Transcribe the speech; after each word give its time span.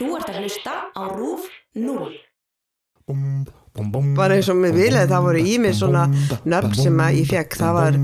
Þú 0.00 0.10
ert 0.16 0.28
að 0.32 0.38
hlusta 0.42 0.72
á 0.96 1.02
RÚF 1.12 1.42
0. 1.76 2.12
bara 4.16 4.34
eins 4.36 4.48
og 4.52 4.56
með 4.60 4.74
vilja 4.76 5.02
það 5.10 5.22
voru 5.24 5.40
í 5.46 5.54
mig 5.62 5.74
svona 5.78 6.02
nöfn 6.52 6.74
sem 6.78 6.98
að 7.04 7.16
ég 7.20 7.28
fekk 7.30 7.56
það 7.60 7.72
var 7.76 7.96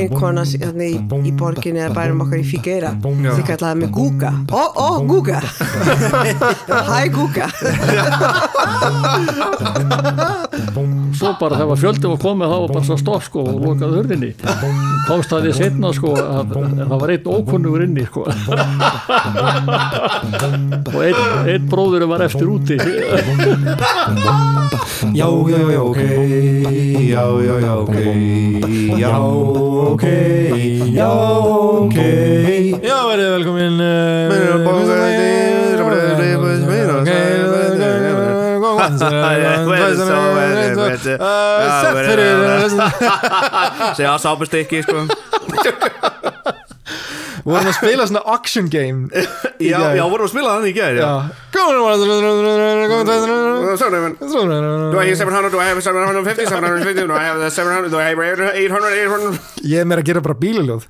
ein 0.00 0.08
kona 0.14 0.44
s- 0.46 0.54
þarna 0.62 0.86
í, 0.86 0.94
í 1.28 1.32
borginni 1.40 1.82
eða 1.82 1.94
bærum 1.98 2.22
okkar 2.24 2.40
í 2.40 2.46
Figueira 2.50 2.92
því 3.02 3.44
kallaði 3.50 3.80
mig 3.82 3.90
Guga 3.96 4.30
ó, 4.50 4.62
ó, 4.74 4.88
Guga 5.10 5.40
hæ 6.90 7.00
Guga 7.14 7.50
svo 11.20 11.30
bara 11.40 11.58
þegar 11.60 11.78
fjöldi 11.82 12.10
var 12.10 12.20
komið 12.22 12.52
þá 12.52 12.56
var 12.62 12.72
bara 12.74 12.86
svo 12.88 12.96
stopp 13.00 13.24
sko 13.26 13.44
og 13.44 13.58
lokaði 13.64 13.98
hurðinni. 14.00 14.30
Komst 15.08 15.32
það 15.32 15.48
í 15.50 15.52
setna 15.58 15.92
sko 15.96 16.14
að, 16.16 16.54
að 16.56 16.80
það 16.80 16.96
var 17.04 17.12
einn 17.14 17.30
ókunnugur 17.34 17.84
inni 17.86 18.04
sko. 18.08 18.22
Og 20.90 21.00
einn, 21.04 21.20
einn 21.54 21.68
bróður 21.70 22.06
var 22.10 22.24
eftir 22.26 22.50
úti. 22.50 22.76
Já, 25.16 25.28
já, 25.50 25.60
já, 25.74 25.80
ok. 25.80 26.00
Já, 27.10 27.24
já, 27.46 27.54
já, 27.64 27.74
ok. 27.76 27.96
Já, 29.00 29.18
ok. 29.18 30.04
Já, 30.94 31.10
ok. 31.84 31.98
Já, 32.84 32.96
verið 33.10 33.34
velkomin 33.38 33.76
Sett 41.80 41.96
fyrir 42.06 42.34
segja 43.96 44.16
sápustykki 44.22 44.82
sko. 44.86 45.06
Við 47.40 47.54
vorum 47.54 47.70
að 47.70 47.76
spila 47.78 48.04
svona 48.08 48.20
auction 48.34 48.66
game 48.70 49.08
já, 49.62 49.78
já, 49.96 50.02
vorum 50.04 50.26
að 50.26 50.32
spila 50.32 50.50
þannig 50.58 50.70
í 50.70 50.76
gæri 50.76 51.00
Já. 51.00 51.08
Góðan 51.54 51.78
Do 54.20 55.00
I 55.00 55.08
have 55.08 55.16
700, 55.16 55.52
do 55.52 55.58
I 55.60 55.68
have 55.70 55.80
750, 55.80 56.46
750, 56.46 57.06
do 57.08 57.14
I 57.16 57.24
have 57.24 57.50
700, 57.50 57.90
do 57.90 57.98
I 57.98 58.04
have 58.10 58.20
800, 58.20 58.52
800 58.60 59.66
Ég 59.70 59.80
er 59.80 59.88
meira 59.88 60.04
að 60.04 60.10
gera 60.10 60.20
bara 60.24 60.36
bílaljóð. 60.40 60.82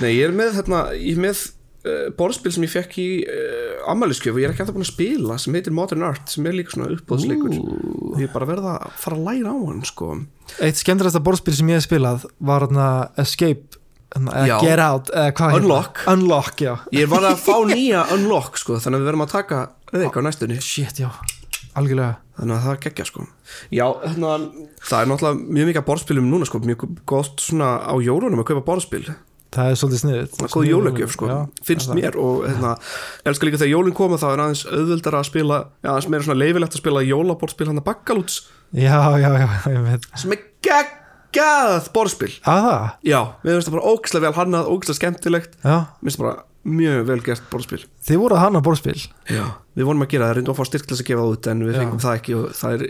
Nei, 0.00 0.10
ég 0.18 0.24
er 0.28 0.34
með 0.36 0.58
þarna, 0.60 0.80
ég 0.98 1.16
er 1.16 1.22
með 1.24 1.36
uh, 1.84 2.08
borðspil 2.18 2.52
sem 2.54 2.66
ég 2.66 2.72
fekk 2.72 2.98
í 3.02 3.06
uh, 3.28 3.84
ammæliskjöf 3.92 4.34
og 4.36 4.42
ég 4.42 4.48
er 4.48 4.54
ekki 4.54 4.64
alltaf 4.64 4.76
búin 4.76 4.86
að 4.86 4.92
spila 4.92 5.38
sem 5.42 5.56
heitir 5.56 5.76
Modern 5.76 6.04
Art 6.08 6.32
sem 6.32 6.48
er 6.48 6.56
líka 6.58 6.74
svona 6.74 6.90
uppbóðsleikur 6.96 7.54
og 7.60 8.18
ég 8.20 8.28
er 8.28 8.34
bara 8.34 8.48
verða 8.50 8.74
að 8.80 8.98
fara 9.04 9.20
að 9.20 9.30
læra 9.30 9.54
á 9.54 9.58
hann 9.62 9.84
sko. 9.88 10.10
Eitt 10.64 10.80
skemmtilegasta 10.80 11.24
borðspil 11.24 11.56
sem 11.56 11.72
ég 11.72 11.80
hef 11.80 11.88
spilað 11.88 12.28
var 12.44 12.66
hérna 12.66 12.90
Escape 13.20 13.80
Já. 14.14 14.60
Get 14.62 14.78
Out 14.78 15.10
heitir 15.10 15.56
Unlock. 15.58 16.04
Unlock, 16.06 16.60
Ég 16.94 17.08
bara 17.10 17.32
að 17.34 17.40
fá 17.42 17.56
nýja 17.66 18.04
unlock 18.14 18.60
sko 18.60 18.76
þannig 18.78 19.00
að 19.00 19.02
við 19.02 19.08
verðum 19.10 19.24
að 19.24 19.32
taka 19.32 19.62
reik 19.90 20.14
á 20.14 20.20
næstunni. 20.22 20.58
Shit, 20.62 21.00
já, 21.02 21.08
algjörlega. 21.74 22.20
Þannig 22.38 22.56
að 22.56 22.64
það 22.68 22.78
geggja 22.84 23.06
sko. 23.10 23.24
Já, 23.74 23.84
hérna, 24.04 24.36
það 24.82 25.00
er 25.00 25.10
náttúrulega 25.10 25.54
mjög 25.58 25.68
mikið 25.70 25.80
að 25.82 25.88
borðspilum 25.90 26.30
núna 26.30 26.48
sko, 26.48 26.60
mjög 26.62 26.86
gott 27.10 27.42
svona 27.42 27.68
á 27.82 27.94
jólunum 28.02 28.42
að 28.42 28.48
kaupa 28.50 28.64
borðspil 28.70 29.02
Það 29.54 29.70
er 29.70 29.78
svolítið 29.80 30.02
sniðið 30.02 30.32
Það 30.34 30.44
er 30.48 30.52
góð 30.54 30.68
jólagjöf 30.70 31.14
sko, 31.14 31.38
finnst 31.68 31.94
mér 31.94 32.18
og 32.18 32.42
hérna, 32.48 32.74
elskar 33.30 33.48
líka 33.48 33.60
þegar 33.62 33.72
jólinn 33.74 33.96
koma 33.96 34.18
þá 34.18 34.26
er 34.32 34.42
aðeins 34.44 34.64
auðvöldar 34.66 35.18
að 35.20 35.28
spila, 35.30 35.60
já, 35.78 35.90
aðeins 35.92 36.10
meira 36.10 36.26
svona 36.26 36.40
leifilegt 36.42 36.74
að 36.74 36.82
spila 36.82 37.04
jólaborðspil 37.06 37.70
hann 37.70 37.82
að 37.82 37.88
bakkalúts 37.92 38.40
Já, 38.74 38.98
já, 39.22 39.30
já, 39.38 39.48
ég 39.70 39.84
veit. 39.86 40.06
Sem 40.18 40.32
er 40.34 40.40
geggjað 40.66 41.86
borðspil. 41.94 42.32
Að 42.42 42.64
það? 42.66 42.88
Já, 43.06 43.20
við 43.44 43.52
finnst 43.54 43.68
það 43.68 43.76
bara 43.76 43.92
ógislega 43.92 44.24
vel 44.24 44.38
hannað, 44.40 44.70
ógislega 44.72 44.98
skemmtilegt. 44.98 45.54
Já, 45.62 45.76
minnst 46.02 46.18
bara 46.18 46.34
mjög 46.64 47.04
vel 47.10 47.18
gert 47.22 47.44
borðspil. 47.52 47.80
Þið 48.08 48.20
voru 48.24 48.38
að 48.38 48.42
hana 48.48 48.62
borðspil? 48.64 48.96
Já, 49.30 49.44
við 49.78 49.86
vonum 49.86 50.06
að 50.06 50.10
gera 50.14 50.30
það, 50.30 50.36
reyndum 50.38 50.54
að 50.56 50.58
fá 50.58 50.68
styrk 50.70 50.88
til 50.88 50.94
þess 50.96 51.04
að 51.04 51.10
gefa 51.12 51.22
það 51.22 51.34
út 51.36 51.48
en 51.52 51.62
við 51.68 51.74
Já. 51.74 51.78
fengum 51.82 52.02
það 52.02 52.18
ekki 52.18 52.36
og 52.38 52.44
það 52.58 52.74
er, 52.74 52.84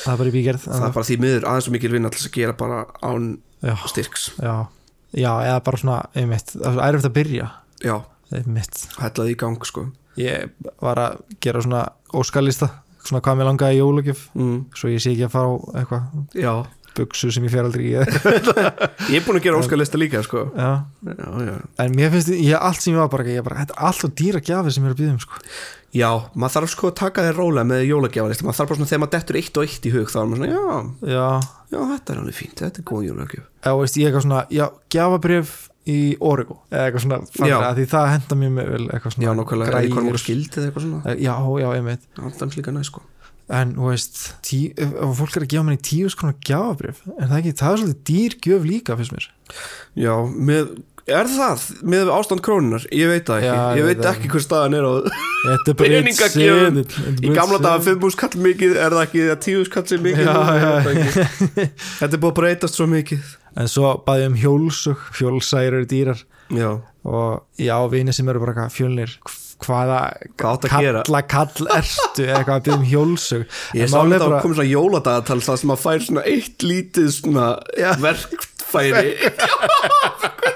Það 0.00 0.12
er 0.12 0.20
bara 0.20 0.62
það 0.66 0.84
er 0.88 0.94
bara 0.98 1.08
því 1.08 1.18
miður 1.24 1.48
aðeins 1.50 1.68
svo 1.68 1.74
mikil 1.76 1.92
þess 2.10 2.28
að 2.28 2.36
gera 2.36 2.56
bara 2.60 2.80
án 3.00 3.30
Já, 3.60 3.74
styrks. 3.92 4.26
Já, 4.40 4.54
já, 5.16 5.30
eða 5.46 5.62
bara 5.66 5.80
svona, 5.80 5.98
einmitt 6.14 6.52
Það 6.54 6.76
er 6.78 6.84
ærfitt 6.90 7.08
að 7.10 7.16
byrja, 7.18 7.48
Já, 7.84 7.96
einmitt. 8.36 8.84
Hætlaði 9.00 9.34
í 9.34 9.40
gang 9.40 9.66
sko. 9.66 9.86
Ég 10.20 10.50
var 10.82 11.00
að 11.00 11.20
gera 11.40 11.62
svona 11.64 11.84
óskalista 12.12 12.68
Svona 13.00 13.22
hvað 13.24 13.38
mér 13.38 13.46
langaði 13.48 13.76
í 13.78 13.80
jólagjöf 13.80 14.24
mm, 14.36 14.56
Svo 14.76 14.90
ég 14.92 15.00
sé 15.00 15.14
ekki 15.14 15.24
að 15.24 15.32
fá 15.32 15.44
eitthvað. 15.80 16.08
Já, 16.36 16.52
Buksu 16.96 17.30
sem 17.32 17.44
ég 17.46 17.52
fer 17.52 17.66
aldrei 17.66 17.90
í. 17.90 17.92
Ég 19.12 19.20
er 19.20 19.26
búin 19.26 19.38
að 19.38 19.44
gera 19.46 19.60
óskalista 19.60 19.98
líka 20.00 20.22
sko. 20.26 20.46
Já, 20.56 20.70
Já, 21.06 21.28
já. 21.46 21.54
En 21.84 21.94
mér 21.96 22.10
finnst, 22.14 22.32
ég, 22.34 22.56
allt 22.58 22.82
sem 22.82 22.94
ég 22.94 22.98
var 23.00 23.12
bara 23.12 23.28
Ég 23.30 23.44
bara, 23.46 23.62
þetta 23.62 23.76
er 23.76 23.86
alltaf 23.90 24.16
dýra 24.18 24.42
gjafir 24.42 24.74
sem 24.74 24.84
ég 24.84 24.90
er 24.90 24.96
að 24.96 25.02
býða 25.04 25.14
um 25.14 25.22
sko. 25.22 25.42
Já, 25.90 26.10
maður 26.38 26.54
þarf 26.54 26.70
sko 26.70 26.90
að 26.90 26.98
taka 27.00 27.24
þér 27.26 27.38
rólega 27.40 27.66
með 27.66 27.80
jólagjafarlista. 27.88 28.44
Maður 28.46 28.58
þarf 28.60 28.68
bara 28.70 28.78
svona 28.78 28.90
þegar 28.90 29.02
maður 29.02 29.14
dettur 29.16 29.38
eitt 29.40 29.56
og 29.58 29.64
eitt 29.66 29.88
í 29.88 29.94
hug 29.94 30.12
þá 30.12 30.18
er 30.20 30.28
maður 30.30 30.42
svona, 30.44 30.52
já, 30.54 31.14
Já, 31.14 31.26
já, 31.72 31.80
þetta 31.94 32.14
er 32.14 32.20
alveg 32.20 32.36
fínt 32.38 32.62
þetta 32.62 32.82
er 32.82 32.86
góð 32.90 33.06
jólagjaf 33.08 33.48
eða 33.66 33.80
veist, 33.80 33.98
ég 33.98 34.06
eitthvað 34.10 34.26
svona 34.26 34.42
Já, 34.54 34.64
gjafabrif 34.94 35.54
í 35.90 35.98
Origo 36.22 36.60
eitthvað 36.70 37.04
svona, 37.06 37.18
Já. 37.42 37.56
að 37.58 37.80
því 37.80 37.86
það 37.90 38.10
henda 38.14 38.38
mér 38.38 38.52
með 38.54 38.70
vel 38.70 38.84
Eitthvað 38.86 39.10
Já, 39.10 39.16
svona 39.16 39.34
nákvæmlega, 39.40 39.70
er 39.70 39.78
eitthvað 39.80 40.20
skildið 40.22 40.68
eitthvað 40.68 40.86
svona. 40.86 41.16
Já, 41.18 41.34
já, 41.58 43.00
En, 43.50 43.72
þú 43.74 43.88
veist, 43.90 44.20
tí, 44.46 44.60
fólk 45.18 45.34
er 45.40 45.46
að 45.46 45.50
gefa 45.50 45.66
mér 45.66 45.78
í 45.78 45.82
tíu 45.82 46.10
skona 46.12 46.36
gjafabrif 46.46 47.00
En 47.16 47.24
það 47.24 47.32
er 47.34 47.40
ekki, 47.40 47.54
það 47.58 47.72
er 47.72 47.80
svolítið 47.80 48.04
dýr 48.10 48.36
gjöf 48.46 48.68
líka 48.68 48.96
fyrst 49.00 49.14
mér. 49.16 49.26
Já, 49.98 50.12
með, 50.50 50.68
er 51.10 51.30
það 51.32 51.64
með 51.94 52.12
ástand 52.14 52.44
krónunar? 52.46 52.86
Ég 52.94 53.10
veit 53.10 53.26
það 53.26 53.40
ekki, 53.40 53.50
Já, 53.50 53.80
ég 53.80 53.88
veit 53.88 54.06
ekki 54.12 54.30
hver 54.30 54.44
staðan 54.44 54.78
er 54.78 54.86
á 54.86 54.92
Peningagjöfum. 55.80 56.80
Í 57.24 57.32
gamla 57.34 57.58
daga 57.64 57.82
5 57.88 58.06
úr 58.06 58.14
skall 58.14 58.38
mikið, 58.46 58.76
er 58.78 58.94
það 58.94 59.04
ekki 59.08 59.26
að 59.26 59.42
10 59.48 59.66
skall 59.70 59.84
sem 59.90 60.04
mikið. 60.04 60.30
Þetta 62.00 62.10
er 62.12 62.20
búið 62.20 62.30
að 62.30 62.38
breytast 62.38 62.78
svo 62.78 62.86
mikið. 62.90 63.34
En 63.58 63.70
svo 63.70 63.96
baði 64.06 64.26
ég 64.28 64.30
um 64.30 64.38
hjólsug 64.38 65.06
Hjólsæri 65.18 65.72
eru 65.72 65.88
dýrar. 65.90 66.22
Já, 66.54 66.70
Og 67.00 67.46
já, 67.56 67.76
vini 67.88 68.12
sem 68.12 68.28
eru 68.28 68.42
bara 68.42 68.68
fjölnir 68.68 69.14
Hvaða 69.60 69.98
Hvað 70.40 70.66
að 70.66 70.70
kalla 70.72 71.20
kall 71.28 71.66
Eða 71.70 71.80
eitthvað 71.80 72.54
að 72.54 72.62
byggja 72.64 72.76
um 72.78 72.86
hjólsug 72.90 73.42
ég 73.76 73.90
sá 73.92 73.98
er 74.00 74.12
þetta 74.14 74.24
að 74.24 74.30
bara- 74.30 74.42
koma 74.44 74.56
svona 74.58 74.70
jóladagatal 74.70 75.40
það 75.46 75.60
sem 75.62 75.74
að 75.74 75.82
fær 75.84 76.04
svona 76.06 76.24
eitt 76.30 76.64
lítið 76.64 77.08
svona 77.18 77.46
verkfæri. 78.00 79.14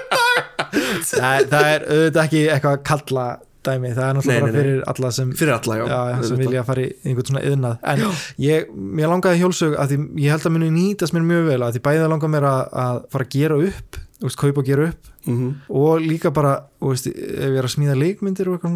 Nei, 1.15 1.43
það 1.49 1.65
er 1.71 1.83
auðvitað 1.85 2.23
ekki 2.25 2.39
eitthvað 2.51 2.79
kalla 2.87 3.25
dæmi, 3.65 3.91
það 3.97 4.05
er 4.05 4.17
náttúrulega 4.17 4.25
Nei, 4.25 4.45
nei, 4.45 4.51
nei. 4.51 4.57
fyrir 4.59 4.81
alla 4.91 5.09
sem, 5.15 5.29
Fyrir 5.39 5.53
alla, 5.55 5.77
já, 5.79 5.85
já, 5.89 5.99
já, 6.11 6.17
sem 6.29 6.41
vilja 6.43 6.63
fara 6.67 6.83
í 6.83 6.89
einhvern 7.09 7.29
svona 7.31 7.43
yðnað 7.49 7.87
en 7.93 8.03
ég, 8.45 8.67
mér 8.99 9.09
langaði 9.13 9.39
hjólsög 9.41 9.77
að 9.81 9.93
því 9.93 9.97
ég 10.25 10.35
held 10.35 10.45
að 10.49 10.53
muni 10.57 10.69
nýtast 10.75 11.15
mér 11.15 11.25
mjög 11.31 11.47
vel 11.49 11.61
að 11.65 11.77
því 11.77 11.81
bæði 11.87 12.09
langar 12.11 12.33
mér 12.35 12.47
að, 12.51 12.61
að 12.85 12.99
fara 13.15 13.27
að 13.27 13.33
gera 13.39 13.57
upp 13.69 13.99
veist, 14.21 14.37
kaupa 14.39 14.61
og 14.61 14.65
gera 14.65 14.87
upp. 14.91 15.11
Mhm. 15.25 15.53
og 15.69 15.99
líka 16.01 16.31
bara, 16.33 16.65
veist, 16.81 17.07
ef 17.07 17.49
ég 17.49 17.57
er 17.57 17.65
að 17.65 17.75
smíða 17.75 17.97
leikmyndir 17.97 18.47
og 18.47 18.59
eitthvað 18.59 18.73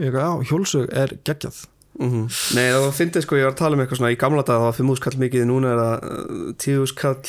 ég 0.00 0.48
hjólsög 0.48 0.92
er 0.92 1.16
geggjað. 1.24 1.66
Mhm. 2.00 2.22
Nei, 2.54 2.68
það 2.72 2.92
finnst 2.92 3.22
sko, 3.22 3.36
ég 3.36 3.44
var 3.44 3.52
að 3.52 3.60
tala 3.62 3.76
um 3.76 3.82
eitthvað 3.84 4.00
svona 4.00 4.14
í 4.14 4.18
gamla 4.18 4.42
dag 4.42 4.58
það 4.58 4.66
var 4.66 4.78
5 4.78 4.96
skall 4.96 5.18
mikið, 5.18 5.44
núna 5.46 5.72
er 5.74 5.82
það 5.82 6.56
10 6.58 6.86
skall 6.86 7.22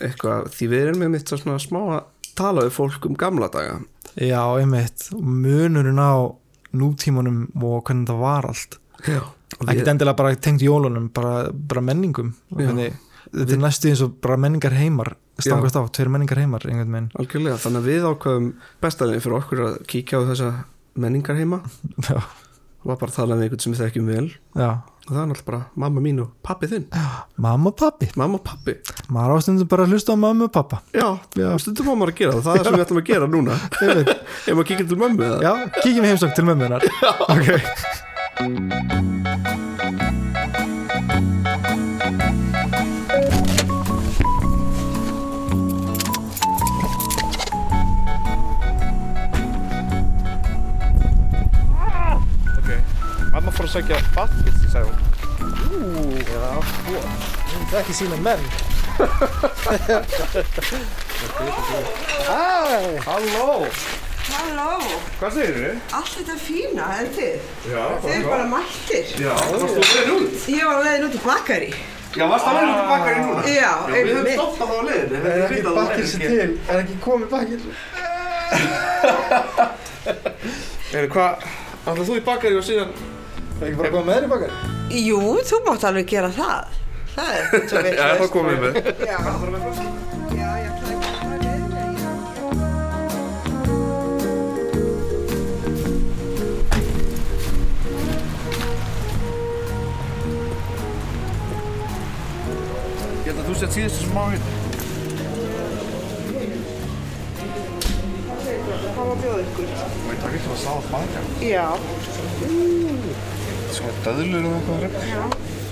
eitthvað, 0.00 0.50
því 0.54 0.68
við 0.70 0.82
erum 0.84 1.00
með 1.02 1.10
mitt 1.10 1.28
svo 1.28 1.38
svona 1.38 1.58
smá 1.62 1.80
að 1.96 2.04
tala 2.36 2.62
við 2.66 2.76
fólk 2.76 3.06
um 3.06 3.16
gamla 3.18 3.48
daga. 3.48 3.80
Já, 4.14 4.42
einmitt, 4.60 5.08
munurinn 5.18 5.98
á 5.98 6.30
nútímanum 6.74 7.48
og 7.62 7.84
hvernig 7.86 8.06
það 8.10 8.22
var 8.22 8.48
allt. 8.50 8.78
Ekkert 9.04 9.84
við, 9.84 9.90
endilega 9.92 10.18
bara 10.18 10.36
tengt 10.36 10.62
jólunum 10.62 11.10
bara, 11.14 11.50
bara 11.52 11.82
menningum. 11.84 12.34
Þetta 12.54 13.56
er 13.56 13.62
næstu 13.62 13.90
eins 13.90 14.02
og 14.04 14.18
bara 14.22 14.38
menningar 14.38 14.74
heimar 14.78 15.14
stangast 15.42 15.76
á, 15.78 15.82
tveir 15.90 16.08
menningar 16.14 16.38
heimar 16.38 16.62
algjörlega, 16.68 17.58
þannig 17.58 17.80
að 17.82 17.88
við 17.90 18.08
ákveðum 18.12 18.48
bestaðin 18.84 19.20
fyrir 19.24 19.38
okkur 19.40 19.60
að 19.66 19.76
kíkja 19.90 20.20
á 20.22 20.28
þessa 20.30 20.48
menningar 20.94 21.36
heima. 21.40 21.58
Já, 22.06 22.18
og 22.22 22.90
var 22.92 22.98
bara 23.00 23.10
að 23.10 23.16
tala 23.18 23.34
með 23.38 23.44
einhvern 23.48 23.62
sem 23.64 23.72
við 23.74 23.80
þekkjum 23.84 24.10
vel. 24.12 24.28
Já. 24.54 24.70
og 25.04 25.10
það 25.10 25.20
er 25.20 25.26
náttúrulega 25.28 25.48
bara 25.50 25.60
mamma 25.84 26.00
mín 26.04 26.20
og 26.22 26.28
pappi 26.46 26.66
þinn. 26.70 26.86
Mamma 27.36 27.66
og 27.72 27.76
pappi, 27.80 28.06
mamma 28.16 28.38
og 28.38 28.44
pappi, 28.46 28.74
maður 29.12 29.34
ástundum 29.40 29.68
bara 29.68 29.84
að 29.84 29.90
hlusta 29.96 30.14
á 30.14 30.16
mamma 30.16 30.46
og 30.46 30.52
pappa. 30.54 30.76
Já, 30.94 31.08
Já. 31.36 31.48
stundum 31.60 31.90
má 31.90 31.94
maður 31.98 32.14
að 32.14 32.18
gera 32.22 32.32
það. 32.38 32.44
Það 32.44 32.54
er 32.54 32.64
sem 32.64 32.76
við 32.78 32.84
ætlum 32.86 33.02
að 33.02 33.08
gera 33.10 33.26
núna. 33.34 33.54
Ef 34.48 34.54
maður 34.54 34.68
kíkja 34.70 34.86
til 34.88 35.00
mömmu 35.02 35.28
já, 35.44 35.52
kíkjum 35.80 36.04
við 36.04 36.10
heimsókn 36.14 36.36
til 36.38 36.46
mömmunar 36.48 36.82
ok, 37.28 37.44
fór 53.64 53.64
að 53.64 53.72
sækja 53.72 53.96
vatnkisti, 54.14 54.66
sagði 54.72 54.90
hún 54.92 55.00
það 57.70 57.72
er 57.72 57.80
ekki 57.80 57.94
sína 57.96 58.16
menn 58.20 58.44
halló, 63.06 63.66
Halló, 64.34 64.80
Hvað 65.20 65.30
segir 65.36 65.54
þið? 65.58 65.74
allt 65.98 66.14
þetta 66.18 66.36
fína, 66.40 66.84
en 66.98 67.08
þið? 67.14 67.36
Já, 67.70 67.82
Þið 68.02 68.14
er 68.14 68.22
bara 68.28 68.46
mættir. 68.50 69.04
Já, 69.20 69.32
varst 69.36 69.62
þú 69.62 69.66
leiðin 69.84 70.12
út? 70.14 70.32
Ég 70.48 70.64
var 70.64 70.74
á 70.74 70.76
leiðin 70.86 71.06
út 71.08 71.14
í 71.14 71.16
bakari. 71.24 71.70
Já, 72.14 72.24
varst 72.30 72.44
það 72.48 72.54
leiðin 72.56 72.72
út 72.72 72.80
í 72.80 72.82
bakkari 72.90 73.18
núna? 73.20 73.42
Já, 73.52 73.72
við 73.84 73.94
höfum 73.94 74.16
einmitt. 74.16 74.38
stoppað 74.40 74.68
á 74.74 74.76
leiðinni 74.88 75.18
Er 75.34 75.40
ekki 75.44 75.62
bakkir 75.78 76.06
sér 76.12 76.20
til? 76.24 76.50
Er 76.68 76.76
ekki 76.82 76.96
komið 77.04 77.28
bakkir? 77.34 77.60
Eða 80.94 81.08
hvað, 81.14 81.32
ætlaðu 81.84 82.06
þú 82.10 82.14
í 82.16 82.26
bakkari 82.30 82.56
og 82.58 82.64
síðan 82.70 82.90
Er 83.64 83.68
ekki 83.70 83.78
bara 83.80 83.92
komið 83.94 84.06
með 84.08 84.16
þér 84.16 84.24
í 84.24 84.32
bakkar? 84.34 84.50
Jú, 85.00 85.20
þú 85.48 85.56
mátt 85.68 85.84
alveg 85.88 86.06
gera 86.12 86.30
það. 86.36 86.74
Það 87.14 87.30
er 87.34 87.42
ekki 87.48 87.68
svo 87.72 87.82
veit. 87.86 87.94
Já, 87.96 88.06
þá 88.20 88.26
komum 88.34 88.50
við 88.50 88.58
með 88.60 88.72
Já, 89.04 89.18
já, 90.34 90.48
ég 90.54 90.68
ætlaði 90.70 90.94
að 90.94 91.04
fara 91.20 91.36
leiðinni. 91.44 91.82
já. 92.02 92.10
Ég 101.94 103.30
held 103.30 103.40
að 103.40 103.46
þú 103.48 103.54
sett 103.60 103.76
síðustu 103.76 104.08
smá 104.08 104.24
hérna 104.32 104.62
Hvað 108.94 109.06
var 109.10 109.16
bjóð 109.22 109.38
ykkur? 109.44 109.70
Ég 110.10 110.20
takk 110.22 110.36
ekki 110.38 110.52
að 110.54 110.60
sáða 110.64 110.82
bakkar 110.92 111.24
Já. 111.44 111.66
Svo 113.74 113.90
döðlur 114.04 114.44
og 114.48 114.54
eitthvað 114.78 115.10
Já 115.10 115.22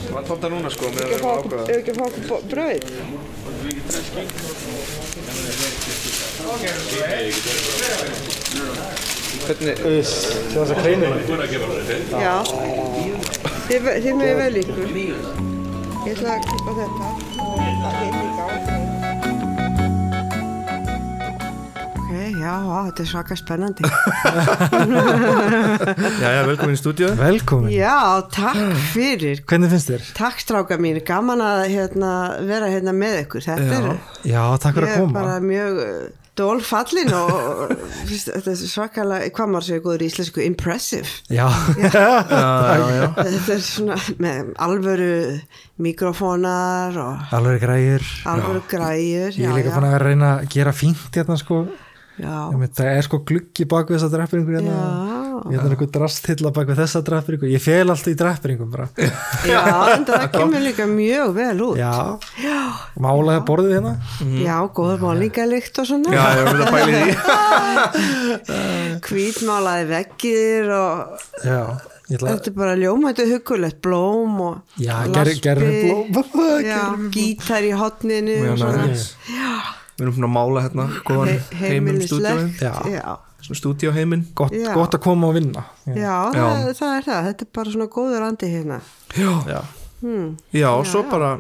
Það 0.03 0.15
var 0.17 0.25
tóta 0.29 0.49
núna 0.53 0.71
sko 0.75 0.89
með 0.93 1.05
að 1.07 1.13
ákvaða 1.23 1.63
Ef 1.63 1.77
ekki 1.79 1.91
að 1.93 1.99
fá 1.99 2.05
okkur 2.09 2.41
bröð? 2.51 2.83
Hvernig, 9.43 9.77
Uss, 9.89 10.13
sjá 10.53 10.59
þess 10.59 10.75
að 10.75 10.79
kreinir 10.83 11.13
Já. 12.19 12.37
Þið, 13.71 13.91
þið 14.05 14.15
með 14.21 14.33
vel 14.43 14.55
ykkur. 14.63 14.95
Ég 14.99 16.13
ætla 16.13 16.37
að 16.37 16.47
klippa 16.51 16.79
þetta. 16.83 17.07
Það 17.83 17.93
heit 18.03 18.17
líka 18.21 18.45
á. 18.47 18.82
Já, 22.43 22.55
á, 22.59 22.79
þetta 22.89 23.03
er 23.03 23.09
svaka 23.11 23.35
spennandi. 23.39 23.83
Jæja, 26.23 26.43
velkomin 26.49 26.77
í 26.77 26.81
stúdíu 26.81 27.11
Velkomin 27.19 27.71
Já, 27.75 27.97
takk 28.33 28.59
fyrir. 28.93 29.37
Hvernig 29.49 29.71
finnst 29.73 29.91
þér? 29.93 30.03
Takk 30.17 30.37
stráka 30.43 30.75
mín, 30.83 30.99
gaman 31.07 31.41
að 31.45 31.61
hérna, 31.73 32.11
vera 32.49 32.67
hérna 32.73 32.93
með 32.97 33.15
ykkur. 33.27 33.43
Þetta 33.47 33.79
er, 33.79 33.85
Já, 34.27 34.43
takk 34.63 34.75
fyrir 34.81 34.91
ég 34.91 34.91
að 34.91 34.99
er 34.99 35.07
koma 35.07 35.19
bara 35.21 35.35
mjög 35.45 35.73
uh, 35.85 35.89
dólfallin 36.39 37.11
og 37.13 37.73
fyrst, 38.09 38.31
þetta 38.33 38.53
er 38.55 38.61
svakalega, 38.73 39.31
hvað 39.37 39.51
maður 39.53 39.67
segir 39.69 39.83
góður 39.85 40.05
í 40.05 40.09
íslensku, 40.09 40.41
impressive. 40.47 41.11
Já, 41.33 41.47
Þetta 41.79 43.55
er 43.55 43.63
svona 43.67 43.99
með 44.23 44.53
alvöru 44.67 45.11
mikrofónar 45.83 46.99
og 47.03 47.37
alveg 47.37 47.63
græðir 47.67 48.05
alvöru 48.33 48.63
græjur. 48.71 49.33
Ég 49.37 49.49
er 49.49 49.57
líka 49.61 49.75
fann 49.77 49.89
að 49.89 49.97
vera 49.99 50.05
að 50.05 50.09
reyna 50.11 50.29
að 50.39 50.51
gera 50.57 50.73
fínt 50.77 51.19
hérna 51.21 51.37
sko 51.41 51.57
Já, 52.21 52.53
Einmitt, 52.53 52.75
Það 52.77 52.91
er 52.93 53.07
sko 53.07 53.19
gluggi 53.25 53.65
bak 53.69 53.89
við 53.89 54.03
þessa 54.03 54.19
hérna 54.21 54.61
já, 54.67 54.81
Ég 55.49 55.63
er 55.63 55.73
einhver 55.73 55.89
drastilla 55.95 56.51
bak 56.53 56.69
við 56.69 56.81
þessa 56.83 57.01
drapperingu 57.07 57.49
Ég 57.49 57.63
fel 57.65 57.87
alltaf 57.89 58.11
í 58.13 58.17
drapperingum 58.21 58.69
bara. 58.73 58.89
Já, 59.49 59.63
en 59.95 60.05
það 60.09 60.27
kemur 60.35 60.63
líka 60.63 60.87
mjög 60.91 61.33
vel 61.39 61.63
út. 61.65 61.81
Já, 61.81 61.95
málaði 63.01 63.45
borðið 63.49 63.75
hérna? 63.79 63.95
Já, 64.43 64.57
góður 64.77 65.07
málingalikt 65.07 65.81
og 65.83 65.89
svona. 65.89 66.13
Já, 66.13 66.25
ég 66.37 66.45
vil 66.51 66.63
að 66.67 66.73
bæli 66.77 66.93
því. 67.01 67.13
Hvítmálaði 69.09 69.91
veggir 69.91 70.73
og 70.77 71.27
Já, 71.49 71.61
þetta 72.13 72.53
er 72.53 72.57
bara 72.57 72.79
ljómættu 72.79 73.29
hugulegt 73.33 73.81
blóm 73.85 74.41
og 74.45 74.81
Já, 74.81 75.01
gerði 75.13 75.39
blóm. 75.89 76.09
Já, 76.73 76.83
gítar 77.15 77.65
í 77.67 77.73
hotninu 77.77 78.43
Já, 78.43 78.51
og 78.53 78.67
svona. 78.67 78.91
næs. 78.93 79.07
Við 80.03 80.09
erum 80.09 80.17
svona 80.17 80.27
að 80.27 80.35
mála 80.35 80.63
hérna 80.65 80.87
góðan 81.07 81.29
He- 81.31 81.69
heiminn 81.69 82.01
stúdíu 82.03 82.27
heimilislegt. 82.27 82.59
Já. 82.59 82.73
Já, 82.91 83.13
Svona 83.43 83.59
stúdíu 83.61 83.93
heiminn 83.95 84.25
Gott, 84.35 84.53
gott 84.75 84.95
að 84.99 85.03
koma 85.07 85.29
og 85.31 85.35
vinna 85.39 85.63
Já, 85.87 85.95
já, 86.35 86.43
það, 86.43 86.75
það 86.81 86.97
er 86.97 87.07
það. 87.07 87.25
Þetta 87.29 87.47
er 87.47 87.51
bara 87.55 87.71
svona 87.77 87.87
góður 87.95 88.27
andi 88.27 88.51
hérna. 88.51 88.81
Já, 89.15 89.33
já. 89.47 89.61
já, 90.59 90.69
og 90.75 90.87
svo 90.91 91.03
bara 91.11 91.31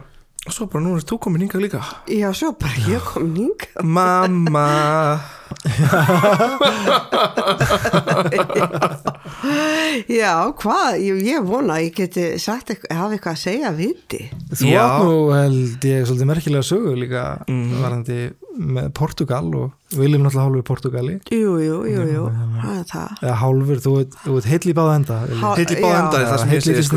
Svo 0.50 0.66
bara 0.66 0.82
nú 0.84 0.96
er 0.98 1.02
þú 1.06 1.18
komin 1.22 1.42
hingað 1.44 1.62
líka 1.66 1.82
Já, 2.10 2.30
svo 2.34 2.52
bara 2.58 2.86
ég 2.90 3.02
kom 3.06 3.34
hingað. 3.34 3.82
Mamma 3.82 4.66
Já, 10.08 10.52
hvað, 10.56 10.96
ég, 11.02 11.18
ég 11.26 11.42
vona 11.46 11.74
að 11.78 11.82
ég 11.86 11.94
geti 11.96 12.24
sagt 12.40 12.70
eitthvað, 12.72 12.96
hafa 12.96 13.12
eitthvað 13.16 13.34
að 13.34 13.40
segja 13.42 13.70
viti. 13.76 14.20
Þú 14.56 14.66
átt 14.80 15.02
nú 15.04 15.16
held 15.34 15.84
ég 15.88 16.06
svolítið 16.08 16.28
merkilega 16.30 16.64
sögu 16.66 16.92
líka 16.98 17.22
varandi 17.82 18.18
með 18.52 18.86
Portugal 18.96 19.46
og 19.56 19.72
viljum 19.96 20.22
náttúrulega 20.26 20.44
hálfur 20.46 20.64
Portugali 20.68 21.14
Jú, 21.32 21.52
jú, 21.64 21.76
jú, 21.88 22.02
jú, 22.12 22.24
það 22.60 22.76
er 22.76 22.84
það. 22.90 23.08
eða 23.22 23.36
hálfur, 23.42 23.78
þú 23.86 23.92
ert- 24.02 24.16
þú 24.26 24.32
ert 24.40 24.48
heill 24.52 24.68
í 24.68 24.74
báða 24.76 24.94
enda 25.00 25.16
í 25.32 25.34
báða 25.40 25.62
já. 25.62 25.64
endaði 26.02 26.24
það 26.28 26.38
sem 26.42 26.50
ég 26.52 26.60
segi 26.66 26.82
sko, 26.84 26.96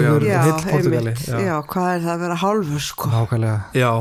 Portúgali, 0.66 0.98
einmitt. 1.00 1.24
já. 1.32 1.38
Já, 1.48 1.56
hvað 1.72 1.88
er 1.96 2.02
það 2.06 2.14
að 2.16 2.22
vera 2.26 2.38
hálfur, 2.44 2.82
sko? 2.90 3.06
Nákvæmlega 3.16 3.60
Já 3.80 3.92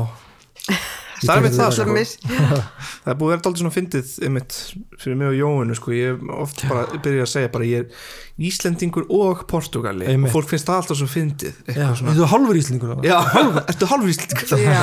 Það 1.21 1.35
er 1.37 1.43
með 1.45 1.53
það 1.55 1.71
sko. 1.77 1.93
miss- 1.95 2.17
Það 2.25 3.11
er 3.11 3.17
búið 3.19 3.25
að 3.25 3.31
vera 3.31 3.39
alltaf 3.39 3.57
svona 3.61 3.71
fyndið 3.75 4.09
einmitt 4.27 4.55
fyrir 4.99 5.15
mig 5.19 5.27
og 5.29 5.35
Jóinu 5.39 5.75
sko. 5.77 5.91
Ég 5.95 6.11
hef 6.11 6.33
oft 6.35 6.63
bara 6.67 6.99
byrja 7.05 7.23
að 7.23 7.31
segja 7.31 7.51
bara 7.53 7.67
ég 7.69 7.85
er 7.85 8.13
Íslendingur 8.35 9.05
og 9.15 9.45
Portugali 9.47 10.09
Einmitt. 10.11 10.27
og 10.27 10.33
fólk 10.35 10.49
finnst 10.51 10.67
það 10.67 10.81
alltaf 10.81 10.97
svo 10.99 11.07
fyndið. 11.07 11.53
Svona. 11.71 12.15
Þú 12.17 12.25
er 12.25 12.31
hálfur 12.33 12.59
íslendingur? 12.59 12.97
Já, 13.07 13.15
ertu 13.71 13.87
hálfur 13.87 14.11
Íslendingur? 14.11 14.59
Já, 14.59 14.81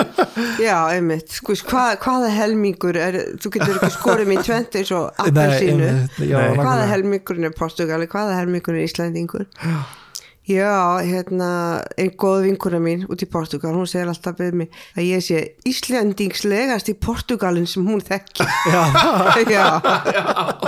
já, 0.70 0.76
einmitt, 0.96 1.28
sko, 1.36 1.52
hvað, 1.68 1.98
hvaða 2.06 2.30
helmingur 2.38 2.96
er, 2.96 3.20
þú 3.36 3.52
getur 3.58 3.76
ekki 3.76 3.92
skorið 3.98 4.30
mér 4.32 4.44
tvent 4.48 4.80
eins 4.80 4.92
og 4.96 5.12
Nei. 5.36 6.56
Hvaða 6.56 6.88
helmingurinn 6.94 7.48
er 7.50 7.54
Portugali, 7.56 8.08
hvaða 8.08 8.38
helmingurinn 8.40 8.80
er 8.80 8.88
Íslandingur? 8.88 9.44
Já, 9.60 9.76
hérna, 10.56 11.50
einn 12.00 12.14
góð 12.18 12.46
vinkuna 12.48 12.80
mín 12.82 13.04
út 13.10 13.22
í 13.22 13.28
Portugal, 13.30 13.74
hún 13.76 13.86
segir 13.90 14.10
alltaf 14.10 14.40
við 14.40 14.56
mig 14.62 14.80
að 14.96 15.06
ég 15.06 15.24
sé 15.24 15.42
Íslandingslegast 15.68 16.90
í 16.90 16.96
Portugalin 16.98 17.68
sem 17.70 17.86
hún 17.86 18.02
þekki. 18.02 18.46
Já, 18.72 18.82
já, 19.56 19.66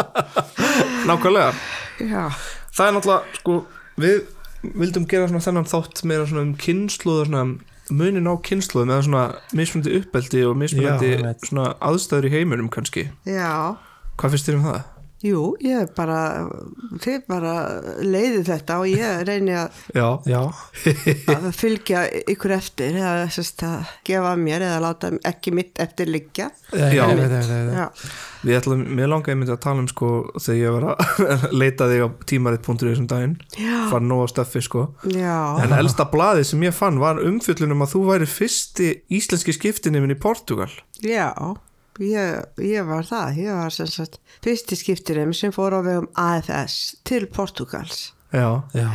Nákvæmlega 1.08 1.52
já, 1.99 2.31
Það 2.73 2.87
er 2.87 2.97
náttúrulega 2.97 3.40
sko 3.40 3.59
við 4.00 4.23
vildum 4.62 5.06
gera 5.11 5.28
svona 5.28 5.45
þennan 5.45 5.68
þátt 5.68 6.02
meira 6.06 6.26
svona 6.28 6.47
um 6.47 6.54
kynsluð 6.61 7.25
og 7.25 7.30
svona 7.30 7.45
munin 7.92 8.30
á 8.30 8.35
kynsluðum 8.47 8.92
eða 8.95 9.06
svona 9.09 9.25
mismunandi 9.52 9.97
uppeldi 9.99 10.45
og 10.47 10.59
mismunandi 10.61 11.12
Já, 11.18 11.33
svona 11.49 11.73
aðstæður 11.83 12.28
í 12.30 12.35
heiminum 12.37 12.71
kannski 12.73 13.09
já. 13.26 13.75
Hvað 14.21 14.37
finnst 14.37 14.49
þér 14.49 14.61
um 14.61 14.66
það? 14.68 14.91
Jú, 15.23 15.43
ég 15.62 15.93
bara, 15.95 16.19
þið 16.99 17.21
bara 17.31 17.52
leiði 18.02 18.41
þetta 18.49 18.79
og 18.83 18.88
ég 18.91 19.21
reyni 19.29 19.52
að, 19.55 19.76
Já, 19.95 20.07
já, 20.26 20.41
að 21.31 21.47
fylgja 21.55 22.00
ykkur 22.33 22.55
eftir 22.57 22.97
eða 22.99 23.29
sérst 23.31 23.62
að 23.69 23.93
gefa 24.09 24.33
mér 24.41 24.64
eða 24.67 24.81
láta 24.83 25.12
ekki 25.31 25.55
mitt 25.55 25.79
eftir 25.83 26.11
liggja. 26.11 26.50
já, 26.75 26.88
Já. 26.91 27.07
Já, 27.12 27.87
Við 28.43 28.57
ætlum, 28.59 28.81
mér 28.99 29.12
langaði 29.12 29.38
myndi 29.38 29.55
að 29.55 29.61
tala 29.62 29.85
um 29.85 29.88
sko 29.91 30.09
þegar 30.43 30.59
ég 30.59 30.75
var 30.75 30.87
að 30.91 31.45
leita 31.62 31.87
þig 31.93 32.02
á 32.02 32.09
tímarit.ri 32.33 32.88
þessum 32.91 33.07
daginn, 33.12 33.37
Já. 33.55 33.76
fann 33.93 34.09
nóg 34.11 34.25
á 34.26 34.33
steffi 34.35 34.62
sko. 34.67 34.88
Já, 35.14 35.37
en 35.62 35.76
elsta 35.79 36.09
blaði 36.11 36.43
sem 36.50 36.67
ég 36.67 36.75
fann 36.75 36.99
var 37.02 37.23
umfjöllunum 37.23 37.87
að 37.87 37.95
þú 37.95 38.02
væri 38.11 38.26
fyrsti 38.26 38.91
íslenski 39.14 39.55
skiptinefin 39.55 40.17
í 40.17 40.19
Portugal 40.19 40.71
já, 41.02 41.31
ég, 42.00 42.44
ég 42.64 42.87
var 42.88 43.04
það, 43.04 43.37
ég 43.42 43.52
var 43.58 43.70
sem 43.75 43.87
sagt 43.90 44.20
fyrsti 44.44 44.76
skiptirinn 44.78 45.34
sem 45.37 45.52
fór 45.52 45.75
á 45.76 45.80
vegum 45.84 46.08
AFS 46.16 46.96
til 47.04 47.26
Portugals. 47.32 48.12
Já, 48.32 48.62
já. 48.72 48.88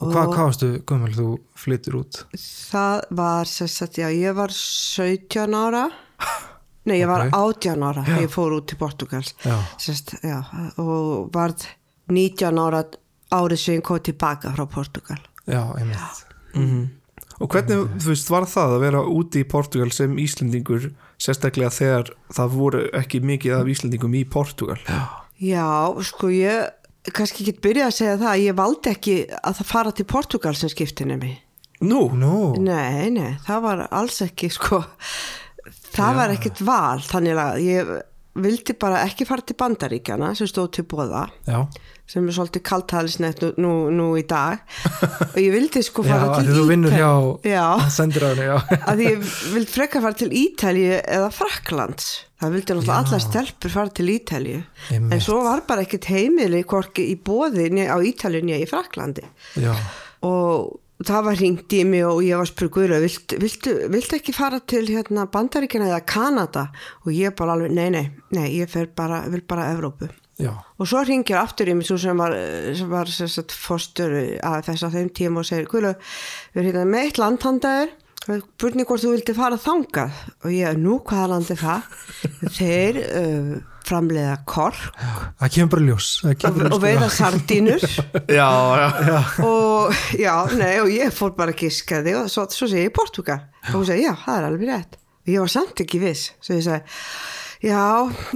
Og 0.00 0.08
hvað, 0.14 0.30
hvað 0.32 0.46
varstu, 0.48 0.68
gömul, 0.88 1.10
þú 1.12 1.26
flyttur 1.60 1.98
út? 2.00 2.22
Það 2.40 3.02
var 3.20 3.44
sem 3.50 3.68
sagt, 3.68 3.98
já, 4.00 4.08
ég 4.08 4.32
var 4.38 4.48
17 4.56 5.52
ára, 5.54 5.82
nei, 6.88 6.96
ég 7.02 7.10
var 7.10 7.26
Ok. 7.28 7.36
18 7.68 7.84
ára 7.84 8.06
þegar 8.06 8.24
ég 8.24 8.32
fór 8.32 8.56
út 8.56 8.66
til 8.72 8.78
Portugals. 8.80 9.34
Já. 9.44 9.58
Sest, 9.78 10.14
já, 10.24 10.40
og 10.80 11.28
varð 11.36 11.66
19 12.08 12.58
ára 12.64 12.80
árið 13.30 13.60
sem 13.62 13.76
ég 13.76 13.84
kom 13.86 14.00
tilbaka 14.02 14.50
frá 14.56 14.64
Portugal. 14.72 15.20
Já, 15.46 15.60
einmitt. 15.76 16.24
og 17.40 17.46
hvernig, 17.52 17.84
þú 18.00 18.10
veist, 18.10 18.30
var 18.32 18.48
það 18.50 18.74
að 18.78 18.82
vera 18.88 19.04
úti 19.06 19.44
í 19.44 19.48
Portugal 19.48 19.92
sem 19.94 20.16
Íslendingur 20.18 20.88
sérstaklega 21.20 21.70
þegar 21.74 22.12
það 22.34 22.56
voru 22.56 22.82
ekki 22.96 23.20
mikið 23.24 23.56
af 23.58 23.70
Íslendingum 23.74 24.16
í 24.16 24.24
Portugal. 24.28 24.78
Já, 25.40 25.68
sko 26.04 26.30
ég 26.32 27.12
kannski 27.14 27.44
ekki 27.46 27.60
byrja 27.64 27.88
að 27.88 27.96
segja 27.96 28.18
það, 28.20 28.42
ég 28.44 28.58
valdi 28.58 28.92
ekki 28.92 29.16
að 29.40 29.60
það 29.60 29.70
fara 29.70 29.94
til 29.96 30.06
Portugal 30.08 30.54
sem 30.58 30.72
skiptinni 30.72 31.16
mig. 31.20 31.38
Nú, 31.80 32.10
Nú, 32.12 32.52
Nei, 32.60 33.08
nei, 33.14 33.38
það 33.46 33.62
var 33.64 33.86
alls 33.88 34.18
ekki 34.26 34.50
sko, 34.52 34.82
það 35.94 36.18
var 36.18 36.34
ekkert 36.34 36.60
val, 36.68 37.00
þannig 37.00 37.40
að 37.40 37.60
ég 37.64 37.92
vildi 38.40 38.76
bara 38.78 39.00
ekki 39.06 39.26
fara 39.26 39.44
til 39.44 39.56
bandaríkjana 39.58 40.34
sem 40.38 40.48
stóð 40.48 40.68
til 40.76 40.84
bóða 40.88 41.24
Já, 41.48 41.64
sem 42.10 42.26
er 42.26 42.34
svolítið 42.34 42.64
kaltælisnett 42.66 43.44
nú, 43.44 43.52
nú, 43.62 43.74
nú 43.94 44.08
í 44.18 44.24
dag. 44.26 44.64
Og 45.32 45.38
ég 45.38 45.52
vildi 45.54 45.82
sko 45.86 46.02
já 46.02 46.10
fara 46.10 46.30
af 46.30 46.40
til 46.40 46.48
því 46.50 46.56
þú 46.58 46.64
vinnur 46.72 46.96
hjá 46.96 47.10
Já, 47.46 47.66
sendiráðinu, 47.94 48.48
já. 48.50 48.56
Að 48.90 49.04
ég 49.06 49.30
vildi 49.54 49.76
frekar 49.76 50.04
fara 50.06 50.18
til 50.18 50.32
Ítalju 50.42 50.98
eða 50.98 51.30
Fraklands 51.34 52.10
það 52.40 52.54
vildi 52.56 52.74
náttúrulega 52.76 53.00
allar 53.04 53.22
stelpur 53.24 53.72
fara 53.74 53.92
til 53.94 54.10
Einmitt. 54.16 55.12
en 55.12 55.20
svo 55.20 55.40
var 55.44 55.64
bara 55.68 55.84
ekkert 55.84 56.08
heimili 56.08 56.62
hvorki 56.64 57.04
í 57.12 57.16
bóði 57.20 57.68
á 57.84 57.96
Ítalju 58.00 58.40
nýja 58.46 58.62
í 58.62 58.68
Fraklandi 58.70 59.26
Já, 59.60 59.74
og 60.24 60.78
það 61.04 61.26
var 61.26 61.38
hringt 61.40 61.76
í 61.76 61.82
mig 61.88 62.04
og 62.06 62.22
ég 62.24 62.40
var 62.40 62.48
spurð 62.48 62.72
Guðra, 62.76 63.00
viltu, 63.02 63.38
viltu, 63.40 63.76
viltu 63.92 64.18
ekki 64.18 64.34
fara 64.36 64.60
til 64.60 64.86
hérna, 64.88 65.26
Bandaríkina 65.32 65.88
eða 65.88 66.00
Kanada? 66.04 66.66
Og 67.04 67.12
ég 67.16 67.36
bara 67.36 67.56
alveg, 67.56 67.72
nei, 67.76 67.88
nei, 67.94 68.06
nei 68.36 68.48
ég 68.58 68.70
fer 68.72 68.90
bara, 68.96 69.22
vil 69.32 69.44
bara 69.48 69.70
Evrópu 69.74 70.10
já, 70.40 70.52
og 70.80 70.90
svo 70.90 71.04
ringir 71.06 71.40
aftur 71.40 71.70
í 71.70 71.76
mig 71.78 71.88
svo 71.88 71.98
sem 72.00 72.20
var, 72.20 72.36
sem 72.76 72.90
var 72.90 73.10
sem 73.12 73.30
sagt, 73.30 73.54
fórstur 73.54 74.14
að 74.40 74.60
þess 74.68 74.86
að 74.88 74.98
þeim 74.98 75.10
tíma 75.20 75.42
og 75.42 75.48
segir 75.48 75.68
við 75.70 75.90
erum 75.90 76.70
hérna 76.70 76.86
með 76.88 77.08
eitt 77.08 77.20
landhandaður. 77.22 77.96
Spurning 78.20 78.84
hvort 78.84 79.00
þú 79.00 79.14
vildi 79.14 79.32
fara 79.34 79.56
þangað. 79.58 80.16
Og 80.44 80.52
ég, 80.52 80.76
nú 80.78 80.98
hvaða 81.08 81.30
land 81.32 81.52
er 81.54 81.58
það? 81.58 81.86
Þeir 82.58 82.98
uh, 83.06 83.54
framleiða 83.90 84.36
kork. 84.48 85.00
Það 85.40 85.52
kemur 85.54 85.72
bara 85.74 85.86
ljós 85.88 86.08
það 86.22 86.36
kemur 86.44 86.66
og 86.66 86.74
ljós, 86.74 86.82
veiða 86.84 87.10
sardínur. 87.16 87.86
Já, 88.38 88.50
já, 89.08 89.18
og 89.46 90.02
já, 90.20 90.34
nei 90.60 90.76
og 90.82 90.90
ég 90.92 91.14
fór 91.14 91.34
bara 91.38 91.54
að 91.54 91.64
giska 91.64 92.02
þig 92.04 92.18
og 92.20 92.30
svo, 92.30 92.46
svo 92.54 92.68
segi 92.70 92.86
ég 92.86 92.94
Portugal 92.94 93.40
og 93.70 93.80
hún 93.80 93.86
segi, 93.88 94.04
já, 94.06 94.12
það 94.22 94.36
er 94.36 94.48
alveg 94.50 94.70
rétt. 94.70 94.98
Og 95.24 95.32
ég 95.32 95.42
var 95.42 95.52
samt 95.52 95.82
ekki 95.82 96.00
viss 96.02 96.30
svo 96.38 96.58
ég 96.58 96.66
segi, 96.66 96.98
já, 97.64 97.82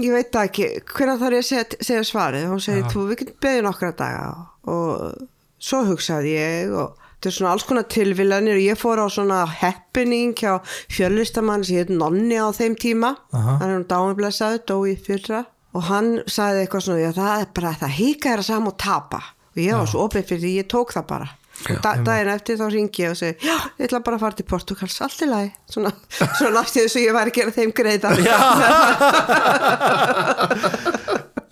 ég 0.00 0.12
veit 0.14 0.33
það 0.35 0.49
ekki. 0.49 0.69
Hvernig 0.90 1.23
þarf 1.23 1.38
ég 1.38 1.45
að 1.45 1.49
segja, 1.49 1.78
segja 1.81 2.04
svarið? 2.09 2.45
Hún 2.50 2.61
segi, 2.64 2.85
þú, 2.93 3.07
við 3.11 3.23
getum 3.23 3.40
beðið 3.45 3.64
nokkra 3.69 3.90
daga. 3.99 4.26
Og 4.71 5.25
svo 5.64 5.81
hugsaði 5.88 6.35
ég 6.37 6.75
og 6.75 6.99
þetta 7.14 7.31
er 7.31 7.37
svona 7.38 7.52
alls 7.54 7.66
konar 7.69 7.87
tilvillanir 7.88 8.59
og 8.59 8.64
ég 8.64 8.81
fór 8.81 9.00
á 9.00 9.09
svona 9.12 9.45
happening 9.49 10.35
hjá 10.37 10.59
fjörlistamann 10.93 11.64
sem 11.64 11.81
heit 11.81 11.93
Nonni 11.93 12.37
á 12.37 12.49
þeim 12.52 12.76
tíma. 12.76 13.14
Aha. 13.33 13.59
hann 13.62 13.71
er 13.71 13.78
um 13.81 13.87
dáinblessaður, 13.88 14.64
dói 14.69 14.97
fyrra. 15.00 15.45
Og 15.75 15.88
hann 15.88 16.21
sagði 16.31 16.64
eitthvað 16.64 16.85
svona, 16.87 17.00
já 17.02 17.14
það 17.16 17.40
er 17.40 17.49
bara 17.57 17.73
það 17.81 17.97
hika 17.99 18.35
er 18.35 18.45
að 18.45 18.50
sama 18.50 18.71
og 18.71 18.76
tapa. 18.78 19.23
Og 19.54 19.62
ég 19.62 19.78
var 19.78 19.88
svo 19.90 20.04
opið 20.09 20.28
fyrir 20.28 20.45
því 20.45 20.52
ég 20.59 20.71
tók 20.71 20.93
það 20.95 21.09
bara 21.14 21.33
da, 21.82 21.90
daginn 22.04 22.30
eftir 22.34 22.54
þá 22.61 22.66
ringi 22.73 23.02
ég 23.04 23.11
og 23.14 23.18
segi 23.20 23.34
já, 23.49 23.56
ég 23.78 23.84
ætla 23.88 24.00
bara 24.04 24.16
að 24.18 24.25
fara 24.26 24.37
til 24.40 24.49
Portugals, 24.50 24.96
allt 25.06 25.20
í 25.25 25.26
lagi. 25.30 25.50
Svona, 25.70 25.90
svona 26.38 26.54
næstu 26.61 26.78
þess 26.84 26.96
að 26.99 27.06
ég 27.06 27.12
var 27.16 27.26
að 27.30 27.37
gera 27.38 27.56
þeim 27.58 27.73
greiða. 27.78 28.08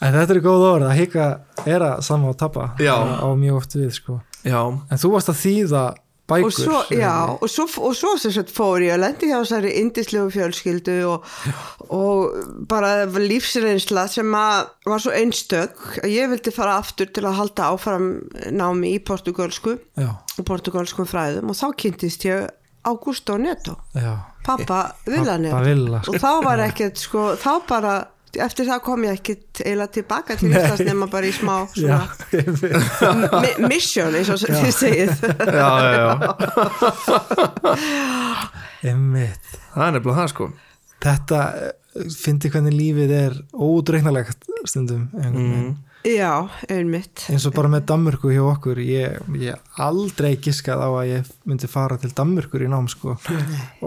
En 0.03 0.11
þetta 0.17 0.35
er 0.35 0.41
góð 0.43 0.63
orð 0.67 0.89
að 0.89 0.97
hika 0.99 1.25
er 1.71 1.83
að 1.87 2.01
sama 2.03 2.33
og 2.33 2.37
tappa 2.41 2.65
Já. 2.83 2.97
á 2.99 3.29
mjög 3.39 3.61
oft 3.61 3.77
við 3.79 3.93
sko. 3.95 4.17
já, 4.43 4.59
En 4.91 4.99
þú 4.99 5.13
varst 5.13 5.31
að 5.31 5.37
þýða 5.45 5.83
bækur 6.31 6.47
og 6.47 6.55
svo, 6.55 6.79
já, 6.95 7.13
og 7.35 7.51
svo, 7.51 7.67
og 7.83 7.97
svo 7.99 8.43
fór 8.53 8.85
ég 8.85 8.95
og 8.95 9.03
lendi 9.03 9.31
hjá 9.31 9.39
þessari 9.41 9.75
indislegu 9.81 10.31
fjölskyldu 10.33 10.97
og, 11.11 11.29
og 11.91 12.65
bara 12.71 13.07
lífsreynsla 13.07 14.07
sem 14.11 14.35
að 14.39 14.73
var 14.87 15.03
svo 15.03 15.15
einstök. 15.17 15.77
Að 16.03 16.15
ég 16.15 16.33
vildi 16.33 16.55
fara 16.55 16.79
aftur 16.81 17.11
til 17.13 17.27
að 17.27 17.39
halda 17.41 17.71
áfram 17.75 18.11
námi 18.55 18.97
í 18.97 19.03
portugalsku 19.05 19.77
Já, 19.99 20.11
og 20.15 20.45
portugalskum 20.49 21.09
fræðum 21.11 21.53
og 21.53 21.59
þá 21.59 21.69
kynntist 21.85 22.29
ég 22.29 22.51
Augusto 22.83 23.37
Neto 23.39 23.77
pappa 24.43 24.93
Villa, 25.07 26.03
sko. 26.03 26.15
og 26.15 26.19
þá 26.19 26.31
var 26.45 26.63
ekkert 26.65 26.99
sko, 26.99 27.27
þá 27.39 27.53
bara 27.69 27.93
eftir 28.41 28.69
það 28.69 28.81
kom 28.87 29.05
ég 29.07 29.19
ekkert 29.19 29.61
eiginlega 29.65 29.93
tilbaka 29.99 30.37
til 30.41 30.51
Íslands 30.53 30.85
nema 30.87 31.09
bara 31.13 31.29
í 31.29 31.33
smá 31.37 31.57
já, 31.77 31.99
mission 33.69 34.15
eins 34.17 34.31
og 34.33 34.41
þið 34.47 34.73
segið. 34.79 35.13
Já, 35.59 35.71
já, 35.85 35.93
já. 36.01 36.31
einmitt. 38.93 39.55
Það 39.75 39.87
er 39.87 39.97
nefnilega 39.97 40.19
það 40.19 40.33
sko. 40.33 40.51
Þetta, 41.03 41.41
eh, 41.61 42.11
fyndi 42.17 42.53
hvernig 42.53 42.77
lífið 42.77 43.17
er 43.19 43.41
ódreiknalegt 43.53 44.47
stundum 44.71 45.09
veginn. 45.13 45.75
Já, 46.05 46.49
einmitt. 46.71 47.25
Eins 47.31 47.47
og 47.49 47.55
bara 47.57 47.71
með 47.73 47.85
Danmörku 47.91 48.33
hjá 48.33 48.43
okkur 48.45 48.81
ég, 48.83 49.19
ég 49.41 49.81
aldrei 49.83 50.35
giskað 50.43 50.83
á 50.83 50.89
að 50.91 51.11
ég 51.11 51.31
myndi 51.49 51.71
fara 51.71 51.99
til 52.03 52.13
Danmörkur 52.17 52.65
í 52.67 52.71
nám 52.73 52.89
sko. 52.91 53.17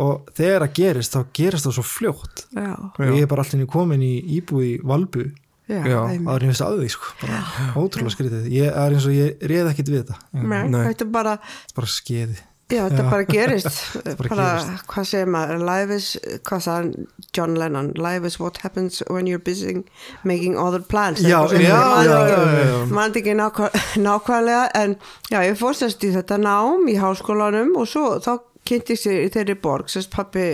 og 0.06 0.32
þegar 0.38 0.66
það 0.68 0.76
gerist 0.80 1.16
þá 1.18 1.22
gerist 1.36 1.68
það 1.68 1.78
svo 1.80 1.86
fljótt. 1.92 2.46
Já, 2.56 2.72
og 2.76 3.04
ég 3.12 3.26
er 3.26 3.32
bara 3.32 3.46
allir 3.46 3.70
komin 3.72 4.06
í 4.06 4.14
íbúð 4.40 4.68
í 4.70 4.74
Valbu. 4.84 5.28
Já, 5.66 5.80
Já. 5.82 6.00
einmitt 6.14 6.30
áður 6.30 6.44
en 6.44 6.46
ég 6.46 6.52
veist 6.54 6.66
að 6.66 6.82
því 6.84 6.90
sko. 6.94 7.14
bara, 7.24 7.38
ótrúlega 7.82 8.14
skrítið. 8.14 8.50
Ég 8.54 8.68
er 8.70 8.98
eins 8.98 9.08
og 9.10 9.16
ég 9.18 9.48
reið 9.50 9.72
ekkit 9.72 9.94
við 9.94 10.04
þetta. 10.04 10.20
Nei, 10.46 10.60
þetta 10.92 11.08
er 11.08 11.16
bara 11.16 11.40
bara 11.74 11.90
skeiði 11.90 12.38
Já, 12.74 12.80
þetta 12.90 13.04
Já. 13.04 13.10
bara 13.12 13.26
gerist. 13.30 13.76
Bara 14.20 14.30
gerist. 14.30 14.86
hvað 14.90 15.06
segir 15.06 15.28
maður? 15.30 15.60
Life 15.68 15.98
is, 16.00 16.06
hvað 16.50 16.62
sagði 16.66 17.04
John 17.38 17.54
Lennon. 17.62 17.92
Life 18.02 18.26
is 18.26 18.40
what 18.42 18.58
happens 18.64 19.04
when 19.14 19.28
you're 19.30 19.44
busy 19.44 19.84
making 20.26 20.58
other 20.58 20.82
plans. 20.82 21.22
Já, 21.22 21.44
Eitthvað 21.44 21.62
já, 21.62 21.76
svona, 21.78 22.56
ég 22.58 22.96
man 22.98 23.14
já, 23.14 23.22
ekki- 23.22 24.02
nákvæmlega 24.02 24.64
en 24.82 24.96
já, 25.30 25.40
ég 25.46 25.60
fórstast 25.62 26.02
í 26.08 26.10
þetta 26.16 26.40
nám 26.42 26.90
í 26.90 26.96
háskólanum 26.98 27.76
og 27.78 27.86
svo 27.92 28.16
þá 28.26 28.32
kynntist 28.66 29.06
ég 29.12 29.28
í 29.28 29.30
þeirri 29.36 29.58
borg 29.62 29.92
sérst 29.94 30.10
pappi 30.16 30.48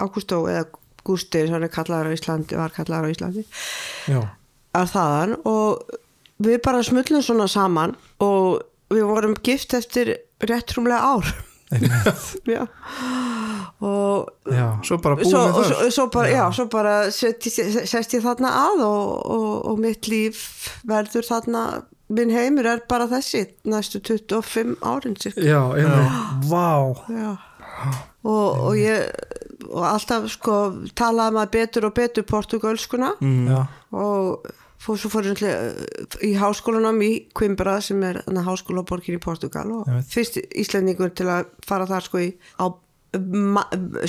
Ágústó 0.00 0.40
eða 0.48 0.64
Gústi 1.04 1.44
hann 1.52 1.64
er 1.64 1.72
kallaður 1.72 2.08
á 2.08 2.16
Íslandi, 2.16 2.56
var 2.56 2.72
kallaður 2.72 3.08
á 3.08 3.12
Íslandi 3.12 3.44
já, 4.08 4.20
að 4.76 4.90
þaðan. 4.96 5.36
Og 5.44 5.94
við 6.40 6.58
bara 6.64 6.80
smullum 6.88 7.20
svona 7.24 7.46
saman 7.52 7.94
og 8.24 8.62
við 8.92 9.04
vorum 9.12 9.36
gift 9.44 9.76
eftir 9.76 10.14
rétt 10.40 10.72
rúmlega 10.76 11.04
ár 11.04 11.34
og 13.80 14.28
já, 14.50 14.66
svo 14.84 14.98
bara 15.00 15.16
búið 15.20 15.30
svo, 15.30 15.44
það 15.46 15.68
svo, 15.70 15.90
svo 15.96 16.06
bara, 16.12 16.32
já, 16.34 16.42
svo 16.56 16.66
bara 16.72 16.94
sest, 17.14 17.46
sest 17.88 18.16
ég 18.16 18.24
þarna 18.24 18.50
að 18.66 18.84
og, 18.88 19.14
og, 19.36 19.48
og 19.70 19.80
mitt 19.80 20.10
líf 20.10 20.42
verður 20.88 21.28
þarna 21.30 21.64
minn 22.10 22.32
heimur 22.34 22.66
er 22.66 22.82
bara 22.90 23.06
þessi 23.10 23.44
næstu 23.70 24.00
25 24.02 24.76
árin 24.82 25.16
já, 25.38 25.60
einmitt. 25.78 26.48
Vá, 26.50 26.70
Já. 27.06 27.30
Og, 28.26 28.48
og 28.66 28.74
ég 28.76 29.06
og 29.70 29.84
alltaf 29.86 30.26
sko 30.32 30.56
talaði 30.98 31.36
maður 31.36 31.52
betur 31.54 31.86
og 31.88 31.94
betur 31.96 32.26
portugalskuna 32.28 33.14
já, 33.20 33.60
og 33.94 34.50
fór 34.80 35.00
svo 35.00 35.10
fór 35.12 35.28
náttúrulega 35.28 36.14
í 36.24 36.32
háskólanum 36.40 37.00
í 37.04 37.10
Coimbra 37.36 37.78
sem 37.84 38.00
er 38.06 38.22
háskólaborgin 38.46 39.18
í 39.18 39.22
Portugal 39.22 39.66
og 39.76 39.90
fyrst 40.08 40.40
Íslendingur 40.40 41.12
til 41.16 41.28
að 41.28 41.50
fara 41.66 41.88
þar 41.90 42.06
sko 42.06 42.22
í 42.24 42.30
á 42.56 42.64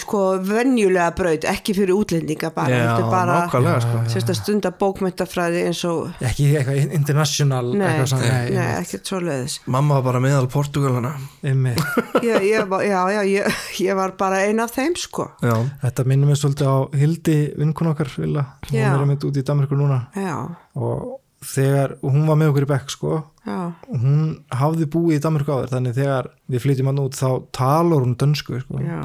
sko 0.01 0.19
venjulega 0.45 1.07
braut 1.17 1.45
ekki 1.49 1.73
fyrir 1.77 1.93
útlendinga 1.95 2.51
bara, 2.53 2.69
já, 2.75 2.81
heldur 2.85 3.07
bara 3.11 3.37
nákvæmlega 3.47 3.79
sko. 3.81 4.01
sérst 4.13 4.29
að 4.29 4.37
stunda 4.37 4.71
bókmyndafræði 4.77 5.63
eins 5.69 5.81
og 5.89 6.21
ekki 6.21 6.51
eitthvað 6.59 6.93
international 6.99 7.71
nei, 7.73 7.87
eitthvað 7.87 8.11
svona, 8.13 8.29
nei, 8.29 8.51
nei, 8.57 8.67
ekkert 8.83 9.09
svo 9.11 9.21
leiðis 9.25 9.55
mamma 9.65 9.97
var 9.97 10.05
bara 10.11 10.21
meðal 10.27 10.49
Portugalana 10.53 11.15
einmitt. 11.41 11.81
Ég, 12.31 12.43
ég, 12.51 12.67
var- 12.69 12.83
já, 12.85 12.99
já, 13.15 13.21
ég, 13.25 13.61
ég 13.81 13.97
var 13.97 14.13
bara 14.19 14.43
ein 14.45 14.59
af 14.61 14.75
þeim 14.75 14.93
sko. 14.99 15.25
Já, 15.41 15.55
Þetta 15.81 16.03
minnum 16.05 16.29
við 16.29 16.37
svolítið 16.43 16.69
á 16.69 16.77
Hildi 17.01 17.37
vinkun 17.57 17.89
okkar 17.89 18.11
vilja, 18.13 18.43
hún 18.69 18.77
Já. 18.77 18.91
er 18.93 19.01
einmitt 19.01 19.25
út 19.25 19.39
í 19.41 19.43
Danmarkur 19.47 19.79
núna. 19.81 19.97
Já, 20.13 20.35
og 20.77 21.20
þegar, 21.41 21.95
hún 22.05 22.27
var 22.29 22.37
með 22.37 22.51
okkur 22.51 22.65
í 22.65 22.69
bekk 22.69 22.91
sko, 22.93 23.19
já, 23.47 23.57
og 23.73 24.01
hún 24.03 24.25
hafði 24.53 24.87
búið 24.93 25.15
í 25.17 25.21
Danmarku 25.23 25.53
áður, 25.55 25.71
þannig 25.71 25.95
þegar 25.97 26.27
við 26.53 26.63
flytjum 26.65 26.89
hann 26.91 27.01
út 27.01 27.17
þá 27.17 27.29
talar 27.57 28.05
hún 28.05 28.17
dönsku 28.21 28.59
sko. 28.61 28.81
já, 28.85 28.99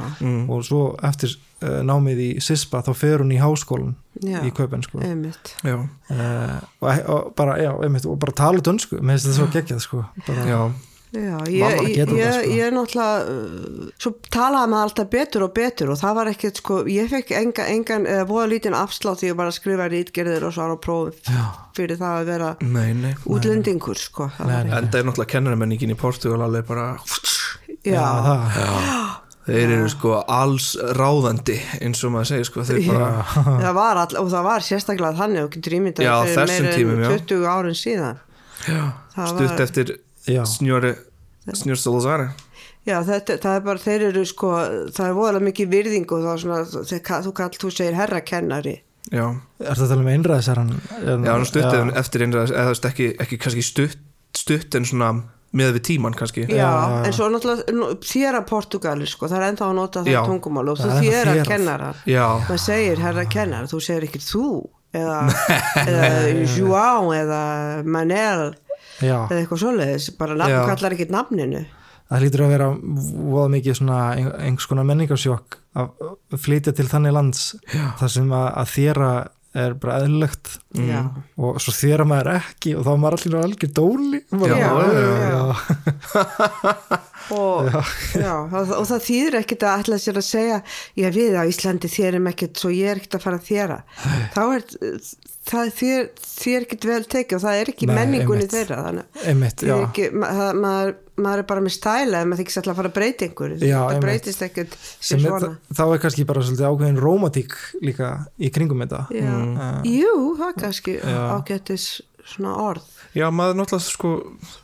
og 0.53 0.67
svo 0.69 0.83
eftir 1.09 1.33
uh, 1.37 1.81
námið 1.87 2.21
í 2.27 2.29
SISPA 2.45 2.83
þá 2.85 2.93
fer 2.99 3.25
hún 3.25 3.33
í 3.33 3.41
háskólan 3.41 3.95
já. 4.21 4.43
Í 4.45 4.53
Kaupen 4.57 4.85
sko. 4.85 5.01
uh, 6.13 6.59
og, 6.81 7.01
og 7.15 7.33
bara, 7.39 7.57
bara 8.21 8.37
tala 8.37 8.65
dönsku, 8.65 9.01
með 9.01 9.17
þess 9.17 9.27
að 9.27 9.33
það 9.33 9.41
svo 9.41 9.49
geggjað 9.57 9.83
sko. 9.87 10.05
bara, 10.29 10.47
já, 10.53 10.61
Já, 11.17 11.37
ég, 11.49 11.57
ég, 11.57 12.03
það, 12.09 12.19
ég, 12.19 12.33
sko. 12.35 12.53
ég 12.53 12.63
er 12.67 12.75
náttúrulega 12.77 13.21
uh, 13.33 13.91
svo 14.03 14.13
talaði 14.35 14.71
maður 14.73 14.89
alltaf 14.89 15.11
betur 15.13 15.45
og 15.47 15.53
betur 15.57 15.93
og 15.95 16.01
það 16.01 16.17
var 16.19 16.31
ekkert 16.33 16.61
sko, 16.61 16.79
ég 16.93 17.11
fekk 17.13 17.33
enga, 17.41 17.67
engan 17.73 18.09
eða 18.11 18.27
voða 18.29 18.49
lítinn 18.53 18.77
afslátt 18.77 19.23
því 19.23 19.33
að 19.33 19.39
bara 19.41 19.55
skrifa 19.57 19.89
rítgerðir 19.93 20.47
og 20.49 20.55
svara 20.57 20.77
á 20.77 20.79
próf 20.83 21.31
fyrir 21.77 22.01
það 22.01 22.21
að 22.21 22.31
vera 22.33 22.51
nei, 22.65 22.91
nei 22.99 23.13
útlendingur 23.25 24.01
sko. 24.01 24.31
En 24.37 24.51
það 24.53 24.73
er 24.77 25.07
náttúrulega 25.09 25.33
kennaramenningin 25.37 25.95
í 25.95 25.99
Portugal 26.01 26.43
alveg 26.47 26.69
bara 26.69 26.89
já, 27.87 27.97
já, 27.97 28.07
það, 28.27 28.47
þeir 29.47 29.75
eru 29.79 29.91
sko 29.93 30.15
alls 30.23 30.73
ráðandi 30.99 31.59
eins 31.81 32.03
og 32.07 32.17
maður 32.17 32.33
segir 32.35 32.51
sko. 32.51 32.67
Bara, 32.89 33.11
það 33.65 33.77
var 33.81 34.03
all, 34.05 34.17
og 34.23 34.33
það 34.35 34.49
var 34.51 34.67
sérstaklega 34.67 35.21
þannig 35.21 35.47
og 35.47 35.53
getur 35.57 35.79
ímyndað 35.81 36.09
Já, 36.09 36.17
fyrir 36.33 37.07
já. 37.07 37.13
20 37.27 37.47
árin 37.53 37.79
síðan. 37.79 38.25
Það 38.67 39.31
stutt 39.33 39.53
var, 39.53 39.63
eftir 39.63 39.95
já, 39.95 40.06
snjóri 40.27 40.95
snjór 41.55 41.79
Salazar 41.79 42.27
já, 42.87 42.99
þetta, 43.07 43.37
það 43.43 43.59
er 43.59 43.63
bara, 43.67 43.83
þeir 43.83 44.05
eru 44.11 44.25
sko 44.29 44.51
það 44.95 45.07
er 45.07 45.15
voðalega 45.17 45.49
mikið 45.51 45.71
virðing 45.75 46.11
og 46.17 46.25
það 46.25 46.33
er 46.33 46.43
svona, 46.43 46.59
þeir, 46.91 47.05
þú, 47.27 47.33
kall, 47.39 47.53
þú 47.63 47.71
segir 47.75 47.97
herrakennari. 47.99 48.75
Já, 49.07 49.27
Er 49.63 49.79
það 49.79 49.85
að 49.85 49.91
tala 49.93 50.03
um 50.03 50.11
einræðisherran? 50.11 50.75
já, 50.91 51.15
hann 51.31 51.47
stuttið 51.47 51.95
eftir 52.03 52.27
einræðis 52.27 52.53
eða 52.53 52.67
þú 52.67 52.75
veist, 52.75 52.89
ekki, 52.91 53.09
ekki 53.23 53.39
kannski 53.45 53.65
stutt, 53.67 53.99
stutt 54.35 54.79
en 54.79 54.89
svona 54.89 55.11
með 55.57 55.77
við 55.77 55.85
tíman 55.89 56.17
kannski. 56.19 56.45
Já, 56.51 56.59
Já, 56.59 56.71
en 57.07 57.15
svo 57.15 57.29
náttúrulega 57.31 57.91
þér 58.03 58.41
að 58.41 58.49
Portugali 58.51 59.07
sko, 59.09 59.29
það 59.31 59.39
er 59.39 59.47
ennþá 59.53 59.69
að 59.69 59.77
nota 59.79 60.03
það 60.07 60.31
tungumál 60.33 60.67
og 60.73 60.81
þú 60.83 60.91
er 60.91 61.31
þér 61.31 61.31
að 61.87 62.03
já, 62.11 62.25
maður 62.49 62.65
segir 62.67 63.05
herra 63.05 63.25
kennar, 63.31 63.71
þú 63.71 63.81
segir 63.87 64.09
ekki 64.09 64.23
þú 64.27 64.49
eða, 64.97 65.21
eða 65.87 66.11
João 66.57 67.13
eða 67.15 67.43
Manel 67.87 68.51
Já, 69.03 69.19
eða 69.29 69.41
eitthvað 69.43 69.61
svoleiðis, 69.65 70.07
bara 70.19 70.35
nafn 70.39 70.55
Já. 70.55 70.63
kallar 70.71 70.95
ekki 70.97 71.09
nafninu. 71.13 71.65
Það 72.07 72.21
hlýtur 72.23 72.43
að 72.47 72.53
vera 72.55 72.67
voða 73.35 73.49
mikið 73.51 73.75
svona 73.81 73.97
ein- 74.15 74.33
einhvers 74.47 74.67
konar 74.71 74.85
menningarsjokk 74.87 75.57
að 75.75 76.39
flytja 76.39 76.73
til 76.79 76.87
þannig 76.87 77.13
lands 77.17 77.57
þar 77.99 78.09
sem 78.15 78.29
að, 78.31 78.47
að 78.63 78.71
þéra 78.77 79.09
er 79.65 79.75
bara 79.81 79.99
eðlilegt. 80.03 80.53
Já, 80.77 81.01
og 81.41 81.61
svo 81.63 81.73
þéra 81.77 82.07
maður 82.09 82.33
ekki 82.37 82.75
og 82.77 82.87
þá 82.87 82.93
er 82.93 83.03
maður 83.03 83.19
allir 83.19 83.39
algjör 83.43 83.73
dóli. 83.81 84.23
Já, 84.47 84.57
já, 84.57 84.71
já. 85.33 85.45
og, 87.35 87.71
já, 88.15 88.35
það 88.87 89.07
þýðir 89.07 89.39
ekkit 89.41 89.65
að 89.67 89.81
ætla 89.83 89.99
sér 90.03 90.21
að 90.21 90.27
segja 90.29 90.59
ég 91.01 91.17
við 91.17 91.39
á 91.39 91.43
Íslandi 91.49 91.91
þérum 91.91 92.29
ekkit 92.31 92.61
svo 92.61 92.71
ég 92.75 92.93
er 92.93 93.01
ekkit 93.01 93.19
að 93.19 93.25
fara 93.25 93.41
að 93.41 93.49
þéra 93.49 93.79
þá 94.35 94.43
er 94.45 94.67
það 95.47 95.73
þér, 95.81 96.07
þér 96.27 96.67
ekkit 96.67 96.87
vel 96.91 97.01
tekið 97.17 97.39
og 97.39 97.45
það 97.47 97.61
er 97.63 97.73
ekki 97.73 97.89
Nei, 97.91 97.95
menningunni 98.01 98.47
einmitt. 98.47 98.55
þeirra 98.57 98.79
þannig 98.87 99.27
einmitt, 99.33 99.67
já 99.67 99.75
er 99.75 99.85
ekki, 99.89 100.09
ma 100.15 100.31
það, 100.39 100.63
maður, 100.67 100.95
maður 101.17 101.43
er 101.43 101.47
bara 101.49 101.63
með 101.65 101.75
stæla 101.77 102.21
ef 102.21 102.29
maður 102.29 102.43
þykist 102.43 102.61
alltaf 102.61 102.73
að 102.73 102.81
fara 102.81 102.91
að 102.91 102.97
breyta 102.99 103.27
einhverju. 103.27 103.57
Já, 103.61 103.77
það 103.77 103.93
einmitt. 103.93 104.05
breytist 104.05 104.45
ekkert 104.47 104.77
sem 104.83 105.23
sem 105.23 105.31
er, 105.31 105.47
þá 105.79 105.85
er 105.87 106.03
kannski 106.03 106.27
bara 106.29 106.45
svolítið 106.45 106.69
ákveðin 106.71 107.01
rómatík 107.03 107.57
líka 107.85 108.11
í 108.37 108.51
kringum 108.53 108.85
þetta. 108.85 109.03
Já. 109.17 109.33
Jú, 109.89 110.13
það 110.37 110.47
er 110.51 110.61
kannski 110.61 110.99
ágættis 111.07 111.89
svona 112.27 112.55
orð. 112.67 112.87
Já, 113.17 113.31
maður 113.33 113.61
náttúrulega 113.63 113.89
sko 113.89 114.15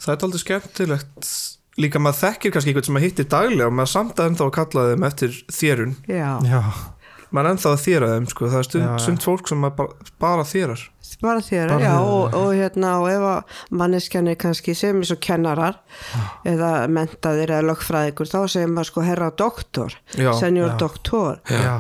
það 0.03 0.15
er 0.15 0.25
aldrei 0.29 0.45
skemmtilegt. 0.45 1.35
Líka 1.81 2.01
maður 2.03 2.19
þekkir 2.27 2.53
kannski 2.53 2.73
eitthvað 2.73 2.89
sem 2.89 2.97
maður 2.99 3.07
hittir 3.09 3.29
daglega 3.33 3.69
og 3.71 3.77
maður 3.79 3.93
samt 3.95 4.19
að 4.21 4.27
ennþá 4.29 4.45
að 4.45 4.57
kalla 4.59 4.83
þeim 4.91 5.07
eftir 5.09 5.37
þérun 5.57 5.95
Já, 6.05 6.33
já, 6.45 6.59
maður 7.33 7.49
er 7.49 7.55
ennþá 7.57 7.71
að 7.73 7.83
þéra 7.87 8.11
þeim 8.13 8.27
sko, 8.33 8.49
það 8.53 8.59
er 8.63 8.69
stund, 8.69 8.85
Já, 8.85 8.91
já. 8.93 9.03
stund 9.07 9.25
fólk 9.27 9.49
sem 9.53 9.65
bara, 9.69 9.89
bara 10.23 10.45
þérar. 10.49 10.85
Bara 11.23 11.43
þér, 11.45 11.69
Bara 11.71 11.85
já, 11.87 11.97
og, 12.03 12.35
og 12.35 12.53
hérna 12.59 12.93
og 12.99 13.09
ef 13.13 13.25
að 13.31 13.59
manneskjan 13.79 14.31
er 14.33 14.39
kannski 14.43 14.75
sem 14.75 15.03
er 15.03 15.07
svo 15.07 15.19
kennarar 15.23 15.77
eða 16.49 16.71
mentaðir 16.91 17.53
eða 17.55 17.67
lögfræðingur, 17.71 18.31
þá 18.33 18.39
segir 18.51 18.73
maður 18.73 18.91
sko 18.91 19.05
herra 19.07 19.29
doktor, 19.39 19.99
Já, 20.19 20.33
senjor 20.41 20.73
já. 20.73 20.79
doktor. 20.83 21.39
Já, 21.51 21.77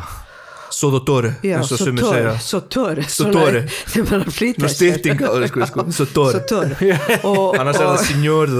Sodotore, 0.73 1.35
Já, 1.45 1.59
eins 1.59 1.73
og 1.75 1.79
sumir 1.83 2.05
segja. 2.07 2.31
sotore 2.41 3.03
Sotore. 3.05 3.61
sem 3.93 4.07
er 4.15 4.23
að 4.25 4.31
flýta 4.33 4.71
sko, 4.73 5.67
sko. 5.69 5.85
Og, 7.29 7.59
annars 7.61 7.77
er 7.77 7.87
og, 7.87 7.99
það 7.99 8.07
signor 8.07 8.55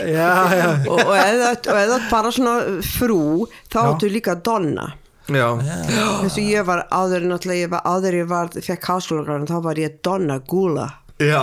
já, 0.00 0.30
já. 0.56 0.70
og, 0.88 1.02
og 1.04 1.12
eða, 1.18 1.50
og 1.74 1.80
eða 1.82 1.98
bara 2.10 2.32
svona 2.32 2.54
frú 2.86 3.20
þá 3.68 3.76
Já. 3.76 3.82
áttu 3.90 4.10
líka 4.12 4.34
donna 4.40 4.88
já, 5.34 6.06
þess 6.24 6.38
að 6.40 6.48
ég 6.50 6.66
var 6.70 6.82
áður 6.90 7.26
náttúrulega 7.30 7.60
ég 7.66 7.70
var 7.74 7.84
áður 7.94 8.16
ég 8.20 8.30
var, 8.30 8.50
fekk 8.70 8.88
háskólagráðin 8.90 9.50
þá 9.50 9.58
var 9.68 9.80
ég 9.84 10.00
donna 10.06 10.38
gula 10.50 10.88
já, 11.20 11.42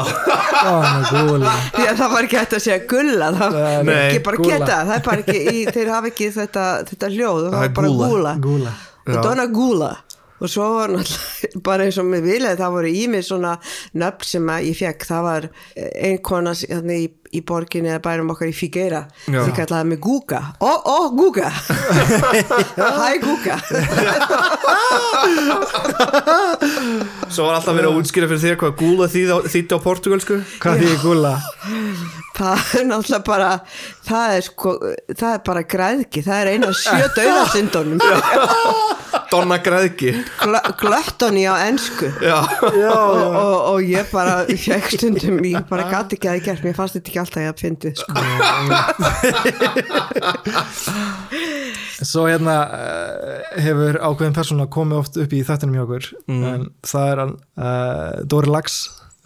því 1.78 1.86
að 1.86 1.98
það 2.02 2.12
var 2.16 2.26
ekki 2.28 2.40
hægt 2.42 2.56
að 2.58 2.64
segja 2.66 2.80
gulla 2.90 3.30
það 3.38 3.58
var 3.60 3.94
ekki 4.02 4.24
bara 4.26 4.42
gúlla. 4.42 4.58
geta 4.58 4.80
það 4.90 4.96
er 4.98 5.06
bara 5.08 5.24
ekki, 5.24 5.38
í, 5.54 5.64
þeir 5.76 5.92
hafa 5.94 6.12
ekki 6.12 6.30
þetta, 6.40 6.66
þetta 6.90 7.12
hljóð 7.14 7.40
það 7.46 7.56
Það 7.56 7.62
var 7.64 7.74
bara 7.80 7.94
gúla. 7.94 8.10
gula, 8.10 8.36
Gúla. 8.48 8.76
Já. 9.08 9.14
og 9.14 9.24
donna 9.24 9.46
gula 9.54 9.92
og 10.38 10.52
svo 10.54 10.66
var 10.76 10.92
náttúrulega 10.94 11.62
bara 11.70 11.86
eins 11.88 11.98
og 12.02 12.10
með 12.12 12.26
viljaði 12.32 12.60
það 12.60 12.74
voru 12.78 12.90
í 12.94 13.06
mig 13.10 13.24
svona 13.26 13.54
nöfn 13.98 14.28
sem 14.34 14.52
að 14.54 14.68
ég 14.72 14.78
fekk, 14.82 15.06
það 15.10 15.24
var 15.30 15.48
ein 15.78 16.20
kona 16.26 16.54
hérna, 16.60 16.98
í, 16.98 17.08
í 17.38 17.44
borginni 17.48 17.92
eða 17.92 18.02
bærum 18.08 18.32
okkar 18.34 18.50
í 18.52 18.56
Figueira, 18.58 19.02
því 19.28 19.52
kallaði 19.58 19.90
mig 19.92 20.00
Guga. 20.04 20.42
Ó, 20.60 20.72
ó, 20.82 21.00
Guga. 21.16 21.50
Hæ 23.02 23.10
Guga. 23.24 23.56
Svo 27.28 27.48
var 27.48 27.58
alltaf 27.58 27.76
verið 27.76 27.90
að 27.92 27.98
útskýra 28.02 28.30
fyrir 28.30 28.44
þér 28.44 28.60
hvað 28.62 28.78
gúla 28.80 29.08
þýtti 29.12 29.76
á 29.76 29.80
portugalsku 29.84 30.36
Hvað 30.64 30.84
því 30.84 30.96
gúla? 31.04 31.34
það 32.38 32.74
er 32.78 32.86
náttúrulega 32.86 33.26
bara 33.26 33.52
það 34.08 34.36
er 34.36 34.46
sko, 34.46 34.74
það 35.10 35.32
er 35.32 35.42
bara 35.48 35.64
græðki 35.74 36.24
það 36.26 36.42
er 36.42 36.52
eina 36.54 36.70
sjö 36.78 37.08
döðasindunum 37.18 38.04
Donna 39.32 39.58
Græðki 39.60 40.14
glöttoni 40.80 41.44
á 41.48 41.56
ensku. 41.68 42.08
Já, 42.24 42.38
Já, 42.78 42.92
og, 42.94 43.36
og, 43.36 43.56
og 43.74 43.82
ég 43.84 44.08
bara 44.12 44.46
ég 44.48 45.58
bara 45.68 45.88
gati 45.92 46.16
ekki 46.16 46.30
að 46.30 46.38
það 46.38 46.46
gert. 46.46 46.64
Mér 46.64 46.78
fannst 46.78 46.98
þetta 46.98 47.12
ekki 47.12 47.22
alltaf 47.28 47.44
ég 47.44 47.52
að 47.52 47.62
fyndi 47.62 47.92
sko. 48.00 48.12
Svo 52.08 52.28
hérna 52.30 52.56
uh, 52.70 53.42
hefur 53.64 53.98
ákveðin 54.06 54.36
persóna 54.38 54.68
komið 54.72 55.00
oft 55.02 55.18
upp 55.22 55.34
í 55.34 55.42
þættinum 55.46 55.78
hjá 55.78 55.84
okkur. 55.86 56.10
En 56.32 56.68
það 56.86 57.12
er 57.12 57.22
hann 57.24 57.34
uh, 57.58 58.12
Dóri 58.30 58.52
Lax, 58.54 58.78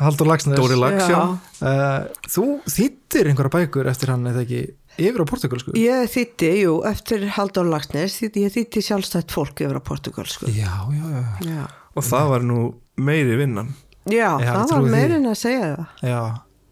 Haldur 0.02 0.30
Laxnes 0.32 0.58
Dóri 0.60 0.78
Lax, 0.80 1.04
já, 1.12 1.20
uh, 1.68 2.28
Þú 2.32 2.46
þýttir 2.72 3.30
einhverja 3.32 3.54
bækur 3.60 3.90
eftir 3.92 4.14
hann 4.14 4.26
eða 4.32 4.46
ekki 4.46 4.62
yfir 5.02 5.24
á 5.24 5.26
portugalsku 5.30 5.76
ég 5.80 6.10
þýtti, 6.12 6.50
jú, 6.66 6.74
eftir 6.90 7.28
Halldór 7.38 7.70
Lagsnes 7.72 8.18
ég 8.26 8.34
þýtti 8.56 8.84
sjálfstætt 8.88 9.32
fólk 9.36 9.62
yfir 9.64 9.78
á 9.80 9.84
Portugal 9.84 10.28
sko. 10.30 10.50
Já, 10.52 10.72
já, 10.92 11.06
já, 11.16 11.24
já, 11.48 11.64
og 11.96 12.08
það 12.08 12.32
var 12.34 12.48
nú 12.48 12.60
meiri 13.02 13.38
vinnan. 13.40 13.72
Já, 14.10 14.34
Já, 14.42 14.52
það 14.56 14.72
var 14.74 14.88
meirinn 14.90 15.30
að 15.30 15.38
segja 15.38 15.68
það. 15.70 16.10
Já. 16.10 16.22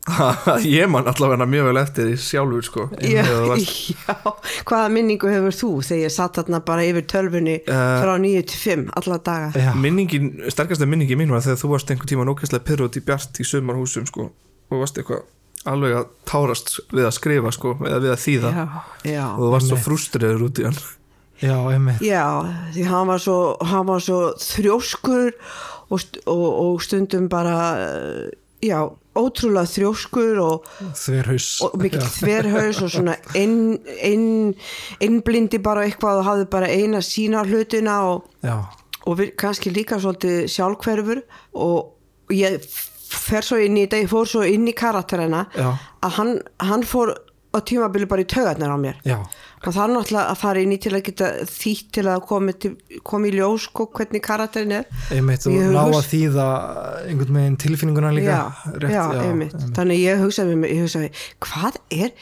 ég 0.79 0.89
man 0.91 1.07
allavega 1.11 1.45
mjög 1.49 1.69
vel 1.69 1.79
eftir 1.81 2.09
því 2.09 2.17
sjálfur 2.23 2.65
sko 2.67 2.85
Já, 3.01 3.23
já, 3.59 4.15
hvaða 4.69 4.89
minningu 4.93 5.31
hefur 5.31 5.55
þú 5.55 5.71
þegar 5.85 6.03
ég 6.05 6.13
satt 6.15 6.39
þarna 6.39 6.61
bara 6.65 6.85
yfir 6.87 7.07
tölfunni 7.11 7.57
Eh, 7.59 7.95
frá 8.03 8.13
9 8.21 8.43
til 8.51 8.61
5 8.65 8.85
alla 9.01 9.17
daga? 9.29 9.49
Já. 9.55 9.71
minningin, 9.75 10.29
sterkasta 10.51 10.85
minningi 10.89 11.17
mín 11.19 11.31
var 11.33 11.43
þegar 11.45 11.59
þú 11.63 11.73
varst 11.75 11.91
einhvern 11.93 12.11
tíma 12.13 12.27
nókvæslega 12.29 12.65
pyrrút 12.69 12.97
í 12.99 13.03
bjart 13.05 13.39
í 13.41 13.47
sumarhúsum 13.47 14.07
sko 14.09 14.29
og 14.69 14.79
varst 14.83 14.97
eitthvað 15.01 15.25
alveg 15.69 15.97
að 15.99 16.05
tárast 16.29 16.77
við 16.95 17.03
að 17.09 17.15
skrifa 17.17 17.51
sko 17.51 17.73
eða 17.83 17.97
við 17.99 18.11
að 18.13 18.21
þýða. 18.23 18.51
Já, 18.55 18.65
já, 19.11 19.23
og 19.33 19.41
þú 19.43 19.49
varst 19.51 19.67
svo 19.67 19.75
Einmitt. 19.75 19.87
frústriður 19.89 20.45
út 20.45 20.61
í 20.61 20.65
hann. 20.69 20.77
Já, 21.43 21.55
einmitt. 21.73 21.99
Já 22.05 22.23
því 22.75 22.85
hann 22.87 23.09
var 23.11 23.19
svo, 23.23 23.35
hann 23.67 23.85
var 23.89 23.99
svo 24.05 24.19
þrjóskur 24.39 25.33
og, 25.89 25.99
st 25.99 26.21
og, 26.31 26.45
og 26.63 26.79
stundum 26.85 27.27
bara 27.31 27.57
já, 28.63 28.79
ótrúlega 29.19 29.69
þrjóskur 29.69 30.41
og, 30.43 30.67
Þverhaus. 30.97 31.47
og 31.65 31.77
mikill 31.81 32.05
þverhaus 32.17 32.81
og 32.85 32.91
svona 32.93 33.15
inn, 33.37 33.77
inn, 34.05 34.27
innblindi 35.03 35.61
bara 35.63 35.85
eitthvað 35.87 36.21
og 36.23 36.29
hafði 36.29 36.49
bara 36.51 36.69
eina 36.71 37.03
sína 37.05 37.45
hlutina 37.47 37.99
og, 38.09 38.29
og 39.05 39.19
við, 39.19 39.33
kannski 39.39 39.73
líka 39.75 39.99
svolítið 40.01 40.47
sjálfhverfur 40.55 41.23
og 41.59 42.33
ég 42.35 42.61
fer 43.09 43.45
svo 43.45 43.57
inn 43.61 43.77
í 43.81 43.87
fór 44.09 44.27
svo 44.29 44.43
inn 44.45 44.67
í 44.69 44.75
karakterina 44.77 45.45
Já. 45.55 45.71
að 46.05 46.15
hann, 46.19 46.35
hann 46.61 46.85
fór 46.85 47.15
á 47.49 47.59
tímabili 47.65 48.05
bara 48.09 48.21
í 48.21 48.27
taugarnar 48.29 48.69
á 48.69 48.77
mér. 48.77 48.97
Já, 49.07 49.17
og 49.59 49.75
það 49.75 49.81
er 49.83 49.93
náttúrulega 49.93 50.25
að 50.33 50.39
fara 50.39 50.63
inn 50.63 50.73
í 50.75 50.79
til 50.81 50.93
að 50.95 51.05
geta 51.09 51.29
þýtt 51.51 51.87
til 51.99 52.05
að 52.07 52.25
komi, 52.29 52.55
til, 52.63 52.73
komi 53.03 53.31
í 53.31 53.37
ljós 53.37 53.69
sko, 53.69 53.87
hvernig 53.95 54.23
karakterin 54.25 54.75
er. 54.79 54.91
Einmitt 55.15 55.47
og 55.49 55.57
ná 55.75 55.81
að 55.83 56.03
þýða 56.09 56.49
einhvern 57.05 57.39
veginn 57.41 57.57
tilfinninguna 57.65 58.13
líka. 58.15 58.37
Já, 58.37 58.75
rétt, 58.83 58.93
já, 58.95 59.03
einmitt. 59.25 59.57
þannig 59.77 60.03
ég 60.05 60.21
hugsaði 60.23 60.59
ég 60.69 60.85
hugsaði 60.85 61.11
hvað 61.43 61.81
er 61.97 62.13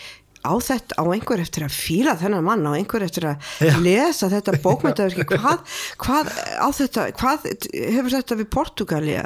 á 0.47 0.54
þetta, 0.63 0.95
á 0.95 1.04
einhver 1.12 1.41
eftir 1.43 1.65
að 1.65 1.76
fíla 1.76 2.15
þennan 2.19 2.45
mann, 2.45 2.65
á 2.69 2.71
einhver 2.78 3.04
eftir 3.04 3.28
að 3.32 3.50
Já. 3.60 3.73
lesa 3.84 4.30
þetta 4.32 4.56
bókmyndaverki 4.63 5.26
hvað, 5.34 5.76
hvað 6.04 6.32
á 6.62 6.67
þetta 6.78 7.08
hvað 7.17 7.50
hefur 7.73 8.13
þetta 8.15 8.39
við 8.39 8.50
Portugali 8.56 9.17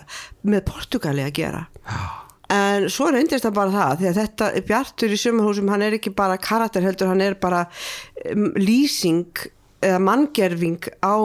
með 0.47 0.65
Portugali 0.71 1.25
að 1.27 1.35
gera 1.41 1.63
en 2.51 2.87
svo 2.91 3.09
reyndist 3.13 3.45
það 3.47 3.55
bara 3.57 3.71
það 3.75 3.97
því 4.01 4.09
að 4.11 4.19
þetta 4.21 4.51
Bjartur 4.69 5.15
í 5.15 5.19
sumarhúsum 5.21 5.69
hann 5.71 5.85
er 5.87 5.95
ekki 5.97 6.11
bara 6.17 6.37
karakter 6.41 6.83
heldur, 6.85 7.09
hann 7.11 7.23
er 7.23 7.35
bara 7.39 7.65
um, 8.31 8.49
lýsing 8.59 9.45
eða 9.81 9.99
manngerfing 10.03 10.89
á 11.01 11.15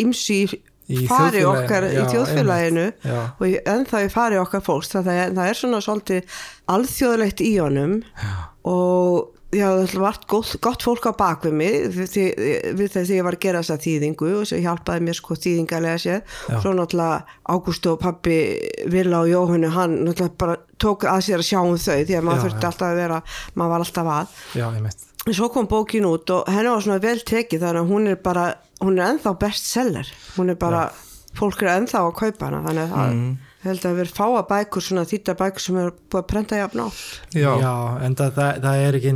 ymsi 0.00 0.42
Í 0.90 1.04
fari 1.06 1.38
þjóðfélaginu, 1.44 1.50
okkar 1.54 1.84
í 1.86 1.90
já, 1.94 2.04
þjóðfélaginu 2.10 2.84
einmitt, 2.88 3.04
já. 3.06 3.18
og 3.38 3.44
í- 3.46 3.60
ennþá 3.70 3.98
í 4.02 4.08
fari 4.10 4.38
okkar 4.40 4.62
fólks 4.66 4.88
það 4.90 5.10
er, 5.12 5.34
það 5.36 5.50
er 5.52 5.58
svona 5.60 5.78
svolítið 5.86 6.38
alþjóðlegt 6.74 7.42
í 7.46 7.50
honum 7.62 7.92
já. 8.02 8.32
og 8.66 9.39
já, 9.50 9.66
það 9.82 9.94
var 9.98 10.18
gott, 10.30 10.52
gott 10.62 10.84
fólk 10.86 11.08
á 11.10 11.12
bak 11.18 11.44
við 11.48 11.54
mig 11.58 11.76
við, 11.96 12.96
að 13.00 13.10
ég 13.16 13.24
var 13.26 13.34
að 13.36 13.42
gera 13.44 13.62
þessa 13.64 13.78
þýðingu 13.82 14.30
og 14.38 14.46
sem 14.50 14.62
hjálpaði 14.62 15.04
mér 15.08 15.18
sko 15.18 15.36
þýðingalega 15.42 15.98
sér 16.04 16.20
Já. 16.22 16.60
svo 16.62 16.72
náttúrulega 16.78 17.38
Ágústu 17.50 17.92
og 17.94 18.00
pappi 18.04 18.36
Villa 18.92 19.24
og 19.24 19.30
Jóhannu, 19.32 19.72
hann 19.74 19.96
náttúrulega 20.06 20.38
bara 20.38 20.56
tók 20.80 21.04
að 21.10 21.24
sér 21.26 21.42
að 21.42 21.48
sjá 21.50 21.60
um 21.64 21.74
þau 21.76 21.98
því 22.06 22.16
að 22.20 22.26
maður 22.28 22.40
Já, 22.40 22.44
þurfti 22.46 22.62
já. 22.62 22.70
alltaf 22.70 22.88
að 22.92 23.00
vera 23.02 23.20
maður 23.54 23.74
var 23.74 23.86
alltaf 23.86 24.10
að 24.14 24.40
já, 24.60 24.66
einmitt 24.70 25.06
en 25.26 25.36
svo 25.36 25.50
kom 25.52 25.66
bókin 25.68 26.06
út 26.08 26.30
og 26.32 26.46
henni 26.48 26.70
var 26.72 26.80
svona 26.86 27.02
vel 27.02 27.18
tekið 27.20 27.60
þannig 27.66 27.82
að 27.84 27.90
hún 27.92 28.06
er 28.14 28.20
bara, 28.24 28.46
hún 28.80 28.96
er 28.96 29.10
ennþá 29.10 29.34
bestseller 29.42 30.08
hún 30.38 30.54
er 30.54 30.56
bara 30.62 30.86
fólk 31.36 31.60
er 31.66 31.74
ennþá 31.74 32.06
að 32.06 32.14
kaupa 32.22 32.48
hana 32.48 32.62
þannig 32.68 32.86
að 32.86 32.94
það 32.94 33.16
Mm. 33.20 33.34
Held 33.64 33.86
að 33.86 33.98
vera 34.00 34.16
fáa 34.16 34.42
bækur 34.48 34.84
svona 34.84 35.06
þýtta 35.08 35.36
bækur 35.40 35.64
sem 35.64 35.78
er 35.80 35.90
búið 35.92 36.22
að 36.22 36.28
prenta 36.32 36.60
jafn 36.60 36.84
á. 36.84 36.88
Já, 37.36 37.50
Já, 37.60 37.74
en 38.06 38.16
það, 38.18 38.34
það, 38.38 38.60
það 38.66 38.84
er 38.86 38.98
ekki 39.00 39.14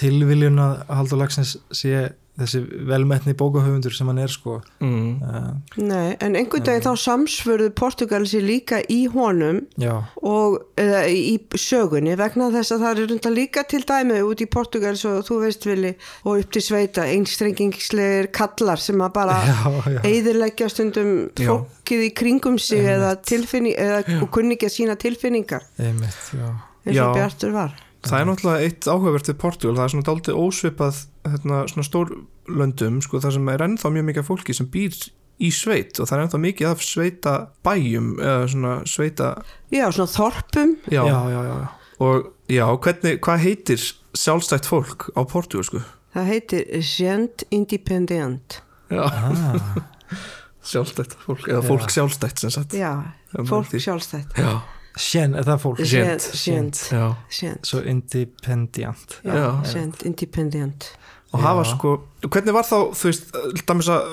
tilviljun 0.00 0.64
að 0.64 0.74
Haldur 0.98 1.22
Lagsnes 1.22 1.54
sé 1.72 2.02
þessi 2.38 2.60
velmetni 2.88 3.34
bókahöfundur 3.38 3.94
sem 3.94 4.08
hann 4.10 4.20
er 4.22 4.32
sko. 4.32 4.58
Mm. 4.82 5.22
uh, 5.22 5.48
Nei, 5.80 6.14
en 6.22 6.36
einhvern 6.38 6.64
veginn 6.66 6.84
þá 6.84 7.02
samsvörðu 7.02 7.70
Portugalsi 7.78 8.40
líka 8.44 8.80
í 8.92 9.00
honum 9.12 9.60
Já, 9.80 9.94
og 10.22 10.58
eða, 10.78 11.02
í 11.10 11.36
sögunni 11.58 12.14
vegna 12.18 12.50
þess 12.54 12.76
að 12.76 12.84
það 12.84 13.02
er 13.02 13.10
runda 13.12 13.32
líka 13.34 13.64
til 13.68 13.82
dæmi 13.88 14.20
út 14.26 14.44
í 14.44 14.48
Portugals 14.50 15.04
og 15.08 15.24
þú 15.28 15.40
veist 15.44 15.66
vilji 15.68 15.94
og 16.24 16.44
upp 16.44 16.54
til 16.54 16.64
sveita 16.68 17.08
einstrengingslegir 17.10 18.30
kallar 18.34 18.82
sem 18.82 19.02
að 19.02 19.12
bara 19.18 19.40
eðileggja 20.12 20.70
stundum 20.72 21.12
fólkið 21.38 22.06
í 22.06 22.14
kringum 22.16 22.60
sig 22.62 22.86
eða, 22.86 23.16
tilfinning, 23.18 23.74
eða 23.78 24.22
og 24.22 24.30
kunni 24.34 24.58
ekki 24.58 24.70
að 24.70 24.76
sína 24.78 24.98
tilfinningar. 25.00 25.66
Einmitt, 25.82 26.32
já. 26.36 26.48
Eins 26.88 27.02
og 27.02 27.14
Bjartur 27.18 27.52
var 27.52 27.76
Það 28.06 28.20
er 28.20 28.26
náttúrulega 28.28 28.66
eitt 28.68 28.86
áhugavert 28.86 29.28
við 29.32 29.36
Portugal, 29.42 29.76
það 29.76 29.84
er 29.84 29.92
svona 29.94 30.06
dálítið 30.06 30.36
ósvipað 30.38 30.98
hérna, 31.26 31.56
svona 31.72 31.86
stór 31.88 32.12
löndum 32.48 33.00
sko, 33.02 33.18
það 33.24 33.34
sem 33.38 33.48
er 33.52 33.64
ennþá 33.66 33.90
mjög 33.96 34.06
mikið 34.12 34.26
fólki 34.28 34.54
sem 34.54 34.68
býr 34.70 34.94
í 35.38 35.50
sveit 35.54 35.98
og 36.02 36.06
það 36.08 36.14
er 36.18 36.22
ennþá 36.26 36.40
mikið 36.44 36.68
af 36.70 36.84
sveita 36.86 37.32
bæjum 37.66 38.12
eða 38.22 38.46
svona 38.54 38.76
sveita 38.86 39.32
Já, 39.74 39.84
svona 39.94 40.10
þorpum. 40.14 40.76
Já, 40.90 41.02
Já, 41.02 41.18
já, 41.34 41.40
já, 41.42 41.54
já. 41.58 41.68
og 42.06 42.30
já, 42.48 42.64
hvernig, 42.86 43.18
hvað 43.26 43.42
heitir 43.44 43.84
sjálfstætt 44.18 44.66
fólk 44.70 45.10
á 45.18 45.20
Portugal 45.26 45.66
sko? 45.66 45.82
það 46.14 46.30
heitir 46.32 46.64
Gent 46.82 47.44
Independent 47.50 48.60
Já, 48.88 49.02
Ah, 49.04 49.84
sjálfstætt 50.70 51.14
fólk, 51.26 51.44
eða 51.50 51.60
Já. 51.62 51.66
fólk 51.68 51.90
sjálfstætt 51.92 52.40
sem 52.40 52.50
sagt. 52.50 52.72
Já, 52.78 52.94
Já, 53.34 53.42
fólk 53.44 53.74
sjálfstætt. 53.74 54.32
Já, 54.38 54.62
Sjen, 54.98 55.34
er 55.38 55.46
það 55.46 55.60
fólk? 55.62 55.82
Gent, 55.86 56.26
Gent. 56.34 56.38
Gent, 56.42 56.80
já, 56.92 57.04
Gent 57.38 57.68
Svo 57.70 57.80
independent 57.86 58.78
Já, 58.78 58.92
Já. 59.24 59.48
Gent 59.72 60.02
Independent 60.08 60.90
og 61.32 61.42
hafa 61.44 61.60
Já. 61.60 61.70
sko 61.74 61.90
hvernig 62.24 62.54
var 62.56 62.64
þá, 62.64 62.78
þú 62.96 63.10
veist, 63.10 63.34
dæmis 63.68 63.88
að 63.92 64.06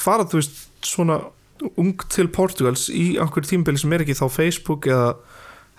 fara, 0.00 0.24
þú 0.24 0.38
veist, 0.40 0.62
svona 0.80 1.18
ung 1.76 1.92
til 2.08 2.30
Portugals 2.32 2.86
í 2.88 3.18
okkur 3.20 3.44
tímbili 3.44 3.80
sem 3.80 3.92
er 3.92 4.04
ekki 4.06 4.16
þá 4.16 4.26
Facebook 4.32 4.88
eða 4.88 5.10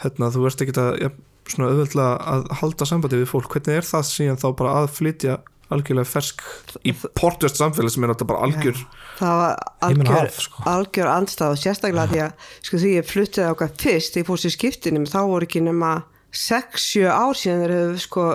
hérna, 0.03 0.29
þú 0.29 0.43
veist 0.45 0.61
ekki 0.61 0.75
að 0.77 0.91
ja, 1.01 1.09
svona 1.49 1.71
auðveldlega 1.71 2.11
að 2.35 2.45
halda 2.61 2.87
sambandi 2.87 3.21
við 3.21 3.31
fólk, 3.31 3.49
hvernig 3.55 3.79
er 3.81 3.87
það 3.87 4.05
síðan 4.11 4.41
þá 4.43 4.47
bara 4.59 4.75
að 4.83 4.91
flytja 4.99 5.39
algjörlega 5.73 6.09
fersk 6.09 6.43
í 6.87 6.93
portugast 7.17 7.59
samfélag 7.59 7.93
sem 7.93 8.05
er 8.05 8.11
náttúrulega 8.11 8.31
bara 8.31 8.45
algjör 8.47 8.79
það 9.19 9.41
var 9.41 9.57
algjör, 9.87 10.29
sko. 10.45 10.63
algjör 10.73 11.09
andstað 11.13 11.55
og 11.55 11.61
sérstaklega 11.63 12.11
því 12.13 12.21
að 12.25 12.53
sko 12.69 12.81
því 12.83 12.93
ég 12.95 13.09
fluttið 13.09 13.49
okkar 13.53 13.73
fyrst 13.83 14.19
í 14.19 14.25
fórstu 14.27 14.53
skiptinum 14.53 15.07
þá 15.09 15.19
voru 15.29 15.49
ekki 15.49 15.63
nema 15.65 15.95
6-7 16.35 17.09
ár 17.09 17.37
síðan 17.37 17.63
þeir 17.63 17.75
hefur 17.75 18.03
sko 18.05 18.25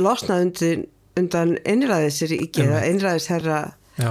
losnað 0.00 0.46
undir, 0.46 0.84
undan 1.20 1.54
einræðisir 1.68 2.32
í 2.36 2.46
geða, 2.52 2.80
einræðisherra 2.88 3.60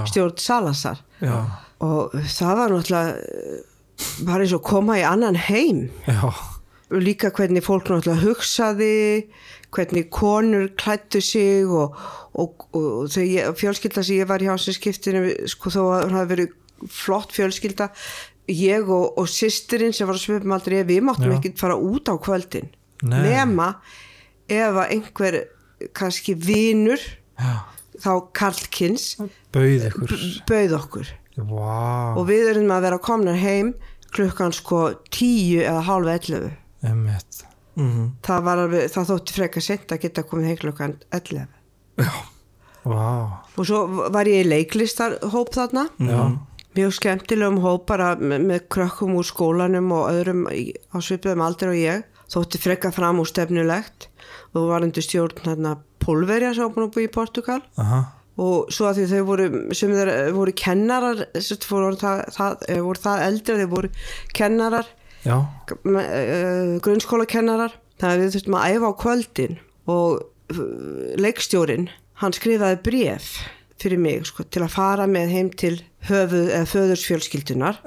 stjórn 0.06 0.38
Salasar 0.38 1.02
já, 1.22 1.34
og 1.82 2.14
það 2.30 2.58
var 2.60 2.74
náttúrulega 2.76 3.62
bara 4.26 4.44
eins 4.44 4.54
og 4.56 4.64
koma 4.66 4.98
í 5.00 5.06
annan 5.06 5.38
heim. 5.48 5.86
Já, 6.06 6.30
og 6.92 7.02
líka 7.02 7.32
hvernig 7.34 7.64
fólk 7.64 7.90
náttúrulega 7.90 8.22
hugsaði 8.22 8.94
hvernig 9.72 10.08
konur 10.12 10.68
klættu 10.78 11.22
sig 11.24 11.64
og, 11.66 11.96
og, 12.34 12.66
og 12.76 13.16
ég, 13.16 13.48
fjölskylda 13.56 14.04
sem 14.04 14.20
ég 14.20 14.28
var 14.28 14.44
hjá 14.44 14.56
sem 14.60 14.76
skiptinu 14.76 15.24
sko 15.50 15.72
þó 15.72 15.80
að 15.86 16.04
hún 16.06 16.18
hafi 16.18 16.32
verið 16.34 16.52
flott 16.92 17.32
fjölskylda 17.32 17.88
ég 18.52 18.88
og, 18.90 19.18
og 19.18 19.28
systirinn 19.30 19.94
sem 19.94 20.08
var 20.08 20.18
að 20.18 20.24
svipum 20.26 20.54
aldrei 20.56 20.82
við 20.86 21.04
máttum 21.06 21.32
ekki 21.34 21.54
fara 21.58 21.78
út 21.78 22.10
á 22.10 22.14
kvöldin. 22.20 22.70
Nei. 23.02 23.18
nema 23.26 23.72
ef 24.46 24.76
að 24.78 24.92
einhver 24.94 25.36
kannski 25.96 26.36
vinur 26.38 27.00
já, 27.02 27.54
þá 27.98 28.12
Karlkins 28.36 29.16
bauð 29.54 29.88
ykkur. 29.88 30.14
bauð 30.46 30.76
okkur. 30.78 31.10
Vá, 31.32 32.12
og 32.20 32.26
við 32.28 32.52
erum 32.52 32.70
að 32.74 32.84
vera 32.86 33.00
komnar 33.02 33.40
heim 33.40 33.72
klukkan 34.12 34.52
sko 34.54 34.92
tíu 35.10 35.64
eða 35.64 35.82
hálfa 35.88 36.18
ellefu 37.76 37.80
einmitt 37.80 38.26
það, 38.26 38.44
var 38.44 38.62
alveg, 38.66 38.90
það 38.92 39.10
þótti 39.12 39.36
frekar 39.38 39.62
sent 39.62 39.92
að 39.92 40.02
geta 40.06 40.22
komið 40.28 40.46
heim 40.50 40.60
klukkan 40.62 40.96
11 41.10 41.46
Vá, 42.82 43.42
og 43.54 43.66
svo 43.68 43.84
var 44.10 44.26
ég 44.26 44.42
í 44.42 44.48
leiklistarhóp 44.48 45.52
þarna. 45.54 45.84
Já, 46.02 46.34
mjög 46.74 46.94
skemmtilegum 46.96 47.60
hóp 47.62 47.84
bara 47.86 48.16
með, 48.18 48.64
krökkum 48.72 49.14
úr 49.20 49.26
skólanum 49.28 49.92
og 49.94 50.08
öðrum 50.10 50.48
á 50.50 50.98
svipuðum 50.98 51.44
aldur 51.46 51.70
og 51.70 51.78
ég. 51.78 52.08
Þótti 52.32 52.58
frekar 52.58 52.94
fram 52.96 53.20
úr 53.22 53.28
stefnulegt. 53.28 54.08
Og 54.56 54.66
var 54.72 54.82
undir 54.82 55.04
stjórn 55.04 55.44
hérna 55.44 55.76
Pólverja 56.02 56.50
sem 56.56 56.66
var 56.66 56.74
búin 56.74 56.88
að 56.88 56.96
búi 56.96 57.04
í 57.06 57.12
Portugal 57.12 57.60
aha, 57.78 58.00
og 58.42 58.72
svo 58.74 58.88
að 58.88 58.98
því 58.98 59.04
þau 59.12 59.26
voru 59.28 59.44
sem 59.76 59.92
þeir 59.94 60.10
voru 60.34 60.54
kennarar 60.58 61.20
það, 61.36 62.22
það, 62.34 62.64
eh, 62.66 62.80
voru 62.82 63.02
það 63.04 63.24
eldri 63.28 63.58
þau 63.60 63.70
voru 63.76 63.90
kennarar. 64.34 64.88
já, 64.88 65.01
grunnskólakennarar. 66.82 67.76
Þannig 68.00 68.12
að 68.12 68.22
við 68.22 68.36
þurftum 68.36 68.58
að 68.58 68.68
æfa 68.72 68.90
á 68.90 69.00
kvöldin 69.02 69.58
og 69.92 70.56
leikstjórin 71.22 71.90
hann 72.22 72.34
skrifaði 72.36 72.80
bref 72.84 73.28
fyrir 73.82 73.98
mig 73.98 74.26
sko, 74.28 74.44
til 74.46 74.62
að 74.62 74.74
fara 74.74 75.06
með 75.10 75.32
heim 75.34 75.52
til 75.58 75.76
höfuð 76.06 76.50
eða 76.52 76.68
föðursfjölskyldunar 76.70 77.80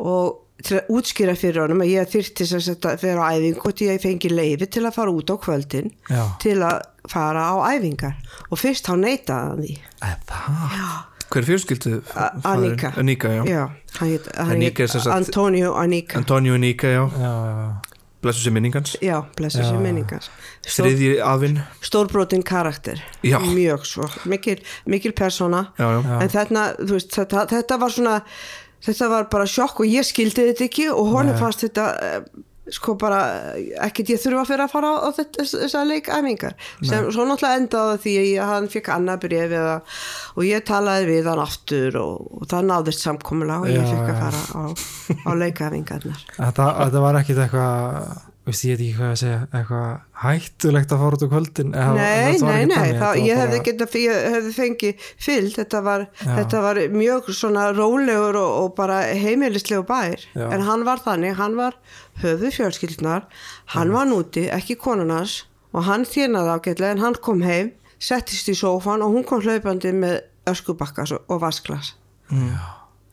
og 0.00 0.40
til 0.64 0.76
að 0.80 0.90
útskýra 0.92 1.34
fyrir 1.38 1.62
honum 1.64 1.84
að 1.84 1.92
ég 1.94 2.10
þyrfti 2.10 2.46
sem 2.50 2.62
sagt 2.64 2.88
að 2.88 3.04
vera 3.06 3.28
á 3.30 3.32
æfingu 3.36 3.70
og 3.70 3.84
ég 3.84 4.02
fengi 4.02 4.30
leifi 4.32 4.68
til 4.68 4.84
að 4.84 4.96
fara 4.98 5.14
út 5.14 5.32
á 5.32 5.36
kvöldin 5.40 5.92
Já, 6.10 6.24
til 6.42 6.58
að 6.66 6.82
fara 7.10 7.46
á 7.48 7.56
æfingar. 7.72 8.18
Og 8.50 8.60
fyrst 8.60 8.90
hann 8.90 9.06
því. 9.06 9.78
En 10.04 10.26
það 10.28 10.98
hver 11.30 11.44
fjölskyldu 11.44 12.02
A- 12.14 12.30
Anika. 12.52 12.92
Anika, 12.98 13.28
já, 13.28 13.44
Já, 13.46 13.60
hann 14.00 14.08
heit, 14.10 14.26
hann 14.36 14.50
Anika 14.56 14.82
er 14.82 14.88
heit 14.88 14.90
sem 14.90 15.00
sagt- 15.00 15.16
Antonio 15.16 15.74
Anika 15.74 16.18
Antonio 16.18 16.54
Anika, 16.54 16.86
já, 16.88 17.04
Já, 17.18 17.20
já, 17.20 17.80
blessu 18.22 18.40
sér 18.44 18.52
minningans 18.52 18.96
Já, 19.02 19.22
blessa 19.36 19.62
sér 19.62 19.78
Stór, 20.66 20.86
þriðji 20.86 21.20
afinn, 21.24 21.60
Stórbrotin 21.82 22.42
karakter. 22.42 23.00
Já. 23.24 23.38
Mjög 23.38 23.84
svo, 23.86 24.08
mikil, 24.24 24.58
mikil 24.86 25.12
persóna. 25.12 25.72
Já, 25.78 26.02
já, 26.02 26.20
En 26.22 26.28
þarna, 26.28 26.74
þú 26.78 26.92
veist, 26.98 27.10
þetta, 27.16 27.46
þetta 27.48 27.78
var 27.80 27.90
svona 27.90 28.20
Þetta 28.80 29.08
var 29.10 29.26
bara 29.28 29.44
sjokk 29.44 29.80
og 29.80 29.86
ég 29.86 30.04
skildi 30.08 30.40
þetta 30.48 30.64
ekki 30.64 30.86
og 30.88 31.10
honum 31.12 31.36
fannst 31.36 31.60
þetta 31.66 31.82
eh, 32.00 32.20
sko 32.74 32.94
bara, 33.00 33.20
ekkert 33.86 34.12
ég 34.14 34.22
þurfa 34.22 34.46
fyrir 34.48 34.64
að 34.66 34.72
fara 34.74 34.92
á 34.96 35.08
þetta, 35.16 35.46
þessar 35.52 35.88
leikæfingar. 35.90 36.56
Sem 36.86 37.10
svo 37.10 37.26
náttúrulega 37.28 37.60
endaði 37.60 38.00
því 38.04 38.14
að 38.40 38.52
hann 38.54 38.70
fekk 38.72 38.90
annað 38.96 39.28
eða, 39.40 39.76
og 40.36 40.48
ég 40.48 40.64
talaði 40.68 41.10
við 41.10 41.30
hann 41.32 41.44
aftur 41.44 42.00
og, 42.00 42.26
og 42.40 42.50
það 42.50 42.66
náðist 42.70 43.06
samkomulega 43.06 43.60
og 43.60 43.70
ég 43.70 43.80
Já, 43.80 43.92
fekk 43.92 44.10
að 44.14 44.24
fara 44.24 44.42
á, 44.50 44.62
á 45.26 45.30
leikæfingarnar. 45.44 46.26
Þetta, 46.40 46.66
þetta 46.80 47.04
var 47.06 47.20
ekkit 47.20 47.44
eitthvað 47.44 48.28
veist 48.50 48.64
ég 48.64 48.78
ekki 48.78 48.94
hvað 48.96 49.10
að 49.10 49.18
segja 49.20 49.38
eitthvað 49.52 49.88
hættulegt 50.20 50.92
að 50.94 51.02
fara 51.02 51.16
út 51.16 51.24
á 51.24 51.28
kvöldin 51.32 51.74
eða, 51.76 51.94
Nei, 51.96 52.38
nei, 52.40 52.62
nei, 52.70 52.92
það, 52.98 53.18
ég 53.26 53.40
hefði 53.40 53.60
getað 53.66 53.96
ég 54.00 54.26
hefði 54.34 54.52
fengið 54.56 55.08
fyllt, 55.26 55.56
þetta 55.58 55.82
þetta 56.22 56.62
var 56.64 56.80
mjög 56.94 57.30
svona 57.36 57.66
rólegur 57.76 58.38
og, 58.40 58.54
og 58.64 58.72
bara 58.78 59.00
heimilislegu 59.20 59.84
bær, 59.88 60.24
Já. 60.34 60.46
en 60.48 60.64
hann 60.66 60.86
var 60.88 61.04
þannig, 61.04 61.36
hann 61.40 61.58
var 61.60 61.76
höfuð 62.22 62.54
fjölskyldnar, 62.56 63.26
hann 63.74 63.92
var 63.94 64.06
núti, 64.10 64.48
ekki 64.52 64.76
konunars 64.80 65.44
og 65.72 65.84
hann 65.86 66.04
þérnaði 66.08 66.54
ágætlega 66.56 66.96
en 66.96 67.04
hann 67.04 67.16
kom 67.22 67.42
heim, 67.46 67.72
settist 68.00 68.48
í 68.50 68.56
sófan 68.58 69.02
og 69.04 69.12
hún 69.14 69.24
kom 69.28 69.42
hlaupandi 69.44 69.92
með 69.94 70.20
öskubakkas 70.50 71.12
og, 71.18 71.40
vasklas. 71.42 71.94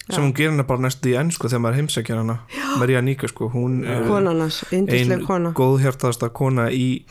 sem 0.07 0.23
hún 0.23 0.31
gerir 0.33 0.53
hana 0.53 0.63
bara 0.63 0.79
næstu 0.85 1.09
í 1.11 1.15
enn 1.19 1.31
sko 1.35 1.49
þegar 1.51 1.61
maður 1.65 1.77
heimsækjar 1.81 2.19
hana 2.21 2.37
Maria 2.79 3.01
Nika 3.03 3.27
sko, 3.27 3.49
hún 3.51 3.81
er 3.83 4.05
Konunars, 4.07 4.61
yndisleg 4.71 5.19
ein 5.19 5.25
kona. 5.27 5.51
góðhjartaðasta 5.57 6.29
kona 6.31 6.69
í 6.71 7.03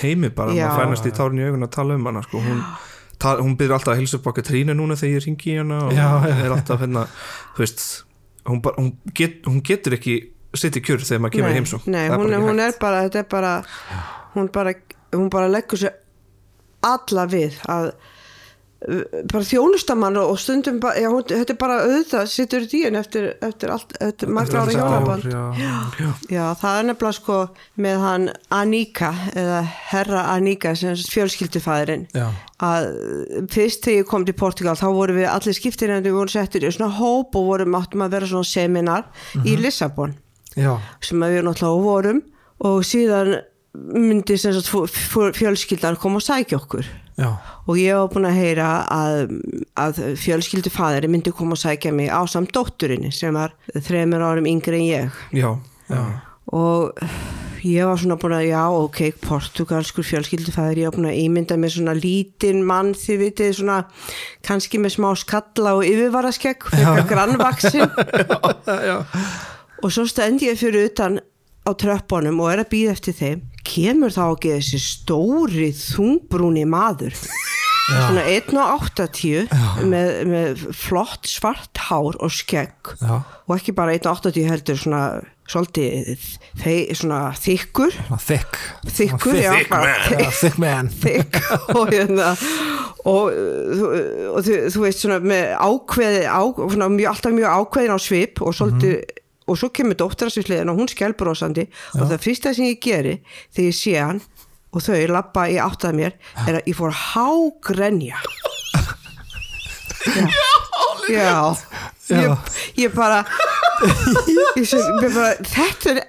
heimi 0.00 0.32
bara, 0.34 0.50
Já. 0.56 0.66
maður 0.66 0.80
fænast 0.82 1.06
í 1.06 1.12
tárin 1.14 1.38
í 1.38 1.46
augun 1.46 1.62
að 1.68 1.70
tala 1.76 1.94
um 1.94 2.08
hana 2.10 2.24
sko, 2.26 2.42
hún, 2.42 2.58
hún 3.44 3.54
byrður 3.60 3.76
alltaf 3.78 3.94
að 3.94 4.00
hilsa 4.02 4.18
upp 4.18 4.26
okkar 4.32 4.48
trínu 4.50 4.74
núna 4.74 4.96
þegar 4.98 5.20
ég 5.20 5.26
ringi 5.28 5.56
hana 5.60 5.78
og 5.86 5.94
Já, 5.94 6.08
já. 6.26 6.34
er 6.42 6.56
alltaf 6.56 6.82
hérna 6.82 7.06
þú 7.54 7.62
veist, 7.62 7.86
hún, 8.50 8.62
bara, 8.66 8.82
hún, 8.82 8.90
get, 9.14 9.38
hún 9.46 9.62
getur 9.62 9.94
ekki 10.00 10.18
sitt 10.58 10.76
í 10.76 10.82
kjör 10.82 11.04
þegar 11.06 11.24
maður 11.24 11.36
kemur 11.36 11.52
nei, 11.52 11.58
heimsók 11.60 11.84
nei, 11.86 12.06
Það 12.08 12.16
hún, 12.16 12.30
bara 12.30 12.44
hún 12.46 12.62
er 12.64 12.78
bara, 12.80 13.02
þetta 13.06 13.22
er 13.22 13.28
bara 13.30 13.52
hún 14.34 14.48
bara, 14.54 14.74
hún 15.14 15.28
bara 15.30 15.50
leggur 15.50 15.78
sér 15.78 15.98
alla 16.86 17.26
við 17.30 17.60
að 17.70 17.92
bara 19.28 19.44
þjónustamann 19.44 20.16
og 20.16 20.38
stundum 20.40 20.78
bara, 20.80 20.96
já, 20.96 21.10
hún, 21.12 21.24
þetta 21.28 21.52
er 21.52 21.58
bara 21.60 21.74
auðvitað 21.84 22.30
sittur 22.32 22.64
í 22.64 22.68
díun 22.70 22.96
eftir, 22.96 23.26
eftir 23.44 23.72
allt, 23.74 23.92
eftir 24.00 24.30
margt 24.32 24.54
ára 24.56 24.72
hjónaband. 24.72 25.26
já, 25.28 25.42
Já, 26.32 26.44
það 26.62 26.78
er 26.78 26.86
nefnilega 26.88 27.16
sko 27.18 27.36
með 27.76 27.98
hann 28.06 28.24
Anika 28.56 29.10
eða 29.36 29.60
herra 29.90 30.22
Anika 30.32 30.72
sem 30.80 30.96
fjölskyldufæðurinn 30.96 32.06
já, 32.16 32.30
að 32.64 32.88
fyrst 33.52 33.84
þegar 33.84 34.00
ég 34.00 34.08
kom 34.14 34.24
til 34.24 34.38
Portugal 34.40 34.76
þá 34.80 34.88
vorum 34.96 35.20
við 35.20 35.28
allir 35.28 35.60
skiptir 35.60 35.92
en 35.92 36.06
við 36.06 36.16
vorum 36.16 36.32
settir 36.32 36.64
í 36.64 36.72
svona 36.72 36.96
hóp 36.96 37.36
og 37.36 37.50
vorum 37.52 37.76
áttum 37.76 38.06
að 38.06 38.16
vera 38.16 38.32
svona 38.32 38.48
seminar 38.48 39.10
í 39.44 39.58
Lissabon 39.60 40.16
já, 40.56 40.72
sem 41.04 41.22
við 41.22 41.44
náttúrulega 41.46 41.84
vorum 41.84 42.22
og 42.66 42.82
síðan 42.86 43.36
myndi 43.74 44.34
fjölskyldan 45.36 45.98
koma 46.00 46.18
og 46.18 46.26
sækja 46.26 46.58
okkur. 46.58 46.88
Já, 47.20 47.34
og 47.68 47.76
ég 47.76 47.98
var 47.98 48.08
búin 48.10 48.26
að 48.30 48.38
heyra 48.40 48.68
að, 48.90 49.34
að 49.78 50.00
fjölskyldu 50.18 50.72
fæðari 50.72 51.10
myndi 51.12 51.34
koma 51.36 51.54
og 51.54 51.60
sækja 51.60 51.92
mig 51.94 52.08
á 52.10 52.20
samt 52.30 52.54
dótturinni 52.56 53.12
sem 53.14 53.36
var 53.36 53.54
þreymur 53.76 54.24
árum 54.24 54.48
yngri 54.48 54.80
en 54.80 54.88
ég. 54.88 55.20
Já, 55.36 55.52
já, 55.92 56.02
og 56.56 56.96
ég 57.66 57.84
var 57.84 58.00
svona 58.00 58.16
búin 58.20 58.34
að 58.38 58.48
já 58.48 58.62
ok, 58.72 59.00
portugalskur 59.20 60.06
fjölskyldufæður 60.06 60.80
ég 60.80 60.88
var 60.88 60.96
búin 60.96 61.10
að 61.10 61.20
ímynda 61.20 61.58
mér 61.60 61.74
svona 61.74 61.94
lítinn 61.98 62.64
mann 62.66 62.94
þið 62.96 63.22
vitið 63.26 63.54
svona 63.60 63.78
kannski 64.46 64.80
með 64.80 64.96
smá 64.96 65.10
skalla 65.20 65.76
og 65.78 65.86
yfirvaraskegg 65.86 66.70
fyrir 66.72 67.06
grannvaksin 67.10 67.84
og 69.82 69.92
svo 69.94 70.04
stendi 70.08 70.48
ég 70.50 70.58
fyrir 70.60 70.88
utan 70.90 71.20
á 71.66 71.70
tröppunum 71.76 72.40
og 72.40 72.52
er 72.54 72.62
að 72.64 72.70
býða 72.72 72.94
eftir 72.96 73.16
þeim. 73.18 73.42
Kemur 73.70 74.12
þá 74.14 74.22
ekki 74.34 74.54
þessi 74.56 74.80
stóri 74.82 75.70
þungbrúni 75.76 76.64
maður. 76.68 77.16
Svona 77.90 78.22
1.80 78.30 79.50
með, 79.90 80.10
með 80.30 80.60
flott 80.78 81.26
svart 81.26 81.80
hár 81.88 82.16
og 82.22 82.30
skegg. 82.32 82.92
Já, 83.02 83.16
og 83.48 83.54
ekki 83.56 83.74
bara 83.74 83.96
1.80 83.98 84.46
heldur 84.46 84.78
svona 84.78 85.02
svolítið 85.50 86.20
þykkur. 87.42 87.96
Thick 88.22 88.58
þykkur, 88.94 89.38
já, 89.42 89.52
thick 89.58 89.72
bara 89.72 89.88
man. 89.90 90.20
Já, 90.22 90.30
thick 90.38 90.58
man. 90.62 90.90
Þykk 91.02 91.40
og 91.74 91.90
hérna. 91.90 92.28
Og, 93.10 93.32
þú- 93.80 93.90
og 94.36 94.44
þú, 94.46 94.56
þú 94.74 94.84
veist 94.84 95.02
svona 95.02 95.18
með 95.24 95.50
ákveði 95.58 96.22
á, 96.30 96.40
svona, 96.60 96.90
mjög, 96.94 97.08
alltaf 97.14 97.34
mjög 97.34 97.58
ákveðin 97.58 97.96
á 97.96 97.98
svip 98.06 98.42
og 98.44 98.54
svolítið 98.58 99.00
og 99.50 99.58
svo 99.58 99.68
kemur 99.74 99.98
dóttarasvísliðin 99.98 100.70
og 100.72 100.78
hún 100.80 100.90
skjálbrósandi 100.92 101.64
og 101.98 102.04
það 102.12 102.22
fyrsta 102.26 102.52
sem 102.56 102.68
ég 102.70 102.78
geri 102.84 103.16
þegar 103.50 103.66
ég 103.66 103.76
sé 103.80 103.96
hann 103.98 104.20
og 104.70 104.84
þau 104.86 104.98
lappa 105.10 105.48
í 105.50 105.56
áttað 105.58 105.96
mér 105.98 106.12
er 106.46 106.60
að 106.60 106.68
ég 106.70 106.76
fór 106.78 106.92
að 106.92 107.00
hágrenja. 107.10 108.20
Já, 111.10 111.56
já. 112.06 112.20
Ég, 112.22 112.30
ég 112.84 112.94
bara 112.94 113.24
ég, 114.56 114.64
sem, 114.68 114.78
ég 115.02 115.10
bara 115.14 115.32
þetta 115.50 115.96
er 115.98 116.06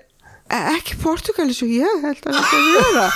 ekki 0.75 0.97
Portugali 1.01 1.53
svo 1.55 1.67
ég 1.71 2.03
held 2.05 2.25
að 2.27 2.37
þetta 2.37 2.57
vera 2.77 3.07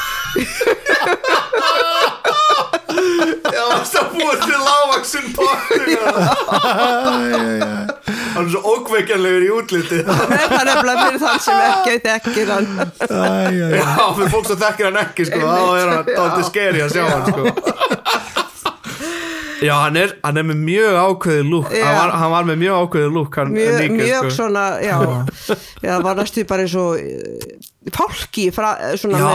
Það 3.46 4.00
er 4.02 4.08
búið 4.16 4.40
til 4.46 4.60
lágvaksinn 4.66 5.28
Portugal 5.38 6.06
Hann 8.36 8.46
er 8.46 8.52
svo 8.52 8.62
ókveikjanlegur 8.76 9.44
í 9.46 9.50
útliti. 9.56 10.00
Það 10.04 10.34
er 10.36 10.68
nefnilega 10.68 10.96
fyrir 11.06 11.22
þann 11.22 11.40
sem 11.46 11.60
ekki 11.70 11.94
þekkir 12.04 12.48
hann. 12.52 12.68
Já, 13.56 13.86
fyrir 14.18 14.32
fólk 14.34 14.50
sem 14.50 14.60
þekkir 14.66 14.86
hann 14.90 15.00
ekki 15.06 15.24
sko, 15.30 15.40
þá 15.40 15.64
er 15.80 15.88
hann 15.94 16.10
dálítið 16.10 16.46
skeri 16.50 16.80
að 16.84 16.90
sjá 16.98 17.04
hann 17.14 17.26
sko. 17.32 17.44
Já, 19.64 19.74
hann 19.86 19.96
er, 20.02 20.10
hann 20.24 20.38
er 20.42 20.46
með 20.50 20.58
mjög 20.68 20.94
ákveðið 21.00 21.46
lúk 21.52 21.68
Já. 21.72 21.86
hann, 21.86 21.96
var- 22.02 22.16
hann 22.20 22.32
var 22.34 22.44
með 22.50 22.58
mjög 22.64 22.76
ákveðið 22.84 23.12
lúk 23.16 23.32
hann 23.40 23.50
mjög, 23.56 23.70
Enrique, 23.76 23.98
mjög 24.02 24.24
sko. 24.26 24.32
svona 24.36 24.64
já, 24.84 24.98
já, 25.80 25.92
það 25.96 26.04
var 26.10 26.16
næstu 26.20 26.40
bara 26.50 26.62
eins 26.66 26.76
og 26.76 26.92
eh, 27.00 27.06
fálki 27.96 28.46
fra, 28.56 28.70
svona 28.98 29.18
Já, 29.22 29.26
með 29.26 29.32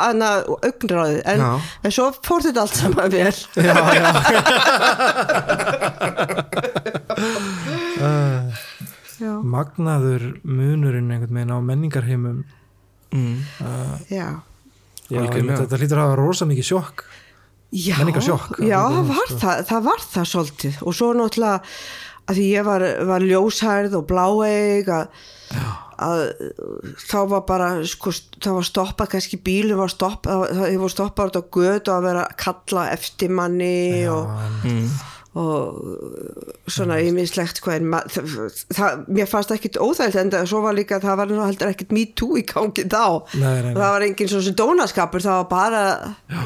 hann- 0.00 0.26
að 0.26 0.38
augnráðið. 0.70 1.20
En, 1.34 1.38
Já. 1.44 1.50
en 1.84 1.90
svo 1.94 2.06
fór 2.26 2.40
þetta 2.48 2.60
allt 2.64 2.76
saman 2.80 3.10
vel. 3.12 3.36
Já, 3.60 3.76
já. 3.94 4.06
já, 9.20 9.32
magnaður 9.44 10.22
munurinn 10.46 11.10
einhvern 11.12 11.34
veginn 11.36 11.52
á 11.52 11.58
menningarheimum. 11.60 12.44
Já. 13.12 14.40
Já, 15.10 15.10
Algjörlega. 15.10 15.34
einmitt, 15.40 15.58
þetta 15.64 15.78
hlýtur 15.80 15.98
að 15.98 16.04
hafa 16.06 16.16
rosa 16.20 16.44
mikið 16.46 16.66
sjokk 16.70 16.98
Já, 17.70 17.94
Menningarsjokk, 18.00 18.56
já 18.66 18.80
það, 18.82 19.10
var 19.12 19.34
það, 19.40 19.60
það 19.68 19.84
var 19.86 20.00
það 20.10 20.24
svolítið. 20.32 20.78
Og 20.82 20.96
svo 20.98 21.10
náttúrulega 21.14 21.74
að 22.30 22.38
því 22.38 22.46
ég 22.50 22.66
var, 22.66 22.84
var 23.10 23.26
ljóshærð 23.26 23.94
og 24.00 24.08
bláeig 24.10 24.90
að, 24.94 25.20
að 26.02 26.24
þá 27.04 27.18
var 27.30 27.44
bara 27.46 27.68
sko, 27.90 28.12
þá 28.42 28.50
var 28.58 28.66
stoppað, 28.66 29.12
kannski 29.14 29.40
bílu 29.46 29.78
var 29.78 29.92
stoppað, 29.92 30.44
það 30.58 30.76
var 30.82 30.94
stoppað 30.96 31.38
á 31.38 31.42
götu 31.46 31.94
að 31.94 32.06
vera 32.08 32.26
að 32.26 32.36
kalla 32.42 32.88
eftir 32.94 33.34
manni 33.38 34.06
og, 34.10 34.34
og 35.38 36.64
svona 36.66 36.96
ýmislegt 37.06 37.60
hvað 37.62 37.76
er 37.76 38.14
það, 38.74 39.02
mér 39.14 39.28
fannst 39.30 39.52
ekkit 39.54 39.76
óþægilt 39.78 40.18
en 40.18 40.32
það, 40.32 40.46
svo 40.50 40.62
var 40.64 40.74
líka, 40.74 40.98
það 41.02 41.20
var 41.20 41.30
nú 41.30 41.44
heldur 41.44 41.70
ekkit 41.70 41.92
me 41.94 42.02
too 42.18 42.38
í 42.40 42.42
gangi 42.48 42.82
þá. 42.90 43.04
Nei, 43.38 43.44
nei, 43.44 43.68
nei. 43.68 43.76
það 43.76 43.92
var 43.94 44.06
engin 44.08 44.30
svona 44.32 44.54
dónaskapur 44.58 45.22
það 45.22 45.36
var 45.38 45.50
bara, 45.52 45.82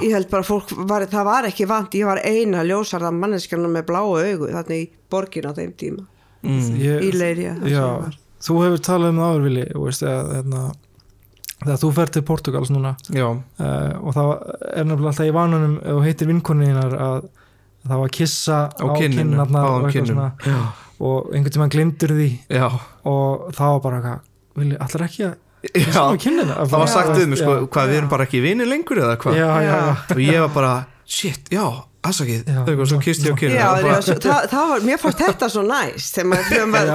ég 0.03 0.13
held 0.13 0.29
bara 0.33 0.45
fólk 0.45 0.75
var, 0.77 1.07
það 1.09 1.29
var 1.31 1.49
ekki 1.49 1.69
vant, 1.71 1.97
ég 1.97 2.11
var 2.11 2.21
eina 2.29 2.65
ljósarða 2.69 3.13
manneskjana 3.17 3.71
með 3.73 3.87
bláu 3.89 4.11
augu 4.19 4.51
þannig 4.53 4.83
í 4.83 4.91
borgin 5.15 5.49
á 5.49 5.53
þeim 5.57 5.73
tíma. 5.81 6.05
Ég, 6.45 7.07
í 7.09 7.13
leiri 7.17 7.47
já, 7.73 7.87
þú 8.45 8.59
hefur 8.67 8.83
talað 8.85 9.15
um 9.15 9.23
það 9.23 9.31
áður 9.31 9.47
Vili 9.47 9.65
og 9.81 9.87
hérna, 9.97 10.65
þegar 11.63 11.81
þú 11.81 11.91
fer 11.97 12.13
til 12.13 12.23
Portugals 12.29 12.73
núna 12.75 12.93
Já, 13.09 13.31
uh, 13.33 13.95
og 14.05 14.13
það 14.13 14.33
er 14.75 14.85
nefnilega 14.91 15.15
alltaf 15.15 15.31
í 15.31 15.33
vanunum 15.39 15.79
ef 15.81 15.89
þú 15.89 16.03
heitir 16.05 16.31
vinkoninnar 16.35 16.99
að 17.01 17.31
það 17.89 17.97
var 18.01 18.09
að 18.09 18.15
kissa 18.19 18.59
á 18.73 18.85
á 18.85 18.95
kinnarnar 18.99 19.47
og 19.47 19.55
Báðum 19.55 19.87
eitthvað 19.87 19.93
kinnum. 19.93 20.11
svona. 20.15 20.33
Já, 20.45 20.61
og 21.05 21.33
einhvern 21.35 21.55
tímann 21.57 21.73
glindur 21.75 22.15
því. 22.17 22.29
Já, 22.49 22.67
og 23.05 23.49
það 23.55 23.73
var 23.75 23.81
bara 23.89 24.21
allar 24.81 25.07
ekki 25.09 25.25
að 25.29 25.35
kissa 25.75 26.05
á 26.05 26.09
já. 26.13 26.19
kinnina 26.21 26.55
Það 26.65 26.79
var 26.79 26.87
sagt 26.93 27.17
við 27.19 27.27
mig 27.33 27.39
sko, 27.41 27.55
Já. 27.59 27.67
hvað 27.75 27.89
við 27.91 27.97
erum 28.01 28.09
bara 28.13 28.25
ekki 28.29 28.41
vinir 28.45 28.67
lengur 28.71 29.01
eða 29.03 29.17
hvað? 29.17 29.41
Og 30.15 30.23
ég 30.23 30.41
var 30.45 30.55
bara, 30.55 30.73
shit, 31.05 31.49
já, 31.53 31.65
og 32.05 32.87
svo 32.89 32.99
kisti 33.01 33.31
ég 33.31 33.33
á 33.33 33.37
kynna 33.41 34.81
mér 34.85 34.99
fannst 35.01 35.21
þetta 35.25 35.49
svo 35.49 35.63
næst 35.65 36.19
þegar 36.19 36.69
maður, 36.69 36.91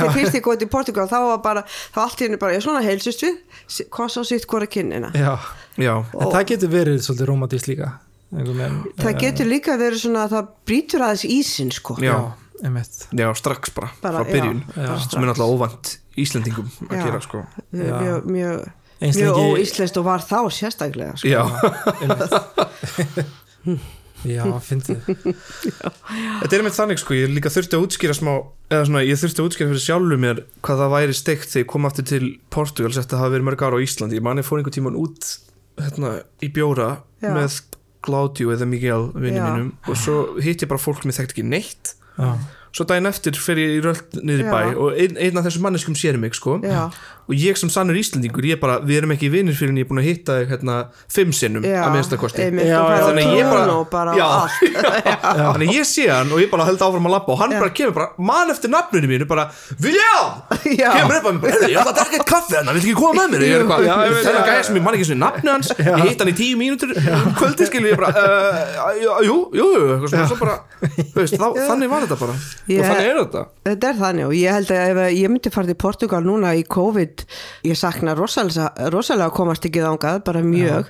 þú 0.00 0.12
fyrst 0.14 0.38
ég 0.38 0.44
góði 0.46 0.58
til 0.62 0.68
Portugal 0.72 1.04
þá 1.10 1.18
var 1.28 1.42
bara, 1.44 1.62
þá 1.92 1.98
allt 2.06 2.22
í 2.22 2.24
henni 2.24 2.38
bara, 2.40 2.54
ég 2.56 2.64
svona 2.64 2.80
heilsust 2.84 3.20
við 3.26 3.36
s- 3.68 3.84
koss 3.92 4.16
á 4.16 4.22
sitt 4.24 4.46
hvora 4.48 4.66
kynnina 4.66 5.10
já. 5.12 5.36
Já, 5.76 5.94
en 6.00 6.32
það 6.32 6.44
getur 6.52 6.72
verið 6.72 7.00
svolítið 7.04 7.28
romantist 7.28 7.68
líka 7.68 7.92
veginn 8.34 8.78
það 9.00 9.18
getur 9.24 9.46
líka 9.50 9.76
verið 9.80 10.00
svona 10.04 10.24
að 10.26 10.32
það 10.36 10.48
brýtur 10.68 11.04
aðeins 11.06 11.24
ísinn 11.30 11.70
sko. 11.74 11.96
Já. 12.02 12.16
einmitt. 12.64 13.06
Já, 13.12 13.28
strax 13.38 13.70
bara, 13.76 13.90
Bara, 14.02 14.22
frá 14.24 14.30
byrjun. 14.32 14.62
já, 14.76 14.94
sem 15.10 15.22
er 15.22 15.28
náttúrulega 15.30 15.54
óvant 15.58 15.98
Íslendingum 16.16 16.68
að 16.88 17.00
gera 17.02 17.20
sko. 17.24 17.40
Mjög, 17.74 17.88
Já. 17.90 18.18
mjög, 18.30 18.66
mjög, 19.02 19.38
óíslenskt 19.42 19.96
og 19.98 20.04
var 20.06 20.22
þá 20.22 20.38
sérstaklega 20.54 21.16
sko. 21.18 21.26
Já, 21.28 21.42
já, 24.24 24.44
fyndið. 24.68 25.02
Þetta 26.40 26.56
er 26.58 26.64
með 26.64 26.76
þannig 26.78 27.00
sko, 27.02 27.16
ég 27.18 27.32
líka 27.34 27.50
þurfti 27.52 27.76
að 27.78 27.84
útskýra 27.88 28.14
smá 28.16 28.32
eða 28.72 28.86
svona, 28.88 29.02
ég 29.04 29.18
þurfti 29.20 29.42
að 29.42 29.48
útskýra 29.50 29.70
fyrir 29.72 29.84
sjálfu 29.84 30.18
mér 30.22 30.42
hvað 30.64 30.82
það 30.84 30.94
væri 30.94 31.16
steikt 31.18 31.50
þegar 31.52 31.64
ég 31.64 31.70
kom 31.74 31.88
aftur 31.90 32.08
til 32.08 32.24
Portugals 32.54 33.00
eftir 33.02 33.18
að 33.18 33.24
hafa 33.24 33.34
verið 33.34 33.48
mörg 33.50 33.64
ára 33.66 33.80
á 33.80 33.84
Íslandi. 33.84 34.18
Ég 34.20 34.24
manni 34.24 34.46
fór 34.46 34.60
einhvern 34.62 34.76
tíman 34.78 34.98
út 35.00 35.34
hérna, 35.82 36.14
í 36.44 36.48
bjóra 36.54 36.88
Já. 37.20 37.32
með 37.34 37.58
Claudio 38.04 38.52
eða 38.54 38.68
Miguel 38.68 39.08
vinni 39.14 39.40
mínum 39.40 39.72
og 39.88 39.96
svo 40.00 40.18
hitt 40.44 40.62
ég 40.64 40.70
bara 40.70 40.82
fólk 40.82 41.06
mér 41.08 41.16
þekkt 41.18 41.34
ekki 41.36 41.46
neitt. 41.48 41.94
Já, 42.18 42.34
svo 42.74 42.84
daginn 42.90 43.08
eftir 43.10 43.38
fer 43.38 43.58
ég 43.58 43.76
í 43.78 43.82
röld 43.82 44.18
niður 44.20 44.44
í 44.44 44.46
bæ 44.50 44.60
og 44.74 44.98
ein, 44.98 45.16
einn 45.18 45.38
af 45.40 45.46
þessum 45.48 45.64
manneskum 45.66 45.96
sér 45.98 46.18
mig 46.20 46.34
sko. 46.38 46.58
Já. 46.62 46.88
Og 47.24 47.34
ég 47.34 47.56
sem 47.56 47.70
sannur 47.72 47.96
Íslandingur, 47.96 48.44
ég 48.44 48.58
bara 48.60 48.78
við 48.84 48.98
erum 49.00 49.12
ekki 49.14 49.30
vinnir 49.32 49.54
fyrir 49.56 49.70
en 49.72 49.78
ég 49.80 49.86
er 49.86 49.88
búin 49.88 50.00
að 50.02 50.08
hitta 50.10 50.32
þig 50.40 50.50
hérna 50.52 50.74
fimm 51.08 51.32
sinnum 51.32 51.64
Já, 51.64 51.80
að 51.86 51.94
minnsta 51.96 52.16
kosti. 52.20 52.42
einmitt, 52.44 52.66
Já, 52.68 52.80
og 52.80 52.88
bara 52.88 52.98
já, 52.98 53.00
á 53.00 53.08
þannig 53.08 53.24
að 53.24 53.38
ég 53.38 53.46
bara- 53.50 53.84
bara 53.94 54.12
Já. 54.18 54.26
allt. 54.28 54.52
Þannig 55.54 55.68
að 55.68 55.74
ég 55.78 55.86
sé 55.88 56.04
hann 56.10 56.32
og 56.32 56.38
ég 56.42 56.50
bara 56.52 56.64
held 56.68 56.78
áfram 56.84 57.06
að 57.08 57.14
labba 57.16 57.32
og 57.32 57.38
hann 57.40 57.52
Já. 57.54 57.58
bara 57.64 57.70
kemur 57.78 57.94
bara 57.94 58.08
mann 58.18 58.50
eftir 58.52 58.68
nafninu 58.74 59.08
mínu 59.08 59.26
bara 59.28 59.46
Vilja! 59.80 60.14
Já. 60.82 60.90
kemur 61.00 61.16
upp 61.16 61.24
að 61.24 61.32
mér 61.32 61.40
bara, 61.40 61.52
"Heyrðu, 61.52 61.70
ég 61.72 61.78
ætla 61.80 61.92
að 61.92 61.98
taka 62.02 62.14
eitt 62.18 62.26
kaffi 62.28 62.54
hann, 62.56 62.68
vill 62.74 62.84
ekki 62.84 62.94
koma 63.00 63.24
með 63.24 63.28
mér? 63.34 63.40
Er 63.44 63.48
Já, 63.48 63.94
þennan 64.20 64.44
það. 64.44 64.48
gæja 64.50 64.64
sem 64.64 64.76
ég 64.76 64.82
man 64.84 64.94
ekki 64.94 65.06
sem 65.08 65.18
nafni 65.18 65.48
hans 65.50 65.68
ég 65.78 66.04
hitt 66.08 66.18
hann 66.20 66.28
í 66.28 66.36
tíu 66.36 66.56
mínútur 66.60 66.88
um 66.92 67.34
kvöldi 67.40 67.64
skilu 67.70 67.88
ég 67.88 67.96
bara, 67.96 68.12
uh, 68.12 68.92
jú, 69.24 69.36
jú, 69.54 69.66
þannig 71.64 71.88
var 71.88 72.04
þetta 72.04 72.18
bara. 72.20 72.34
Ég- 72.68 72.80
og 72.80 72.84
þannig 72.84 73.08
er 73.08 73.16
þetta 73.24 73.42
Þetta 77.20 77.34
er 77.34 77.64
og 77.64 77.68
ég 77.68 77.76
að 77.76 77.82
sakna 77.82 78.14
rosalega, 78.18 78.70
rosalega 78.90 79.28
að 79.30 79.36
komast 79.36 79.64
ekki 79.68 79.84
þangað, 79.84 80.24
bara 80.24 80.42
mjög. 80.42 80.88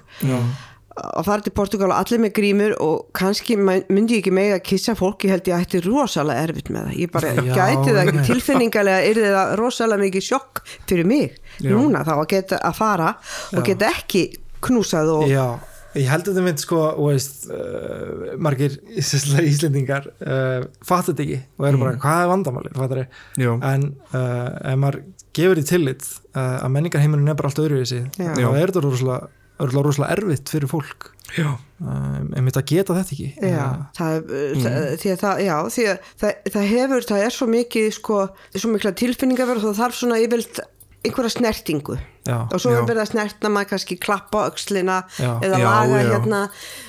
Að 0.94 1.24
fara 1.26 1.42
til 1.42 1.50
Portugal 1.50 1.88
og 1.90 1.96
allir 1.98 2.20
með 2.22 2.32
grímur 2.36 2.72
og 2.78 3.08
kannski 3.18 3.56
myndi 3.58 4.14
ég 4.14 4.20
ekki 4.22 4.30
mega 4.30 4.60
að 4.60 4.62
kissa 4.68 4.94
fólk 4.94 5.24
ég 5.26 5.32
held 5.34 5.48
ég 5.50 5.64
ætti 5.64 5.80
rosalega 5.82 6.44
erfitt 6.46 6.70
með 6.70 6.84
það. 6.86 6.98
Ég 7.02 7.10
bara 7.10 7.32
Já, 7.34 7.42
gæti 7.50 7.90
það 7.90 8.02
ekki. 8.04 8.22
tilfinningarlega 8.28 9.00
er 9.10 9.20
það 9.24 9.54
rosalega 9.58 10.04
mikið 10.04 10.22
sjokk 10.28 10.62
fyrir 10.86 11.04
mig 11.10 11.34
núna 11.66 12.04
þá 12.06 12.12
að 12.14 12.28
geta 12.30 12.60
að 12.62 12.74
fara 12.78 13.08
og 13.50 13.58
Já. 13.58 13.64
geta 13.72 13.90
ekki 13.90 14.22
knúsað 14.62 15.10
og 15.16 15.26
Já, 15.26 15.58
ég 15.98 16.06
held 16.12 16.22
að 16.22 16.30
þetta 16.30 16.46
mynd 16.46 16.62
sko, 16.62 16.84
veist, 17.10 17.50
uh, 17.50 18.38
margir 18.38 18.78
Íslendingar 18.94 20.06
uh, 20.22 20.62
fattu 20.86 21.10
þetta 21.10 21.26
ekki 21.26 21.40
og 21.58 21.68
eru 21.72 21.82
bara, 21.82 21.98
hvað 22.06 22.22
er 22.22 22.30
vandamálið, 22.36 22.78
fattar 22.78 23.02
ég 23.02 23.08
Já. 23.42 23.50
en 23.74 23.90
uh, 24.14 24.48
ef 24.62 24.78
maður 24.78 25.02
gefur 25.36 25.60
því 25.60 25.64
tillit 25.68 26.06
uh, 26.34 26.60
að 26.60 26.70
menningarheimurinn 26.76 27.32
er 27.32 27.38
bara 27.38 27.50
allt 27.50 27.62
öðruvísi 27.62 28.04
þá 28.14 28.48
er 28.50 28.72
þetta 28.72 28.84
rosalega, 28.84 30.10
erfitt 30.12 30.50
fyrir 30.50 30.70
fólk. 30.70 31.10
Já, 31.34 31.48
um, 31.80 32.32
en 32.36 32.44
mitt 32.46 32.58
að 32.58 32.66
geta 32.72 32.96
þetta 32.96 33.14
ekki. 33.14 33.28
Já, 33.38 33.66
það, 33.96 34.16
mm. 34.22 34.64
það, 34.64 34.88
því 35.02 35.12
að 35.12 35.20
það, 35.22 35.42
já, 35.44 35.54
því 35.76 35.86
að 35.90 36.08
það, 36.22 36.50
það 36.56 36.66
hefur, 36.72 37.06
það 37.10 37.26
er 37.26 37.36
svo 37.36 37.48
mikið, 37.54 37.86
sko, 37.98 38.18
svo 38.56 38.72
mikla 38.72 38.94
tilfinningaverð 39.02 39.68
og 39.68 39.72
það 39.72 39.80
þarf 39.82 40.00
svona 40.00 40.20
yfirlt 40.24 40.60
einhverja 41.04 41.34
snertingu 41.36 41.98
Já, 42.24 42.38
og 42.48 42.56
svo 42.56 42.70
er 42.72 42.86
verið 42.88 43.02
að 43.02 43.10
snertna 43.10 43.50
maður 43.52 43.74
kannski 43.74 43.98
klappa 44.00 44.46
Já. 44.48 45.32
eða 45.44 45.58
laga 45.60 45.98
hérna 46.00 46.38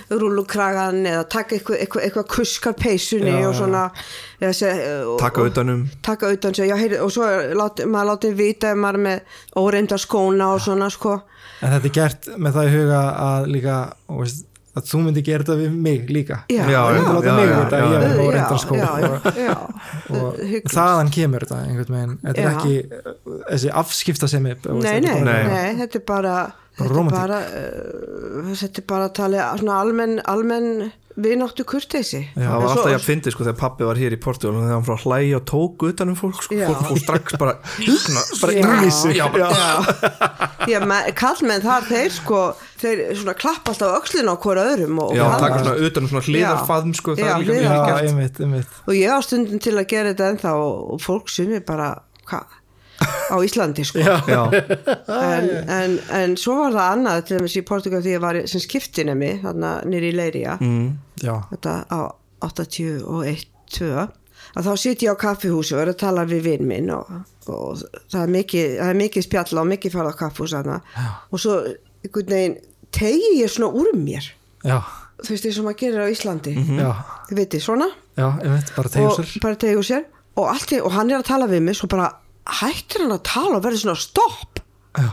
rúlukragan 0.07 1.01
eða 1.09 1.25
taka 1.27 1.57
eitthvað, 1.57 1.81
eitthvað, 1.83 2.03
eitthvað 2.05 2.27
kuskar 2.31 2.75
peysunni 2.79 3.33
og 3.43 3.55
svona 3.57 3.89
se, 4.53 4.71
og, 5.03 5.17
taka 5.19 5.43
utanum 5.49 5.85
taka 6.05 6.31
utan 6.31 6.55
sig, 6.55 6.69
já, 6.69 6.77
heyri, 6.79 6.99
og 7.03 7.11
svo 7.11 7.27
er 7.27 7.55
lát, 7.57 7.83
maður 7.83 8.13
látið 8.13 8.39
vita 8.39 8.71
ef 8.71 8.79
maður 8.79 8.99
er 8.99 9.05
með 9.09 9.39
óreindar 9.59 10.01
skóna 10.01 10.53
og 10.55 10.63
svona 10.63 10.89
sko. 10.93 11.19
En 11.59 11.73
þetta 11.73 11.89
er 11.89 11.95
gert 11.99 12.29
með 12.37 12.57
það 12.57 12.69
í 12.69 12.75
huga 12.75 13.01
að 13.25 13.49
líka, 13.51 13.79
og 14.07 14.23
veist, 14.23 14.45
að 14.75 14.89
þú 14.89 14.99
myndi 15.05 15.21
gera 15.25 15.45
þetta 15.45 15.55
við 15.61 15.77
mig 15.85 16.09
líka. 16.11 16.37
Já, 16.51 16.61
myndi 16.67 16.73
já, 16.73 16.81
já, 16.95 17.03
mig 17.37 17.47
vita 17.61 17.79
já, 19.39 19.55
og 20.19 20.41
þaðan 20.75 21.11
kemur 21.15 21.45
þetta 21.45 21.61
einhvern 21.69 21.95
veginn, 21.97 22.17
þetta 22.25 22.43
er 22.43 22.51
ekki 22.51 22.75
þessi 23.53 23.73
Nei, 24.83 24.91
þetta 24.99 25.15
er 25.15 25.25
nei, 25.25 25.39
Nei. 25.45 25.55
nei, 25.55 25.75
þetta 25.81 26.01
er 26.01 26.05
Bara 26.11 26.35
þetta 26.75 26.99
er 27.01 27.09
bara, 27.15 27.39
uh, 27.39 28.53
þetta 28.59 28.81
er 28.83 28.87
bara 28.91 29.09
að 29.09 29.17
tala 29.21 29.49
svona 29.59 29.79
almenn, 29.81 30.19
almenn 30.27 30.91
vináttu 31.15 31.63
kurteisi. 31.63 32.19
Já. 32.35 32.43
það 32.49 32.57
var 32.59 32.71
alltaf 32.73 32.89
ég 32.91 32.97
að 32.97 33.05
fyndi 33.05 33.31
sko 33.31 33.45
þegar 33.45 33.57
pappi 33.61 33.85
var 33.87 33.99
hér 34.01 34.15
í 34.15 34.19
Portugal 34.19 34.57
og 34.57 34.65
þegar 34.65 34.73
hann 34.75 34.83
frá 34.83 34.95
að 34.97 35.03
hlæja 35.05 35.37
og 35.37 35.45
tók 35.47 35.85
utanum 35.87 36.17
fólk 36.19 36.41
sko, 36.43 36.57
Já. 36.59 36.65
fólk 36.67 36.89
fór 36.89 36.99
strax 36.99 37.37
bara 37.39 37.53
svona, 37.77 38.23
bara 38.41 38.55
Já. 38.57 38.65
í 38.83 38.89
sig. 38.91 39.15
Já, 39.15 39.25
bara, 39.31 39.47
Já, 40.67 40.79
me- 40.83 41.13
kallmenn 41.15 41.63
þar 41.63 41.87
þeir 41.87 42.11
sko 42.17 42.41
þeir 42.81 43.03
svona 43.21 43.37
klappa 43.39 43.71
alltaf 43.71 43.95
á 43.95 43.97
öxlin 44.01 44.27
á 44.27 44.35
hvora 44.35 44.67
öðrum 44.73 44.99
og, 45.05 45.15
já, 45.15 45.23
og, 45.23 45.39
taka 45.45 45.61
svona 45.63 45.87
utanum 45.87 46.11
svona 46.11 46.25
hliðarfaðm 46.27 46.93
sko, 46.99 47.15
það 47.15 47.23
Já, 47.23 47.31
er 47.31 47.39
líka 47.45 47.55
mjög 47.55 47.71
Já, 47.71 47.79
gert 47.87 48.09
einmitt, 48.11 48.43
einmitt. 48.43 48.77
Og 48.83 48.93
ég 48.99 49.15
á 49.15 49.19
stundum 49.23 49.63
til 49.63 49.75
að 49.79 49.87
gera 49.95 50.11
þetta 50.11 50.29
ennþá 50.33 50.55
og, 50.67 50.75
og 50.97 51.03
fólk 51.05 51.31
sumir 51.31 51.63
bara 51.63 51.93
hvað 52.27 52.59
á 53.03 53.35
Íslandi 53.43 53.83
sko. 53.87 53.99
Já, 53.99 54.15
já, 54.29 54.41
en, 55.09 55.49
en, 55.77 55.95
en 56.19 56.35
svo 56.39 56.55
var 56.61 56.75
það 56.75 56.91
annað 56.93 57.23
til 57.27 57.37
dæmis 57.39 57.55
í 57.59 57.63
Portugal 57.67 58.03
því 58.05 58.13
ég 58.15 58.21
var 58.23 58.39
sem 58.47 58.61
skiptinemi 58.63 59.31
þarna 59.43 59.71
nýri 59.89 60.11
í 60.13 60.15
Leiria. 60.15 60.57
Mm, 60.61 60.91
já, 61.25 61.33
þetta 61.51 61.73
á 61.91 61.99
81-2 62.45 63.89
að 64.55 64.67
þá 64.67 64.71
sit 64.79 65.03
ég 65.03 65.11
á 65.11 65.17
kaffihúsi 65.19 65.73
og 65.75 65.81
er 65.83 65.91
að 65.91 65.99
tala 66.03 66.23
við 66.29 66.43
vinn 66.45 66.67
minn 66.69 66.91
og, 66.93 67.09
og 67.51 67.81
það, 68.11 68.19
er 68.21 68.33
mikið, 68.35 68.75
er 68.85 68.99
mikið 68.99 69.25
spjalla 69.25 69.63
og 69.63 69.69
mikið 69.71 69.95
farað 69.95 70.15
á 70.15 70.19
kaffihús 70.21 70.53
þarna. 70.55 70.77
Og 71.33 71.41
svo 71.41 71.55
tegi 72.95 73.31
ég 73.41 73.51
svona 73.51 73.71
úr 73.75 73.89
mér. 73.99 74.27
Já, 74.65 74.77
þú 75.23 75.33
veist 75.33 75.47
því 75.47 75.53
sem 75.57 75.65
maður 75.67 75.79
gerir 75.81 76.05
á 76.05 76.07
Íslandi. 76.13 76.53
Já, 76.77 76.91
þið 77.29 77.39
veitir 77.41 77.63
svona. 77.65 77.89
Já, 78.15 78.27
einmitt, 78.45 78.71
bara 79.43 79.59
tegja 79.59 79.81
og 79.81 79.87
sér. 79.89 80.05
Og, 80.35 80.47
allt, 80.51 80.71
í- 80.75 80.81
og 80.83 80.91
hann 80.95 81.11
er 81.11 81.19
að 81.21 81.27
tala 81.31 81.47
við 81.51 81.61
mig 81.63 81.75
svo 81.79 81.87
bara 81.91 82.09
hættir 82.45 82.99
hann 83.05 83.15
að 83.15 83.23
tala 83.27 83.59
og 83.59 83.65
verður 83.65 83.81
svona 83.83 83.99
stopp? 83.99 84.53
Já, 84.95 85.09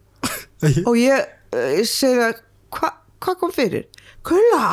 og 0.88 0.94
ég, 0.98 1.16
eh, 1.54 1.70
ég 1.80 1.86
segi 1.88 2.20
að 2.28 2.34
hvað 2.74 2.92
hva 3.24 3.32
kom 3.40 3.52
fyrir? 3.54 3.84
Kulla 4.24 4.64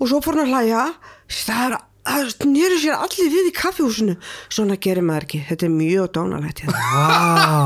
og 0.00 0.08
svo 0.08 0.18
fór 0.24 0.36
hann 0.40 0.48
að 0.48 0.54
hlæja. 0.56 0.84
Það 1.32 1.64
er 1.66 1.72
það 2.02 2.30
snýri 2.32 2.78
sér 2.82 2.96
allir 2.98 3.28
við 3.32 3.46
í 3.50 3.52
kaffihúsinu. 3.56 4.14
Svona 4.52 4.76
gerir 4.82 5.04
maður 5.06 5.24
ekki, 5.28 5.40
þetta 5.50 5.64
er 5.68 5.74
mjög 5.74 6.06
dánalegt 6.16 6.58
hérna. 6.64 6.80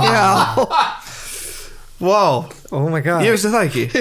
Já, 0.07 0.27
wow, 2.03 2.35
oh 2.75 2.87
my 2.93 3.01
god. 3.01 3.21
Ég 3.25 3.31
vissi 3.37 3.51
það 3.53 3.67
ekki. 3.71 3.85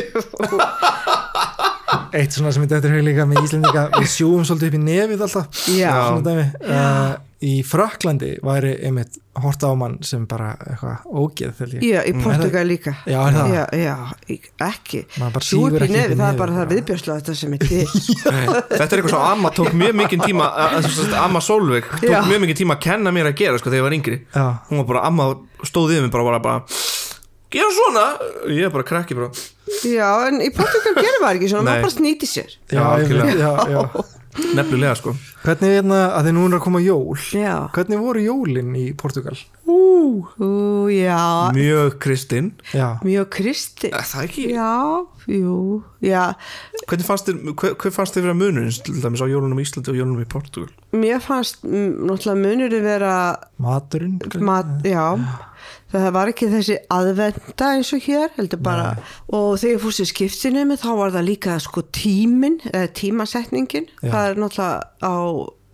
Eitt 2.16 2.32
svona 2.36 2.52
sem 2.56 2.64
þetta 2.68 2.88
er 2.90 3.06
líka 3.06 3.24
með 3.28 3.44
Íslendinga 3.46 3.84
við 3.98 4.10
sjúum 4.12 4.44
svolítið 4.48 4.70
upp 4.72 4.78
í 4.78 4.80
nefið 4.84 5.20
alltaf. 5.28 5.46
Já. 5.76 5.94
Svona 6.10 6.24
dæmi. 6.26 6.46
Uh, 6.64 7.12
Í 7.46 7.52
Fraklandi 7.68 8.32
væri 8.46 8.72
einmitt 8.88 9.18
horta 9.38 9.68
á 9.70 9.74
mann 9.78 9.98
sem 10.08 10.24
bara 10.30 10.54
eitthvað 10.64 11.04
ógeð 11.20 11.60
já, 11.84 12.00
í 12.08 12.14
Portugal 12.24 12.64
líka. 12.66 12.94
Já, 13.06 13.18
er 13.28 13.36
það? 13.36 13.52
já, 13.54 13.64
já, 13.84 13.96
í- 14.32 14.40
ekki. 14.66 15.02
Sýgur 15.46 15.76
í 15.84 15.86
ekki 15.86 15.94
nefi, 15.98 16.18
það 16.22 16.30
er 16.32 16.40
bara 16.40 16.56
það 16.56 16.72
viðbjörslega 16.74 17.20
þetta 17.22 17.36
sem 17.42 17.54
er 17.58 17.66
til. 17.66 17.84
Nei, 18.34 18.46
þetta 18.72 18.88
er 18.88 18.96
eitthvað 18.96 19.14
svo 19.14 19.22
Amma 19.28 19.52
tók 19.60 19.76
mjög 19.78 19.98
mikið 20.02 20.26
tíma 20.30 20.50
Amma 21.22 21.44
Solveig 21.44 21.92
tók 22.00 22.08
Já. 22.10 22.22
mjög 22.32 22.46
mikið 22.48 22.62
tíma 22.64 22.80
að 22.80 22.84
kenna 22.88 23.14
mér 23.16 23.30
að 23.34 23.38
gera 23.44 23.60
sko, 23.62 23.70
þegar 23.70 23.82
ég 23.84 23.88
var 23.90 23.98
yngri. 24.00 24.20
Já, 24.34 24.46
hún 24.72 24.82
var 24.82 24.90
bara, 24.94 25.06
Amma 25.12 25.30
stóð 25.68 25.94
yfir 25.98 26.08
mig 26.08 26.16
bara, 26.16 26.28
bara, 26.32 26.42
bara 26.48 26.82
gera 27.56 27.72
svona, 27.78 28.08
ég 28.52 28.66
er 28.68 28.74
bara 28.74 28.84
krakki 28.88 29.16
bara, 29.20 29.30
já, 29.86 30.10
en 30.32 30.42
í 30.44 30.50
Portugal 30.56 30.96
gerir 30.98 31.22
maður 31.22 31.38
ekki 31.44 31.52
svona, 31.54 31.70
maður 31.70 31.86
bara 31.86 31.94
snýti 32.00 32.28
sér. 32.28 32.58
Já, 32.72 32.84
Já, 33.06 33.32
já, 33.36 33.54
já. 33.76 33.86
nefnilega 34.56 34.96
sko. 35.00 35.16
Hvernig 35.46 35.76
er 35.80 35.86
það 35.86 36.06
að 36.18 36.28
þið 36.28 36.34
núna 36.36 36.56
er 36.56 36.60
að 36.60 36.64
koma 36.66 36.82
jól 36.82 37.18
já, 37.38 37.54
Hvernig 37.76 38.02
voru 38.02 38.24
jólin 38.26 38.72
í 38.80 38.86
Portugal? 38.98 39.38
ú, 39.66 40.26
ú, 40.42 40.50
já. 40.90 41.52
Mjög 41.56 41.98
kristinn. 42.02 42.52
Já, 42.74 42.98
mjög 43.06 43.30
kristi 43.34 43.92
Er 43.94 44.06
það 44.06 44.28
ekki, 44.28 44.46
já, 44.54 44.72
jú, 45.32 45.84
já. 46.06 46.24
Hvernig 46.86 47.08
fannst 47.08 47.30
þér 47.30 47.40
hver, 47.54 47.76
hver 47.82 47.96
fannst 47.96 48.18
þér 48.18 48.28
vera 48.28 48.38
munurinn 48.38 48.86
til 48.86 49.00
dæmis 49.02 49.24
á 49.24 49.28
jólunum 49.30 49.62
í 49.62 49.66
Íslandi 49.66 49.94
og 49.94 50.00
jólunum 50.02 50.24
í 50.26 50.30
Portugal? 50.30 50.70
Mér 50.96 51.22
fannst 51.24 51.64
mm, 51.66 52.06
náttúrulega 52.10 52.42
munurinn 52.42 52.86
vera 52.86 53.16
maturinn 53.62 54.20
mat, 54.46 54.72
já, 54.86 55.06
það 56.04 56.16
var 56.16 56.32
ekki 56.32 56.48
þessi 56.52 56.78
aðvenda 56.94 57.70
eins 57.76 57.92
og 57.96 58.04
hér 58.06 58.34
heldur 58.38 58.62
bara, 58.66 58.88
og 59.30 59.56
þegar 59.62 59.76
ég 59.76 59.84
fórst 59.84 60.04
í 60.04 60.08
skiptinemi 60.10 60.78
þá 60.82 60.90
var 61.00 61.14
það 61.16 61.28
líka 61.30 61.58
sko 61.64 61.86
tímin 61.96 62.60
eða 62.72 62.92
tímasetningin, 63.00 63.88
Já. 64.02 64.10
það 64.10 64.30
er 64.30 64.42
náttúrulega 64.44 64.82
á 65.06 65.16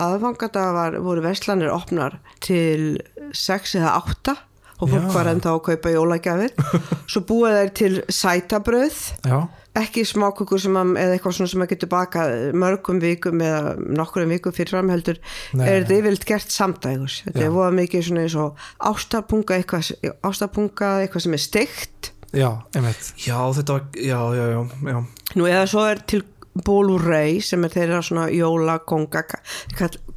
aðfangadag 0.01 0.71
var, 0.77 0.99
voru 1.05 1.23
verslanir 1.25 1.73
opnar 1.73 2.17
til 2.41 2.97
6 3.37 3.75
eða 3.81 3.97
8 4.01 4.37
og 4.81 4.89
fólk 4.89 5.07
Já. 5.11 5.13
var 5.13 5.29
enda 5.29 5.53
á 5.53 5.55
að 5.55 5.65
kaupa 5.67 5.91
jólagjafir. 5.93 6.55
Svo 7.11 7.21
búið 7.29 7.57
þeir 7.59 7.73
til 7.77 7.91
sætabröð 8.09 9.01
Já, 9.29 9.37
ekki 9.77 10.03
smákukur 10.07 10.59
sem 10.59 10.75
að, 10.75 10.93
eða 10.99 11.15
eitthvað 11.15 11.35
svona 11.37 11.51
sem 11.53 11.63
að 11.63 11.69
getur 11.71 11.91
bakað 11.91 12.33
mörgum 12.59 12.99
vikum 12.99 13.43
eða 13.45 13.75
nokkurum 13.79 14.33
vikum 14.35 14.55
fyrir 14.55 14.75
framheldur 14.75 15.21
Nei. 15.55 15.63
er 15.63 15.85
þetta 15.85 15.99
yfirleitt 15.99 16.27
gert 16.27 16.51
samdægus 16.51 17.21
þetta 17.27 17.39
Já. 17.39 17.45
er 17.47 17.55
voða 17.55 17.71
mikið 17.79 18.05
svona 18.09 18.25
eins 18.25 18.35
og 18.41 18.65
ástapunga 18.91 19.59
eitthvað, 19.59 19.93
ástapunga 20.27 20.91
eitthvað 21.05 21.25
sem 21.27 21.37
er 21.37 21.43
steikt 21.45 22.11
já, 22.35 22.49
einmitt 22.75 23.13
já 23.23 23.37
þetta 23.59 23.77
var, 23.77 23.87
já, 23.95 24.19
já, 24.35 24.45
já, 24.51 24.61
já. 24.91 25.01
nú 25.39 25.47
eða 25.47 25.65
svo 25.71 25.87
er 25.87 26.03
til 26.03 26.23
bólurei 26.51 27.39
sem 27.39 27.63
er 27.63 27.71
þeirra 27.71 28.01
svona 28.03 28.27
jólakonga 28.35 29.23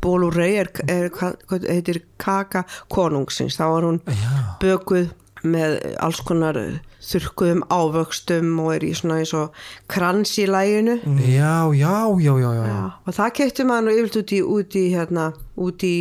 bólurei 0.03 0.55
er, 0.59 0.71
er, 0.91 1.11
hvað 1.15 1.37
hvað 1.47 1.69
heitir 1.71 2.01
kaka 2.19 2.65
konungsins 2.91 3.55
þá 3.61 3.69
var 3.71 3.87
hún 3.87 4.01
Já, 4.11 4.33
bökuð 4.63 5.13
með 5.45 5.79
alls 6.03 6.21
konar 6.25 6.59
þurrkuðum 7.05 7.65
ávöxtum 7.69 8.53
og 8.63 8.71
er 8.75 8.87
í 8.89 8.93
svona 8.97 9.21
eins 9.21 9.35
og 9.37 9.57
krans 9.93 10.33
í 10.41 10.47
læginu 10.49 10.97
já, 11.21 11.69
já, 11.77 11.97
já, 12.17 12.33
já, 12.41 12.51
já. 12.57 12.65
Já, 12.71 12.79
og 13.05 13.19
það 13.19 13.35
kefti 13.41 13.67
maður 13.69 13.87
nú 13.87 13.97
yfirlt 13.99 14.21
út 14.23 14.33
í, 14.33 14.41
út 14.57 14.79
í, 14.81 14.85
hérna, 14.95 15.27
út 15.61 15.85
í 15.85 15.97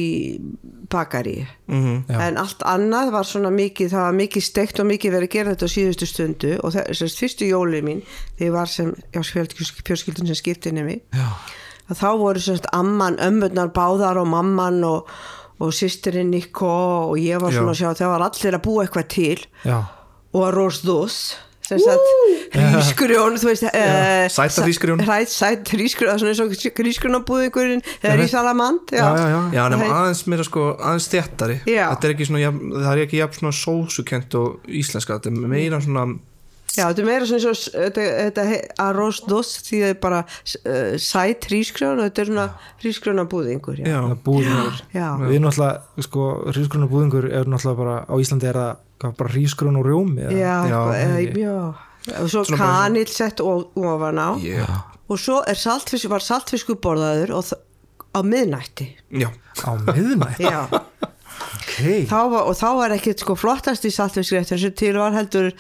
bakari. 0.93 1.47
Mm 1.67 2.03
Já. 2.10 2.19
En 2.27 2.38
allt 2.38 2.63
annað 2.69 3.12
var 3.12 3.27
svona 3.27 3.49
mikið, 3.53 3.91
það 3.93 4.06
var 4.06 4.17
mikið 4.17 4.45
steikt 4.45 4.79
og 4.79 4.89
mikið 4.89 5.15
verið 5.15 5.29
að 5.29 5.36
gera 5.36 5.53
þetta 5.53 5.69
á 5.69 5.75
síðustu 5.75 6.08
stundu 6.10 6.53
og 6.63 6.75
þess 6.75 7.19
fyrstu 7.19 7.49
jólið 7.49 7.86
mín, 7.88 8.01
þegar 8.38 8.47
ég 8.47 8.56
var 8.56 8.71
sem, 8.71 8.93
já, 9.13 9.21
fjölskyldun 9.88 10.29
sem 10.29 10.39
skiptinni 10.39 10.84
mig, 10.84 11.01
já. 11.13 11.27
þá 11.89 12.10
voru 12.21 12.43
semst 12.43 12.67
amman, 12.73 13.19
ömmurnar 13.19 13.73
báðar 13.73 14.21
og 14.21 14.29
mamman 14.29 14.84
og, 14.88 15.10
og 15.61 15.73
sýstirinn 15.77 16.31
Nikko 16.33 16.73
og 17.13 17.17
ég 17.21 17.41
var 17.41 17.51
svona 17.53 17.73
Já. 17.73 17.75
að 17.75 17.80
sjá 17.82 17.89
að 17.91 17.97
það 18.01 18.13
var 18.15 18.28
allir 18.30 18.57
að 18.57 18.63
búa 18.65 18.86
eitthvað 18.86 19.07
til 19.13 19.39
já. 19.65 19.80
og 20.34 20.47
sem 21.63 21.80
sagt 21.80 22.09
hrískurjón 22.53 23.38
þú 23.39 23.47
veist 23.47 23.63
uh, 23.69 24.25
Sæta 24.34 24.65
hrísgrjón. 24.65 24.99
sæt 25.32 25.69
hrískurjón, 25.71 26.19
svona 26.19 26.34
eins 26.34 26.41
og 26.43 26.51
hrískurjónabúðingurinn 26.84 27.84
eða 28.03 28.17
rísalamand 28.19 28.91
Já, 28.91 29.05
já, 29.15 29.25
já. 29.32 29.39
Já, 29.55 29.63
nema 29.71 29.88
Það- 29.88 29.95
aðeins 30.01 30.23
meira 30.34 30.43
sko, 30.47 30.65
aðeins 30.75 31.07
þéttari 31.13 31.57
Já. 31.69 31.86
Þetta 31.93 32.09
er 32.09 32.15
ekki 32.17 32.28
svona, 32.28 32.43
jafn- 32.43 32.75
það 32.75 32.91
er 32.97 33.03
ekki 33.05 33.21
jafn 33.21 33.39
svona 33.39 33.55
sósukent 33.61 34.38
og 34.41 34.67
íslenska 34.82 35.17
Þetta 35.19 35.32
er 35.32 35.53
meira 35.55 35.80
svona 35.86 36.05
Já, 36.74 36.88
þetta 36.89 37.01
er 37.03 37.05
meira 37.05 37.26
svona 37.30 37.38
eins 37.38 37.45
og 37.69 37.76
þetta, 37.78 38.03
þetta 38.17 38.43
arroz 38.82 39.19
dos 39.30 39.49
því 39.67 39.80
það 39.84 39.91
er 39.93 39.97
bara 40.01 40.21
uh, 40.26 40.95
sæt 40.97 41.45
hrísgrjón 41.51 41.99
og 42.01 42.07
þetta 42.07 42.24
er 42.24 42.30
svona 42.32 42.45
hrísgrjóna 42.82 43.26
búðingur 43.30 43.78
já. 43.84 43.86
Já, 43.91 43.99
búðingur 44.26 44.80
Já. 44.95 45.07
við 45.21 45.43
náttúrulega, 45.43 46.05
sko, 46.07 46.24
hrísgrun 46.49 46.88
og 46.88 46.93
búðingur 46.95 47.28
er 47.30 47.45
náttúrulega 47.51 47.80
bara, 47.84 47.97
á 48.09 48.13
Íslandi 48.17 48.49
er 48.49 48.57
það 48.57 48.71
hvað, 49.03 49.13
bara 49.21 49.34
hrísgrun 49.36 49.78
og 49.78 49.86
rjómi 49.86 50.26
eða? 50.26 50.34
Já, 50.39 50.55
Já, 50.74 50.80
eða, 50.97 51.21
ekki. 51.28 51.45
já. 51.45 51.59
og 52.24 52.32
svo 52.34 52.41
Svona 52.49 52.57
bara- 52.57 52.71
kanil 52.82 53.07
sett 53.13 53.39
o- 53.45 53.69
ofan 53.93 54.17
á 54.19 54.30
yeah. 54.41 54.82
og 55.07 55.21
svo 55.21 55.43
er 55.47 55.55
saltfisk, 55.61 56.09
var 56.09 56.26
saltfiskur 56.26 56.82
borðaður 56.82 57.36
og 57.38 57.53
á 58.17 58.19
miðnætti 58.26 58.89
já. 59.13 59.30
á 59.61 59.71
miðnætt 59.78 60.41
já. 60.41 60.65
ok, 61.53 61.78
þá 62.09 62.19
var, 62.34 62.43
og 62.49 62.57
þá 62.59 62.67
var 62.78 62.93
ekkert 62.97 63.24
sko 63.24 63.36
flottast 63.39 63.86
í 63.88 63.91
saltfiskréttur 63.93 64.59
sem 64.61 64.74
til 64.78 64.97
var 64.99 65.15
heldur 65.15 65.51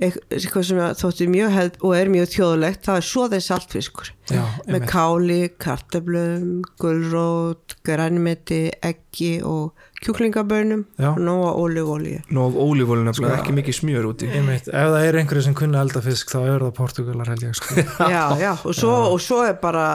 eitthvað 0.00 0.66
sem 0.68 0.80
þótti 1.02 1.28
mjög 1.30 1.54
held 1.56 1.78
og 1.82 1.94
er 1.98 2.10
mjög 2.12 2.30
þjóðlegt, 2.32 2.82
það 2.86 3.00
er 3.00 3.08
svo 3.08 3.26
þeir 3.32 3.44
saltfiskur. 3.46 4.12
Já, 4.32 4.42
með 4.70 4.86
káli, 4.90 5.40
kartöflum 5.62 6.50
gulrót, 6.80 7.76
grænmeti 7.86 8.62
eggi 8.82 9.34
og 9.46 9.90
kjúklingabönum 10.02 10.84
Já. 10.98 11.08
og 11.12 11.20
nóga 11.22 11.52
ólífólíu 11.62 12.20
Nó 12.30 12.46
af 12.48 12.56
ólífólu 12.58 13.04
nefnilega, 13.06 13.36
Sko- 13.36 13.42
ekki 13.42 13.54
mikið 13.58 13.76
smjör 13.78 14.08
úti. 14.10 14.28
Einmitt, 14.32 14.68
ef 14.68 14.88
það 14.92 15.06
er 15.08 15.18
einhverju 15.20 15.42
sem 15.46 15.54
kunna 15.54 15.80
elda 15.84 16.02
fisk 16.04 16.30
þá 16.34 16.38
er 16.42 16.64
það 16.66 16.74
Portugalar 16.78 17.30
held 17.32 17.42
ég 17.46 17.54
sko. 17.58 17.74
já, 18.14 18.24
já, 18.40 18.52
og 18.64 18.74
svo, 18.74 18.92
og 19.14 19.20
svo 19.22 19.40
er 19.46 19.56
bara 19.62 19.86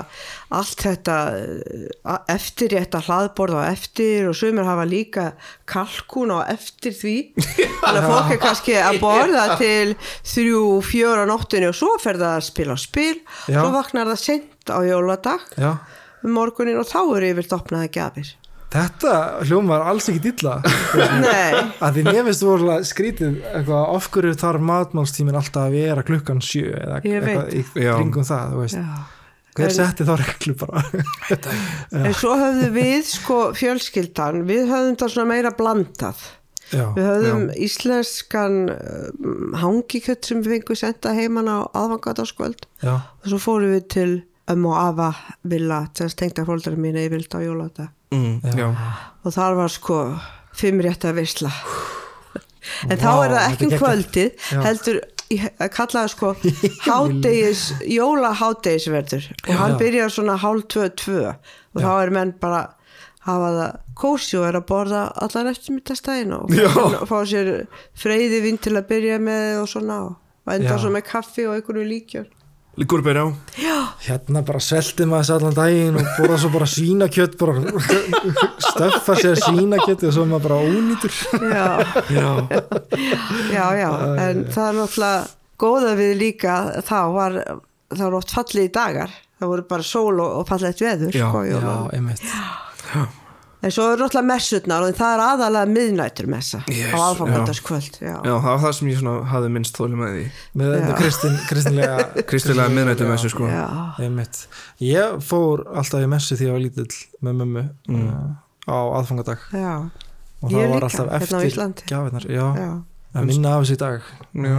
allt 0.56 0.84
þetta 0.88 1.18
uh, 1.36 2.18
eftirrétta 2.32 3.02
hlaðborð 3.04 3.60
á 3.60 3.64
eftir 3.74 4.30
og 4.32 4.36
sumir 4.40 4.64
hafa 4.68 4.86
líka 4.88 5.28
kalkun 5.68 6.32
á 6.32 6.48
eftir 6.56 6.96
því. 6.96 7.16
Þannig 7.84 8.02
að 8.02 8.10
fólk 8.12 8.32
er 8.38 8.42
kannski 8.48 8.78
að 8.80 9.00
borða 9.04 9.46
til 9.60 9.96
þrjú, 10.24 10.64
fjóra 10.88 11.28
nóttinu 11.28 11.72
og 11.74 11.78
svo 11.78 11.94
fer 12.00 12.16
það 12.20 12.38
að 12.40 12.46
spila 12.48 12.78
spil. 12.80 13.16
Já. 13.48 13.60
svo 13.62 13.72
vaknar 13.76 14.08
það 14.12 14.20
sent 14.24 14.72
á 14.72 14.80
jóladag 14.84 15.44
já, 15.58 15.72
um 16.24 16.34
morgunin 16.36 16.80
og 16.80 16.88
þá 16.88 17.00
eru 17.18 17.30
yfir 17.32 17.48
opnaði 17.56 17.90
gjafir 17.96 18.32
þetta 18.74 19.12
hljóm 19.48 19.70
var 19.72 19.86
alls 19.92 20.10
ekki 20.12 20.24
dilla. 20.28 20.58
Nei, 21.24 21.60
að 21.84 22.00
því 22.00 22.16
finnst 22.30 22.46
voru 22.48 22.80
skrítið 22.88 23.38
eitthvað, 23.52 23.84
of 23.98 24.10
hverju 24.14 24.40
þarf 24.42 24.66
matmálstímin 24.72 25.38
alltaf 25.40 25.68
að 25.68 25.78
vera 25.78 26.08
klukkan 26.08 26.42
sjö 26.44 26.72
eða 26.74 27.00
eitthvað 27.02 27.54
í 27.54 27.64
Já. 27.76 27.94
kringum 27.96 28.28
það 28.28 28.56
þú 28.56 28.66
veist. 28.66 28.82
já. 28.82 29.06
Hver 29.58 29.72
setti 29.74 30.06
þá 30.06 30.12
reglu 30.22 30.54
bara? 30.60 30.82
En 31.98 32.14
svo 32.14 32.36
höfðum 32.38 32.76
við 32.76 33.08
sko 33.10 33.38
fjölskyldan, 33.58 34.44
við 34.46 34.68
höfðum 34.70 35.00
það 35.02 35.14
svona 35.16 35.32
meira 35.32 35.52
blandað. 35.58 36.20
Já, 36.68 36.84
Við 36.98 37.06
höfðum 37.08 37.44
íslenskan 37.64 38.56
um, 38.74 39.54
hangikött 39.56 40.28
sem 40.28 40.42
við 40.44 40.58
fengum 40.58 40.78
senda 40.78 41.14
heimann 41.16 41.48
á 41.48 41.64
aðvangataskvöld 41.72 42.66
já, 42.84 42.92
og 43.08 43.30
svo 43.32 43.40
fórum 43.40 43.72
við 43.72 43.86
til 43.94 44.10
ömmu 44.52 44.74
og 44.74 44.82
afa 44.82 45.38
villa 45.48 45.86
til 45.96 46.10
að 46.10 46.12
stengta 46.12 46.44
fóldari 46.48 46.80
mín 46.84 47.00
yfirlt 47.00 47.36
á 47.36 47.40
jólata 47.40 47.88
mm, 48.12 48.56
já. 48.58 48.68
og 49.24 49.34
þar 49.36 49.56
var 49.60 49.74
sko 49.74 49.98
fimm 50.58 50.82
rétt 50.86 51.06
að 51.06 51.20
veisla 51.22 51.52
en 52.88 52.98
þá 53.00 53.08
Vá, 53.08 53.26
er 53.26 53.34
það 53.36 53.46
ekki 53.52 53.68
um 53.68 53.76
kvöldið 53.82 54.48
Já. 54.52 54.62
heldur 54.66 54.98
í- 55.34 55.42
að 55.58 55.70
kalla 55.76 56.02
það 56.04 56.10
sko 56.14 56.32
hádegis, 56.88 57.62
jólahádegisverður 57.88 59.28
og 59.48 59.54
hann 59.62 59.76
Já. 59.76 59.80
byrjar 59.82 60.14
svona 60.14 60.36
hálf 60.42 60.68
tvö 60.74 60.90
tvö 61.00 61.22
og 61.32 61.82
þá 61.84 61.92
er 62.04 62.14
menn 62.18 62.34
bara 62.42 62.64
hafa 63.28 63.50
það 63.58 63.78
kósi 63.98 64.38
og 64.40 64.46
er 64.48 64.58
að 64.60 64.68
borða 64.70 65.02
allar 65.26 65.50
eftirmittastæðin 65.52 66.36
og 66.38 66.52
Já. 66.56 66.68
fá, 66.72 67.06
fá 67.10 67.18
sér 67.28 67.52
freyði 67.98 68.42
vinn 68.46 68.60
til 68.62 68.76
að 68.78 68.88
byrja 68.92 69.20
með 69.24 69.62
og 69.64 69.70
svona 69.72 70.00
og 70.08 70.54
enda 70.54 70.76
Já. 70.76 70.80
svo 70.84 70.92
með 70.94 71.08
kaffi 71.10 71.48
og 71.48 71.58
einhverju 71.58 71.88
líkjör 71.92 72.28
Líkur 72.78 73.02
byrja 73.02 73.24
á. 73.26 73.30
Hérna 74.06 74.44
bara 74.46 74.60
svelti 74.62 75.08
maður 75.10 75.26
sér 75.28 75.40
allan 75.40 75.56
daginn 75.58 75.96
og 75.98 76.10
borða 76.20 76.38
svo 76.44 76.52
bara 76.54 76.68
svínakjött 76.70 77.38
bara 77.40 77.56
stöffa 78.68 79.16
sér 79.18 79.40
svínakjött 79.42 80.06
og 80.06 80.14
svo 80.14 80.26
maður 80.30 80.46
bara 80.46 80.60
ónýtur. 80.62 81.16
Já, 81.50 81.68
Já, 82.14 82.30
já, 83.50 83.66
já 83.82 83.90
en 84.28 84.44
það 84.54 84.68
er 84.68 84.78
náttúrulega 84.78 85.24
góða 85.58 85.96
við 85.98 86.14
líka 86.22 86.58
þá 86.86 87.00
var 87.18 87.40
það 87.90 88.04
var 88.06 88.20
oft 88.22 88.36
fallið 88.38 88.68
í 88.70 88.74
dagar. 88.78 89.16
Það 89.38 89.52
voru 89.54 89.68
bara 89.70 89.86
sól 89.86 90.18
og, 90.18 90.30
og 90.40 90.48
fallið 90.50 90.80
veður 90.82 91.18
Já, 91.18 91.28
sko, 91.30 91.44
já, 91.46 91.60
einmitt 91.94 92.24
en 93.58 93.74
svo 93.74 93.86
er 93.90 94.02
náttúrulega 94.02 94.28
messutnar 94.30 94.86
og 94.86 94.98
það 94.98 95.14
er 95.16 95.22
aðalega 95.26 95.70
miðnætur 95.72 96.28
messa 96.30 96.60
Yes, 96.70 96.92
á 96.94 96.98
aðfangandaskvöld 96.98 97.98
já. 98.00 98.14
já, 98.14 98.34
það 98.34 98.50
var 98.52 98.60
það 98.64 98.76
sem 98.78 98.90
ég 98.92 99.00
svona 99.02 99.16
hafði 99.32 99.52
minnst 99.56 99.80
þólum 99.80 100.04
með 100.04 100.14
því 100.14 100.26
með 100.62 100.92
kristin, 101.00 101.38
kristinlega 101.50 102.08
Kristilega 102.30 102.74
miðnættum 102.74 103.14
þessu 103.14 103.32
sko. 103.34 103.50
Ég 104.84 105.18
fór 105.26 105.64
alltaf 105.74 106.06
í 106.06 106.12
messu 106.12 106.38
því 106.38 106.50
ég 106.50 106.54
var 106.54 106.64
lítill 106.64 107.00
með 107.26 107.40
mömmu 107.42 107.64
mm. 107.90 108.30
á 108.70 108.78
aðfangadag. 109.00 109.48
Já. 109.56 109.74
og 110.44 110.54
Ég 110.54 110.58
það 110.58 110.74
var 110.76 110.78
líka, 110.78 110.90
alltaf 110.92 111.08
hérna 111.08 111.18
á 111.18 111.18
eftir 111.18 111.50
Íslandi. 111.50 111.88
gjafirnar 111.90 112.30
já, 112.30 112.46
Já. 112.62 112.72
að 113.18 113.30
minna 113.32 113.56
af 113.56 113.66
þessu 113.66 113.78
í 113.78 113.82
dag. 113.82 114.14
Já, 114.38 114.56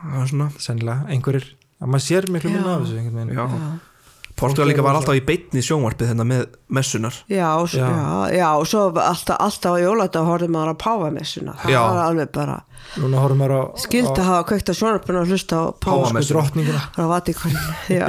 það 0.00 0.16
var 0.16 0.32
svona 0.32 0.50
sennilega, 0.56 1.06
einhverjir. 1.12 1.48
Að 1.80 1.92
maður 1.94 2.06
sér 2.06 2.28
miklu 2.32 2.52
minna 2.54 2.76
af 2.76 2.88
þessu 2.88 3.36
Já, 3.36 3.89
Portugal 4.40 4.68
líka 4.70 4.82
var 4.84 4.96
alltaf 4.98 5.18
í 5.18 5.22
beitni 5.26 5.62
sjónvarpið 5.64 6.10
hérna 6.12 6.24
með 6.28 6.46
messunar 6.72 7.14
Já, 7.28 7.50
Já. 7.74 7.84
já. 7.84 8.38
Já, 8.40 8.48
og 8.56 8.66
svo 8.70 8.86
alltaf, 8.96 9.36
alltaf 9.38 9.76
á 9.76 9.82
jólata 9.82 10.24
horfði 10.26 10.48
maður 10.54 10.72
á 10.72 10.76
páfamessuna 10.86 11.56
það 11.60 11.74
Já. 11.76 11.80
var 11.84 12.02
alveg 12.08 12.32
bara 12.34 12.56
núna 12.98 13.20
horfum 13.22 13.38
maður 13.38 13.52
á, 13.54 13.62
skild 13.78 14.08
á 14.10 14.12
að 14.18 14.26
hafa 14.26 14.46
kveikt 14.50 14.70
að 14.72 14.78
sjónarpuna 14.80 15.20
og 15.22 15.28
hlusta 15.30 15.54
á 15.62 15.64
Páfamessu. 15.84 16.32
drottninguna 16.34 16.80
frá 16.96 17.04
Vatikaninu 17.10 17.72
já. 18.00 18.08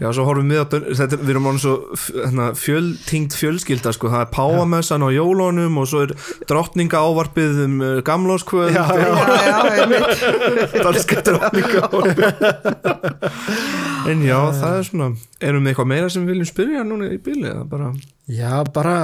Já, 0.00 0.08
svo 0.16 0.24
horfum 0.28 0.48
við 0.54 0.62
að 0.62 0.76
þetta, 0.96 1.18
við 1.20 1.32
erum 1.34 1.48
ánum 1.50 1.60
svo 1.60 1.74
hérna, 2.08 2.46
fjöltingd 2.58 3.36
fjölskylda 3.36 3.92
sko, 3.96 4.08
það 4.14 4.24
er 4.24 4.30
páamessan 4.34 5.04
á 5.04 5.08
jólunum 5.12 5.76
og 5.82 5.86
svo 5.90 6.04
er 6.06 6.14
drottninga 6.48 7.02
ávarpið 7.04 7.60
um 7.66 7.76
uh, 7.84 7.92
gamlóskvöld 8.06 8.72
Já, 8.74 8.84
já. 8.88 9.04
já, 9.04 9.36
já, 9.44 9.58
einmitt. 9.84 10.18
danska 10.88 11.20
drottninga 11.28 11.78
ávarpið 11.90 12.32
En 14.10 14.20
já, 14.24 14.38
það 14.52 14.74
er 14.80 14.84
svona 14.88 15.06
erum 15.44 15.64
við 15.64 15.72
eitthvað 15.72 15.88
meira 15.92 16.10
sem 16.12 16.24
við 16.24 16.34
viljum 16.34 16.48
spyrja 16.50 16.84
núna 16.88 17.08
í 17.12 17.18
bíli 17.22 17.46
eða 17.50 17.64
bara? 17.70 17.90
Já, 18.24 18.52
bara, 18.72 18.94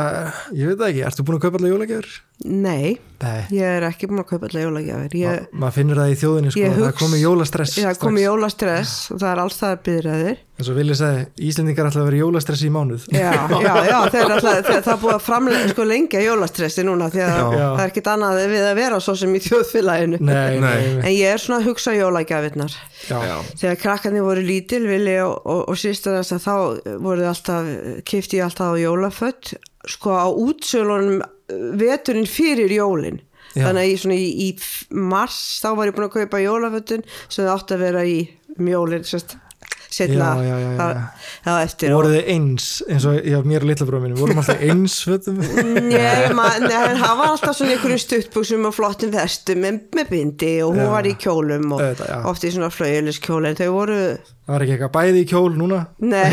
ég 0.57 0.71
veit 0.71 0.79
það 0.81 0.87
ekki. 0.89 1.03
Ertu 1.11 1.25
búin 1.29 1.37
að 1.37 1.43
kaupa 1.45 1.59
allar 1.61 1.73
jólagjafir? 1.75 2.13
Nei, 2.49 2.95
nei, 3.21 3.41
ég 3.53 3.75
er 3.77 3.87
ekki 3.91 4.09
búin 4.09 4.23
að 4.23 4.31
kaupa 4.31 4.49
allir 4.49 4.65
jólagjafir. 4.65 5.17
Ég, 5.21 5.43
Ma, 5.53 5.61
maður 5.65 5.77
finnur 5.77 6.01
það 6.01 6.13
í 6.13 6.19
þjóðinni 6.23 6.55
sko, 6.55 6.71
það 6.79 6.95
komið 7.03 7.25
jólastress 7.27 7.77
ég 7.77 7.89
haf 7.91 8.01
komið 8.01 8.25
jólastress 8.25 8.95
og 9.13 9.21
það 9.21 9.33
er 9.35 9.43
alls 9.45 9.61
það 9.61 9.77
byrjaðir 10.61 10.65
eins 10.65 10.71
og 10.71 10.77
vilja 10.77 10.97
segi, 10.99 11.23
Íslendingar 11.49 11.89
ætla 11.89 12.03
að 12.03 12.09
vera 12.09 12.19
í 12.19 12.21
jólastress 12.21 12.65
í 12.65 12.71
mánuð. 12.73 13.07
Já, 13.15 13.31
já, 13.49 13.75
já, 13.87 13.97
þeir 14.13 14.33
alltaf, 14.35 14.59
þeir, 14.67 14.83
það 14.85 14.99
búið 15.05 15.15
að 15.15 15.23
framlega 15.25 15.71
sko 15.71 15.87
lengja 15.89 16.23
jólastressi 16.25 16.85
núna 16.87 17.09
því 17.11 17.23
að 17.25 17.31
Já. 17.31 17.47
það 17.51 17.83
er 17.85 17.93
ekkit 17.93 18.11
annað 18.13 18.41
við 18.51 18.67
að 18.67 18.81
vera 18.81 19.01
svo 19.01 19.15
sem 19.21 19.35
í 19.35 19.41
þjóðfélaginu. 19.47 20.21
Nei, 20.21 20.59
nei, 20.61 20.83
en 21.01 21.15
ég 21.15 21.35
er 21.35 21.43
svona 21.43 21.61
að 21.61 21.71
hugsa 21.71 21.95
jólagjafirnar. 21.97 22.77
Já. 23.09 23.39
Þegar 23.63 23.81
krakkarnir 23.87 24.27
voru 24.27 24.45
lítil 24.45 24.83
Vili 24.91 25.17
og, 25.25 25.41
og, 25.45 25.65
og 25.73 25.81
sýstur 25.81 26.19
þess 26.19 26.37
að 26.37 26.45
þá 26.45 26.55
voru 27.07 27.25
þið 27.25 27.33
alltaf, 27.33 27.73
kifti 28.11 28.41
ég 28.41 28.47
alltaf 28.49 28.77
á 28.77 28.83
jólafött 28.85 29.55
sko 29.89 30.17
á 30.17 30.29
útsölunum 30.29 31.21
veturinn 31.81 32.29
fyrir 32.29 32.73
jólin. 32.73 33.23
Já. 33.51 33.65
þannig 33.65 33.81
að 33.83 33.89
ég 33.89 33.99
svona 33.99 34.15
í, 34.15 34.27
í 34.47 34.99
mars 35.11 35.39
þá 35.59 35.73
var 35.75 35.89
ég 35.89 35.97
búin 35.97 36.05
að 36.07 36.13
kaupa 36.21 36.39
jólafötun 36.39 37.01
sem 37.27 37.41
það 37.41 37.49
átti 37.57 37.75
að 37.75 37.81
vera 37.83 38.05
í 38.07 38.13
um 38.55 38.69
jólin 38.71 39.03
sérst, 39.09 39.35
setna 39.91 40.31
það 41.45 41.61
eftir 41.65 41.95
voru 41.95 42.13
þið 42.13 42.29
eins 42.35 42.67
eins 42.87 43.07
og 43.11 43.19
ég 43.19 43.37
haf 43.37 43.49
mér 43.49 43.65
og 43.65 43.71
litla 43.71 43.87
bróðum 43.89 44.07
minn 44.07 44.19
vorum 44.19 44.41
alltaf 44.43 44.63
eins 44.63 44.97
en 45.11 47.01
hann 47.01 47.19
var 47.19 47.27
alltaf 47.27 47.57
svona 47.57 47.75
einhverjum 47.75 48.03
stuttbuxum 48.05 48.69
og 48.71 48.77
flottum 48.77 49.13
vestum 49.15 49.63
með, 49.65 49.81
með 49.99 50.13
bindi 50.15 50.53
og 50.65 50.75
hún 50.77 50.85
Já. 50.87 50.93
var 50.95 51.09
í 51.11 51.15
kjólum 51.21 51.75
og 51.77 51.83
já. 51.83 52.21
oft 52.31 52.47
í 52.47 52.53
svona 52.55 52.71
flaujuliskjóli 52.75 53.51
en 53.51 53.59
þau 53.59 53.69
voru, 53.75 53.99
það 54.47 54.55
var 54.55 54.67
ekki 54.67 54.77
eitthvað 54.77 54.95
bæði 54.97 55.25
í 55.25 55.29
kjól 55.35 55.53
núna? 55.59 55.83
Nei, 56.07 56.31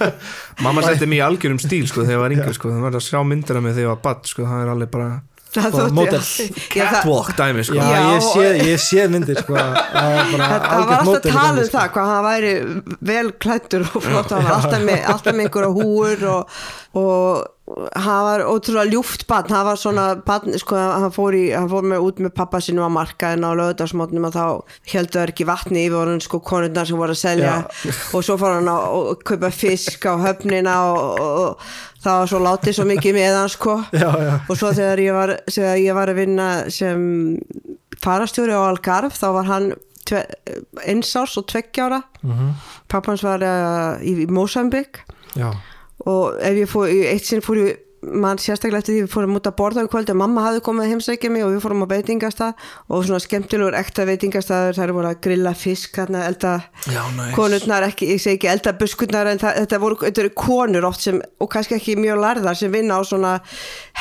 mamma 0.64 0.86
setti 0.86 1.10
mig 1.10 1.20
í 1.20 1.26
algjörum 1.26 1.60
stíl 1.62 1.86
sko 1.90 2.04
þegar 2.04 2.16
ég 2.16 2.24
var 2.24 2.36
yngri 2.38 2.56
sko, 2.56 2.72
það 2.72 2.88
var 2.88 2.98
að 2.98 3.06
sjá 3.08 3.20
myndina 3.26 3.64
með 3.64 3.78
þegar 3.78 3.88
ég 3.88 3.94
var 3.94 4.02
badd 4.08 4.30
sko, 4.30 4.48
það 4.48 4.64
er 4.64 4.74
alveg 4.74 4.92
bara 4.94 5.10
Já, 5.54 5.62
það- 5.70 6.58
catwalk 6.74 7.30
dæmi 7.38 7.64
sko 7.64 7.76
já, 7.78 7.84
Já, 7.94 8.00
ég 8.10 8.22
sé, 8.26 8.46
ég 8.72 8.80
sé 8.82 9.08
myndir 9.12 9.38
sko, 9.38 9.54
það 9.54 10.08
var 10.14 10.30
bara 10.32 10.48
Það 10.48 10.86
var 10.88 10.98
alltaf 10.98 11.24
að 11.24 11.28
um 11.30 11.40
gangi, 11.40 11.64
sko. 11.68 11.78
það 11.78 11.90
hvað 11.94 12.12
hann 12.12 12.24
væri 12.28 12.52
vel 13.12 13.32
klættur 13.44 13.84
og 13.94 14.02
flott 14.02 14.30
hann 14.34 14.44
var 14.48 14.56
alltaf 14.58 14.82
með, 14.88 15.04
alltaf 15.14 15.34
með 15.38 15.46
einhverja 15.46 15.72
húur 15.78 16.24
og, 16.34 16.58
og 16.94 17.46
hann 17.64 18.24
var 18.26 18.42
ótrúlega 18.44 18.90
ljúft 18.92 19.22
barn. 19.30 19.48
Hann 19.48 19.64
var 19.64 19.78
svona 19.80 20.02
barn, 20.26 20.52
sko, 20.60 20.76
hann 20.76 21.12
fór, 21.14 21.32
í, 21.38 21.44
hann 21.56 21.70
fór 21.72 21.86
með, 21.88 22.02
út 22.04 22.18
með 22.20 22.34
pappa 22.36 22.60
sinu 22.60 22.84
á 22.84 22.90
markaðin 22.92 23.46
á 23.48 23.56
lögðarsmótnum 23.56 24.26
og 24.28 24.34
þá 24.34 24.44
heldur 24.92 25.22
það 25.22 25.32
ekki 25.32 25.46
vatni 25.48 25.86
yfir 25.86 25.96
honum 26.02 26.20
sko 26.20 26.42
konundar 26.44 26.84
sem 26.90 27.00
voru 27.00 27.16
að 27.16 27.22
selja. 27.22 27.54
Og 28.12 28.26
svo 28.26 28.36
fór 28.40 28.58
hann 28.58 28.68
að 28.68 29.14
kaupa 29.24 29.50
fisk 29.54 30.04
á 30.04 30.14
höfnina 30.26 30.76
og, 30.92 31.00
og, 31.24 31.40
og 31.40 32.04
það 32.04 32.20
var 32.20 32.32
svo 32.34 32.42
látið 32.44 32.76
svo 32.76 32.86
mikið 32.92 33.16
með 33.16 33.38
hann 33.40 33.54
sko. 33.56 33.78
Já, 33.96 34.10
já, 34.28 34.34
og 34.44 34.60
svo 34.60 34.74
þegar 34.76 35.04
ég 35.06 35.16
var, 35.16 35.34
þegar 35.48 35.80
ég 35.86 35.96
var 36.02 36.12
að 36.12 36.20
vinna 36.20 36.48
sem 36.68 37.08
farastjóri 38.04 38.52
á 38.52 38.60
Algarve 38.68 39.16
þá 39.16 39.26
var 39.38 39.46
hann 39.48 39.70
tve, 40.04 40.20
eins 40.84 41.14
árs 41.16 41.38
og 41.40 41.46
tveggjára 41.48 42.02
Mhm. 42.24 42.50
pappans 42.92 43.22
var 43.24 43.40
uh, 43.44 43.96
í, 44.04 44.12
í 44.24 44.26
Mosambik 44.28 45.00
já, 45.36 45.48
og 46.10 46.38
ef 46.40 46.60
ég 46.64 46.70
fór, 46.70 46.90
eitt 46.90 47.28
sinn 47.28 47.44
fór 47.44 47.62
ég 47.62 47.84
mann 48.12 48.40
sérstaklega 48.40 48.82
eftir 48.82 48.94
því 48.94 49.02
við 49.04 49.12
fórum 49.12 49.36
út 49.38 49.46
að 49.48 49.56
borða 49.58 49.84
um 49.84 49.88
kvöldi 49.90 50.12
og 50.12 50.18
mamma 50.20 50.44
hafði 50.44 50.62
komið 50.66 50.84
að 50.84 50.90
heimsækja 50.92 51.30
mig 51.32 51.44
og 51.44 51.52
við 51.54 51.62
fórum 51.64 51.84
á 51.84 51.92
veitingastað 51.92 52.66
og 52.88 53.06
svona 53.06 53.20
skemmtilegur 53.22 53.76
ekta 53.78 54.06
veitingastaður 54.08 54.78
þar 54.78 54.92
voru 54.96 55.10
að 55.10 55.20
grilla 55.24 55.54
fisk 55.58 55.98
hérna, 56.00 56.24
elda 56.28 56.52
Já, 56.90 57.00
næs. 57.16 57.32
konurnar, 57.36 57.86
ekki, 57.88 58.10
ég 58.12 58.22
segi 58.22 58.38
ekki 58.38 58.50
elda 58.52 58.74
buskurnar 58.80 59.30
en 59.32 59.42
það, 59.42 59.60
þetta 59.62 59.80
voru 59.84 60.00
þetta 60.04 60.24
eru 60.24 60.34
konur 60.44 60.88
oft 60.90 61.06
sem, 61.06 61.20
og 61.40 61.50
kannski 61.54 61.78
ekki 61.78 61.96
mjög 62.00 62.20
lærðar 62.24 62.60
sem 62.60 62.74
vinna 62.74 63.00
á 63.00 63.02
svona 63.08 63.34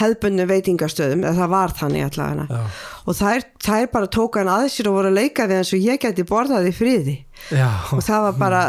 hefbundu 0.01 0.47
veitingastöðum, 0.51 1.24
eða 1.24 1.36
það 1.41 1.54
var 1.56 1.76
þannig 1.80 2.08
allavega. 2.10 2.62
Og 3.04 3.20
þær, 3.20 3.49
þær 3.64 3.89
bara 3.93 4.12
tóka 4.12 4.41
hann 4.41 4.51
að 4.51 4.70
sér 4.74 4.89
og 4.91 4.99
voru 4.99 5.12
að 5.12 5.20
leika 5.22 5.47
við 5.49 5.62
eins 5.62 5.74
og 5.76 5.84
ég 5.91 5.99
geti 6.04 6.28
borðað 6.28 6.70
í 6.72 6.76
friði. 6.76 7.18
Já. 7.51 7.68
Og 7.93 8.04
það 8.04 8.30
var 8.30 8.39
bara 8.39 8.64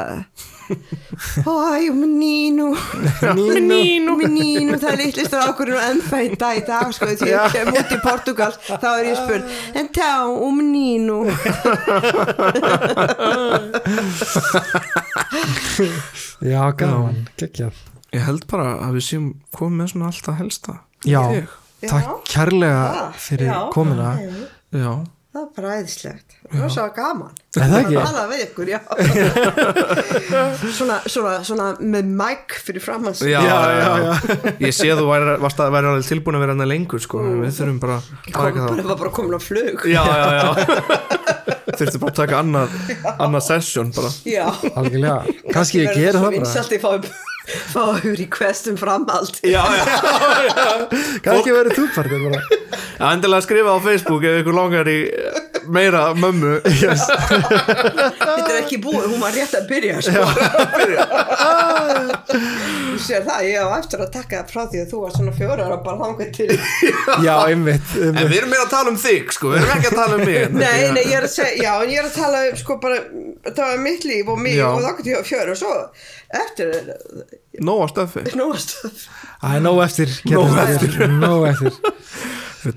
Æ, 0.64 1.90
menino 1.92 2.70
menino, 3.36 4.16
menino 4.16 4.78
það 4.80 4.90
er 4.92 5.00
litlistur 5.02 5.42
ákvörðin 5.44 5.78
og 5.78 5.84
ennþá 5.90 6.20
í 6.24 6.30
dag 6.40 6.60
í 6.60 6.64
dag 6.68 6.94
sko, 6.96 7.08
því 7.10 7.30
ég 7.32 7.56
kem 7.56 7.72
út 7.74 7.94
í 7.94 7.98
Portugal 8.04 8.52
þá 8.68 8.88
er 8.92 9.10
ég 9.10 9.18
spurð, 9.20 9.44
en 9.80 9.90
tá, 9.94 10.12
um 10.30 10.54
menino 10.60 11.18
já, 16.44 16.62
gaman, 16.78 17.26
geggjað. 17.40 17.82
Ég 18.14 18.22
held 18.28 18.46
bara 18.50 18.76
að 18.86 18.98
við 18.98 19.06
séum 19.08 19.28
komið 19.54 19.78
með 19.80 19.88
svona 19.92 20.10
alltaf 20.12 20.38
helsta. 20.38 20.76
Já, 21.08 21.22
takk 21.82 22.28
kærlega 22.30 22.84
fyrir 23.20 23.50
Já. 23.50 23.58
komuna. 23.74 24.12
Já, 24.74 24.92
það 25.34 25.42
er 25.42 25.48
bara 25.56 25.70
æðislegt, 25.80 26.34
gaman. 26.94 27.32
Er 27.54 27.70
það 27.70 27.76
ekki? 27.80 27.96
að 27.98 28.06
tala 28.08 28.22
við 28.30 28.42
ykkur, 28.44 28.70
já. 28.70 28.78
Svona, 30.74 30.98
svona, 31.10 31.32
svona 31.46 31.66
með 31.80 32.08
mæk 32.18 32.56
fyrir 32.66 32.82
framann 32.82 33.14
já, 33.18 33.38
Já, 33.42 33.58
já, 33.70 33.90
já, 34.02 34.12
Ég 34.62 34.74
sé 34.74 34.88
að 34.90 35.02
þú 35.02 35.08
væri, 35.10 35.34
varst 35.42 35.62
að 35.62 35.78
alveg 35.80 36.08
tilbúin 36.08 36.38
að 36.38 36.44
vera 36.44 36.56
hann 36.56 36.70
lengur 36.70 37.02
sko. 37.02 37.22
Við 37.42 37.52
þurfum 37.58 37.82
bara 37.82 37.98
það 38.30 38.88
var 38.90 39.02
bara 39.02 39.12
komin 39.18 39.38
á 39.38 39.40
flug. 39.42 39.86
Já, 39.90 40.02
já, 40.06 40.28
já. 40.38 40.48
Þurftu 41.78 42.00
bara 42.02 42.14
að 42.14 42.18
taka 42.22 42.40
annað 42.42 42.80
annað 43.14 43.46
session 43.50 43.94
bara. 43.94 44.10
Já. 44.28 44.46
Algjörlega. 44.74 45.38
Kannski 45.54 45.84
ég 45.84 45.94
gera 45.98 46.26
það 46.26 46.42
bara 46.42 47.33
vinsalti 47.44 47.72
fáum 47.72 47.96
fáum 48.00 48.14
request 48.16 48.66
um 48.68 48.76
framhald. 48.76 49.38
Já, 49.42 49.64
já. 49.76 49.84
Kannski 51.22 51.52
verið 51.52 51.74
túpart 51.76 52.10
bara. 52.10 52.40
Já, 52.98 53.12
endilega 53.12 53.40
skrifa 53.44 53.70
á 53.76 53.78
Facebook 53.84 54.24
ef 54.24 54.40
ykkur 54.42 54.54
langar 54.54 54.88
í 54.88 54.98
meira 55.68 56.14
mömmu. 56.14 56.60
Yes. 56.84 57.04
Þetta 57.08 58.50
er 58.52 58.58
ekki 58.62 58.78
búið, 58.84 59.06
hún 59.12 59.20
var 59.22 59.32
rétt 59.34 59.54
að 59.56 59.68
byrja 59.70 60.00
sko. 60.04 60.24
Þú 62.34 62.98
sér 63.04 63.24
það, 63.26 63.44
ég 63.48 63.60
á 63.64 63.68
eftir 63.78 64.02
að 64.04 64.10
taka 64.14 64.40
það 64.42 64.52
frá 64.52 64.62
því 64.70 64.82
að 64.82 64.90
þú 64.92 65.00
var 65.04 65.14
svona 65.16 65.34
fjóra 65.38 65.66
ára 65.68 65.78
bara 65.84 65.98
þangað 66.02 66.30
til. 66.36 66.58
Já, 67.24 67.34
einmitt, 67.48 67.94
En 67.96 68.10
einmitt. 68.10 68.28
við 68.30 68.36
erum 68.40 68.52
meira 68.54 68.66
að 68.66 68.72
tala 68.74 68.92
um 68.94 68.98
þig 69.00 69.32
sko, 69.36 69.52
við 69.54 69.62
erum 69.62 69.74
ekki 69.78 69.90
að 69.90 69.98
tala 70.00 70.18
um 70.18 70.24
mig 70.24 70.54
Nei, 70.54 70.80
nei, 70.94 71.02
ég 71.08 71.16
er 71.18 71.26
að 71.28 71.32
segja, 71.34 71.54
já, 71.64 71.72
en 71.84 71.92
ég 71.94 72.02
er 72.02 72.08
að 72.10 72.16
tala 72.18 72.42
um 72.50 72.58
sko 72.60 72.76
bara, 72.84 73.00
það 73.44 73.66
var 73.70 73.78
mitt 73.84 74.04
líf 74.08 74.28
og 74.32 74.38
mig 74.40 74.56
Já. 74.58 74.66
og 74.70 74.80
þangað 74.84 75.02
til 75.08 75.24
fjóra 75.28 75.50
og 75.54 75.58
svo 75.60 75.74
eftir 76.40 76.68
Nóa 77.64 77.86
stöfi 77.92 78.24
nógastöð 78.38 79.04
Það 79.42 79.54
er 79.58 79.62
nóg 79.68 79.78
eftir 79.84 80.08
Nóg 80.32 80.56
eftir. 80.64 80.92
Nóg 81.20 81.42
eftir. 81.52 81.72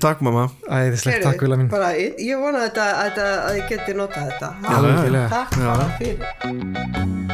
Takk 0.04 0.20
mamma. 0.20 0.42
Æðislegt, 0.68 1.22
takk 1.24 1.40
vilja 1.40 1.56
mín. 1.56 1.70
bara, 1.72 1.94
ég, 1.96 2.18
ég 2.20 2.36
vona 2.36 2.58
að, 2.60 2.66
þetta, 2.68 2.84
að, 2.92 3.06
þetta, 3.06 3.28
að 3.48 3.56
ég 3.56 3.64
geti 3.72 3.94
notað 3.96 4.26
þetta. 4.28 4.48
Já, 4.60 4.68
algjörlega. 4.76 5.28
Takk 5.32 5.50
Já. 5.56 5.64
bara 5.72 5.86
fyrir. 5.96 7.28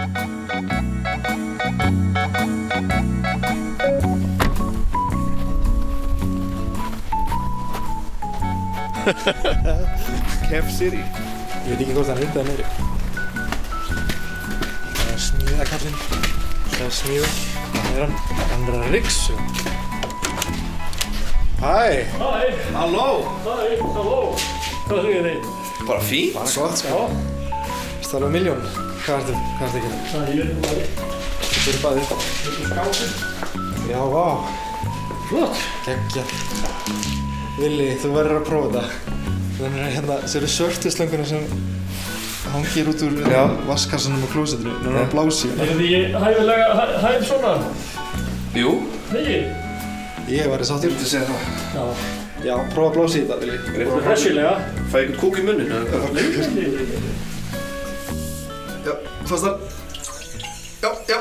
Kef 10.48 10.68
City 10.78 11.00
Ég 11.64 11.74
veit 11.74 11.80
ekki 11.80 11.94
hvort 11.96 12.10
hann 12.12 12.20
er 12.20 12.26
undað 12.28 12.50
meiri 12.50 12.66
Það 12.68 12.93
er 15.14 15.22
smíðakallinn 15.24 15.98
Það 16.74 16.84
er 16.84 16.94
smíða. 16.98 17.28
Það 17.74 17.90
er 17.94 18.00
hann? 18.04 18.14
Hann 18.50 18.64
er 18.68 18.76
að 18.80 18.88
riksu 18.94 19.36
Hæ? 21.64 22.04
Hæ, 22.18 22.32
Halló? 22.74 23.06
Hæ, 23.44 23.54
halló 23.94 24.18
Hvað 24.88 24.98
segir 25.06 25.28
þið? 25.28 25.38
Bara 25.88 26.02
fín 26.04 26.34
Bara 26.34 26.50
gott 26.58 26.80
sko. 26.82 27.04
Það 28.04 28.10
er 28.10 28.18
alveg 28.18 28.34
miljón 28.34 28.66
Hvað 29.04 29.22
ertu? 29.22 29.38
Hvað 29.60 29.66
ertu 29.68 29.78
ekki? 29.80 29.90
Það 30.10 30.22
er 30.24 30.34
ég 30.40 30.46
bara 30.66 30.84
Þú 31.44 31.56
fyrir 31.64 31.80
baðið 31.84 32.04
skápin 32.72 33.32
Já, 33.84 34.00
vá. 34.08 34.26
Flott. 35.28 35.58
Gekkja. 35.84 36.22
Vili, 37.58 37.90
þú 38.00 38.10
verður 38.14 38.38
að 38.38 38.46
prófa 38.48 38.70
þetta. 38.72 39.12
Þannig 39.58 39.82
að 39.84 39.90
hérna 39.94 40.16
Sér 40.32 40.46
svörtu 40.48 40.92
slönguna 40.92 41.26
sem 41.28 41.44
hangir 42.52 42.88
út 42.92 43.00
úr 43.06 43.12
Já. 43.32 43.42
vaskassanum 43.68 44.22
og 44.26 44.30
klósetinu 44.34 44.72
Nú 44.82 44.90
er 44.90 44.98
hann 45.00 45.10
blási 45.12 45.48
Er 45.58 45.72
þið 45.78 45.88
ég 45.90 46.04
hæfilega 46.24 46.66
hæ- 46.78 46.98
hæf 47.04 47.26
svona? 47.28 47.52
Jú. 48.54 48.70
Nei, 49.12 49.46
Ég 50.28 50.46
var 50.48 50.58
í 50.60 50.64
sáttur. 50.64 50.90
Þú 50.96 51.04
segir 51.04 51.26
það. 51.28 51.40
Já. 51.74 51.84
Já, 52.44 52.54
prófa 52.74 52.88
að 52.90 52.94
blási 52.96 53.18
í 53.18 53.24
þetta, 53.24 53.36
Vili. 53.40 53.56
Hressilega. 54.06 54.54
Fæ 54.92 54.96
ykkur 55.04 55.16
kúk 55.20 55.38
í 55.38 55.42
munninu 55.44 55.74
Já, 58.84 58.92
fastar 59.28 59.54
Já, 60.82 60.90
já 61.08 61.18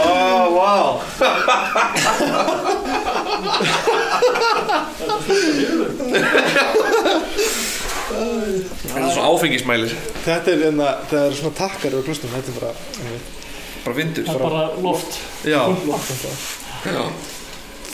Oh, 0.00 0.44
wow 0.54 1.00
Þetta 8.10 9.00
er 9.00 9.12
svo 9.14 9.26
áfengismælir. 9.34 9.92
Þetta 10.24 10.52
er 10.52 10.62
hérna, 10.66 10.88
það 11.10 11.26
er 11.26 11.36
svona 11.38 11.54
takkar 11.60 11.96
og 11.98 12.06
klustum, 12.06 12.32
þetta 12.34 12.50
er 12.50 12.56
bara 12.58 12.72
einmitt, 13.04 13.28
Bara 13.84 13.96
vindur. 13.96 14.24
Það 14.26 14.34
er 14.34 14.42
bara 14.44 14.62
loft. 14.84 15.12
Já, 15.46 15.60
Loft. 15.88 16.10
Þetta 16.10 16.96
já. 16.96 17.04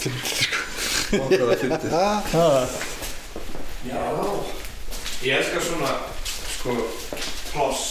Fyndið, 0.01 0.33
sko. 0.47 0.59
Okkur 1.21 1.45
að 1.47 1.51
fyndið. 1.63 1.91
Ég 5.27 5.33
elskar 5.39 5.63
svona 5.65 5.93
sko 6.57 6.75
pláss 7.53 7.85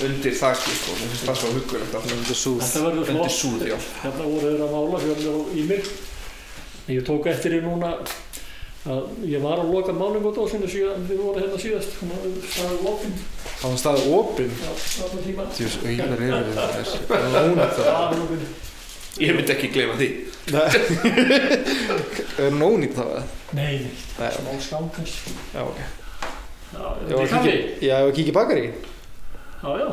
undir 0.00 0.34
þakki 0.40 0.72
sko, 0.78 0.90
mér 0.98 1.08
finnst 1.12 1.26
það 1.28 1.36
svo 1.42 1.48
huggulegt 1.56 1.94
alltaf. 1.94 2.10
Þetta 2.10 2.34
er 2.34 2.40
súð. 2.42 2.58
Þetta 2.62 2.82
verður 2.86 3.02
Undir 3.02 3.16
flott. 3.20 3.38
súð, 3.38 3.60
já. 3.68 3.76
Hérna 4.02 4.24
voru 4.32 4.46
þeir 4.52 4.62
að 4.66 4.72
mála 4.76 5.00
fjörlega 5.04 5.32
í 5.52 5.64
mig. 5.68 5.82
Ég 6.96 7.02
tók 7.06 7.26
eftir 7.30 7.50
því 7.56 7.60
núna 7.66 7.90
að 8.82 9.02
ég 9.30 9.38
var 9.44 9.60
að 9.62 9.68
loka 9.70 9.92
málingudósinu 9.94 10.66
síðan 10.66 11.04
við 11.06 11.20
vorum 11.22 11.38
hérna 11.44 11.58
síðast 11.62 11.92
það 12.02 12.66
er 12.66 12.80
lokinn 12.82 13.12
Það 13.60 13.68
var 13.70 13.78
staðið 13.78 14.06
opinn? 14.16 14.54
Tjús, 15.54 15.76
auðlar 15.86 16.24
yfir 16.26 16.32
Það 16.56 16.66
er 16.66 16.86
það 16.90 17.70
Það 17.78 18.02
er 18.02 18.18
lokinn 18.18 18.46
Ég 19.22 19.36
myndi 19.36 19.52
ekki 19.54 19.68
gleyma 19.74 19.94
því. 20.00 20.08
Er 22.42 22.48
hún 22.50 22.62
ónýtt 22.66 22.94
þá? 22.96 23.02
eða? 23.04 23.22
Nei, 23.54 23.74
nei, 23.84 23.90
Nei, 24.18 24.30
smá 24.34 24.52
skám 24.66 24.86
kannski 24.96 25.34
já, 25.52 25.62
ok. 25.62 25.78
Já, 26.72 26.80
var 26.80 27.12
er 27.12 27.20
að 27.20 27.30
kaffi. 27.36 27.50
kíkja- 27.52 27.78
Já, 29.62 29.68
Já, 29.78 29.88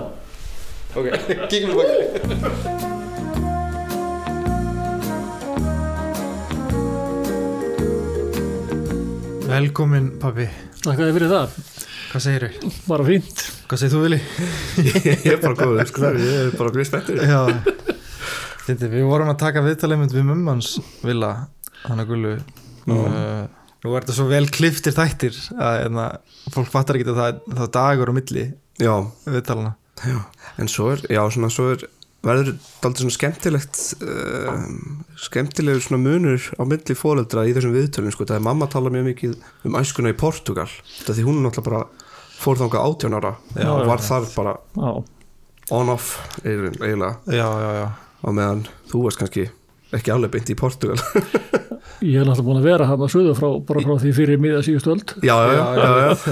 Ok, 0.97 1.05
kíkjum 1.49 1.71
í 1.71 1.77
bakari 1.77 3.09
Velkomin 9.49 10.11
pabbi. 10.21 10.45
Takk 10.83 10.99
að 10.99 11.07
þið 11.09 11.15
fyrir 11.17 11.31
það, 11.33 11.53
Hvað 12.09 12.23
segir 12.25 12.43
þau? 12.45 12.69
bara 12.89 13.05
fínt. 13.07 13.41
Hvað 13.69 13.81
segir 13.81 13.93
þú 13.93 14.01
Vili? 14.05 14.19
Ég 15.19 15.25
er 15.33 15.39
bara 15.43 15.57
góður 15.57 15.89
sko, 15.89 16.11
ég 16.17 16.37
er 16.43 16.51
bara 16.57 16.73
mjög 16.75 16.87
spenntur. 16.89 17.21
Já. 17.25 17.39
Fyndi, 18.65 18.89
Við 18.93 19.05
vorum 19.09 19.31
að 19.33 19.39
taka 19.41 19.63
viðtalegmynd 19.65 20.13
við 20.13 20.27
mummans 20.29 20.75
Villa, 21.01 21.31
hann 21.87 22.03
að 22.03 22.11
gullu 22.11 22.33
uh, 22.37 23.47
Nú 23.81 23.93
er 23.95 24.03
þetta 24.03 24.15
svo 24.19 24.27
vel 24.29 24.43
kliftir 24.53 24.93
þættir 24.93 25.37
að 25.57 25.77
hérna, 25.83 26.05
fólk 26.53 26.69
fattar 26.69 26.99
ekki 26.99 27.09
að 27.09 27.21
það, 27.23 27.39
það 27.61 27.71
dagur 27.79 28.11
á 28.13 28.17
milli 28.19 28.43
Já, 28.79 28.93
viðtalana. 29.27 29.75
Já. 30.07 30.19
En 30.59 30.69
svo 30.71 30.93
er, 30.93 31.03
já 31.11 31.21
svona 31.31 31.49
svo 31.51 31.71
er 31.73 31.87
verður 32.25 32.55
daldið 32.83 33.05
svona 33.05 33.15
skemmtilegt 33.15 33.79
uh, 34.03 34.63
skemmtilegur 35.23 35.83
svona 35.83 36.01
munur 36.03 36.47
á 36.59 36.63
milli 36.67 36.95
fóreldra 36.97 37.45
í 37.47 37.53
þessum 37.55 37.75
viðtölum 37.75 38.11
sko, 38.15 38.27
það 38.27 38.41
er 38.41 38.45
mamma 38.49 38.67
tala 38.71 38.91
mjög 38.91 39.07
mikið 39.13 39.37
um 39.69 39.77
æskuna 39.79 40.11
í 40.11 40.17
Portugal 40.19 40.67
það 41.05 41.13
því 41.13 41.27
hún 41.27 41.39
er 41.39 41.47
náttúrulega 41.47 41.69
bara 41.69 42.09
fór 42.39 42.59
þangað 42.59 42.89
18 42.89 43.17
ára 43.19 43.31
Já, 43.55 43.69
og 43.71 43.87
var 43.87 44.03
þar 44.03 44.27
bara 44.35 44.57
Já, 44.75 44.91
on 45.79 45.93
off 45.95 46.11
eiginlega 46.43 47.13
á 48.19 48.29
meðan 48.35 48.65
þú 48.91 49.05
varst 49.07 49.21
kannski 49.23 49.47
ekki 49.95 50.13
alveg 50.13 50.35
beint 50.35 50.51
í 50.51 50.59
Portugal 50.59 50.99
ég 52.05 52.19
er 52.21 52.27
náttúrulega 52.27 52.47
búin 52.47 52.59
að 52.61 52.67
vera 52.69 52.85
hann 52.89 53.03
að 53.05 53.11
suðu 53.13 53.33
frá, 53.37 53.49
bara 53.69 53.83
frá 53.85 53.95
því 54.03 54.11
fyrir 54.15 54.39
miða 54.41 54.61
síðustu 54.65 54.93
öld. 54.93 55.13
Já, 55.25 55.35
já, 55.35 55.53
já, 55.55 55.65
já, 55.79 55.89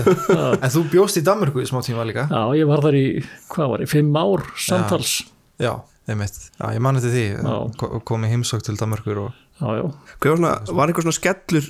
já. 0.38 0.46
En 0.64 0.74
þú 0.76 0.84
bjóst 0.94 1.20
í 1.20 1.24
Danmörku 1.28 1.64
í 1.64 1.68
smá 1.70 1.82
tíma 1.86 2.06
líka? 2.08 2.28
Já, 2.32 2.42
ég 2.60 2.70
var 2.70 2.84
þar 2.86 2.98
í, 3.00 3.06
hvað 3.54 3.74
var 3.74 3.84
ég, 3.86 3.92
fimm 3.92 4.16
ár 4.22 4.46
samtals. 4.68 5.16
Já, 5.62 5.74
einmitt. 6.08 6.38
Já, 6.60 6.66
ég 6.78 6.84
man 6.86 7.00
eftir 7.02 7.12
því 7.16 7.26
Já. 7.36 7.58
Ko- 7.82 8.00
kom 8.08 8.24
í 8.24 8.32
heimsók 8.32 8.64
til 8.68 8.78
Danmörkur 8.80 9.24
og 9.26 9.32
já, 9.60 9.68
já, 9.82 9.84
Hver 10.22 10.34
var, 10.36 10.40
svona, 10.40 10.54
var 10.80 10.88
einhver 10.94 11.08
svona 11.08 11.18
skellur 11.20 11.68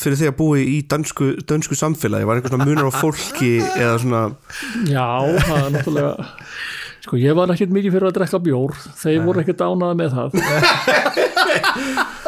fyrir 0.00 0.20
því 0.20 0.28
að 0.30 0.36
búi 0.38 0.60
í 0.70 0.76
dansku, 0.86 1.32
dansku 1.50 1.74
samfélagi? 1.74 2.28
Var 2.28 2.38
einhver 2.38 2.52
svona 2.54 2.68
munur 2.68 2.86
á 2.86 2.94
fólki 2.94 3.56
eða 3.74 3.96
svona 4.04 4.20
já, 4.86 5.08
það 5.42 5.56
er 5.64 5.72
náttúrulega 5.74 6.30
sko 7.00 7.16
ég 7.16 7.32
var 7.34 7.48
ekkert 7.50 7.72
mikið 7.72 7.94
fyrir 7.96 8.10
að 8.10 8.16
drekka 8.20 8.38
bjór. 8.44 8.74
Þeir 9.00 9.22
voru 9.24 9.40
ekkert 9.42 9.62
ánað 9.64 9.94
með 9.98 10.10
það 10.14 10.28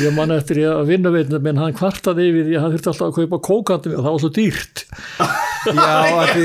ég 0.00 0.14
man 0.16 0.32
eftir 0.34 0.62
ég 0.62 0.70
að 0.72 0.88
vinna 0.90 1.12
veitna 1.12 1.40
menn 1.42 1.60
hann 1.60 1.76
kvartaði 1.76 2.28
yfir 2.30 2.46
því 2.48 2.54
að 2.56 2.62
hann 2.64 2.74
þurfti 2.74 2.90
alltaf 2.92 3.06
að 3.08 3.16
kaupa 3.18 3.38
kókandi 3.48 3.92
og 3.94 4.00
það 4.04 4.14
var 4.14 4.22
svo 4.24 4.32
dýrt. 4.38 4.84
Já, 5.60 5.94
að 6.16 6.30
því 6.32 6.44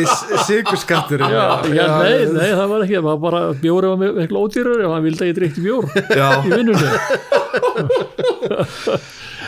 sigurskattur 0.49 1.21
já, 1.23 1.43
já, 1.71 1.85
nei, 2.01 2.15
nei, 2.35 2.49
það 2.51 2.67
var 2.73 2.81
ekki 2.83 2.97
það 2.97 3.05
var 3.07 3.19
bara 3.23 3.41
bjóri 3.61 3.91
var 3.93 4.17
miklu 4.19 4.41
ódýrar 4.43 4.83
ef 4.83 4.91
hann 4.91 5.05
vildi 5.05 5.23
að 5.23 5.29
ég 5.31 5.37
drikti 5.39 5.63
bjór 5.63 5.85
já, 6.19 6.27
í 6.43 6.49
vinnunni. 6.51 6.89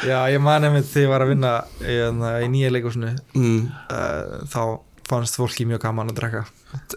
Já, 0.08 0.20
ég 0.32 0.40
man 0.44 0.64
einmitt 0.68 0.88
þegar 0.88 1.04
ég 1.04 1.12
var 1.12 1.26
að 1.26 1.32
vinna 1.34 1.54
í, 1.82 1.90
hérna, 1.90 2.34
í 2.46 2.48
nýja 2.54 2.70
leikúsinu 2.72 3.12
mm, 3.36 3.62
uh, 3.92 4.44
þá 4.52 4.62
fannst 5.08 5.38
fólki 5.40 5.66
mjög 5.70 5.82
gaman 5.86 6.12
að 6.12 6.18
drekka. 6.20 6.42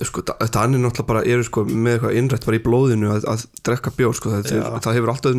Sko, 0.03 0.23
Danir 0.27 0.81
náttúrulega 0.83 1.07
bara 1.07 1.23
eru 1.31 1.45
sko 1.47 1.63
með 1.69 1.93
eitthvað 1.95 2.17
innrætt 2.19 2.47
bara 2.49 2.59
í 2.59 2.63
blóðinu 2.65 3.13
að, 3.15 3.27
að 3.31 3.45
drekka 3.69 3.93
bjór 3.97 4.17
sko, 4.19 4.33
það, 4.35 4.51
Já. 4.57 4.65
það 4.83 4.97
hefur 4.99 5.13
alltaf 5.15 5.39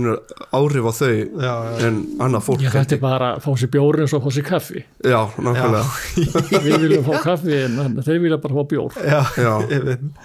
áhrif 0.56 0.88
á 0.88 0.94
þau 0.96 1.10
Já, 1.12 1.52
já. 1.52 1.82
en 1.90 2.00
annað 2.24 2.46
fólk 2.48 2.64
ég 2.64 2.78
hætti 2.80 3.00
bara 3.04 3.34
að 3.36 3.44
fá 3.46 3.52
sér 3.60 3.72
bjór 3.76 4.02
eins 4.06 4.16
og 4.16 4.24
fá 4.24 4.32
sér 4.38 4.48
kaffi. 4.48 4.86
Já, 5.04 5.20
nákvæmlega. 5.36 6.62
Við 6.64 6.78
viljum 6.86 7.08
fá 7.12 7.14
kaffi 7.28 7.60
en 7.68 8.00
þeir 8.08 8.22
vilja 8.24 8.40
bara 8.48 8.60
fá 8.62 8.64
bjór. 8.72 9.02
Já, 9.04 9.22
Já. 9.36 9.54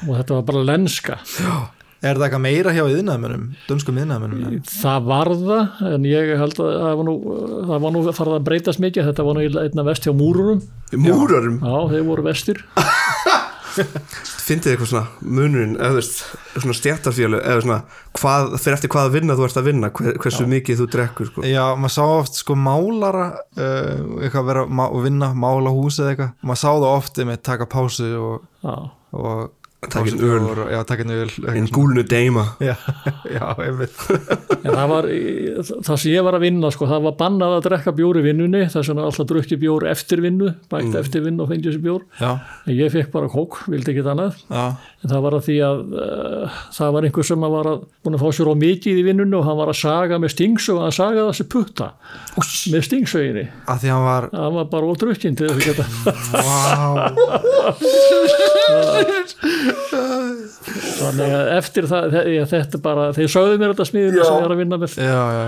og 0.07 0.13
þetta 0.21 0.39
var 0.39 0.47
bara 0.53 0.67
lenska 0.71 1.19
Er 2.05 2.19
það 2.19 2.27
eitthvað 2.27 2.43
meira 2.45 2.75
hjá 2.77 2.83
yðnaðmennum, 2.85 3.45
dönskum 3.67 4.01
yðnaðmennum? 4.03 4.59
það 4.69 5.07
var 5.09 5.31
það 5.41 5.85
en 5.95 6.09
ég 6.11 6.33
held 6.43 6.61
að 6.61 6.75
það 6.77 6.99
var 7.01 7.09
nú, 7.09 7.15
það 7.71 7.85
var 7.87 7.95
nú 7.95 8.03
farið 8.19 8.37
að 8.37 8.47
breytast 8.51 8.83
mikið. 8.85 9.09
Þetta 9.11 9.27
var 9.27 9.39
nú 9.39 9.47
einna 9.65 9.87
vest 9.89 10.09
hjá 10.09 10.13
múrurum. 10.17 10.61
Múrarum, 10.93 11.59
já, 11.65 11.77
þeir 11.95 12.07
voru 12.07 12.27
vestir 12.29 12.61
fyndið 14.47 14.73
eitthvað 14.73 14.91
svona 14.91 15.33
munurinn, 15.37 15.75
eða 15.83 16.03
svona 16.05 16.77
stjættarfjölu 16.77 17.41
eða 17.41 17.65
svona, 17.65 17.79
hvað, 18.17 18.55
fyrir 18.63 18.77
eftir 18.79 18.93
hvaða 18.95 19.13
vinna 19.17 19.37
þú 19.37 19.47
ert 19.49 19.61
að 19.61 19.69
vinna, 19.71 19.91
hver, 19.99 20.19
hversu 20.23 20.47
mikið 20.51 20.81
þú 20.81 20.87
drekkur 20.95 21.31
sko. 21.31 21.45
Já, 21.49 21.63
maður 21.77 21.95
sá 21.97 22.03
oft 22.07 22.41
sko 22.41 22.57
málara 22.59 23.27
uh, 23.59 24.23
eitthvað 24.23 24.49
vera 24.53 24.65
má, 24.71 24.85
vinna, 25.05 25.33
mála 25.37 25.75
hús 25.75 26.01
eða 26.01 26.15
eitthvað, 26.15 26.33
maður 26.47 26.63
sá 26.63 26.69
það 26.71 26.89
oft 26.93 27.23
með 27.31 27.43
taka 27.51 27.69
pásu 27.77 28.11
og, 28.21 28.49
já, 28.65 28.77
og 29.19 29.66
Taka 29.93 30.11
einn 30.11 30.23
öl. 30.27 30.47
Já, 30.73 30.81
taka 30.89 31.03
einn 31.05 31.13
öl 31.15 31.31
einn 31.53 31.69
gúlnu 31.73 32.03
deima. 32.07 32.45
Já, 32.63 32.75
já, 33.37 33.45
einmitt. 33.63 33.97
En 34.63 34.73
það 34.73 34.89
var 34.93 35.05
það 35.87 35.97
sem 36.03 36.13
ég 36.13 36.23
var 36.27 36.35
að 36.39 36.45
vinna, 36.47 36.69
sko, 36.75 36.85
það 36.91 37.03
var 37.07 37.15
bannað 37.21 37.53
að 37.59 37.65
drekka 37.69 37.93
bjór 37.97 38.17
í 38.21 38.23
vinnunni, 38.27 38.63
þess 38.73 38.89
vegna 38.91 39.03
alltaf 39.07 39.27
drukki 39.31 39.57
bjór 39.61 39.83
eftir 39.91 40.19
vinnu, 40.25 40.49
bætt 40.73 40.95
eftir 41.01 41.21
vinnu 41.27 41.41
og 41.45 41.49
fengið 41.53 41.73
sér 41.77 41.85
bjór, 41.87 42.03
Já, 42.21 42.31
en 42.67 42.73
ég 42.77 42.89
fekk 42.95 43.11
bara 43.15 43.29
kók 43.33 43.53
vildi 43.71 43.91
ekki 43.93 44.05
annað, 44.07 44.35
já, 44.51 44.65
en 45.03 45.09
það 45.13 45.21
var 45.27 45.35
að 45.39 45.45
því 45.47 45.57
að 45.67 45.79
uh, 45.97 46.47
það 46.77 46.89
var 46.97 47.03
einhver 47.09 47.27
sem 47.31 47.47
að 47.47 47.53
var 47.57 47.67
að 47.73 47.79
búin 48.07 48.17
að 48.19 48.23
fá 48.25 48.29
sér 48.39 48.51
á 48.51 48.55
mikið 48.63 48.97
í 49.01 49.07
vinnunni 49.07 49.37
og 49.39 49.47
hann 49.47 49.61
var 49.61 49.71
að 49.73 49.81
saga 49.83 50.15
með 50.23 50.31
stingsög, 50.35 50.79
hann 50.83 50.97
sagaði 50.97 51.29
þessi 51.31 51.47
putta 51.53 51.89
með 52.75 52.83
stingsöginni 52.89 53.47
að 53.71 53.77
því 53.85 53.89
hann 53.95 54.07
var 54.07 54.25
hann 54.35 54.57
var 54.59 54.67
bara 54.73 54.91
ódrukkinn 54.93 55.37
til 55.39 55.47
þess 55.51 55.57
að 55.57 55.67
geta 55.71 55.85
þannig 59.87 61.35
að 61.37 61.51
eftir 61.57 61.89
það, 61.91 62.07
þe- 62.15 62.25
ég, 62.35 62.49
þetta 62.53 62.81
bara 62.85 63.07
þeir 63.17 63.31
sögðu 63.33 63.59
mér 63.63 63.73
þetta 63.75 63.89
smiðinu 63.91 64.25
sem 64.27 64.37
ég 64.41 64.47
er 64.49 64.55
að 64.57 64.63
vinna 64.63 64.81
með. 64.83 64.99
Já, 65.01 65.23
já, 65.37 65.47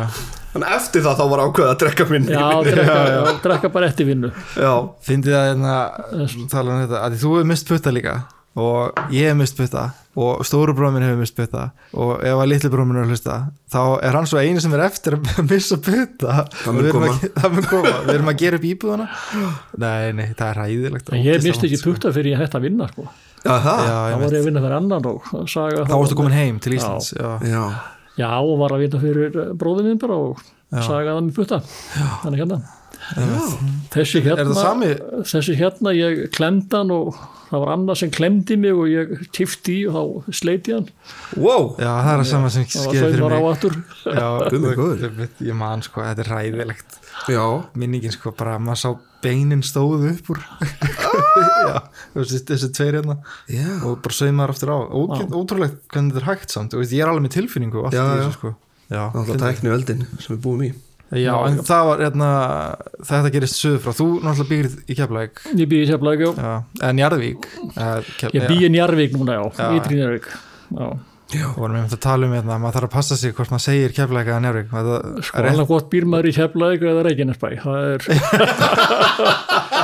Þannig 0.49 0.73
eftir 0.79 1.05
það 1.05 1.19
þá 1.21 1.25
var 1.35 1.43
ákveð 1.45 1.69
að 1.73 1.77
drekka 1.83 2.07
minni. 2.09 2.33
Já, 2.33 2.47
drekka, 2.69 3.37
drekka 3.45 3.71
bara 3.75 3.91
eftir 3.93 4.09
vinnu. 4.09 4.33
Já, 4.57 4.73
Fyndið 5.09 5.39
að 5.39 5.47
hérna, 5.53 5.77
um 6.17 6.99
að 7.05 7.19
þú 7.21 7.37
hefur 7.37 7.49
mist 7.53 7.69
putta 7.69 7.95
líka 7.95 8.17
og 8.59 8.97
ég 9.15 9.29
hef 9.31 9.37
mist 9.39 9.55
putta 9.55 9.83
og 10.19 10.41
stóru 10.49 10.73
bróðum 10.75 10.97
minn 10.97 11.05
hefur 11.07 11.21
mist 11.21 11.37
putta 11.37 11.69
og 11.95 12.25
ef 12.27 12.41
að 12.43 12.49
litli 12.51 12.71
bróðum 12.73 12.89
minn 12.91 12.99
er 12.99 13.05
að 13.05 13.13
hlusta 13.13 13.37
þá 13.71 13.83
er 14.09 14.17
hann 14.19 14.27
svo 14.27 14.41
eini 14.43 14.63
sem 14.65 14.73
er 14.75 14.83
eftir 14.89 15.15
að 15.15 15.39
missa 15.53 15.79
putta 15.79 16.41
Það 16.65 16.75
mun 16.75 16.81
Og 16.81 16.81
við 16.81 16.89
erum 16.89 17.05
koma. 17.05 17.13
að, 17.13 17.29
það 17.37 18.09
við 18.09 18.15
erum 18.17 18.33
að 18.33 18.41
gera 18.43 18.59
upp 18.59 18.67
íbúðana 18.73 19.07
nei, 19.85 20.09
nei, 20.19 20.27
það 20.33 20.49
er 20.49 20.61
hæðilegt 20.65 21.13
en 21.15 21.23
ég 21.29 21.45
misti 21.47 21.69
ekki 21.71 21.81
putta 21.85 22.11
fyrir 22.17 22.33
ég 22.35 22.43
hætti 22.43 22.59
að 22.59 22.67
vinna 22.67 22.89
sko. 22.91 23.07
Það 23.49 23.81
já, 23.85 23.97
þá 23.97 24.19
var 24.23 24.35
ég 24.37 24.43
að 24.43 24.49
vinna 24.49 24.65
fyrir 24.65 24.77
annan 24.79 25.09
og 25.13 25.33
saga 25.49 25.87
þá 25.89 25.95
varstu 25.95 26.19
komin 26.19 26.37
heim 26.37 26.61
til 26.63 26.77
Íslands 26.77 27.13
já. 27.17 27.31
já, 27.43 27.65
já, 28.21 28.31
og 28.39 28.55
var 28.61 28.77
að 28.77 28.85
vinna 28.85 29.03
fyrir 29.03 29.41
bróðum 29.59 29.89
minn 29.89 30.01
bara 30.03 30.21
og 30.29 30.45
sagaði 30.69 31.15
hann 31.15 31.31
með 31.31 31.39
putta. 31.39 31.63
Þannig 32.25 32.43
hérna. 32.43 32.59
Þessi 33.93 34.21
er 34.21 34.25
það 34.27 34.41
hérna, 34.43 34.57
sami? 34.59 34.89
þessi 35.31 35.55
hérna 35.57 35.95
ég 35.97 36.25
klemdi 36.35 36.77
hann 36.77 36.93
og 36.93 37.17
það 37.49 37.63
var 37.65 37.73
annað 37.75 37.99
sem 38.03 38.11
klemdi 38.13 38.57
mig 38.61 38.77
og 38.77 38.87
ég 38.93 39.13
tifti 39.35 39.79
í 39.81 39.87
og 39.89 39.97
þá 40.29 40.33
sleiti 40.41 40.75
hann. 40.77 40.89
Wow. 41.37 41.71
Já, 41.81 41.91
það 42.05 42.13
er 42.13 42.23
það 42.23 42.31
sama 42.33 42.51
sem 42.55 42.67
það 42.69 42.87
var 42.87 42.95
skeið 42.95 43.13
fyrir 43.17 43.35
mig. 43.35 43.49
aftur. 43.53 43.77
Já, 44.05 44.29
góður. 44.81 45.05
ég- 45.25 45.45
ég 45.49 45.59
man 45.59 45.85
sko, 45.87 46.05
þetta 46.05 46.25
er 46.27 46.33
hæðilegt 46.37 46.99
já, 47.29 47.45
minningin 47.75 48.13
sko 48.15 48.31
bara 48.39 48.57
að 48.59 48.67
maður 48.69 48.83
sá 48.85 48.91
beinin 49.25 49.65
stóðu 49.67 50.13
upp 50.15 50.29
úr. 50.31 50.43
Já, 51.69 51.81
þessi, 52.15 52.69
tveir 52.77 52.97
hérna. 53.01 53.17
Já, 53.51 53.67
og 53.85 53.99
bara 54.05 54.15
saumar 54.15 54.53
aftur 54.53 54.71
á. 54.73 54.79
Ótrúlegt 54.89 55.81
hvernig 55.91 56.15
þetta 56.15 56.23
er 56.23 56.29
hægt 56.31 56.55
samt. 56.55 56.75
Og 56.77 56.83
veist, 56.85 56.95
ég 56.95 57.03
er 57.05 57.11
alveg 57.11 57.27
með 57.27 57.35
tilfinningu 57.35 57.81
og 57.83 57.89
allt 57.91 57.99
Já, 57.99 58.05
í 58.05 58.09
já. 58.09 58.21
þessu 58.23 58.37
sko. 58.39 58.53
Já, 58.89 59.03
náttúrulega 59.13 59.43
tækni 59.43 59.73
öldin 59.75 60.05
sem 60.23 60.37
við 60.37 60.41
búum 60.47 60.63
í 60.65 60.71
já, 61.17 61.33
en 61.49 61.59
það 61.65 61.83
var 61.89 62.03
hérna, 62.05 62.31
þetta 63.11 63.33
gerist 63.33 63.57
söður 63.61 63.81
frá, 63.85 63.93
þú 63.97 64.09
náttúrulega 64.21 64.51
býrð 64.53 64.75
í 64.85 64.97
Keflæk 64.99 65.43
ég 65.55 65.71
býði 65.71 65.87
sérflag, 65.93 66.25
já. 66.25 66.31
Já, 66.37 66.55
en 66.91 67.01
Jarðvík 67.03 67.43
Kef, 68.19 68.35
ég 68.37 68.49
býði 68.51 68.69
í 68.69 68.73
Njarvík 68.77 69.17
núna, 69.17 69.39
já. 69.39 69.71
Ytri 69.79 69.95
Njarvík 70.03 70.29
já, 70.29 71.45
og 71.49 71.59
varum 71.61 71.79
einmitt 71.79 71.97
að 71.97 72.05
tala 72.05 72.29
um 72.29 72.37
hérna, 72.37 72.61
maður 72.61 72.79
þarf 72.79 72.89
að 72.91 72.97
passa 72.99 73.19
sig 73.21 73.35
hvort 73.37 73.53
maður 73.55 73.67
segir 73.71 73.97
Keflæk 73.97 74.31
eða 74.33 74.53
það 74.73 74.87
sko 75.29 75.45
alveg 75.45 75.73
gott 75.73 75.89
býr 75.93 76.09
maður 76.09 76.31
í 76.31 76.37
Keflavík 76.37 76.87
eða 76.93 77.07
Reykjanesbæ 77.09 77.49
það 77.65 77.81
er 77.95 78.01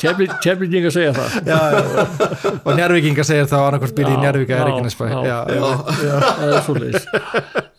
Keflinginga 0.00 0.92
segja 0.94 1.14
það. 1.16 1.36
Já, 1.46 1.58
já. 1.72 2.52
og 2.62 2.80
Jarðvíkinga 2.80 3.26
segir 3.26 3.50
þá 3.50 3.56
annarkvort 3.62 3.96
býrð 3.96 4.12
í 4.12 4.16
Já, 4.16 4.22
Jarðvík 4.28 4.52
eða 4.52 4.60
já, 4.60 4.68
Reykjanesbæ. 4.70 5.04
já, 5.10 5.18
já, 5.26 5.36
já, 5.56 5.66
já, 6.06 6.14
það 6.26 6.54
er 6.56 6.64
svolítið 6.68 7.10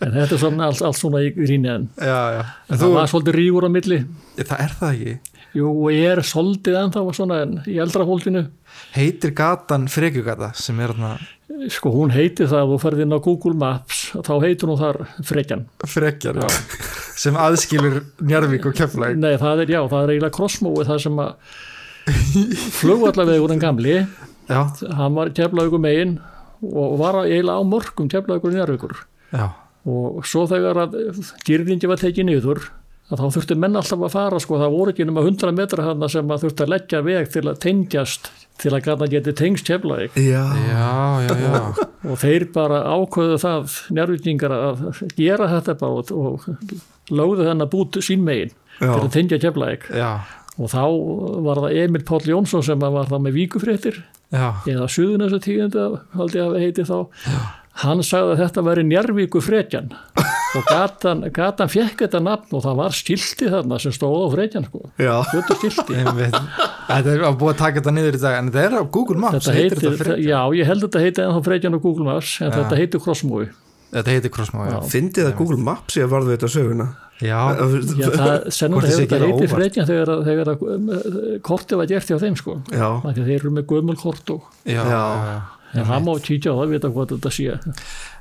en 0.07 0.13
þetta 0.13 0.37
er 0.37 0.43
svona 0.43 0.67
allt, 0.67 0.83
allt 0.87 0.99
svona 0.99 1.23
í 1.23 1.31
en 1.47 1.67
en 1.71 1.89
það 1.97 2.83
þú, 2.83 2.91
var 2.93 3.11
svolítið 3.11 3.39
rígur 3.41 3.67
á 3.67 3.69
milli. 3.73 3.99
Það 4.43 4.63
er 4.67 4.77
það 4.81 4.93
ekki? 4.93 5.17
Jú, 5.57 5.71
og 5.71 5.89
ég 5.95 6.13
er 6.13 6.23
svolítið 6.27 6.79
ennþá 6.83 7.03
svona 7.17 7.41
en 7.45 7.59
í 7.65 7.79
eldra 7.81 8.05
fólkinu 8.07 8.47
heitir 8.95 9.33
gatan 9.35 9.87
Frekjugata 9.91 10.51
sem 10.57 10.79
er 10.79 10.93
hérna 10.93 11.15
sko 11.73 11.91
hún 11.93 12.11
heitir 12.13 12.49
það 12.51 12.63
ef 12.63 12.71
þú 12.71 12.79
ferð 12.83 13.03
inn 13.05 13.15
á 13.15 13.19
Google 13.23 13.57
Maps 13.57 14.01
þá 14.13 14.33
heitir 14.43 14.69
hún 14.69 14.79
þar 14.79 14.99
Frekjan. 15.25 15.63
Frekjar, 15.87 16.41
já. 16.43 16.59
sem 17.17 17.39
aðskilur 17.39 18.01
Njarvík 18.21 18.67
og 18.69 18.77
Keflæk 18.77 19.17
nei, 19.17 19.33
það 19.41 19.63
er, 19.65 19.73
já, 19.77 19.81
það 19.89 20.03
er 20.03 20.13
eiginlega 20.13 20.37
krossmói 20.37 20.85
það 20.87 21.01
sem 21.07 21.23
að 21.23 21.57
flugvallavegurinn 22.79 23.61
gamli. 23.61 23.99
Já, 24.47 24.61
hann 24.95 25.15
var 25.17 25.33
Keflavíkur 25.35 25.81
megin 25.83 26.17
og 26.63 26.97
var 27.01 27.21
eiginlega 27.25 27.59
á 27.59 27.63
morgum 27.67 28.07
Keflavíkur 28.11 28.53
í 28.53 28.57
Njarvíkur 28.57 28.93
já, 29.35 29.47
og 29.87 30.23
svo 30.25 30.45
þegar 30.49 30.85
að 30.85 30.95
gyrðingi 31.47 31.89
var 31.91 31.99
tekið 32.01 32.29
niður 32.29 32.61
að 33.07 33.21
þá 33.21 33.35
þurftu 33.37 33.55
menn 33.59 33.79
alltaf 33.79 34.01
að 34.03 34.15
fara 34.15 34.39
sko, 34.43 34.57
það 34.59 34.73
voru 34.73 34.93
ekki 34.93 35.05
nema 35.07 35.23
100 35.23 35.53
metra 35.55 35.85
þarna 35.85 36.09
sem 36.11 36.31
að 36.33 36.43
þurftu 36.43 36.65
að 36.65 36.71
leggja 36.73 37.03
veg 37.05 37.29
til 37.31 37.43
að 37.45 37.59
tengjast 37.63 38.31
til 38.59 38.73
að 38.73 38.83
gata 38.87 39.07
geti 39.11 39.33
tengst 39.37 39.67
Keflavík. 39.69 40.17
Já, 40.19 40.43
já, 40.65 41.37
já, 41.43 41.61
og 42.07 42.19
þeir 42.23 42.47
bara 42.55 42.81
ákvöðu 42.89 43.37
það 43.43 43.77
njárvíkingar 43.95 44.55
að 44.57 45.03
gera 45.19 45.47
þetta 45.53 45.77
bara 45.79 46.01
og, 46.01 46.11
og 46.11 47.13
lögðu 47.13 47.47
þennan 47.47 47.71
bút 47.71 47.99
sín 48.03 48.25
megin 48.27 48.51
til 48.79 48.91
að 48.95 49.11
tengja 49.13 49.39
Keflavík. 49.45 49.87
Já, 49.95 50.11
og 50.57 50.71
þá 50.73 50.81
var 51.45 51.63
það 51.65 51.77
Emil 51.83 52.03
Páll 52.07 52.25
Jónsson 52.31 52.65
sem 52.65 52.79
var 52.81 53.07
það 53.09 53.25
með 53.27 53.37
víkufréttir. 53.41 54.03
Já. 54.27 54.59
eða 54.67 54.89
suðunessa 54.91 55.37
tíðenda 55.39 55.83
haldi 56.17 56.41
að 56.43 56.57
heiti 56.59 56.83
þá. 56.83 56.97
Hann 57.77 58.01
sagði 58.03 58.33
að 58.33 58.39
þetta 58.41 58.61
væri 58.65 58.83
njárvíku 58.89 59.39
frekjan 59.45 59.91
og 60.57 60.65
gatan, 60.67 61.21
gatan 61.31 61.69
fekk 61.71 62.01
þetta 62.03 62.19
nafn 62.25 62.57
og 62.57 62.63
það 62.65 62.79
var 62.81 62.95
skilti 62.97 63.47
þarna 63.53 63.77
sem 63.79 63.93
stóð 63.95 64.25
á 64.25 64.27
frekjan 64.33 64.65
sko, 64.67 64.81
já. 64.99 65.13
Þetta 66.87 67.13
er 67.13 67.23
að 67.27 67.37
búið 67.39 67.51
að 67.53 67.57
taka 67.59 67.79
þetta 67.81 67.93
niður 67.93 68.17
í 68.17 68.21
dag 68.23 68.35
en 68.39 68.49
þetta 68.51 68.63
er 68.65 68.75
á 68.79 68.83
Google 68.97 69.19
Maps 69.21 69.37
þetta 69.47 69.55
heitir, 69.57 69.97
þetta, 70.01 70.17
já 70.23 70.39
ég 70.55 70.69
held 70.69 70.83
að 70.83 70.87
þetta 70.87 71.03
heiti 71.03 71.23
ennþá 71.25 71.41
frekjan 71.47 71.75
á 71.75 71.79
Google 71.83 72.07
Maps 72.07 72.29
en 72.41 72.47
Já. 72.47 72.55
þetta 72.57 72.79
heitir 72.79 73.03
Crossmói 73.03 73.43
þetta 73.91 74.13
heitir 74.15 74.33
Crossmá, 74.33 74.61
já. 74.67 74.77
Já. 74.77 74.79
fyndið 74.95 75.29
að 75.29 75.35
Google 75.41 75.59
Maps 75.67 75.99
ég 75.99 76.09
varðu 76.11 76.33
þetta 76.33 76.51
söguna 76.55 76.87
Já, 77.17 77.37
Já, 77.97 78.09
það 78.13 78.43
sé 78.53 78.67
hefur 78.69 79.07
þetta 79.07 79.17
heiti 79.23 79.33
óvart. 79.33 79.53
frekjan 79.55 79.87
þegar, 79.89 80.09
að- 80.13 80.25
þegar 80.27 80.49
að, 80.51 80.65
um, 80.75 80.89
kortið 81.47 81.79
var 81.81 81.87
gert 81.89 82.11
hjá 82.11 82.17
þeim 82.21 82.35
sko. 82.37 82.53
Því 82.69 83.09
að 83.09 83.23
þeir 83.25 83.37
eru 83.39 83.51
með 83.55 83.65
gömul 83.71 83.95
kort 83.97 84.29
og 84.35 84.43
já, 84.69 84.83
en 85.73 85.87
það 85.89 86.03
má 86.05 86.11
kíkja 86.27 86.53
á 86.53 86.55
það, 86.59 86.69
vita 86.75 86.91
hvað 86.93 87.15
þetta 87.15 87.31
sé. 87.33 87.57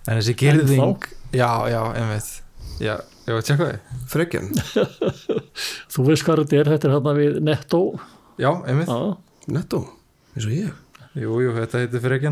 En 0.08 0.16
þessi 0.20 0.34
girðing 0.40 1.04
Já, 1.36 1.50
já, 1.68 1.82
einmitt. 1.92 2.30
Já, 2.80 2.94
ég 3.26 3.32
var 3.34 3.42
að 3.42 3.46
tjekka 3.50 3.68
þið 3.68 4.08
frekjan 4.12 4.48
þú 5.92 6.04
veist 6.08 6.24
hvað 6.26 6.42
þetta 6.44 6.58
er, 6.60 6.70
þetta 6.72 6.88
er 6.88 6.94
hérna 6.96 7.14
við 7.16 7.38
netto. 7.46 7.80
Já, 8.40 8.50
einmitt. 8.68 8.88
Já, 8.88 9.16
Netto, 9.46 9.78
eins 10.34 10.46
og 10.48 10.52
ég 10.56 10.72
Jú, 11.16 11.38
jú, 11.40 11.52
þetta 11.56 11.80
heitir 11.80 12.12
ekki? 12.18 12.30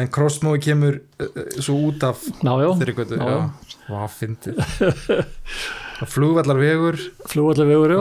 En 0.00 0.08
crossmói 0.08 0.56
kemur 0.64 0.94
uh, 1.20 1.26
svo 1.60 1.76
út 1.90 2.04
af 2.08 2.22
já, 2.24 2.52
já, 2.64 2.68
þeirri 2.80 2.94
götu 2.96 3.18
Já. 3.20 3.34
Já, 3.92 3.98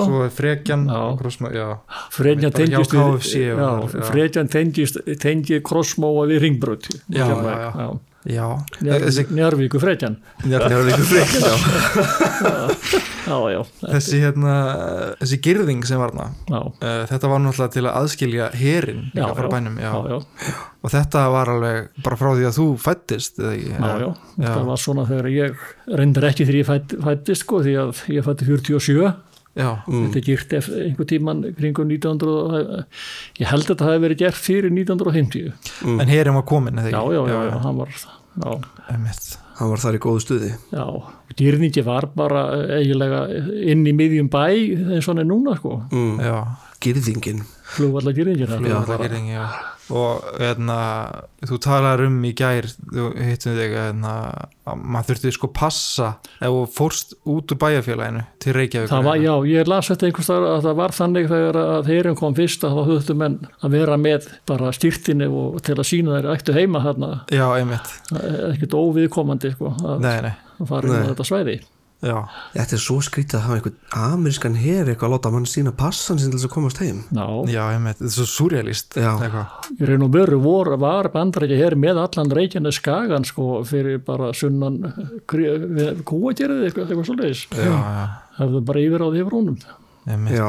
Svo 0.07 0.21
frekjan 0.33 0.87
hjá 1.51 1.67
tengist. 2.55 2.95
Fredjan 4.07 4.47
tengist 4.55 5.01
tengið 5.21 5.61
krossmóa 5.67 6.23
við 6.31 6.41
ringbröð 6.47 6.87
Já, 7.11 7.27
já, 7.27 7.67
já. 7.83 7.89
Já, 8.29 8.45
þessi, 8.77 9.25
Njarvíku 9.33 9.79
Fredjan 9.81 10.19
Njárvíku 10.45 11.05
frekjan, 11.09 11.41
já. 11.41 13.09
Já, 13.31 13.37
já, 13.53 13.59
þessi 13.93 14.19
hérna 14.21 14.53
þessi 15.19 15.37
girðing 15.45 15.85
sem 15.87 15.99
var 16.01 16.11
hana 16.15 16.31
já, 16.49 16.59
uh, 16.59 17.03
þetta 17.09 17.29
var 17.31 17.41
náttúrulega 17.43 17.73
til 17.75 17.83
að 17.85 17.97
aðskilja 17.99 18.47
herin 18.57 19.03
já, 19.11 19.21
líka 19.21 19.35
frá 19.37 19.45
já, 19.45 19.51
bænum 19.53 19.77
já. 19.79 19.91
já, 19.91 20.15
já, 20.15 20.55
og 20.81 20.93
þetta 20.95 21.23
var 21.35 21.51
alveg 21.53 22.01
bara 22.01 22.19
frá 22.19 22.29
því 22.33 22.47
að 22.49 22.57
þú 22.57 22.67
fættist 22.81 23.41
já, 23.41 23.91
já. 24.01 24.09
það 24.41 24.69
var 24.71 24.81
svona 24.85 25.07
þegar 25.09 25.29
ég 25.35 25.65
reyndar 26.01 26.29
ekki 26.31 26.47
þegar 26.49 26.59
ég 26.59 26.69
fætt, 26.71 26.95
fættist 27.07 27.45
sko 27.45 27.61
því 27.65 27.75
að 27.85 28.01
ég 28.17 28.27
fætti 28.27 28.49
47 28.49 29.13
já, 29.55 29.69
þetta 29.87 30.15
er 30.21 30.25
gert 30.29 30.53
eftir 30.61 30.83
einhver 30.85 31.07
tíman 31.11 31.41
kringum 31.57 31.87
1900 31.91 32.29
og- 32.31 32.85
ég 33.41 33.47
held 33.51 33.65
að 33.65 33.71
þetta 33.75 33.87
hafi 33.89 34.03
verið 34.05 34.17
gert 34.23 34.39
fyrir 34.39 34.71
1950 34.71 35.53
en 35.99 36.07
herin 36.07 36.33
var 36.39 36.43
komin 36.47 36.79
eða 36.79 36.91
já, 36.91 36.99
ekki 37.01 37.15
já, 37.15 37.23
já, 37.27 37.39
já, 37.51 37.59
hann 37.65 37.77
var. 37.77 37.89
Hann 39.61 39.69
var 39.69 39.77
þar 39.77 39.93
í 39.97 39.99
góðu 40.01 40.21
stuði. 40.23 40.49
Já, 40.73 40.85
dýrningi 41.37 41.83
var 41.85 42.07
bara 42.15 42.45
eiginlega 42.79 43.19
inn 43.69 43.83
í 43.85 43.93
miðjum 43.93 44.29
bæ 44.31 44.45
eins 44.95 45.05
og 45.05 45.11
hann 45.11 45.19
er 45.21 45.27
núna 45.29 45.53
sko. 45.59 45.83
Mm. 45.91 46.17
já, 46.23 46.37
Girðingin. 46.81 47.43
Flugvallar 47.75 48.15
dýrningina 48.17 48.57
flugvallagirðing 48.57 49.27
já. 49.35 49.43
Og 49.91 50.25
hérna 50.39 50.77
þú 51.47 51.57
talar 51.63 52.03
um 52.05 52.17
í 52.27 52.31
gær 52.37 52.67
þú 52.69 53.07
hittum 53.17 53.55
þig 53.57 53.75
hérna, 53.75 54.13
að 54.67 54.83
maður 54.83 55.09
þurfti 55.11 55.33
sko 55.35 55.49
passa 55.55 56.09
ef 56.39 56.47
þú 56.51 56.61
fórst 56.75 57.15
út 57.25 57.53
úr 57.55 57.61
bæjarfélaginu 57.63 58.23
til 58.43 58.55
Reykjavík 58.57 58.93
var, 59.07 59.21
já, 59.21 59.33
ég 59.51 59.71
las 59.71 59.91
þetta 59.91 60.09
einhvers 60.09 60.29
staðar 60.29 60.47
að 60.51 60.67
það 60.67 60.77
var 60.81 60.95
þannig 60.99 61.31
þegar 61.31 61.59
að 61.63 61.89
þeirinn 61.89 62.19
kom 62.21 62.37
fyrst 62.37 62.67
að 62.67 62.77
þá 62.77 62.83
höfðu 62.91 63.17
menn 63.23 63.39
að 63.61 63.75
vera 63.79 63.99
með 64.01 64.29
bara 64.49 64.71
styrtinni 64.75 65.27
og 65.31 65.59
til 65.65 65.77
að 65.77 65.89
sína 65.91 66.19
þeir 66.19 66.31
ættu 66.35 66.55
heima 66.55 66.85
þarna, 66.85 67.11
já, 67.33 67.45
einmitt, 67.57 67.93
ekkert 68.53 68.77
óviðkomandi 68.77 69.53
sko, 69.57 69.75
að 69.81 70.07
nei, 70.07 70.15
nei 70.29 70.33
að 70.61 70.69
fara 70.69 70.91
Nei. 70.91 71.05
þetta 71.11 71.27
svæði. 71.27 71.59
Já, 72.01 72.17
Þetta 72.55 72.75
er 72.77 72.81
svo 72.81 72.97
skrítið 73.05 73.37
að 73.37 73.43
hafa 73.45 73.57
einhvern 73.57 73.75
amerískan 74.05 74.55
her 74.59 74.89
eitthvað 74.91 75.07
að 75.07 75.13
láta 75.15 75.31
mann 75.35 75.47
sína 75.49 75.73
passan 75.77 76.19
sin 76.21 76.31
til 76.31 76.39
þess 76.39 76.49
að 76.49 76.53
komast 76.55 76.81
heim. 76.81 77.03
Já, 77.13 77.25
já, 77.53 77.61
einmitt, 77.75 77.99
þetta 78.01 78.09
er 78.09 78.15
svo 78.17 78.27
surrealist 78.31 78.97
Já. 78.97 79.11
eitthvað. 79.17 79.69
í 79.77 79.89
raun 79.89 80.05
og 80.07 80.13
veru 80.15 80.39
vor, 80.43 80.71
var 80.81 81.11
bandarækja 81.13 81.59
hér 81.61 81.77
með 81.79 82.01
allan 82.05 82.33
reykjana 82.37 82.73
skagan 82.75 83.27
sko 83.27 83.61
fyrir 83.67 84.01
bara 84.05 84.31
sunnan 84.37 84.81
kúagerðið 85.29 86.67
eitthvað, 86.69 86.95
eitthvað 86.95 87.11
já, 87.55 87.77
Hefðu 88.41 88.63
bara 88.65 88.85
yfir 88.87 89.05
á 89.05 89.07
því 89.13 89.27
Já, 90.33 90.47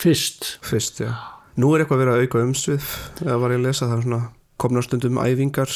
Fyrst, 0.00 0.58
fyrst, 0.64 1.00
já. 1.00 1.14
Nú 1.60 1.72
er 1.74 1.82
eitthvað 1.82 2.02
verið 2.04 2.14
að 2.14 2.26
auka 2.26 2.44
umsvið 2.44 2.90
eða 3.24 3.40
var 3.40 3.54
ég 3.54 3.60
að 3.60 3.66
lesa 3.66 3.88
það 3.88 4.04
svona 4.04 4.20
komna 4.60 4.82
stundum 4.84 5.18
æfingar 5.22 5.70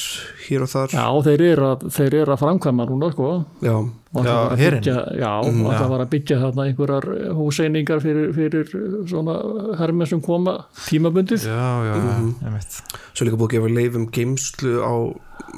hér 0.46 0.64
og 0.66 0.70
þar. 0.70 0.94
Já, 0.94 1.04
þeir 1.26 1.44
eru 1.50 1.68
að, 1.72 1.84
þeir 1.96 2.16
eru 2.22 2.34
að 2.34 2.42
framkvæma 2.44 2.86
núna 2.90 3.10
sko. 3.14 3.28
Já, 3.64 3.76
Og 4.14 4.22
það 4.22 4.60
Já, 4.86 4.94
já, 5.18 5.30
Mm, 5.42 5.64
og 5.66 5.72
það 5.74 5.88
var 5.90 6.02
að 6.04 6.10
byggja 6.12 6.36
þarna 6.38 6.64
einhverjar 6.68 7.06
húseiningar 7.34 8.00
fyrir, 8.04 8.28
fyrir 8.36 8.68
svona 9.10 9.34
hermið 9.80 10.08
sem 10.12 10.20
koma 10.22 10.54
tímabundið. 10.86 11.42
já, 11.42 11.66
já, 11.88 11.94
Mhm. 11.98 12.34
einmitt. 12.46 12.82
Svo 13.14 13.24
er 13.26 13.30
líka 13.30 13.40
búið 13.40 13.48
að 13.48 13.54
gefa 13.56 13.74
leifum 13.74 14.06
geimslu 14.10 14.72
á 14.86 14.94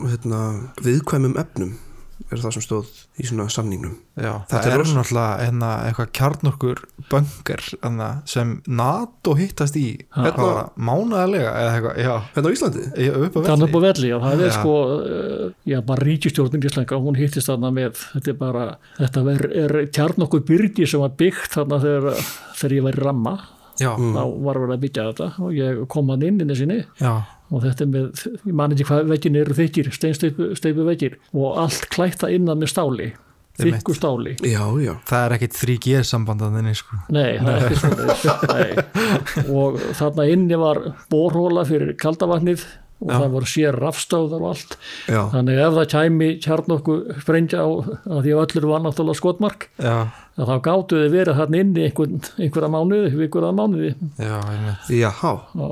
hérna, 0.09 0.41
viðkvæmum 0.81 1.37
efnum 1.37 1.74
er 2.33 2.41
það 2.43 2.53
sem 2.57 2.62
stóð 2.64 2.89
í 3.22 3.27
svona 3.29 3.45
samningnum. 3.53 3.93
Já, 4.18 4.33
Þetta 4.49 4.61
það 4.61 4.66
er 4.66 4.72
er 4.72 4.81
rosa- 4.83 4.97
náttúrulega 4.99 5.45
hérna, 5.47 5.68
eitthvað 5.87 6.09
kjarnorkur 6.18 6.81
bunker 7.11 7.62
hérna, 7.83 8.09
sem 8.27 8.62
NATO 8.66 9.35
hittast 9.39 9.77
í 9.79 9.85
hérna, 10.16 10.70
mánaðarlega 10.77 11.53
eða 11.61 11.72
eitthvað, 11.77 11.97
já, 12.03 12.14
Hérna 12.35 12.51
á 12.51 12.55
Íslandi? 12.57 12.85
í- 12.97 13.11
upp 13.27 13.37
á 13.37 13.41
Þannig 13.47 13.62
velli 13.62 13.70
upp 13.70 13.77
á 13.77 13.81
velli 13.87 14.12
og 14.16 14.22
það 14.27 14.41
er 14.41 14.51
Já. 14.51 14.57
sko, 14.59 14.74
uh, 14.97 15.51
já 15.66 15.81
bara 15.87 16.05
ríkistjórnin 16.07 16.64
íslenska, 16.66 16.99
hún 17.07 17.16
hittist 17.20 17.49
þarna 17.49 17.70
með, 17.72 17.93
þetta 18.14 18.29
er 18.29 18.39
bara, 18.41 18.66
þetta 18.99 19.27
er, 19.37 19.45
er 19.64 19.87
tjarn 19.87 20.27
okkur 20.27 20.41
byrgi 20.49 20.87
sem 20.89 21.01
var 21.01 21.11
byggt 21.11 21.53
þarna 21.55 21.79
þegar, 21.83 22.24
þegar 22.57 22.77
ég 22.81 22.83
var 22.83 22.93
í 22.93 23.05
ramma, 23.07 23.37
Já, 23.79 23.91
þá 23.93 24.22
var 24.41 24.55
verið 24.57 24.72
að 24.72 24.81
byggja 24.87 25.03
þetta 25.12 25.27
og 25.45 25.51
ég 25.53 25.81
kom 25.93 26.09
hann 26.09 26.22
inn 26.24 26.41
inn 26.41 26.55
sinni. 26.57 26.79
Já, 26.99 27.11
og 27.51 27.63
þetta 27.63 27.85
er 27.87 27.93
með, 27.93 28.25
ég 28.49 28.57
man 28.59 28.75
ekki 28.75 28.89
hvað 28.89 29.13
veggin 29.13 29.39
eru 29.43 29.57
þykir, 29.57 29.93
steinsteipu 29.95 30.87
veggir 30.89 31.19
og 31.33 31.61
allt 31.63 31.87
klætta 31.93 32.31
innan 32.35 32.59
með 32.63 32.73
stáli, 32.73 33.11
þykku 33.61 33.95
stáli. 33.97 34.35
Já, 34.45 34.65
já. 34.83 34.95
Það 35.09 35.27
er 35.27 35.37
ekkit 35.39 35.61
3G 35.61 36.01
sambandaðinni 36.11 36.75
sko. 36.77 36.99
Nei, 37.15 37.39
það 37.41 37.53
er 37.55 37.69
ekki 37.69 37.79
svona 37.85 39.53
og 39.61 39.79
þarna 40.01 40.27
inni 40.33 40.59
var 40.61 40.83
borhóla 41.13 41.65
fyrir 41.69 41.95
kaldavatnið 42.01 42.67
og 42.97 43.11
Já. 43.13 43.17
það 43.21 43.33
voru 43.35 43.49
sér 43.53 43.77
rafstöðar 43.77 44.41
og 44.45 44.53
allt. 44.55 44.77
Já, 45.13 45.19
þannig 45.35 45.59
ef 45.61 45.75
það 45.77 45.89
kæmi 45.93 46.29
kjarnokku 46.45 46.95
sprengja 47.21 47.61
á 47.61 47.69
að 47.69 48.23
því 48.25 48.33
að 48.33 48.41
öllur 48.45 48.69
var 48.71 48.85
náttúrulega 48.87 49.21
skotmark 49.21 49.67
Já, 49.77 49.97
að 50.37 50.51
þá 50.51 50.57
gáttu 50.66 50.99
þið 51.01 51.14
verið 51.14 51.39
þarna 51.39 51.61
inni 51.62 51.84
einhvern, 51.87 52.16
einhverja 52.37 52.68
mánuði, 52.72 53.11
einhverja 53.14 53.53
mánuði. 53.57 53.93
Já, 54.20 54.34
einmitt. 54.53 54.91
Jáhá, 54.93 55.30
Já. 55.57 55.68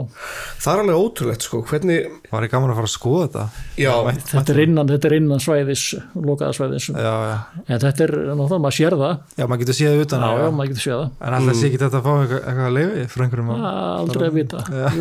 það 0.64 0.70
er 0.72 0.82
alveg 0.84 1.00
ótrúlegt 1.02 1.44
sko, 1.44 1.60
hvernig 1.68 2.06
Var 2.34 2.46
ég 2.46 2.50
gaman 2.50 2.72
að 2.72 2.78
fara 2.80 2.88
að 2.88 2.94
skoða 2.94 3.26
þetta? 3.26 3.42
Já, 3.78 3.92
þetta 4.32 4.54
er 4.54 4.60
innan, 4.64 4.88
þetta 4.90 5.06
er 5.10 5.16
innan 5.18 5.42
svæðis 5.44 5.82
lokaða 6.16 6.56
svæðis, 6.56 6.88
Já, 6.90 7.12
já, 7.28 7.34
en 7.68 7.82
þetta 7.84 8.06
er 8.06 8.14
náttúrulega, 8.30 8.60
maður 8.64 8.76
sér 8.78 8.96
það. 9.02 9.12
Já, 9.36 9.44
maður 9.44 9.62
getur 9.62 9.78
séð 9.78 10.02
utan 10.06 10.24
já, 10.24 10.26
á, 10.26 10.32
já, 10.40 10.48
maður 10.56 10.72
getur 10.72 10.84
séð 10.86 10.96
það. 10.96 11.12
En 11.20 11.36
alltaf 11.38 11.60
sé 11.60 11.68
ekki 11.68 11.82
þetta 11.84 12.00
að 12.00 12.08
fá 12.08 12.12
eitthvað, 12.14 12.40
eitthvað 12.40 12.70
að 12.70 12.78
leiði 12.78 13.04
frá 13.12 13.26
einhverjum 13.26 13.52
að 13.54 13.68
aldrei 13.84 14.26
að 14.26 14.40
vita. 14.40 14.64
Þetta. 14.70 14.94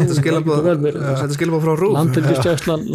Þetta 1.24 1.40
skilabóð 1.40 1.66
frá 1.66 1.74
Rúf 1.82 1.98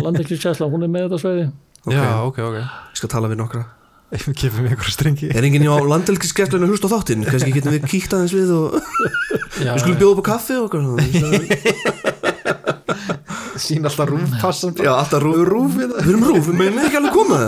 landhelgisgæslan, 0.04 0.70
hún 0.76 0.86
er 0.86 0.94
með 0.94 1.08
þetta 1.08 1.22
svæði. 1.24 1.48
Já, 1.88 2.06
ok, 2.22 2.44
ok. 2.44 2.62
Ég 2.62 3.02
skal 3.02 3.12
tala 3.16 3.32
við 3.32 3.42
nokkra 3.42 3.66
Við 4.08 4.36
kefum 4.40 4.64
einhverju 4.64 4.92
strengi. 4.94 5.26
Er 5.36 5.44
enginn 5.44 5.66
á 5.68 5.76
landhelgisgæslunum 5.84 6.64
að 6.64 6.72
hlusta 6.72 6.88
á 6.88 6.94
þáttinn? 6.94 7.26
Kannski 7.28 7.52
getum 7.52 7.74
við 7.74 7.82
kíkt 7.92 8.14
aðeins 8.16 8.32
við 8.32 8.52
og 8.56 8.78
Já, 9.60 9.74
við 9.74 9.82
skulum 9.82 9.98
bjóða 10.00 10.12
upp 10.14 10.22
á 10.24 10.28
kaffi 10.30 10.54
og 10.56 10.64
okkur 10.70 10.80
sín 13.58 13.84
alltaf 13.90 14.08
rúmpassan 14.08 14.72
Já, 14.80 14.92
alltaf 14.94 15.20
rúf 15.20 15.42
Rúfið 15.50 15.92
Við 15.98 16.08
erum 16.14 16.24
rúf, 16.30 16.48
við 16.48 16.56
meðum 16.62 16.80
ekki 16.86 17.00
alveg 17.02 17.14
koma. 17.18 17.40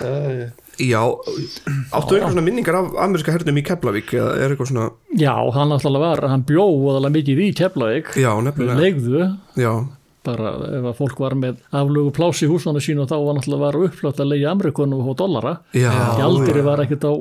Það 0.00 0.40
Já, 0.80 1.00
áttu 1.92 2.16
eitthvað 2.16 2.30
svona 2.32 2.44
minningar 2.46 2.76
af 2.78 2.86
ameríska 3.04 3.34
hernum 3.34 3.58
í 3.60 3.64
Keflavík? 3.66 4.14
Eða 4.16 4.30
er 4.40 4.54
eitthvað 4.54 4.70
svona, 4.70 4.86
Já, 5.20 5.34
hann 5.52 5.74
alltaf 5.76 5.98
var, 6.00 6.22
hann 6.32 6.44
bjó 6.48 6.64
alveg 6.94 7.12
mikið 7.18 7.42
í 7.44 7.48
Keflavík, 7.58 8.08
já, 8.16 8.30
nefnilega. 8.46 8.78
Legðu 8.80 9.26
Já, 9.60 9.72
bara 10.26 10.52
ef 10.80 10.88
að 10.90 10.96
fólk 10.98 11.20
var 11.22 11.36
með 11.38 11.60
aflugu 11.80 12.12
plási 12.16 12.46
í 12.46 12.50
húsnánu 12.50 12.82
sínu 12.84 13.06
þá 13.08 13.16
var 13.16 13.38
náttúrulega 13.38 13.62
var 13.64 13.78
uppflott 13.86 14.20
að 14.20 14.32
leiða 14.34 14.52
Amerikunum 14.54 15.08
og 15.08 15.16
dollara. 15.20 15.54
Já. 15.76 15.90
var 16.66 16.82
ekkert 16.84 17.06
á 17.08 17.12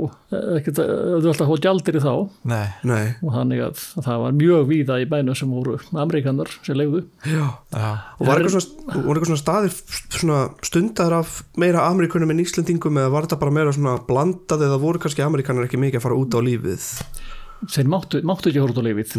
ekkert 0.59 0.81
auðvitað 0.83 1.43
að 1.45 1.51
fá 1.51 1.63
gjaldiri 1.65 2.03
þá. 2.03 2.13
Nei, 2.49 2.67
Nei, 2.89 3.05
og 3.23 3.33
þannig 3.37 3.63
að 3.69 3.85
það 4.05 4.21
var 4.23 4.37
mjög 4.39 4.67
víða 4.69 4.99
í 4.99 5.07
bænum 5.09 5.37
sem 5.37 5.53
voru 5.53 5.77
Amerikanar 5.93 6.51
sem 6.65 6.79
já, 6.79 7.45
Og 8.19 8.27
var 8.27 8.39
eitthvað 8.39 8.55
svona, 8.59 9.25
svona 9.29 9.41
staðir 9.41 9.79
svona 10.19 10.39
stundar 10.65 11.15
af 11.21 11.39
meira 11.59 11.87
Amerikunum 11.89 12.31
en 12.33 12.43
Íslendingum 12.43 12.99
eða 12.99 13.13
var 13.13 13.27
þetta 13.27 13.41
bara 13.41 13.55
meira 13.55 13.75
svona 13.75 13.97
blandað 14.07 14.67
eða 14.67 14.79
voru 14.81 15.01
kannski 15.01 15.25
Amerikanar 15.25 15.67
ekki 15.67 15.79
mikið 15.81 16.01
að 16.01 16.07
fara 16.07 16.19
út 16.19 16.35
á 16.35 16.39
lífið 16.43 16.87
þeir 17.67 17.89
máttu, 17.91 18.21
máttu 18.23 18.51
ekki 18.51 18.61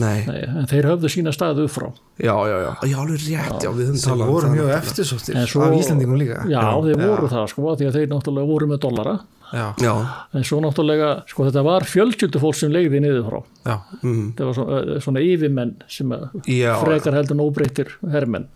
Nei. 0.00 0.22
en 0.62 0.68
þeir 0.70 0.88
höfðu 0.94 1.10
sína 1.12 1.32
staðu 1.34 1.66
upp 1.66 1.74
frá 1.74 1.88
Já, 2.20 2.32
já, 2.48 2.56
já, 2.64 2.70
já, 2.88 2.96
alveg 3.02 3.26
rétt, 3.26 3.64
já, 3.64 3.70
við 3.76 3.90
höfum 3.90 4.00
talað 4.04 4.24
um 4.24 4.32
voru 4.32 4.48
það 4.54 4.72
eftirsóttir 4.78 5.36
En 5.36 5.46
svo- 5.50 5.66
af 5.66 5.76
Íslendingum 5.76 6.16
líka. 6.20 6.40
Já, 6.48 6.62
þeir 6.86 7.02
voru 7.04 7.28
það 7.34 7.46
sko 7.52 7.66
því 7.80 7.88
að 7.90 7.98
þeir 7.98 8.08
náttúrulega 8.14 8.50
voru 8.50 8.66
með 8.70 8.80
dollara. 8.86 9.14
Já, 9.50 9.74
Já, 9.82 9.92
en 10.38 10.44
svo 10.46 10.60
náttúrulega, 10.62 11.08
sko 11.26 11.44
þetta 11.48 11.62
var 11.66 11.86
fjölskyldufólk 11.90 12.54
sem 12.54 12.70
legði 12.70 13.00
niður 13.02 13.24
frá 13.26 13.38
já, 13.66 13.74
mm, 14.04 14.20
þetta 14.36 14.46
var 14.46 14.54
svona, 14.54 15.00
svona 15.02 15.22
yfirmenn 15.26 15.72
sem 15.90 16.12
já, 16.46 16.74
frekar 16.84 17.16
heldur 17.18 17.34
en 17.34 17.42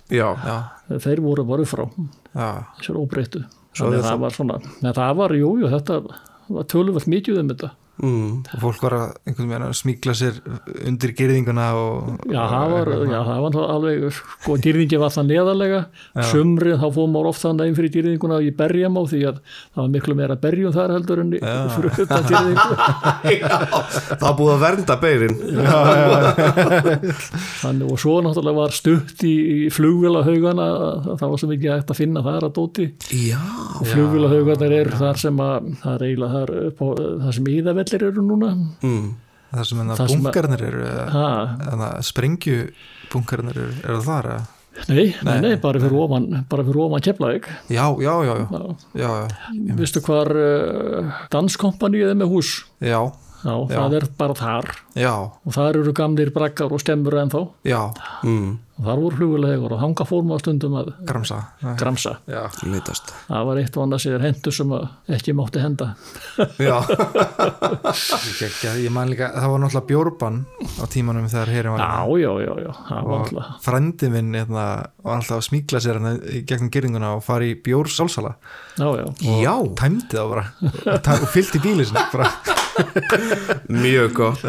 já, 0.07 0.28
já, 0.39 0.59
þeir 1.03 1.20
voru 1.24 1.45
bara 1.49 1.66
upp 1.66 1.72
frá 1.72 1.82
já. 1.91 2.47
þessar 2.78 3.01
að 3.99 4.07
það 4.07 4.22
var 4.22 4.37
svona, 4.39 4.61
neða 4.85 4.95
það 5.01 5.16
var, 5.18 5.35
jú, 5.41 5.51
jú, 5.64 5.72
þetta 5.74 5.99
var 6.55 6.68
töluvert 6.70 7.11
mikið 7.11 7.41
um 7.43 7.51
þetta 7.51 7.70
mm. 8.03 8.31
og 8.57 8.63
fólk 8.65 8.83
var 8.87 8.95
að 8.99 9.07
einhvern 9.29 9.51
veginn 9.51 9.67
að 9.69 9.75
smíkla 9.79 10.15
sér 10.19 10.39
undir 10.89 11.13
gerðinguna 11.19 11.67
og 11.79 11.93
Já, 12.33 12.41
það 12.51 12.73
var, 12.75 12.91
já, 13.11 13.19
það 13.29 13.43
var 13.45 13.59
alveg, 13.75 14.07
sko, 14.19 14.57
dýrðingi 14.65 14.99
var 15.03 15.13
það 15.15 15.29
neðalega, 15.31 15.81
sumrið 16.31 16.77
þá 16.81 16.87
fóðum 16.97 17.13
maður 17.15 17.31
oft 17.31 17.43
þannig 17.45 17.71
inn 17.71 17.79
fyrir 17.79 17.93
dýrðinguna 17.99 18.41
í 18.45 18.51
berjam 18.59 18.99
á 18.99 19.03
því 19.13 19.21
að 19.31 19.37
það 19.47 19.81
var 19.83 19.91
miklu 19.95 20.17
meira 20.19 20.37
berjum 20.45 20.75
þar 20.75 20.95
heldur 20.97 21.23
en 21.25 21.31
í- 21.35 21.43
fyrir 21.75 22.03
utan 22.05 22.29
dýrðingu. 22.31 22.73
það 24.21 24.29
er 24.31 24.37
búið 24.41 24.55
að 24.55 24.65
vernda 24.65 24.99
beirin 25.05 25.37
Þannig, 27.65 27.87
og 27.91 27.99
svo 28.01 28.17
náttúrulega 28.25 28.59
var 28.59 28.75
stutt 28.75 29.23
í, 29.27 29.33
í 29.35 29.71
flugvélahaugana, 29.75 30.67
það 31.19 31.25
var 31.35 31.41
svo 31.43 31.49
mikið 31.51 31.73
að 31.77 31.95
finna 31.99 32.23
þar 32.25 32.47
að 32.49 32.55
dóti 32.59 32.87
já, 33.25 33.39
og 33.81 33.87
flugvélahaugarnir 33.91 34.75
eru 34.81 34.99
þar 35.01 35.21
sem 35.21 35.41
að, 35.45 35.71
það 35.83 35.95
er 35.97 36.05
eiginlega 36.09 36.35
þar, 36.39 36.53
upp 36.71 36.83
á, 36.83 36.87
þar 37.25 37.37
sem 37.39 37.49
íðavellir 37.85 38.09
eru 38.12 38.22
núna. 38.22 38.51
mm. 38.82 39.14
það 39.55 39.64
sem 39.68 39.80
enna 39.80 39.95
að- 39.95 40.16
bunkarnir 40.24 40.62
eru 40.66 40.82
eða- 40.85 41.09
Ha, 41.11 41.57
eða 41.72 42.03
sprengju 42.03 42.70
bunkarnir 43.12 43.57
eru, 43.57 43.72
eru 43.85 44.01
þar 44.03 44.24
eða? 44.24 44.47
nei, 44.89 45.14
nei, 45.22 45.41
nei, 45.41 45.57
bara 45.57 45.78
fyrir 45.78 45.95
ofan, 46.03 46.45
bara 46.49 46.64
fyrir 46.64 46.80
ofan 46.82 47.01
Keflavík. 47.01 47.45
já, 47.70 47.87
já, 48.03 48.24
já, 48.24 48.35
já, 48.35 48.76
Já. 48.95 49.28
já, 49.53 49.74
Vistu 49.76 50.01
hvar 50.01 50.26
uh, 50.35 51.12
danskompaníið 51.30 52.11
er 52.11 52.14
með 52.16 52.28
hús? 52.32 52.64
já, 52.80 53.12
Já, 53.45 53.53
Já. 53.68 53.76
það 53.76 53.95
er 53.95 54.05
bara 54.16 54.32
þar 54.35 54.64
já, 54.97 55.12
og 55.45 55.53
þar 55.53 55.76
eru 55.76 55.93
gamlir 55.93 56.30
brakkar 56.32 56.72
og 56.72 56.80
skemmur 56.80 57.12
ennþá 57.20 57.49
já, 57.64 57.93
Mm. 58.24 58.59
Og 58.75 58.87
þar 58.89 58.99
voru 59.05 59.16
flugulegur 59.20 59.72
og 59.77 59.79
hanga 59.85 60.05
fórum 60.09 60.33
á 60.35 60.39
stundum 60.43 60.72
að 60.81 60.89
gramsa. 61.07 61.37
Gramsa. 61.79 62.16
Það 63.29 63.45
var 63.49 63.61
eitt 63.61 63.77
og 63.79 63.85
annað 63.85 64.03
sér 64.03 64.25
hendur 64.25 64.57
sem 64.57 64.72
ekki 65.14 65.35
mátti 65.39 65.62
henda. 65.62 65.93
já, 66.59 66.75
ég, 68.43 68.57
ég, 68.64 68.81
ég 68.85 68.91
man 68.95 69.12
líka, 69.12 69.29
það 69.37 69.53
var 69.55 69.62
náttúrulega 69.62 69.89
bjórbann 69.93 70.41
á 70.83 70.85
tímanum 70.91 71.29
þegar 71.31 71.53
herin 71.55 71.77
var 71.77 71.85
Já, 71.85 72.18
já, 72.25 72.33
já, 72.43 72.53
já, 72.64 72.72
og 73.05 73.39
frendi 73.62 74.11
minn 74.11 74.35
hérna, 74.35 74.66
var 75.05 75.20
alltaf 75.20 75.39
að 75.39 75.47
smíkla 75.49 75.83
sér 75.85 76.01
hérna, 76.01 76.14
í 76.35 76.43
gegnum 76.49 76.72
gerðinguna 76.75 77.14
og 77.18 77.25
fara 77.27 77.47
í 77.47 77.55
bjór 77.64 77.91
sálsala. 77.95 78.35
Já, 78.75 78.89
já. 78.99 79.07
já, 79.45 79.55
tæmdi 79.79 80.18
það 80.18 80.33
bara. 80.35 80.47
Og, 80.66 81.01
ta- 81.07 81.20
og 81.22 81.31
fyllt 81.31 81.55
í 81.61 81.62
bíli 81.62 81.87
sinni 81.87 82.07
bara. 82.11 82.31
Mjög 83.70 84.14
gott. 84.18 84.43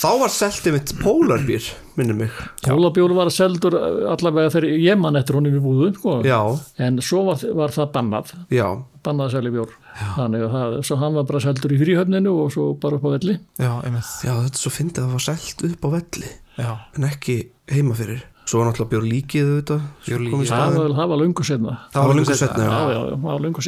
Þá 0.00 0.08
var 0.20 0.32
seltið 0.34 0.76
mitt 0.76 0.92
pólarbýr 1.00 1.70
minnum 2.00 2.18
mig 2.24 2.38
Kólabjór 2.64 3.14
var 3.16 3.30
seldur 3.34 3.76
allavega 4.10 4.52
þegar 4.54 4.66
ég 4.82 4.98
man 5.00 5.18
eftir 5.20 5.38
honum 5.38 5.56
í 5.56 5.62
búðu, 5.62 5.90
sko. 5.96 6.16
já, 6.26 6.40
En 6.80 6.98
svo 7.04 7.22
var, 7.28 7.44
var 7.60 7.74
það 7.76 7.92
bannað, 7.96 8.32
já, 8.52 8.66
bannað 9.06 9.30
að 9.30 9.36
selja 9.36 9.54
bjór. 9.54 9.76
Þannig 10.16 10.44
að 10.46 10.56
það, 10.56 10.76
svo 10.88 10.98
hann 11.00 11.16
var 11.18 11.28
bara 11.30 11.44
seldur 11.44 11.74
í 11.76 11.80
fríhöfninu 11.80 12.34
og 12.44 12.52
svo 12.54 12.66
bara 12.80 12.98
upp 13.00 13.06
á 13.06 13.10
velli. 13.16 13.38
já, 13.60 13.72
já, 13.86 14.34
þetta 14.34 14.56
er 14.56 14.64
svo 14.64 14.74
fyndið 14.74 15.00
að 15.02 15.08
það 15.08 15.16
var 15.16 15.26
selt 15.28 15.64
upp 15.70 15.86
á 15.86 15.88
velli 15.96 16.30
já, 16.60 16.70
en 16.96 17.08
ekki 17.10 17.38
heima 17.70 17.96
fyrir 17.98 18.22
svo 18.50 18.60
var 18.60 18.70
náttúrulega 18.70 18.92
bjór 18.94 19.04
líkið 19.06 19.50
auðvitað 19.50 19.82
líkið. 20.26 20.46
Það 20.50 21.10
var, 21.12 21.18
lungu 21.20 21.44
setna. 21.46 21.74
það 21.92 22.06
var 22.08 22.16
lengur 22.18 22.40
setna 22.40 22.64
Já, 22.66 22.80
já. 22.90 23.02
já, 23.10 23.34
lungu 23.44 23.62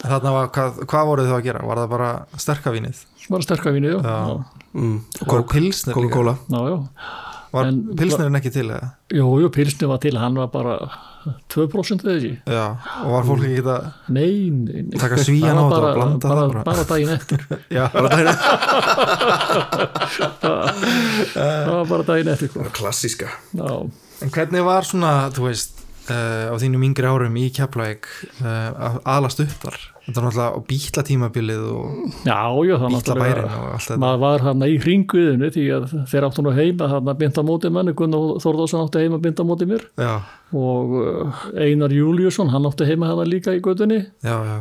þarna 0.00 0.32
var, 0.32 0.50
hvað, 0.54 0.78
hvað 0.88 1.08
voruð 1.10 1.28
þið 1.28 1.36
að 1.36 1.46
gera 1.46 1.62
var 1.68 1.80
það 1.82 1.90
bara 1.94 2.10
sterkavínið 2.40 3.02
Bara 3.30 3.46
sterkavínu, 3.46 3.90
já. 3.92 3.98
Já. 4.02 4.38
Mm. 4.74 4.96
og 5.28 5.44
pilsnir 5.50 5.98
var 7.50 7.70
pilsnirinn 7.98 8.38
ekki 8.38 8.50
til 8.54 8.66
eða? 8.70 8.88
Jú, 9.14 9.26
jú, 9.42 9.48
pilsni 9.54 9.88
var 9.90 9.98
til, 10.02 10.14
hann 10.22 10.36
var 10.38 10.50
bara 10.52 10.74
2% 11.52 12.04
eða 12.06 12.14
ekki. 12.16 12.30
já, 12.46 12.66
og 13.04 13.10
var 13.16 13.24
fólk 13.28 13.42
ekki 13.48 13.64
að 13.66 13.88
Nei, 14.14 14.50
nei, 14.54 14.82
nei. 14.86 14.98
taka 15.00 15.18
svíjan 15.20 15.58
á 15.58 15.60
Það 15.60 15.66
þetta 15.66 15.80
bara, 15.80 15.90
og 15.90 15.96
blanda 15.98 16.28
bara, 16.28 16.40
það 16.40 16.52
bara 16.52 16.62
bara 16.70 16.84
daginn 16.92 17.12
eftir. 17.16 17.40
já, 17.78 17.84
það 21.34 21.74
var 21.74 21.90
bara 21.90 22.06
daginn 22.12 22.32
eftir. 22.34 22.48
sko. 22.52 22.64
klassíska 22.78 23.28
Já, 23.58 23.70
en 24.24 24.30
hvernig 24.34 24.64
var 24.66 24.82
svona, 24.88 25.12
þú 25.34 25.48
veist 25.48 25.79
á 26.08 26.54
þínum 26.58 26.84
yngri 26.88 27.06
árum 27.06 27.36
í 27.38 27.46
Keflavík 27.54 28.08
uh, 28.40 28.98
aðlast 29.04 29.42
upp 29.44 29.52
þar. 29.64 29.78
Þetta 30.06 30.16
var 30.16 30.24
náttúrulega 30.26 30.56
á 30.56 30.60
bíla 30.66 31.02
tímabilið 31.06 31.64
og 31.70 31.90
bíla 32.24 33.16
bærin 33.20 33.44
og 33.46 33.66
allt 33.74 33.84
þetta. 33.84 33.98
maður 34.02 34.22
var 34.24 34.44
hann 34.48 34.64
í 34.66 34.78
hringuðinu 34.82 35.50
því 35.54 35.66
að 35.76 35.86
þeir 36.10 36.26
áttu 36.26 36.44
nú 36.46 36.54
heima 36.56 36.88
hann 36.90 37.12
að 37.12 37.20
binda 37.20 37.44
móti 37.46 37.70
manni, 37.70 37.94
Gunnar 37.98 38.40
Þórðarsson 38.42 38.86
átti 38.86 39.04
heima 39.04 39.20
að 39.20 39.26
binda 39.28 39.46
móti 39.46 39.68
mér. 39.70 39.86
Já, 40.00 40.14
og 40.56 40.96
uh, 40.98 41.44
Einar 41.54 41.94
Júliusson, 41.94 42.50
hann 42.50 42.66
átti 42.70 42.88
heima 42.88 43.12
hann 43.12 43.22
líka 43.30 43.54
í 43.54 43.62
gödunni, 43.62 44.02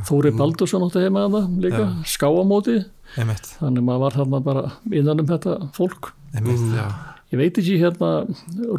Þóri 0.10 0.36
Baldursson 0.38 0.86
átti 0.86 1.06
heima 1.08 1.26
hann 1.26 1.58
líka, 1.64 1.88
skáamóti. 2.06 2.82
Einmitt, 3.18 3.56
þannig 3.58 3.88
maður 3.88 4.04
var 4.06 4.20
þarna 4.20 4.44
bara 4.46 4.66
innan 4.94 5.24
um 5.24 5.30
þetta 5.32 5.56
fólk. 5.74 6.12
Einmitt 6.38 6.62
já, 6.78 6.86
ég 7.30 7.40
veit 7.40 7.60
ekki 7.62 7.78
hérna 7.82 8.12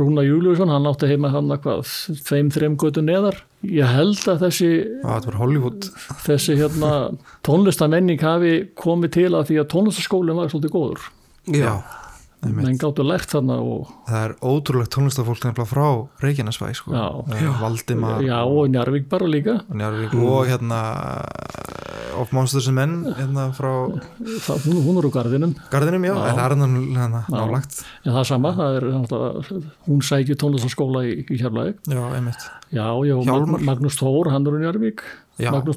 Rúna 0.01 0.25
Júliusson, 0.27 0.73
hann 0.73 0.89
átti 0.91 1.11
heima 1.11 1.31
hann 1.33 1.53
hvað, 1.63 1.87
tveim, 2.27 2.51
þreim 2.55 2.77
götu 2.81 3.05
neðar. 3.05 3.43
Ég 3.67 3.87
held 3.87 4.23
að 4.33 4.47
þessi 4.47 4.71
þessi 6.25 6.57
hérna 6.59 6.93
tónlistamenning 7.47 8.23
hafi 8.25 8.55
komið 8.81 9.17
til 9.19 9.31
að 9.35 9.51
því 9.51 9.63
að 9.63 9.71
tónlistaskólinn 9.75 10.41
var 10.41 10.53
svolítið 10.53 10.77
góður. 10.77 11.09
Já, 11.51 11.73
menn 12.49 12.79
gáttu 12.81 13.05
lært 13.05 13.29
þarna 13.29 13.59
og 13.61 13.91
það 14.09 14.23
er 14.25 14.35
ótrúlegt 14.41 14.95
tónlistafólk 14.95 15.45
nefnilega 15.45 15.69
frá 15.69 15.87
Reykjanesvæ 16.25 16.71
sko. 16.79 16.95
Já. 16.97 17.07
Eh, 17.37 17.61
Valdimar 17.61 18.23
já 18.25 18.39
og 18.45 18.71
Njarvík 18.73 19.09
bara 19.09 19.27
líka. 19.29 19.61
Njarvík 19.69 20.15
og 20.15 20.47
hérna 20.49 20.81
of 22.17 22.33
Monsters 22.33 22.69
and 22.69 22.77
Men 22.77 23.05
hérna 23.17 23.51
frá 23.57 23.71
það, 24.47 24.65
hún, 24.67 24.81
hún 24.87 24.99
er 25.01 25.09
úr 25.09 25.13
garðinum. 25.15 25.55
Garðinum, 25.71 26.05
já, 26.09 26.15
en 26.17 26.37
það 26.39 26.45
er 26.45 26.55
hérna, 26.57 27.23
nálagt 27.29 27.83
en 28.05 28.13
það 28.13 28.21
er 28.23 28.29
sama, 28.31 28.53
það 28.57 28.77
er 28.79 28.89
náttúrulega- 28.95 29.63
hún 29.87 30.03
sækir 30.03 30.37
tónlistaskóla 30.41 31.05
í, 31.05 31.25
í 31.29 31.41
Keflavík. 31.41 31.77
Já, 31.87 32.03
einmitt, 32.17 32.49
já, 32.73 32.87
já, 33.05 33.17
Hjálmar. 33.25 33.61
Mag, 33.61 33.61
Magnús 33.69 34.01
Þór, 34.01 34.31
hann 34.33 34.47
er 34.47 34.53
úr 34.53 34.61
Njarvík 34.65 35.05
Já. 35.41 35.51
Magnús 35.53 35.77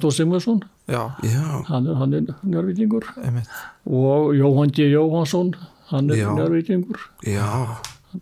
já, 0.87 1.15
já, 1.23 1.63
hann 1.67 1.87
er, 1.87 2.23
er 2.51 3.03
einmitt. 3.23 3.47
Og 3.87 4.33
Jóhann 4.35 4.71
G. 4.71 4.91
Jóhansson 4.91 5.53
hann 5.93 6.09
er 6.11 6.19
Já. 6.19 6.29
Njarvíkingur 6.35 6.99
já. 7.29 7.47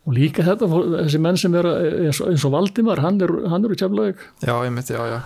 Og 0.07 0.13
líka 0.15 0.43
þetta, 0.47 0.67
þessi 0.71 1.19
menn 1.19 1.35
sem 1.39 1.55
er 1.59 1.67
eins, 1.67 2.21
og- 2.23 2.29
eins 2.31 2.45
og 2.47 2.53
Valdimar, 2.53 3.01
hann 3.03 3.19
er, 3.21 3.31
hann 3.51 3.65
er 3.65 3.73
úr 3.73 3.79
Keflavík. 3.79 4.21
Já, 4.45 4.53
einmitt, 4.63 4.87
já, 4.93 5.01
já. 5.09 5.19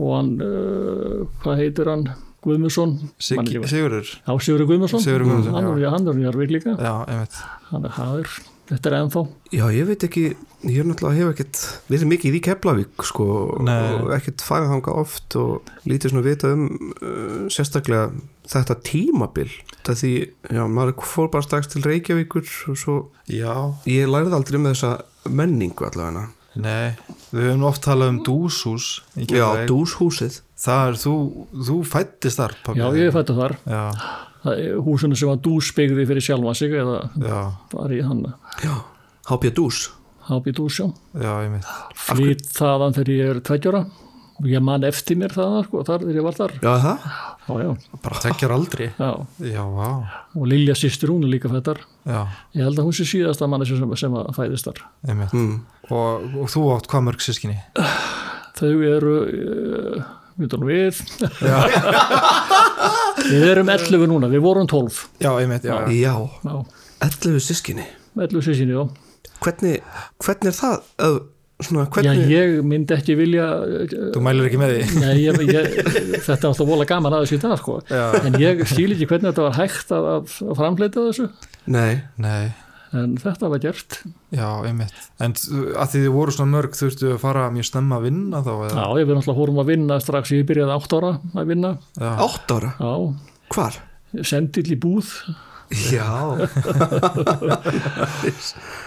Og 0.00 0.14
hann, 0.16 0.30
uh, 0.40 1.26
hvað 1.42 1.58
heitir 1.60 1.90
hann? 1.92 2.06
Guðmundsson? 2.40 2.94
Sig, 3.20 3.36
Sigurður, 3.68 4.08
Já, 4.24 4.32
Sigurður 4.40 4.68
Guðmundsson, 4.70 5.02
Sigurður 5.04 5.26
Guðmundsson, 5.28 5.52
hann, 5.58 5.66
er, 5.76 5.90
hann 5.92 6.06
er 6.08 6.14
úr 6.14 6.20
Njarvík 6.22 6.54
líka. 6.54 6.72
Já, 6.80 6.94
einmitt. 7.04 7.36
Hann 7.68 7.84
er, 7.84 7.92
það 7.98 8.22
er, 8.22 8.30
þetta 8.70 8.90
er 8.90 8.96
ennþá? 9.00 9.22
Já, 9.54 9.64
ég 9.74 9.86
veit 9.88 10.04
ekki, 10.06 10.24
ég 10.66 10.80
er 10.80 10.88
náttúrulega 10.88 11.18
hef 11.18 11.30
ekkert 11.34 11.60
verið 11.90 12.10
mikið 12.12 12.38
í 12.38 12.42
Keflavík 12.46 13.06
sko 13.08 13.26
og 13.60 14.10
ekkert 14.14 14.44
farið 14.46 14.74
þangað 14.74 15.00
oft 15.02 15.38
og 15.40 15.72
lítið 15.90 16.14
svona 16.14 16.26
vita 16.26 16.52
um 16.54 16.66
uh, 16.70 17.46
sérstaklega 17.52 18.08
þetta 18.50 18.78
tímabil. 18.86 19.48
Það 19.86 20.02
því, 20.02 20.12
já, 20.56 20.62
maður 20.70 21.06
fór 21.12 21.30
bara 21.32 21.46
strax 21.46 21.70
til 21.72 21.84
Reykjavíkur 21.86 22.46
og 22.72 22.78
svo 22.78 22.98
já, 23.30 23.54
ég 23.90 24.10
lærði 24.10 24.38
aldrei 24.38 24.60
um 24.60 24.70
þessa 24.70 24.94
menningu 25.30 25.90
allavega. 25.90 26.28
Nei, 26.60 26.96
við 27.30 27.44
höfum 27.46 27.68
oft 27.68 27.84
talað 27.86 28.10
um 28.10 28.22
dúshús 28.26 28.86
í 29.14 29.28
Já, 29.30 29.46
dúshúsið. 29.70 30.40
Það 30.60 30.88
er, 30.88 30.98
þú, 31.00 31.12
þú 31.68 31.76
fættist 31.88 32.40
þar 32.40 32.56
pabbi. 32.64 32.82
Já, 32.82 32.88
ég 32.98 33.14
fættu 33.14 33.36
þar, 33.38 33.54
já, 33.70 33.84
húsinu 34.86 35.16
sem 35.18 35.28
var 35.28 35.40
dúsbyggði 35.44 36.06
fyrir 36.08 36.24
sjálfa 36.24 36.54
sig 36.56 36.72
eða 36.80 37.00
já, 37.20 37.40
var 37.74 37.92
í 37.92 38.00
hann. 38.06 38.22
Já, 38.64 38.76
Hápja 39.30 39.52
dús? 39.54 39.88
Hápi 40.30 40.52
dúsjá 40.54 40.86
já, 41.18 41.32
einmitt 41.42 41.66
Flýtt 41.98 42.46
þaðan 42.54 42.94
þegar 42.94 43.10
ég 43.16 43.30
er 43.34 43.40
tveggjóra. 43.46 43.80
Og 44.40 44.46
ég 44.48 44.62
man 44.64 44.84
eftir 44.88 45.18
mér 45.20 45.34
það 45.36 45.56
sko, 45.66 45.82
þar 45.84 46.04
þegar 46.06 46.16
ég 46.16 46.24
var 46.24 46.36
þar. 46.38 46.52
Já, 46.64 46.70
það? 46.80 47.08
já, 47.50 47.54
já, 47.60 47.98
bara 48.04 48.20
tekjar 48.24 48.54
aldrei 48.54 48.86
já. 48.94 49.10
já, 49.50 49.60
vá, 49.74 49.88
og 50.38 50.46
Lilja 50.48 50.76
sýstir 50.78 51.12
hún 51.12 51.26
er 51.26 51.32
líka 51.34 51.50
fættar 51.52 51.82
já, 52.06 52.20
ég 52.56 52.64
held 52.64 52.78
að 52.80 52.86
hún 52.88 52.96
sé 52.96 53.04
síðasta 53.10 53.48
manni 53.50 53.68
sem, 53.68 53.82
sem 54.00 54.16
að 54.16 54.30
fæðist 54.38 54.70
þar. 54.70 54.80
Einmitt 55.08 55.34
Mm. 55.36 55.58
og, 55.90 56.24
og 56.40 56.48
þú 56.52 56.64
átt 56.76 56.88
hvað 56.88 57.06
mörg 57.10 57.24
sískinni 57.24 57.58
þau 58.60 58.72
eru 58.94 59.14
uh, 59.26 60.08
við. 60.64 61.04
Við 61.40 61.50
við 63.30 63.46
erum 63.54 63.70
11 63.74 64.06
núna, 64.10 64.30
við 64.32 64.42
vorum 64.44 64.68
12 64.70 65.00
já, 65.22 65.30
einmitt, 65.40 65.66
já, 65.68 65.76
já. 65.86 65.92
Já, 65.94 66.14
já, 66.44 66.56
11 67.08 67.44
sískinni 67.46 67.86
11 68.18 68.46
sísinni, 68.50 68.76
já 68.76 68.88
Hvernig, 69.40 69.78
hvernig 70.20 70.50
er 70.50 70.56
það? 70.56 70.80
Að, 71.00 71.14
svona, 71.64 71.84
Já, 71.86 71.90
hvernig 71.94 72.32
ég 72.32 72.58
myndi 72.68 72.92
ekki 72.96 73.14
vilja 73.16 73.46
þú 74.14 74.22
mælir 74.24 74.48
ekki 74.50 74.60
með 74.60 74.74
því 74.74 75.00
Nei, 75.00 75.14
ég, 75.22 75.38
ég, 75.48 75.78
þetta 76.26 76.36
er 76.36 76.48
alltaf 76.50 76.68
vola 76.68 76.86
gaman 76.88 77.16
að 77.16 77.24
þessu 77.24 77.38
í 77.38 77.42
dag 77.44 77.54
sko. 77.60 77.78
Já. 77.88 78.02
en 78.20 78.36
ég 78.40 78.64
skil 78.68 78.90
ekki 78.94 79.08
hvernig 79.08 79.30
þetta 79.30 79.46
var 79.46 79.56
hægt 79.56 79.94
að, 79.96 80.10
að, 80.14 80.34
að 80.44 80.60
framleita 80.60 81.06
þessu 81.08 81.30
Nei, 81.70 82.02
nei, 82.20 82.50
en 82.96 83.12
þetta 83.22 83.50
var 83.52 83.60
gert. 83.62 83.98
Já, 84.34 84.48
einmitt. 84.66 84.94
En 85.22 85.34
að 85.36 85.92
því 85.92 86.00
þið 86.04 86.14
voru 86.16 86.34
svona 86.34 86.54
mörg 86.56 86.72
þurftu 86.78 87.12
að 87.14 87.20
fara 87.22 87.44
mjög 87.54 87.68
snemma 87.70 87.94
að 88.00 88.06
vinna 88.08 88.38
þá 88.46 88.50
eða? 88.56 88.72
Já, 88.74 88.86
ég 89.00 89.06
við 89.10 89.14
náttúrulega 89.18 89.40
fórum 89.42 89.60
að 89.62 89.70
vinna 89.74 90.00
strax. 90.02 90.32
Ég 90.34 90.48
byrjaði 90.50 90.74
átt 90.78 90.96
ára 90.98 91.12
að 91.34 91.52
vinna. 91.54 91.70
Já, 92.00 92.10
Átt 92.26 92.56
ára, 92.56 92.70
Já, 92.80 92.92
hvar? 93.54 93.74
sendill 94.26 94.70
í 94.74 94.80
búð. 94.80 95.08
Já, 95.70 96.02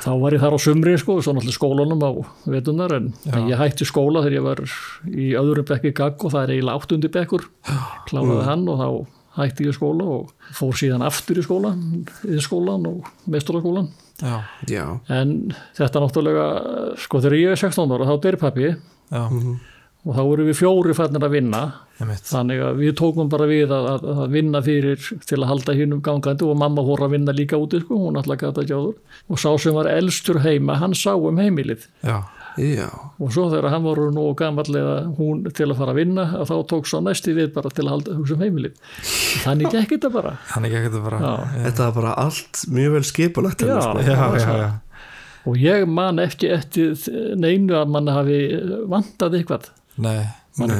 þá 0.03 0.09
var 0.19 0.33
ég 0.35 0.41
þar 0.43 0.55
á 0.55 0.59
sumri 0.59 0.97
sko, 0.99 1.13
svo 1.23 1.31
náttúrulega 1.35 1.55
skólanum 1.55 2.01
á 2.03 2.11
vetunar 2.51 2.91
en, 2.97 3.05
Já. 3.23 3.37
ég 3.53 3.59
hætti 3.61 3.87
skóla 3.87 4.19
þegar 4.25 4.35
ég 4.35 4.43
var 4.43 4.59
í 5.07 5.29
öðrum 5.39 5.67
bekki 5.69 5.93
gagg 5.95 6.19
og 6.27 6.33
það 6.33 6.43
er 6.43 6.51
eiginlega 6.57 6.75
áttundi 6.81 7.11
bekkur. 7.13 7.43
Kláraði 8.09 8.43
hann 8.49 8.65
og 8.73 8.81
þá 8.81 8.89
hætti 9.37 9.67
ég 9.67 9.77
skóla 9.77 10.07
og 10.19 10.53
fór 10.55 10.77
síðan 10.77 11.05
aftur 11.05 11.41
í 11.41 11.45
skóla 11.45 11.73
í 12.29 12.39
skólan 12.43 12.87
og 12.89 13.11
meistaraskólan 13.25 13.91
já, 14.21 14.39
já, 14.69 14.85
en 15.09 15.53
þetta 15.77 16.03
náttúrulega 16.03 16.47
sko 17.01 17.21
þegar 17.23 17.39
ég 17.39 17.53
er 17.55 17.63
16 17.63 17.95
ára 17.97 18.09
þá 18.11 18.15
deyr 18.25 18.39
pappi 18.41 18.67
já, 18.69 19.23
og 20.03 20.17
þá 20.17 20.21
voru 20.27 20.45
við 20.49 20.57
fjóri 20.59 20.93
fannir 20.97 21.23
að 21.23 21.35
vinna. 21.37 21.61
Þannig 22.27 22.61
að 22.65 22.79
við 22.81 22.95
tókum 22.99 23.29
bara 23.31 23.47
við 23.47 23.71
að, 23.71 23.85
að, 23.93 24.07
að 24.25 24.33
vinna 24.35 24.61
fyrir 24.65 25.05
til 25.23 25.39
að 25.39 25.49
halda 25.51 25.75
hinnum 25.77 26.01
gangandi 26.03 26.47
og 26.47 26.57
mamma 26.59 26.83
fór 26.83 27.05
að 27.05 27.15
vinna 27.15 27.35
líka 27.35 27.59
úti 27.61 27.79
sko, 27.83 27.99
hún 28.01 28.19
alltaf 28.19 28.41
gata 28.41 28.65
ekki 28.65 28.75
áður 28.75 28.97
og 29.31 29.39
sá 29.39 29.47
sem 29.61 29.77
var 29.77 29.87
elstur 29.91 30.41
heima, 30.43 30.75
hann 30.81 30.95
sá 30.97 31.13
um 31.15 31.39
heimilið. 31.39 31.87
Já, 32.03 32.17
já 32.57 32.87
og 33.19 33.31
svo 33.33 33.47
þegar 33.51 33.69
hann 33.73 33.83
voru 33.85 34.09
nú 34.13 34.25
gammallega 34.37 34.95
hún 35.17 35.43
til 35.55 35.69
að 35.71 35.77
fara 35.79 35.93
að 35.95 35.99
vinna 36.01 36.25
að 36.41 36.51
þá 36.51 36.55
tók 36.73 36.89
svo 36.89 36.99
næsti 37.05 37.33
við 37.37 37.51
bara 37.55 37.71
til 37.73 37.85
að 37.87 37.91
halda 37.95 38.15
hugsa 38.19 38.37
um 38.37 38.43
heimilið 38.45 38.77
þannig 39.45 39.71
gekk 39.73 39.95
þetta 39.95 40.11
bara 40.13 40.35
hann 40.53 40.67
ekki 40.69 40.79
ekkert 40.81 40.97
að 40.99 41.07
bara 41.09 41.21
Já. 41.23 41.33
Þetta 41.67 41.87
var 41.87 41.97
bara 41.99 42.13
allt 42.25 42.63
mjög 42.77 42.95
vel 42.97 43.03
skipulagt 43.09 43.65
Já. 43.65 43.75
sko. 43.81 44.05
Já, 44.05 44.21
já, 44.43 44.71
og 45.49 45.57
ég 45.59 45.87
man 45.89 46.21
ekki 46.23 46.51
eftir 46.55 46.93
neinu 47.39 47.75
að 47.79 47.91
mann 47.95 48.07
hafi 48.13 48.39
vantað 48.91 49.39
eitthvað 49.41 49.69
nei, 50.03 50.23
mann 50.57 50.73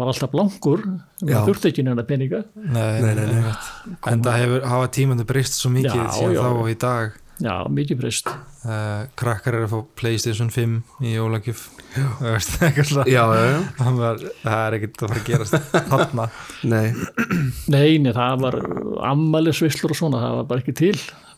var 0.00 0.08
alltaf 0.12 0.30
blankur 0.32 0.84
Já. 0.86 1.36
maður 1.40 1.52
þurfti 1.52 1.72
ekki 1.72 1.84
neina 1.86 2.04
peninga 2.06 2.42
nei, 2.54 3.00
Nei, 3.02 3.14
nei. 3.18 3.54
En 4.12 4.22
það 4.24 4.40
hefur, 4.42 4.66
hafa 4.70 4.90
tímandi 4.96 5.26
breyst 5.28 5.56
svo 5.58 5.72
mikið 5.74 6.02
síðan 6.18 6.36
já. 6.36 6.42
þá 6.44 6.50
og 6.52 6.68
í 6.70 6.76
dag 6.84 7.16
já, 7.42 7.54
mikið 7.68 7.98
breyst. 8.00 8.28
Uh, 8.66 9.04
krakkar 9.18 9.54
eru 9.58 9.66
að 9.68 9.72
fá 9.74 9.80
Playstation 10.00 10.48
5 10.50 10.78
í 11.06 11.12
jólagjöf. 11.16 11.66
Það 11.96 12.32
veist, 12.34 12.56
eitthvað 12.66 12.88
svona. 12.90 13.04
Já, 13.12 13.22
já, 13.36 13.44
já. 13.50 13.60
Það 13.80 14.00
var- 14.00 14.24
það 14.42 14.62
er 14.66 14.76
ekkert 14.78 15.02
að 15.04 15.12
fara 15.12 15.20
að 15.20 15.28
gerast 15.30 15.58
þarna. 15.92 16.26
Nei, 16.72 16.86
Nei, 17.76 17.88
nei, 18.04 18.12
það 18.16 18.42
var 18.46 18.58
ammælisvislur 19.12 19.94
og 19.94 20.00
svona, 20.00 20.20
það 20.24 20.36
var 20.40 20.50
bara 20.52 20.64
ekki 20.64 20.76
til. 20.82 20.96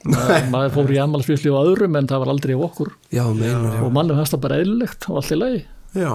Maður, 0.09 0.45
maður 0.53 0.75
fór 0.77 0.93
í 0.95 0.99
ammælisvislu 1.03 1.53
á 1.59 1.63
öðrum 1.67 1.97
en 1.99 2.07
það 2.11 2.21
var 2.23 2.31
aldrei 2.35 2.55
á 2.55 2.61
okkur. 2.69 2.93
Já, 3.11 3.25
meinar, 3.35 3.65
já 3.75 3.81
og 3.83 3.95
mannum 3.97 4.21
fannst 4.21 4.37
það 4.37 4.45
bara 4.45 4.59
eðlilegt 4.63 5.09
og 5.11 5.19
allt 5.19 5.33
í 5.35 5.39
lagi. 5.41 5.63
Já, 5.99 6.13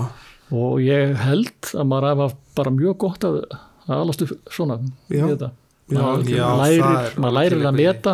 og 0.56 0.78
ég 0.86 1.12
held 1.20 1.72
að 1.76 1.90
maður 1.92 2.08
hafa 2.14 2.28
bara 2.56 2.72
mjög 2.78 2.96
gott 3.04 3.28
að, 3.28 3.42
að 3.90 3.96
alast 3.98 4.24
upp 4.24 4.32
svona 4.56 4.78
Já. 5.12 5.26
við 5.26 5.34
þetta. 5.34 5.50
Já, 5.92 6.00
maður 6.00 6.62
lærir, 6.64 6.86
er 6.88 7.18
maður 7.20 7.36
lærir 7.42 7.68
að 7.68 7.78
meta. 7.82 8.14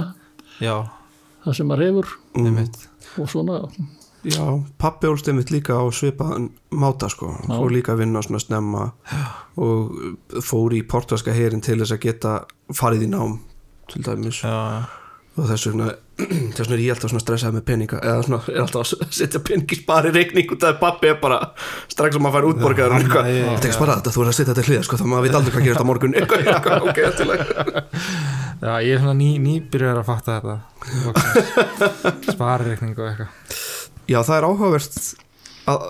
Já, 0.60 0.74
það 1.46 1.58
sem 1.60 1.70
maður 1.70 1.86
hefur. 1.88 2.14
Einmitt. 2.40 2.78
Og 3.20 3.30
svona 3.32 3.62
já, 4.28 4.44
pappi 4.82 5.08
ólst 5.08 5.30
einmitt 5.32 5.52
líka 5.54 5.78
á 5.80 5.84
svipaðan 5.96 6.50
máta 6.76 7.10
sko, 7.12 7.32
Já. 7.40 7.56
fór 7.56 7.72
líka 7.72 7.94
að 7.96 8.04
vinna 8.04 8.24
svona 8.26 8.42
snemma 8.44 8.86
og 9.60 10.42
fór 10.44 10.76
í 10.76 10.84
portugalska 10.84 11.36
herin 11.36 11.64
til 11.64 11.80
þess 11.80 11.96
að 11.96 12.04
geta 12.08 12.34
farið 12.76 13.08
í 13.08 13.12
nám 13.14 13.40
til 13.90 14.04
dæmis. 14.06 14.44
Já, 14.44 14.86
og 15.38 15.48
þess 15.50 15.70
vegna 15.72 15.94
þess 16.20 16.64
vegna 16.66 16.76
er 16.76 16.84
ég 16.84 16.96
alltaf 16.96 17.14
stressað 17.24 17.56
með 17.56 17.66
peninga 17.70 18.00
eða 18.04 18.26
svona 18.28 18.40
er 18.52 18.62
alltaf 18.64 18.94
að 18.98 19.14
setja 19.16 19.42
pening 19.46 19.72
í 19.72 19.80
spari 19.80 20.12
reikning 20.16 20.52
út 20.52 20.66
af 20.66 20.76
því 20.76 20.82
pappi 20.82 21.12
er 21.12 21.20
bara 21.22 21.40
strax 21.92 22.18
sem 22.18 22.26
maður 22.26 22.36
fær 22.36 22.48
já. 23.30 23.46
þetta 23.46 23.68
er 23.68 23.70
ekki 23.70 23.78
spara 23.78 23.96
þetta, 24.00 24.14
þú 24.14 24.24
er 24.24 24.32
að 24.32 24.38
setja 24.38 24.54
þetta 24.54 24.66
hlýða 24.68 24.84
sko, 24.88 25.00
þá 25.00 25.06
maður 25.10 25.26
veit 25.26 25.38
aldrei 25.40 25.54
hvað 25.56 25.66
gerist 25.68 25.84
á 25.84 25.90
morgun. 25.90 26.16
Eitthvað, 26.20 26.46
eitthvað, 26.54 26.86
ok, 26.90 27.00
allt 27.08 27.24
í 27.24 27.28
lagi. 27.30 27.46
já 28.60 28.74
ég 28.86 28.94
er 28.94 29.02
svona 29.04 29.16
ný, 29.20 29.30
nýbyrjar 29.46 30.02
að 30.02 30.10
fatta 30.10 30.38
þetta. 30.40 30.56
Sparireikning 32.34 32.96
og 32.98 33.10
eitthvað. 33.10 33.58
Já, 34.10 34.20
það 34.26 34.36
er 34.38 34.48
áhugavert 34.50 35.02
að, 35.70 35.90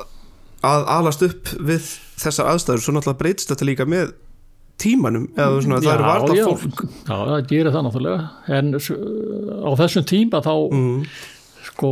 að 0.70 0.90
alast 0.98 1.28
upp 1.30 1.54
við 1.72 1.94
þessar 2.20 2.52
aðstæður, 2.54 2.84
svo 2.86 2.96
náttúrulega 2.96 3.22
breytist 3.24 3.54
þetta 3.54 3.70
líka 3.70 3.88
með 3.90 4.14
tímanum, 4.80 5.28
eða 5.36 5.64
svona, 5.64 5.82
það 5.84 5.94
eru 5.94 6.08
varla 6.08 6.38
já, 6.38 6.46
fólk. 6.48 6.86
Já, 7.04 7.16
það 7.16 7.50
gerir 7.52 7.74
það 7.76 7.86
náttúrulega. 7.88 8.30
En 8.58 8.72
á 8.76 9.72
þessum 9.82 10.08
tíma 10.10 10.42
þá 10.46 10.52
mm, 10.56 10.98
sko, 11.70 11.92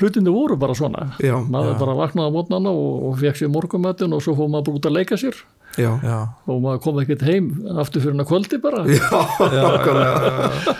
hlutinu 0.00 0.34
voru 0.34 0.58
bara 0.60 0.76
svona. 0.78 1.06
Já, 1.22 1.36
maður 1.42 1.74
já. 1.74 1.78
bara 1.84 1.96
vaknaði 2.02 2.32
á 2.32 2.36
mótnana 2.38 2.74
og, 2.74 3.06
og 3.08 3.20
fekk 3.22 3.40
sér 3.40 3.52
morgumötun 3.54 4.16
og 4.16 4.24
svo 4.24 4.36
fór 4.38 4.50
maður 4.52 4.68
bara 4.68 4.80
út 4.80 4.90
að 4.90 4.98
leika 4.98 5.20
sér. 5.20 5.40
Já, 5.78 5.92
Já, 6.02 6.18
og 6.48 6.60
maður 6.64 6.82
kom 6.86 6.98
ekkert 7.02 7.22
heim 7.28 7.52
aftur 7.78 8.02
fyrir 8.02 8.16
hana 8.16 8.26
kvöldi 8.28 8.60
bara. 8.62 8.84
Já, 8.88 9.22
já, 9.52 9.66
já, 9.86 10.76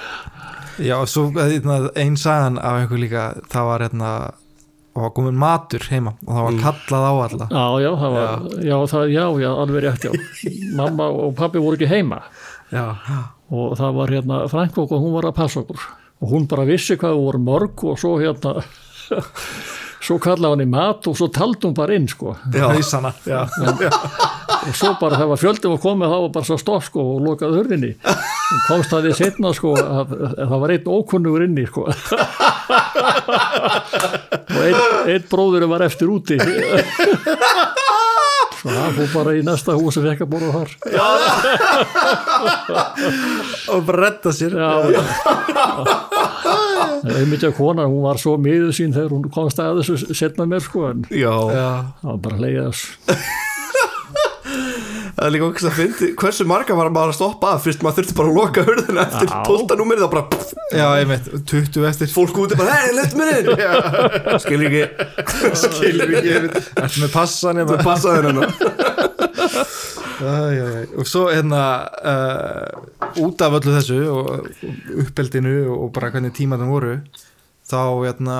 já. 0.91 0.99
svo 1.07 1.29
hérna, 1.37 1.89
ein 1.99 2.17
sagan 2.17 2.59
af 2.59 2.83
einhver 2.83 3.03
líka 3.03 3.31
það 3.53 3.73
var 3.73 3.87
hérna 3.87 4.13
og 4.99 5.05
var 5.05 5.15
komin 5.15 5.39
matur 5.39 5.85
heima 5.93 6.13
og 6.27 6.31
það 6.35 6.47
var 6.49 6.57
kallað 6.65 7.07
á 7.07 7.13
alla. 7.25 7.47
Já, 7.53 7.65
já, 7.85 7.91
það 8.01 8.17
var, 8.17 8.47
já, 8.67 8.77
það, 8.91 9.05
já, 9.15 9.25
já, 9.45 9.49
alveg 9.63 9.85
rétt 9.85 10.07
já, 10.09 10.13
mamma 10.75 11.07
og 11.15 11.35
pappi 11.39 11.63
voru 11.63 11.79
ekki 11.79 11.91
heima. 11.93 12.21
Já, 12.75 12.85
og 13.55 13.79
það 13.79 13.97
var 14.01 14.13
hérna 14.17 14.43
Frankvók 14.51 14.93
og 14.97 15.05
hún 15.05 15.15
var 15.15 15.31
að 15.31 15.37
passa 15.39 15.63
okkur. 15.63 15.87
Og 16.19 16.33
hún 16.35 16.49
bara 16.51 16.67
vissi 16.67 16.99
hvað 16.99 17.15
við 17.15 17.27
vorum 17.29 17.47
mörg 17.47 17.85
og 17.87 18.01
svo 18.03 18.17
hérna 18.19 18.57
svo 20.05 20.17
kallaði 20.23 20.53
hann 20.55 20.63
í 20.65 20.69
mat 20.71 21.07
og 21.11 21.17
svo 21.19 21.27
taldi 21.35 21.67
hún 21.67 21.75
bara 21.77 21.97
inn 21.99 22.09
sko. 22.11 22.37
Já, 22.55 22.67
Já, 23.27 23.41
og 24.69 24.75
svo 24.77 24.93
bara 25.01 25.19
þegar 25.21 25.41
fjöldum 25.43 25.75
var 25.75 25.83
komið 25.83 26.13
þá 26.13 26.17
var 26.23 26.33
bara 26.37 26.49
svo 26.49 26.59
stopp 26.61 26.85
sko 26.87 27.01
og 27.15 27.21
lokaði 27.27 27.59
hörðinni 27.61 27.91
og 28.09 28.61
komst 28.69 28.91
það 28.93 29.09
við 29.09 29.15
setna 29.19 29.53
sko 29.57 29.75
að, 29.79 30.15
að 30.29 30.45
það 30.45 30.59
var 30.65 30.75
einn 30.77 30.89
ókunnugur 30.99 31.47
inni 31.49 31.65
sko. 31.69 31.83
Og 34.49 34.63
einn, 34.65 34.81
einn 35.13 35.25
bróður 35.31 35.69
var 35.71 35.85
eftir 35.87 36.09
úti. 36.11 36.39
Svo 38.59 38.73
hann 38.75 38.95
fór 38.97 39.11
bara 39.13 39.35
í 39.39 39.43
næsta 39.47 39.77
hús 39.79 39.95
sem 39.95 40.03
fekk 40.09 40.25
að 40.25 40.31
borða 40.33 40.51
þar. 40.57 40.71
Og 43.77 43.85
bara 43.87 43.99
redda 44.09 44.31
sér. 44.35 44.53
Já, 44.59 44.71
já. 44.97 45.03
En 46.79 47.13
einmitt 47.23 47.45
að 47.47 47.57
konan 47.59 47.91
hún 47.91 48.07
var 48.07 48.21
svo 48.21 48.37
miður 48.43 48.73
sín 48.77 48.95
þegar 48.97 49.15
hún 49.17 49.29
komst 49.35 49.61
að 49.63 49.83
þessu 49.83 50.15
setna 50.19 50.49
mér 50.51 50.65
sko 50.65 50.89
en 50.93 51.05
það 51.09 52.09
var 52.13 52.25
bara 52.29 52.43
leiðið 52.45 52.71
þess 52.71 53.47
það 55.19 55.27
er 55.27 55.33
líka 55.35 55.47
okkur 55.49 55.69
að 55.69 55.77
fyndi 55.79 56.09
hversu 56.19 56.45
marga 56.49 56.77
var 56.79 56.91
maður 56.95 57.13
að 57.13 57.17
stoppa 57.19 57.51
að 57.57 57.65
fyrst 57.67 57.83
maður 57.83 57.97
þurfti 57.99 58.17
bara 58.21 58.31
að 58.31 58.37
loka 58.39 58.65
hurðina 58.69 59.05
eftir 59.07 59.33
Já. 59.33 59.41
12 59.49 59.79
númerið 59.81 60.05
þá 60.05 60.11
bara 60.13 60.25
pff, 60.31 60.53
já 60.79 60.87
einmitt, 61.01 61.27
20 61.51 61.89
eftir. 61.91 62.13
Fólk 62.13 62.39
úti 62.45 62.59
bara, 62.59 62.77
hei, 62.79 62.93
let 62.95 63.17
mér 63.19 63.29
inn 63.41 63.49
skil 64.45 64.61
ekki. 64.69 64.85
Skilur 65.65 66.15
ekki 66.21 67.03
með 67.03 67.11
passan 67.17 67.63
það 67.65 67.85
passaði 67.89 68.29
hérna 68.29 68.43
Æ, 70.19 70.27
æ, 70.27 70.99
og 70.99 71.07
svo 71.07 71.29
hérna 71.31 71.63
uh, 72.03 73.23
út 73.23 73.41
af 73.45 73.55
öllu 73.61 73.75
þessu 73.77 73.99
og 74.11 74.49
uppeldinu 75.05 75.57
og 75.77 75.93
bara 75.95 76.11
hvernig 76.11 76.33
tíma 76.35 76.59
það 76.59 76.73
voru 76.75 76.95
þá 77.69 77.81
hérna 78.03 78.39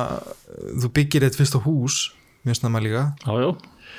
þú 0.83 0.91
byggir 0.97 1.27
eitt 1.27 1.39
fyrsta 1.39 1.61
hús 1.63 2.09
mjög 2.47 2.59
snemma 2.59 2.81
líka. 2.83 3.05
Já, 3.27 3.33
já, 3.45 3.51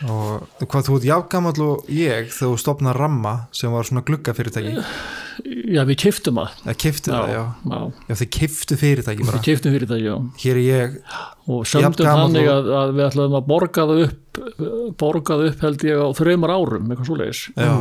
og 0.08 0.64
hvað 0.64 0.86
þú 0.88 0.98
ert 1.00 1.08
jafngamall 1.10 1.64
og 1.66 1.90
ég 1.92 2.30
þegar 2.32 2.54
þú 2.54 2.60
stopnar 2.62 3.00
Ramma 3.00 3.34
sem 3.56 3.74
var 3.74 3.88
svona 3.88 4.06
gluggafyrirtæki? 4.08 4.84
Já 5.70 5.84
við 5.88 6.00
kiftum 6.04 6.40
það. 6.40 6.56
Eða 6.66 6.76
kiftu 6.84 7.12
það, 7.14 7.34
já, 7.34 7.42
já, 7.72 7.80
já. 8.10 8.16
Þið 8.22 8.30
kiftu 8.36 8.78
fyrirtæki 8.80 9.28
bara. 9.28 9.40
Við 9.40 9.46
kiftum 9.48 9.76
fyrir 9.76 9.92
það, 9.92 10.02
já. 10.04 10.16
Hér 10.44 10.60
er 10.60 10.64
ég, 10.66 10.96
og 11.48 11.68
sömdum 11.70 12.10
þannig 12.10 12.50
að, 12.52 12.72
að 12.80 12.94
við 12.98 13.06
ætlaðum 13.08 13.38
að 13.40 13.50
borga 13.52 13.86
það 13.92 14.06
upp 14.06 14.40
borga 15.00 15.38
það 15.40 15.50
upp 15.50 15.66
held 15.66 15.86
ég 15.90 16.04
á 16.04 16.08
þreymar 16.20 16.56
árum 16.56 16.90
eitthvað 16.92 17.10
svoleiðis. 17.12 17.44
Já, 17.56 17.74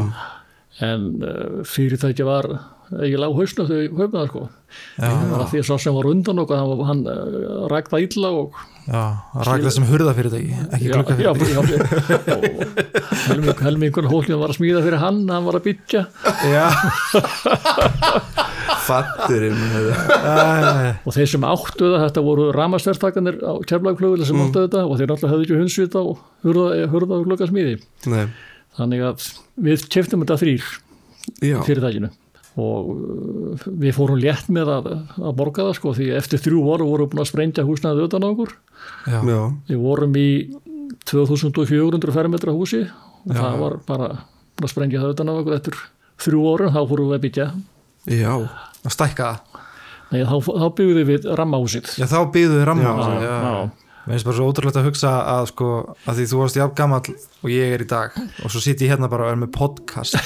en 0.89 1.07
uh, 1.23 1.63
fyrirtæki 1.67 2.27
var 2.27 2.51
á 2.89 3.31
hausnum 3.37 3.69
þegar 3.69 3.83
við 3.83 3.93
kaupum 3.99 4.19
það 4.19 4.29
sko 4.33 4.49
það 4.97 5.47
því 5.53 5.61
að 5.61 5.69
sá 5.69 5.75
sem 5.85 5.97
var 5.97 6.09
undan 6.11 6.43
okkur 6.45 6.61
hann, 6.61 6.83
hann 6.89 7.03
uh, 7.09 7.67
rækta 7.73 8.01
illa 8.05 8.33
og 8.43 8.59
já 8.89 9.03
rækla 9.49 9.73
sem 9.73 9.85
hurðafyrirtæki 9.89 10.61
ekki 10.73 10.89
já, 10.89 10.93
já, 10.93 10.97
gluggafyrirtæki 10.97 11.53
já, 11.53 11.59
og 11.59 13.29
helming, 13.29 13.63
helmingur 13.67 14.09
hólkinn 14.09 14.41
var 14.41 14.53
að 14.53 14.59
smíða 14.61 14.85
fyrir 14.87 15.03
hann 15.03 15.21
hann 15.29 15.45
var 15.45 15.59
að 15.59 15.67
byggja. 15.69 16.05
Já, 16.49 16.67
fatturinn 18.89 19.61
og 21.05 21.15
þeir 21.17 21.31
sem 21.35 21.47
áttu 21.49 21.91
það, 21.93 22.05
þetta 22.07 22.25
voru 22.25 22.49
ramastvertakanir 22.57 23.41
á 23.45 23.53
keflagflugvili 23.69 24.29
sem 24.29 24.41
áttu 24.45 24.65
þetta 24.65 24.85
og 24.87 24.97
þeir 25.01 25.13
náttúrulega 25.13 25.35
hefðu 25.35 25.47
ekki 25.47 25.61
hundsvita 25.63 26.05
og 26.05 26.23
hurða, 26.47 26.69
hurða 26.93 27.19
og 27.21 27.29
glugga 27.29 27.51
smíði 27.51 27.77
Nei, 28.09 28.25
þannig 28.79 29.05
að 29.11 29.29
við 29.69 29.85
keftum 29.93 30.25
þetta 30.25 30.41
þrýr 30.45 30.71
fyrirtækinu 31.69 32.13
og 32.59 32.89
uh, 32.93 33.67
við 33.81 33.95
fórum 33.97 34.19
létt 34.21 34.49
með 34.53 34.73
að, 34.77 34.89
að 35.23 35.37
borga 35.39 35.69
það 35.69 35.77
sko 35.79 35.93
því 35.99 36.09
eftir 36.19 36.43
þrjú 36.43 36.63
voru 36.67 36.89
voru 36.89 37.07
búin 37.11 37.23
að 37.23 37.31
sprengja 37.31 37.67
húsnaðið 37.69 38.09
utan 38.09 38.27
á 38.27 38.29
okkur. 38.33 38.55
Já, 39.07 39.19
já, 39.23 39.41
við 39.71 39.83
vorum 39.85 40.19
í 40.19 40.29
2400 41.09 42.15
fermetra 42.15 42.55
húsi. 42.57 42.85
Og 43.29 43.35
Já. 43.35 43.41
það 43.43 43.59
var 43.63 43.79
bara 43.87 44.09
búin 44.59 44.69
að 44.69 44.73
sprengja 44.73 45.03
það 45.03 45.15
utan 45.17 45.31
á 45.31 45.35
okkur 45.39 45.57
eftir 45.59 45.81
þrjú 46.25 46.45
orðin 46.53 46.75
þá 46.75 46.81
fórum 46.91 47.11
við 47.11 47.19
að 47.19 47.25
byggja 47.27 47.49
já, 48.19 48.33
að 48.83 48.95
stækka 48.95 49.27
það. 49.29 49.65
Nei, 50.09 50.23
þá, 50.25 50.37
þá 50.49 50.67
byggðum 50.79 51.09
við 51.11 51.27
rammahúsið. 51.37 51.91
Já, 52.01 52.07
þá 52.09 52.19
býðu 52.33 52.55
þið 52.57 52.65
ramma 52.71 52.89
Já, 52.89 53.09
já, 53.21 53.35
já. 53.35 53.88
Mér 54.09 54.17
finnst 54.17 54.25
bara 54.25 54.37
svo 54.39 54.47
ótrúlegt 54.49 54.77
að 54.81 54.87
hugsa 54.89 55.11
að 55.35 55.51
sko 55.51 55.67
að 56.09 56.17
því 56.17 56.25
þú 56.31 56.39
varst 56.41 56.57
jafn 56.57 56.77
gamall 56.79 57.11
og 57.13 57.51
ég 57.53 57.75
er 57.77 57.83
í 57.85 57.87
dag. 57.91 58.15
Og 58.41 58.49
svo 58.49 58.63
sitt 58.65 58.81
ég 58.81 58.95
hérna 58.95 59.05
bara 59.13 59.27
og 59.27 59.35
er 59.35 59.41
með 59.43 59.51
podcast. 59.53 60.17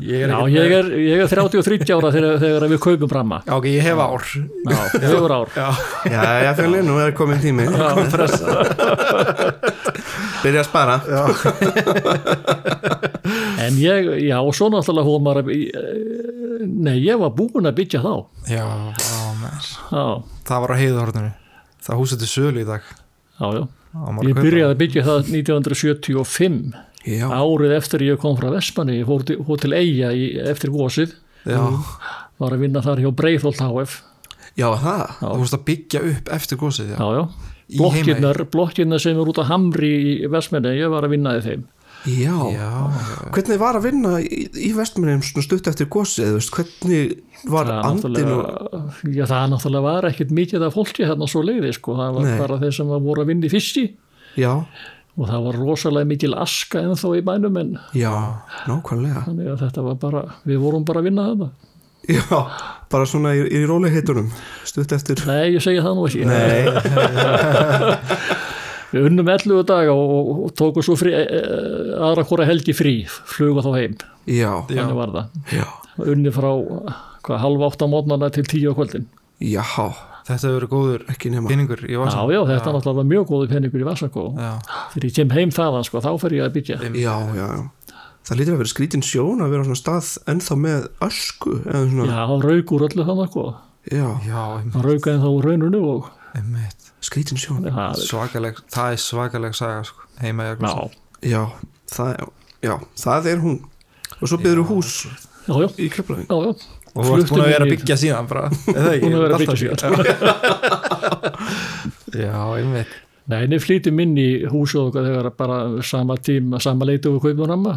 Ég 0.00 0.24
er 0.24 0.32
Já, 0.32 0.38
ég 0.48 0.72
er, 0.72 0.88
ég 0.98 1.20
er 1.20 1.28
33 1.28 1.92
ára 1.92 2.08
þegar, 2.14 2.38
þegar 2.40 2.64
við 2.72 2.80
kaupum 2.82 3.12
ramma 3.12 3.42
Já, 3.44 3.52
ok, 3.58 3.66
ég 3.70 3.84
hef 3.84 4.00
ár. 4.00 4.24
Já, 4.72 4.78
fjögur 4.96 5.34
ár. 5.36 5.52
Já, 5.52 5.68
já, 6.08 6.22
já, 6.46 6.48
fjöli, 6.58 6.80
nú 6.88 6.96
er 7.04 7.12
komin 7.14 7.44
tími. 7.44 7.68
Byrja 10.42 10.64
að 10.64 10.70
spara. 10.70 10.96
En 13.62 13.76
ég, 13.78 14.10
já, 14.24 14.38
og 14.40 14.56
svo 14.56 14.72
náttúrulega 14.72 15.06
hún 15.12 15.28
maður 15.28 15.44
að 15.44 15.52
eh, 15.60 16.66
Nei, 16.72 16.96
ég 17.04 17.20
var 17.20 17.36
búin 17.36 17.68
að 17.68 17.78
byggja 17.82 18.00
þá. 18.02 18.12
Já, 18.48 18.64
á, 18.64 19.20
menn 19.44 19.62
Já, 19.92 20.04
Það 20.48 20.64
var 20.64 20.72
á 20.72 20.76
heiðuhorninu 20.80 21.32
Það 21.82 22.02
húsið 22.02 22.22
til 22.22 22.30
sölu 22.30 22.62
í 22.62 22.68
dag. 22.68 22.90
Já, 23.38 23.46
já. 23.58 23.62
Ég 24.24 24.38
byrjaði 24.38 24.70
að 24.70 24.78
byggja 24.80 25.02
það 25.04 25.30
1975 25.34 26.58
já, 27.04 27.26
árið 27.28 27.74
eftir 27.76 28.04
ég 28.06 28.20
kom 28.22 28.38
frá 28.38 28.48
Vestmanni 28.54 29.00
ég 29.00 29.08
fór 29.08 29.24
til, 29.28 29.36
fór 29.44 29.60
til 29.60 29.74
Eyja 29.76 30.12
í, 30.16 30.30
eftir 30.48 30.72
gósið 30.72 31.12
Já, 31.44 31.60
var 32.40 32.54
að 32.54 32.62
vinna 32.64 32.82
þar 32.84 33.02
hjá 33.02 33.10
Breitholt 33.18 33.60
HF 33.60 33.98
já, 34.56 34.68
það? 34.80 35.02
Þú 35.20 35.38
veist 35.42 35.58
að 35.58 35.64
byggja 35.68 36.02
upp 36.12 36.32
eftir 36.38 36.60
gósið 36.60 36.94
já. 36.94 36.96
já, 36.96 37.18
já. 37.18 37.22
Blokkirnar, 38.52 39.00
sem 39.00 39.16
er 39.18 39.28
út 39.32 39.40
á 39.40 39.48
Hamri 39.48 39.92
í 39.92 40.14
Vestmanni, 40.30 40.74
ég 40.78 40.92
var 40.92 41.06
að 41.06 41.16
vinna 41.16 41.36
í 41.36 41.44
þeim 41.44 41.68
já, 42.06 42.36
Já, 42.52 42.70
hvernig 43.34 43.58
var 43.62 43.76
að 43.78 43.84
vinna 43.86 44.12
í, 44.22 44.40
í 44.58 44.70
vestmennum 44.76 45.22
stutt 45.22 45.68
eftir 45.70 45.86
gósið, 45.92 46.38
hvernig 46.50 47.18
var 47.50 47.66
það, 47.70 47.82
andin 47.90 48.06
og 48.06 48.42
náttúrulega- 48.42 49.14
já, 49.16 49.24
það 49.30 49.50
náttúrulega 49.52 49.82
var 49.86 50.08
ekkert 50.10 50.30
mikið 50.38 50.66
af 50.66 50.74
fólki 50.74 51.06
hérna 51.06 51.28
svo 51.30 51.42
leiði 51.46 51.72
sko. 51.76 51.94
það 51.98 52.14
var 52.18 52.26
Nei. 52.26 52.38
bara 52.38 52.58
þeir 52.62 52.74
sem 52.78 52.86
voru 52.86 53.22
að 53.22 53.26
vinna 53.32 53.46
í 53.46 53.52
fiski. 53.52 53.84
Já, 54.36 54.52
og 55.18 55.28
það 55.28 55.44
var 55.44 55.54
rosalega 55.60 56.08
mikil 56.08 56.34
aska 56.34 56.80
ennþá 56.80 57.10
í 57.18 57.22
bænum 57.26 57.56
en 57.60 57.74
já, 57.94 58.12
nákvæmlega. 58.66 59.26
Þannig 59.28 59.50
að 59.52 59.60
þetta 59.66 59.82
var 59.84 59.94
bara, 60.06 60.22
við 60.48 60.58
vorum 60.62 60.84
bara 60.88 61.00
að 61.02 61.04
vinna 61.10 61.26
þetta 61.32 61.50
já, 62.08 62.38
bara 62.90 63.04
svona 63.06 63.30
í, 63.38 63.44
í 63.46 63.60
róleihitunum 63.68 64.26
stutt 64.66 64.90
eftir 64.96 65.20
nei, 65.28 65.52
ég 65.54 65.62
segi 65.62 65.78
það 65.84 65.94
nú 65.94 66.06
ekki. 66.08 66.24
Nei, 66.26 66.66
við 68.92 69.08
unnum 69.08 69.30
11 69.32 69.64
daga 69.68 69.94
og, 69.96 70.12
og, 70.12 70.42
og 70.46 70.54
tókum 70.58 70.84
svo 70.84 70.96
frí, 71.00 71.14
e, 71.16 71.22
e, 71.24 71.40
aðra 71.96 72.26
hvora 72.28 72.46
helgi 72.48 72.74
frí 72.76 72.94
fluga 73.08 73.64
þá 73.64 73.72
heim, 73.78 73.96
já, 74.28 74.52
þannig 74.68 74.96
var 74.98 75.16
það. 75.16 75.42
Já. 75.56 75.66
Unni 76.12 76.32
frá 76.32 76.48
hvað, 76.52 77.42
halv 77.42 77.66
átta 77.68 77.88
mótnana 77.90 78.30
til 78.34 78.46
tíu 78.48 78.72
á 78.72 78.74
kvöldin. 78.76 79.08
Já, 79.42 79.62
þetta 80.28 80.38
hefur 80.38 80.56
verið 80.58 80.72
góður 80.72 81.04
ekki 81.12 81.32
nema. 81.32 81.50
peningur 81.50 81.82
í 81.82 81.92
já, 81.94 82.00
vasan 82.02 82.30
já, 82.30 82.40
þetta 82.52 82.70
er 82.70 82.76
náttúrulega 82.78 83.10
mjög 83.10 83.24
góði 83.32 83.50
peningur 83.50 83.82
í 83.82 83.88
Vasakó 83.88 84.24
Já, 84.38 84.52
þegar 84.92 85.08
ég 85.08 85.16
kem 85.18 85.34
heim 85.36 85.54
þaðan, 85.54 85.88
sko, 85.88 86.02
þá 86.04 86.12
fer 86.22 86.36
ég 86.38 86.46
að 86.46 86.54
byggja. 86.58 86.76
Já, 86.94 87.16
já, 87.34 87.46
já. 87.58 87.96
Það 88.22 88.38
lítur 88.38 88.54
að 88.54 88.60
vera 88.62 88.70
skrítin 88.70 89.02
sjón 89.02 89.42
að 89.42 89.50
vera 89.50 89.64
á 89.64 89.66
svona 89.66 89.80
stað 89.80 90.10
ennþá 90.30 90.56
með 90.62 90.84
ösku 91.02 91.56
eða 91.64 91.82
svona, 91.90 92.06
já, 92.06 92.22
úr 92.76 92.86
öllu 92.86 93.06
þannig, 93.08 93.32
sko. 93.32 93.44
Já, 93.90 94.06
já, 94.22 94.42
og 97.02 97.08
skrítin 97.08 97.40
sjón. 97.40 97.64
Það 97.66 97.82
er, 97.82 98.04
svakaleg, 98.06 98.60
það 98.70 98.94
er 98.94 99.00
svakaleg 99.02 99.56
saga 99.58 99.82
sko, 99.88 100.06
heima 100.22 100.44
í 100.46 100.46
já, 100.46 100.54
Jökulsá 100.54 100.82
já, 101.26 101.42
það, 101.90 102.10
já, 102.62 102.74
það 103.02 103.28
er 103.32 103.42
hún. 103.42 103.58
Og 104.20 104.30
svo 104.30 104.38
byrður 104.42 104.68
hús 104.70 104.92
já, 105.02 105.54
já, 105.58 105.68
í 105.82 105.88
Keflavík. 105.90 106.28
Já, 106.30 106.36
já. 106.46 106.52
Og 106.92 107.06
þú 107.08 107.14
ert 107.16 107.30
búin 107.32 107.42
að 107.42 107.48
vera 107.48 107.64
að 107.64 107.72
byggja 107.72 107.96
síðan 107.96 108.26
bara, 108.28 108.44
eða 108.76 108.90
ekki? 108.92 109.06
Búin 109.06 109.16
að 109.16 109.22
vera 109.24 109.32
að 109.32 109.38
Alltaf 109.40 109.56
byggja 109.56 109.74
síðan. 109.80 109.92
Já, 112.22 112.36
einmitt. 112.60 112.92
Nei, 113.32 113.38
en 113.46 113.54
við 113.54 113.62
flýtum 113.64 114.02
inn 114.02 114.14
í 114.20 114.28
húsu 114.50 114.78
og 114.82 114.94
þegar 114.98 115.30
bara 115.38 115.58
sama 115.86 116.18
tíma, 116.20 116.60
sama 116.62 116.86
leiti 116.86 117.08
og 117.08 117.16
við 117.16 117.22
kaupum 117.30 117.48
ramma. 117.48 117.74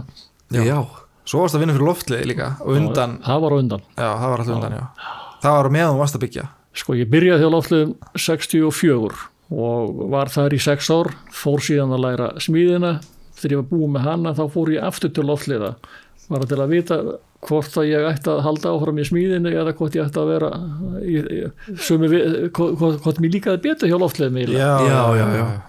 Já. 0.54 0.62
já, 0.68 0.80
Svo 1.26 1.42
varst 1.42 1.58
að 1.58 1.64
vinna 1.64 1.74
fyrir 1.74 1.88
loftliði 1.88 2.26
líka 2.30 2.52
og 2.62 2.76
undan, 2.76 3.16
það 3.26 3.40
var 3.42 3.56
á 3.56 3.58
undan. 3.58 3.86
Já, 3.96 4.10
það 4.10 4.28
var 4.30 4.44
alltaf 4.44 4.56
undan, 4.60 4.76
já. 4.78 4.86
Það 5.46 5.56
var 5.58 5.70
meðan 5.74 5.94
þú 5.96 6.02
varst 6.04 6.18
að 6.18 6.24
byggja 6.26 6.44
Sko 6.76 6.96
ég 7.00 7.08
byrjaði 7.12 7.46
hjá 7.46 7.52
loftliðum 7.54 7.94
64 8.20 9.22
og 9.56 10.00
var 10.12 10.32
þar 10.34 10.56
í 10.58 10.60
6 10.60 10.90
ár, 10.96 11.12
fór 11.32 11.62
síðan 11.64 11.94
að 11.96 12.02
læra 12.08 12.32
smíðina, 12.42 12.96
þegar 13.38 13.54
ég 13.54 13.62
var 13.62 13.70
búið 13.70 13.94
með 13.96 14.08
hana 14.10 14.34
þá 14.36 14.44
fór 14.56 14.72
ég 14.74 14.84
aftur 14.88 15.14
til 15.14 15.26
loftliða 15.30 15.76
bara 16.26 16.48
til 16.50 16.58
að 16.58 16.72
vita 16.74 16.98
hvort 17.46 17.76
að 17.78 17.86
ég 17.92 18.06
ætti 18.10 18.32
að 18.34 18.40
halda 18.42 18.72
áfram 18.74 18.98
í 18.98 19.06
smíðinu 19.06 19.52
eða 19.54 19.76
hvort 19.78 19.94
ég 19.96 20.08
ætti 20.08 20.18
að 20.24 20.32
vera 20.34 20.50
sumi, 21.78 22.08
við- 22.10 22.50
hvort, 22.58 22.98
hvort, 23.04 23.20
mér 23.22 23.36
líkaði 23.36 23.62
betur 23.68 23.92
hjá 23.92 23.98
loftliðum 24.02 24.40
eiginlega. 24.42 24.70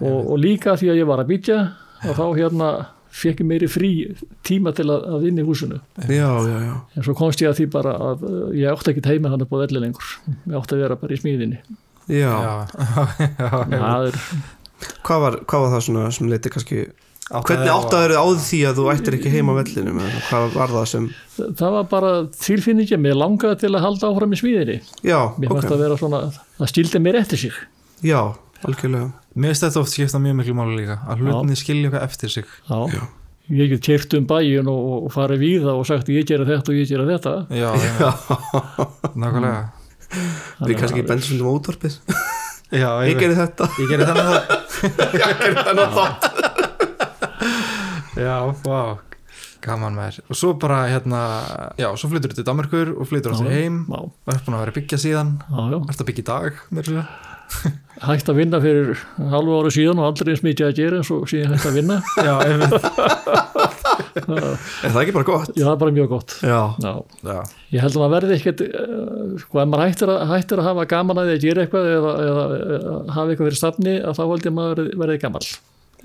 Og, 0.01 0.31
og 0.33 0.39
líka 0.41 0.73
því 0.79 0.89
að 0.93 0.97
ég 1.03 1.09
var 1.11 1.21
að 1.21 1.29
byggja 1.35 1.59
og 2.07 2.17
þá 2.17 2.25
hérna 2.39 2.69
fekk 3.17 3.41
ég 3.43 3.49
meiri 3.49 3.69
frí 3.71 3.91
tíma 4.47 4.73
til 4.77 4.87
að, 4.93 5.07
að 5.15 5.25
vinna 5.27 5.43
í 5.43 5.47
húsinu. 5.47 5.79
Já, 6.05 6.29
já, 6.45 6.57
já. 6.67 6.75
En 6.95 7.07
svo 7.07 7.15
komst 7.17 7.41
ég 7.43 7.51
að 7.51 7.59
því 7.61 7.67
bara 7.73 7.95
að 8.11 8.23
uh, 8.27 8.37
ég 8.57 8.69
átti 8.71 8.93
ekki 8.93 9.05
heima 9.09 9.33
hann 9.33 9.43
upp 9.45 9.57
á 9.57 9.61
velli 9.63 9.83
lengur. 9.83 10.13
Ég 10.45 10.55
átti 10.59 10.77
að 10.77 10.85
vera 10.85 10.99
bara 11.01 11.17
í 11.17 11.19
smíðinni. 11.21 11.59
Já, 12.07 12.31
Já, 12.31 12.53
já, 13.41 13.49
það 13.73 14.07
er, 14.11 14.21
Hvað, 15.03 15.21
var, 15.23 15.35
hvað 15.49 15.63
var 15.63 15.71
það 15.73 15.85
svona 15.87 16.09
sem 16.15 16.29
leiti 16.31 16.51
kannski 16.53 16.77
hvernig 17.27 17.67
Áttaði 17.67 17.71
áttaður 17.73 18.13
á 18.15 18.25
því 18.39 18.59
að 18.69 18.77
þú 18.77 18.83
ættir 18.93 19.15
ekki 19.17 19.31
heima 19.33 19.51
á 19.51 19.59
vellinum 19.59 19.97
eða 19.99 20.19
hvað 20.29 20.53
var 20.53 20.73
það 20.77 20.85
sem 20.93 21.07
það 21.35 21.73
var 21.73 21.87
bara 21.91 22.11
tilfinningi 22.31 22.99
mér 23.03 23.17
langaði 23.19 23.57
til 23.65 23.71
að 23.73 23.83
halda 23.83 24.11
áfram 24.13 24.35
í 24.35 24.39
smíðinni. 24.39 24.77
Já, 25.03 25.17
mér 25.35 25.51
fannst 25.51 25.67
ok, 25.67 25.73
að 25.75 25.83
vera 25.83 25.97
svona, 25.99 26.21
það 26.61 26.71
stíldi 26.71 27.01
mér 27.03 27.19
eftir 27.19 27.41
sig. 27.41 27.57
Já, 28.05 28.21
algjörlega 28.63 29.09
Mér 29.37 29.53
finnst 29.53 29.63
þetta 29.67 29.81
oft 29.83 29.93
skipta 29.93 30.17
mjög 30.21 30.35
miklu 30.39 30.53
máli 30.57 30.75
líka 30.79 30.95
að 31.05 31.19
hlutinni 31.21 31.55
skilja 31.59 31.87
eitthvað 31.91 32.05
eftir 32.07 32.29
sig. 32.33 32.45
Já. 32.65 32.79
Já. 32.89 33.03
ég 33.53 33.69
get 33.71 33.83
kert 33.85 34.13
um 34.17 34.25
bæin 34.27 34.67
og, 34.71 34.87
og 35.05 35.11
farið 35.13 35.43
víða 35.45 35.71
og 35.77 35.85
sagt 35.87 36.09
ég 36.09 36.25
gera 36.27 36.47
þetta 36.47 36.73
og 36.73 36.79
ég 36.79 36.89
gera 36.89 37.05
þetta. 37.07 37.33
Já, 37.61 37.69
já, 37.77 38.09
nákvæmlega. 39.13 39.61
Við 40.63 40.75
kannski 40.79 41.03
bendum 41.03 41.25
stundum 41.27 41.49
á 41.51 41.53
útvarpið 41.59 41.93
Já, 42.71 42.89
ég 43.03 43.11
ég, 43.13 43.17
gerði 43.19 43.37
þetta. 43.41 43.67
Ég 43.79 43.87
gerir 43.91 44.07
þannig 44.07 44.27
það 44.27 44.39
ég 45.17 45.23
gerði 45.41 45.63
þennan 45.67 45.91
þátt 45.97 46.21
Já, 48.17 48.37
vá, 48.63 48.81
gaman 49.67 49.97
með 49.99 50.05
þér 50.07 50.17
Og 50.31 50.39
svo 50.41 50.49
bara 50.59 50.81
hérna, 50.89 51.21
já, 51.79 51.89
svo 51.99 52.07
flytur 52.11 52.31
þú 52.33 52.39
til 52.39 52.47
Danmarkur 52.47 52.87
og 52.95 53.05
Já, 53.11 53.15
þér 53.43 53.53
heim. 53.53 53.77
Já, 53.85 53.99
og 54.01 54.33
er 54.33 54.43
búin 54.47 54.57
að 54.57 54.63
vera 54.65 54.77
byggja 54.79 54.97
síðan. 55.05 55.29
Já, 55.45 55.61
já. 55.75 55.77
Ertu 55.83 56.01
að 56.01 56.09
byggja 56.11 56.23
í 56.23 56.29
dag, 56.31 56.61
mér 56.71 56.87
sér 56.87 57.01
hægt 58.07 58.29
að 58.29 58.37
vinna 58.37 58.59
fyrir 58.61 58.99
halvu 59.31 59.55
ári 59.61 59.71
síðan 59.73 60.01
og 60.01 60.09
aldrei 60.11 60.33
eins 60.33 60.43
mikið 60.45 60.67
að 60.67 60.77
gera 60.77 60.99
en 60.99 61.07
svo 61.07 61.19
síðan 61.29 61.55
hægt 61.55 61.69
að 61.69 61.77
vinna. 61.79 61.97
Já, 62.27 62.33
einmitt. 62.45 62.87
Er 64.27 64.91
það 64.91 64.99
ekki 65.01 65.13
bara 65.15 65.27
gott? 65.27 65.51
já, 65.55 65.63
það 65.63 65.71
er 65.71 65.79
bara 65.81 65.93
mjög 65.95 66.09
gott. 66.11 66.33
Já, 66.41 66.59
já. 66.83 66.91
Já, 67.27 67.37
ég 67.75 67.83
held 67.83 67.95
að 67.97 68.01
maður 68.01 68.13
verði 68.15 68.37
ekkert 68.37 68.63
uh, 68.65 69.35
sko, 69.41 69.59
ef 69.61 69.69
maður 69.69 69.83
hættir 69.85 70.11
að, 70.13 70.23
hættir 70.31 70.61
að 70.61 70.67
hafa 70.71 70.85
gaman 70.93 71.21
að 71.21 71.29
því 71.29 71.35
að 71.37 71.45
gera 71.45 71.63
eitthvað 71.65 71.89
eða, 71.93 72.13
eða, 72.25 72.45
eða 72.77 72.95
hafa 73.17 73.33
eitthvað 73.33 73.49
fyrir 73.49 73.59
stafni 73.61 73.95
að 74.01 74.17
þá 74.17 74.23
held 74.23 74.47
ég 74.47 74.51
að 74.51 74.57
maður 74.57 74.73
verði, 74.75 74.97
verði 75.03 75.17
gammal 75.23 75.43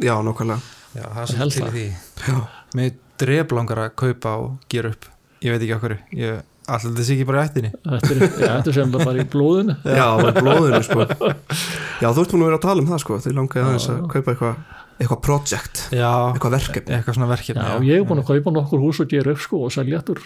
já, 0.02 0.14
nákvæmlega. 0.28 0.70
Já, 0.92 1.04
það 1.08 1.22
er 1.22 1.22
Ég 1.22 1.32
svo 1.32 1.40
held 1.42 1.56
til 1.56 1.72
því. 1.76 1.86
Já, 2.28 2.38
Mér 2.78 2.94
dref 3.22 3.56
langar 3.58 3.82
að 3.86 3.92
kaupa 4.02 4.34
og 4.42 4.68
gera 4.72 4.92
upp. 4.92 5.08
Ég 5.42 5.54
veit 5.56 5.64
ekki 5.66 5.76
okkur 5.78 5.96
ég, 6.20 6.42
Alltaf 6.62 6.92
þetta 6.92 7.06
sé 7.06 7.16
ekki 7.16 7.26
bara 7.26 7.40
í 7.40 7.48
ættinni? 7.48 7.70
Þetta 7.82 8.16
já, 8.22 8.50
þetta 8.52 8.74
sem 8.76 8.92
bara 8.94 9.14
í 9.18 9.24
blóðinu. 9.32 9.74
Já, 9.82 10.04
bara 10.20 10.34
blóðinu 10.44 10.82
sko. 10.86 11.06
Já, 11.08 12.06
þú 12.06 12.22
ert 12.22 12.34
búin 12.36 12.44
að 12.44 12.48
vera 12.50 12.60
að 12.60 12.66
tala 12.68 12.84
um 12.84 12.92
það 12.92 13.02
sko. 13.02 13.18
Þau 13.24 13.32
langaði 13.38 13.64
aðeins 13.64 13.88
að 13.90 14.04
kaupa 14.12 14.34
eitthvað 14.34 14.60
eitthvað 15.02 15.22
project, 15.24 15.80
Já, 15.90 16.10
eitthvað 16.30 16.54
verkefni. 16.58 16.94
Eitthvað 16.94 17.16
svona 17.18 17.32
verkefni 17.32 17.64
já, 17.64 17.74
ég 17.88 17.98
hef 17.98 18.06
búin 18.06 18.22
að 18.22 18.30
kaupa 18.30 18.54
nokkur 18.54 18.84
hús 18.84 19.02
og 19.02 19.10
gera 19.10 19.34
upp 19.34 19.42
sko 19.42 19.64
og 19.66 19.74
selja 19.74 19.98
aftur. 19.98 20.22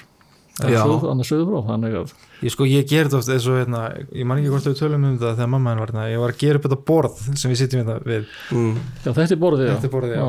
Já. 0.57 0.81
annars 0.81 1.29
frá 1.29 1.59
þannig 1.67 1.95
að 1.99 2.13
Ég 2.41 2.53
sko, 2.53 2.65
ég 2.65 2.87
ger 2.89 3.05
þetta 3.05 3.19
oft 3.19 3.29
eins 3.33 3.49
og 3.49 3.59
hérna, 3.59 3.81
ég 4.17 4.25
man 4.29 4.41
ekki 4.41 4.53
hvort 4.55 4.69
við 4.71 4.79
tölum 4.79 5.05
um 5.05 5.19
þetta 5.19 5.35
þegar 5.37 5.51
mamma 5.53 5.73
henn 5.73 5.83
var 5.83 5.93
hérna, 5.93 6.07
ég 6.09 6.23
var 6.23 6.33
að 6.33 6.41
gera 6.41 6.61
upp 6.61 6.65
þetta 6.67 6.79
borð 6.89 7.19
sem 7.37 7.53
við 7.53 7.61
sitjum 7.61 7.83
hérna 7.83 7.97
við. 8.05 8.31
Mm. 8.57 8.79
já, 9.05 9.11
þetta 9.11 9.27
er 9.37 9.43
borðið 9.43 9.69
já. 9.69 9.73
Þetta 9.75 9.89
er 9.89 9.95
borðið, 9.95 10.17
já. 10.17 10.25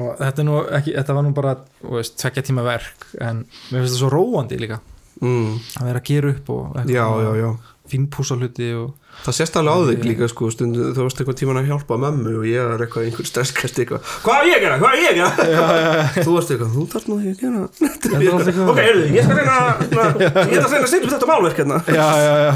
og 0.00 0.22
þetta 0.22 0.42
er 0.42 0.48
nú 0.48 0.56
ekki, 0.80 0.94
þetta 0.96 1.16
var 1.18 1.26
nú 1.26 1.32
bara, 1.36 1.54
veist, 1.92 2.16
tvekja 2.22 2.46
tíma 2.48 2.64
verk 2.64 3.06
en 3.20 3.42
mér 3.44 3.84
finnst 3.84 3.98
það 3.98 4.00
svo 4.00 4.12
róandi 4.16 4.60
líka 4.64 4.80
Mm. 5.22 5.56
að 5.80 5.88
vera 5.88 6.00
að 6.02 6.08
gera 6.10 6.30
upp 6.34 6.50
og, 6.52 6.78
já, 6.92 7.06
já, 7.24 7.30
já, 7.40 7.50
fínpúsa 7.88 8.36
hluti 8.36 8.70
og 8.76 8.94
Það 9.24 9.34
sést 9.38 9.54
alveg 9.56 9.72
á 9.72 9.78
þig 9.88 10.02
líka 10.04 10.26
sko 10.28 10.48
stundu 10.52 10.90
þú 10.92 11.04
varst 11.06 11.20
eitthvað 11.22 11.38
tíman 11.40 11.58
að 11.58 11.68
hjálpa 11.70 11.96
mömmu 12.02 12.32
og 12.36 12.44
ég 12.46 12.60
er 12.60 12.82
eitthvað 12.84 13.06
einhver 13.08 13.28
stresskast 13.30 13.78
eitthvað 13.80 14.10
Hvað 14.26 14.36
er 14.36 14.48
ég 14.50 14.56
að 14.58 14.64
gera? 14.66 14.76
Hvað 14.82 14.90
er 14.92 15.00
ég 15.00 15.08
að 15.08 15.16
gera? 15.16 15.30
Já, 15.40 15.46
já, 15.56 15.88
já. 15.96 16.02
Þú 16.26 16.34
varst 16.34 16.52
eitthvað, 16.52 16.74
þú 16.74 16.82
þarf 16.92 17.06
nú 17.08 17.16
ekki 17.16 17.32
að 17.32 17.38
gera 17.40 17.60
er 17.64 18.60
Ok, 18.66 18.80
heyrðu, 18.82 19.06
ég 19.16 19.22
skal 19.24 19.40
reyna 19.40 19.56
na, 19.56 20.04
ég 20.20 20.52
ætla 20.52 20.66
að 20.66 20.74
reyna 20.76 20.82
að 20.82 20.92
setja 20.92 21.06
upp 21.06 21.14
þetta 21.14 21.30
málverk 21.32 21.62
hérna 21.62 21.78
já, 21.88 22.08
já, 22.26 22.34
já. 22.44 22.52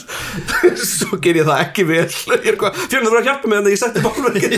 Svo 0.92 1.20
ger 1.24 1.40
ég 1.40 1.48
það 1.48 1.64
ekki 1.64 1.88
vel 1.88 2.04
Ég 2.04 2.60
fjörnum 2.60 3.08
þú 3.08 3.22
að 3.22 3.30
hjálpa 3.30 3.50
mig 3.54 3.62
en 3.62 3.72
ég 3.72 3.80
setti 3.80 4.04
málverkið 4.04 4.52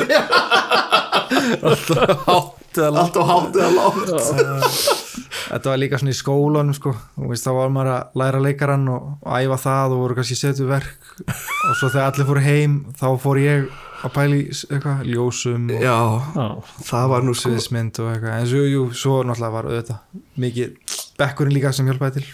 hátt 2.27 2.83
eða 2.83 3.07
Allt 3.07 3.17
á 3.17 3.23
hátt 3.31 3.63
eða 3.63 3.73
látt 3.79 5.02
Þetta 5.13 5.71
var 5.71 5.81
líka 5.81 5.99
svona 6.01 6.13
í 6.15 6.19
skólanum 6.19 6.77
sko. 6.77 6.93
Og 7.21 7.31
veist, 7.33 7.47
þá 7.47 7.53
var 7.57 7.73
maður 7.75 7.91
að 7.95 8.21
læra 8.23 8.43
leikarann 8.43 8.85
og, 8.93 9.09
og 9.23 9.39
æfa 9.39 9.59
það 9.65 9.95
og 9.97 10.03
voru 10.05 10.19
kannski 10.19 10.39
setu 10.39 10.69
verk. 10.71 11.09
Og 11.23 11.75
svo 11.81 11.91
þegar 11.93 12.11
allir 12.11 12.29
fóru 12.31 12.45
heim 12.47 12.79
þá 12.99 13.07
fór 13.23 13.43
ég 13.43 13.67
að 14.03 14.15
pæli 14.17 14.39
eitthvað, 14.51 15.03
ljósum 15.07 15.69
og 15.71 15.83
Já, 15.85 15.99
Já, 16.35 16.47
það 16.89 17.11
var 17.13 17.27
nú 17.27 17.35
sviðismynd 17.39 18.01
og 18.03 18.13
eitthvað. 18.15 18.39
En 18.39 18.49
svo, 18.51 18.63
jú, 18.67 18.87
svo 18.99 19.19
náttúrulega 19.27 19.57
var 19.59 19.69
auðvitað 19.71 20.23
mikið 20.43 20.97
bekkurinn 21.21 21.55
líka 21.59 21.75
sem 21.77 21.91
hjálpaði 21.91 22.23
til. 22.23 22.33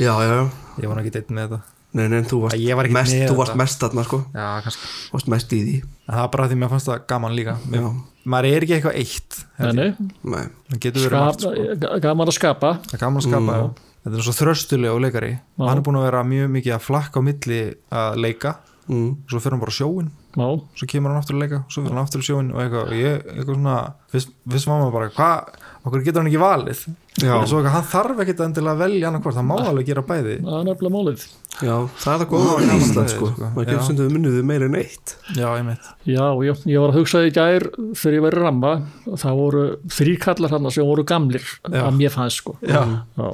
Já, 0.00 0.14
já, 0.14 0.32
já. 0.34 0.48
Ég 0.80 0.88
var 0.88 0.96
nú 0.96 1.04
ekki 1.04 1.14
deitt 1.18 1.30
með 1.36 1.54
þetta 1.54 1.79
Nei, 1.92 2.06
nei, 2.06 2.20
þú 2.22 2.36
varst 2.44 2.92
mest, 2.94 3.16
þú 3.26 3.34
varst 3.40 3.56
mest 3.58 3.80
þarna 3.82 4.04
sko. 4.06 4.20
Já, 4.34 4.46
kannski. 4.62 4.88
Varst 5.10 5.28
mest 5.32 5.52
í 5.56 5.60
því. 5.64 5.76
En 6.06 6.14
það 6.14 6.20
var 6.22 6.28
bara 6.36 6.48
því 6.52 6.58
mér 6.60 6.70
fannst 6.70 6.86
það 6.90 7.00
gaman 7.10 7.34
líka. 7.34 7.54
Já, 7.74 7.86
maður 8.30 8.48
er 8.50 8.66
ekki 8.66 8.74
eitthvað 8.76 8.98
eitt 9.00 9.38
nei, 9.58 9.72
nei, 9.72 9.88
nei. 10.22 10.44
Það 10.70 10.80
getur 10.86 11.06
verið 11.08 11.24
margt 11.24 11.40
sko. 11.46 12.00
gaman 12.06 12.30
að 12.30 12.36
skapa. 12.38 12.70
Það 12.86 12.94
er 12.94 13.02
gaman 13.04 13.22
að 13.22 13.26
skapa 13.26 13.40
Mm. 13.40 13.58
já. 13.58 13.86
þetta 14.04 14.16
er 14.16 14.24
svo 14.28 14.34
þröstuleg 14.38 14.94
og 14.94 15.00
leikari. 15.04 15.32
Já. 15.40 15.66
hann 15.68 15.78
er 15.78 15.82
búin 15.82 15.98
að 16.00 16.06
vera 16.06 16.22
mjög 16.24 16.50
mikið 16.56 16.74
að 16.78 16.84
flakka 16.86 17.18
á 17.18 17.22
milli 17.26 17.60
að 17.90 18.16
leika 18.22 18.54
mm. 18.88 19.10
svo 19.28 19.40
fyrir 19.40 19.56
hann 19.56 19.62
bara 19.62 19.74
á 19.74 19.78
sjóin 19.80 20.10
Já, 20.30 20.46
svo 20.78 20.86
kemur 20.86 21.10
hann 21.10 21.18
aftur 21.18 21.36
að 21.36 21.44
leika 21.44 21.62
svo 21.66 21.82
fyrir 21.82 21.96
hann 21.96 22.04
aftur 22.04 22.22
á 22.22 22.26
sjóin 22.28 22.50
og 22.54 22.62
eitthvað 22.62 22.92
ég, 22.94 23.24
eitthvað 23.34 23.56
svona, 23.56 23.76
fyrst, 24.12 24.34
var 24.46 24.66
maður 24.70 24.92
bara 24.94 25.08
hvað, 25.16 25.56
okkur 25.80 26.04
getur 26.06 26.22
hann 26.22 26.30
ekki 26.30 26.42
valið? 26.42 26.82
Já. 27.20 27.32
en 27.34 27.48
svo 27.50 27.58
eitthvað, 27.58 27.74
hann 27.74 27.88
þarf 27.90 28.22
ekkit 28.24 28.42
endilega 28.46 28.76
að 28.76 28.84
velja 28.84 29.08
annað 29.10 29.24
hvort, 29.26 29.38
hann 29.40 29.48
má 29.48 29.56
alveg 29.58 29.88
gera 29.90 30.04
bæði. 30.06 30.36
Það 30.46 30.58
er 30.60 30.68
nefnilega 30.68 30.94
málið. 30.94 31.24
Já, 31.60 31.74
það 32.00 32.12
er 32.12 32.22
það 32.22 32.28
góða 32.30 32.52
á 32.54 32.58
Ísland 32.76 33.12
sko. 33.12 33.30
sko. 33.32 33.48
Maður 33.56 33.66
Já. 33.66 33.70
getur 33.72 33.82
stunduð 33.88 34.14
munniðu 34.14 34.44
meira 34.46 34.68
en 34.70 34.78
eitt. 34.78 35.16
Já, 35.34 35.48
ég 35.58 35.66
meit, 35.66 35.90
Já, 36.06 36.24
ég, 36.46 36.62
ég 36.70 36.84
var 36.84 36.94
að 36.94 37.00
hugsa 37.00 37.24
í 37.26 37.34
gær 37.34 37.66
þegar 37.98 38.16
ég 38.16 38.24
væri 38.28 38.44
ramma 38.44 38.72
það 39.10 39.42
voru 39.42 39.66
þrý 39.98 40.14
kallar 40.22 40.54
hann 40.54 40.70
sem 40.70 40.86
voru 40.86 41.04
gamlir 41.10 41.44
Já. 41.66 41.82
að 41.82 41.98
mér 41.98 42.14
fannst 42.14 42.44
sko. 42.44 42.56
Já, 42.62 42.80
Já. 43.18 43.28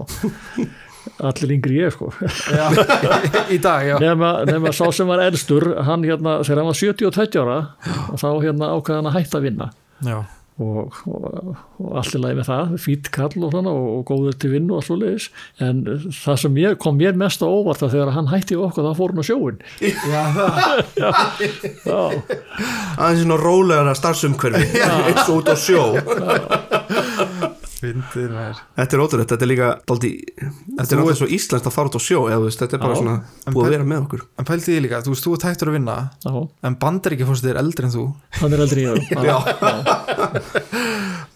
Allir 1.31 1.57
yngri 1.57 1.81
ég 1.81 1.95
sko. 1.95 2.13
Já. 2.53 2.67
í 3.55 3.59
dag, 3.63 3.87
já. 3.89 3.97
Nema, 4.03 4.33
nema 4.49 4.73
sá 4.77 4.87
sem 4.95 5.09
var 5.11 5.25
elstur 5.27 5.73
hann 5.87 6.07
hérna, 6.07 6.41
þegar 6.47 6.63
hann 6.63 6.71
var 6.73 6.81
72 6.81 7.43
ára 7.43 7.61
og 8.13 8.19
þá 8.23 8.31
hérna 8.45 8.73
ákveða 8.75 9.03
hann 9.03 9.13
að 9.13 9.21
hætta 9.21 9.41
að 9.41 9.49
vinna. 9.51 9.71
Já, 10.07 10.19
og, 10.63 10.95
og, 11.05 11.57
og 11.83 11.97
allir 12.01 12.23
lagi 12.23 12.37
með 12.39 12.47
það 12.49 12.77
fýtt 12.81 13.11
kall 13.13 13.45
og 13.45 13.51
svona 13.53 13.73
og, 13.77 13.89
og 13.99 14.05
góður 14.09 14.37
til 14.41 14.53
vinnu 14.55 14.77
og 14.79 14.85
svo 14.87 14.97
leiðis 14.97 15.27
en 15.63 15.83
það 16.17 16.39
sem 16.43 16.61
ég, 16.63 16.79
kom 16.81 16.97
mér 16.97 17.19
mest 17.21 17.45
á 17.45 17.49
óvart 17.49 17.85
að 17.85 17.93
þegar 17.97 18.15
hann 18.17 18.31
hætti 18.31 18.57
okkur 18.57 18.89
þá 18.89 18.93
fór 18.97 19.13
hann 19.13 19.21
á 19.21 19.27
sjóin 19.29 19.59
já, 19.85 20.23
það 20.37 20.71
já, 20.97 22.01
Aðeins 22.97 23.21
svona 23.27 23.41
rólegara 23.43 23.97
starfsumhverfi 23.99 24.81
eins 24.87 25.27
og 25.27 25.43
út 25.43 25.53
á 25.53 25.57
sjó 25.61 25.83
fyndið 27.81 28.31
mér 28.33 28.61
Þetta 28.79 28.97
er 28.97 29.03
ótrúlega, 29.05 29.29
þetta 29.33 29.45
er 29.47 29.51
líka 29.51 29.69
daldi, 29.91 30.11
Þetta 30.37 30.47
er 30.47 30.87
þú 30.87 30.97
náttúrulega 30.97 31.19
svo 31.21 31.29
íslenskt 31.37 31.69
að 31.71 31.75
fara 31.77 31.91
út 31.91 31.99
á 31.99 32.03
sjó 32.07 32.21
eða 32.27 32.39
þú 32.41 32.47
veist, 32.49 32.61
þetta 32.63 32.77
er 32.79 32.83
bara 32.85 32.95
Já. 32.97 33.01
svona 33.03 33.17
En 33.17 33.53
búið 33.53 33.61
að 33.61 33.67
per- 33.67 33.75
vera 33.77 33.87
með 33.93 34.01
okkur. 34.07 34.23
En 34.41 34.49
pælti 34.49 34.77
ég 34.77 34.83
líka, 34.87 35.01
þú 35.07 35.11
veist, 35.15 35.25
þú 35.27 35.33
er 35.37 35.41
tættur 35.45 35.69
að 35.71 35.77
vinna 35.77 35.97
já, 36.25 36.33
en 36.71 36.75
bandaríkja 36.83 37.29
fórstu 37.29 37.47
þér 37.51 37.61
eldri 37.63 37.85
en 37.89 37.95
þú. 37.97 38.05
Hann 38.41 38.53
er 38.57 38.61
eldri 38.67 38.81
ég 38.87 38.97
já, 39.29 39.37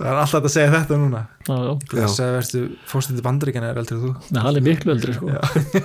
það 0.01 0.09
er 0.11 0.17
alltaf 0.21 0.41
að 0.49 0.53
segja 0.55 0.71
þetta 0.75 0.95
núna. 1.01 1.21
Já, 1.45 1.55
já. 1.61 1.73
þú 1.91 1.99
veist 2.01 2.21
að 2.25 2.33
verðstu 2.37 2.61
fórstu 2.91 3.11
til 3.17 3.25
bandaríkjana 3.27 3.71
er 3.75 3.81
eldri 3.83 3.95
en 3.97 4.03
þú. 4.07 4.11
Nei, 4.33 4.41
hann 4.47 4.57
er 4.61 4.65
miklu 4.65 4.91
eldri 4.95 5.13
sko. 5.17 5.27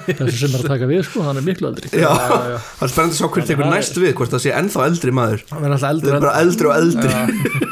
þessi 0.08 0.38
sem 0.40 0.52
er 0.56 0.60
að 0.64 0.70
taka 0.72 0.86
við 0.90 1.02
sko, 1.10 1.20
hann 1.28 1.40
er 1.42 1.46
miklu 1.48 1.66
eldri. 1.72 1.92
Já, 1.96 2.12
það 2.16 2.86
er 2.88 2.94
spennandi 2.94 3.16
að 3.16 3.20
sjá 3.20 3.28
hver 3.36 3.46
tekur 3.52 3.68
næst 3.72 3.96
við 4.02 4.14
hvort 4.20 4.32
það 4.36 4.46
sé 4.46 4.56
ennþá 4.56 4.80
eldri 4.90 5.12
maður 5.16 5.40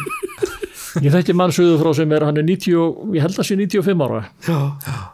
ég 1.02 1.10
þekki 1.14 1.34
mann 1.40 1.50
sögðu 1.56 1.80
frá 1.82 1.92
sem 1.98 2.12
er 2.14 2.26
hann 2.28 2.38
er 2.38 2.44
90, 2.46 2.76
og- 2.78 3.16
ég 3.16 3.22
held 3.26 3.40
að 3.40 3.48
sé 3.50 3.56
95 3.58 4.04
ára. 4.06 4.22
Já, 4.46 4.60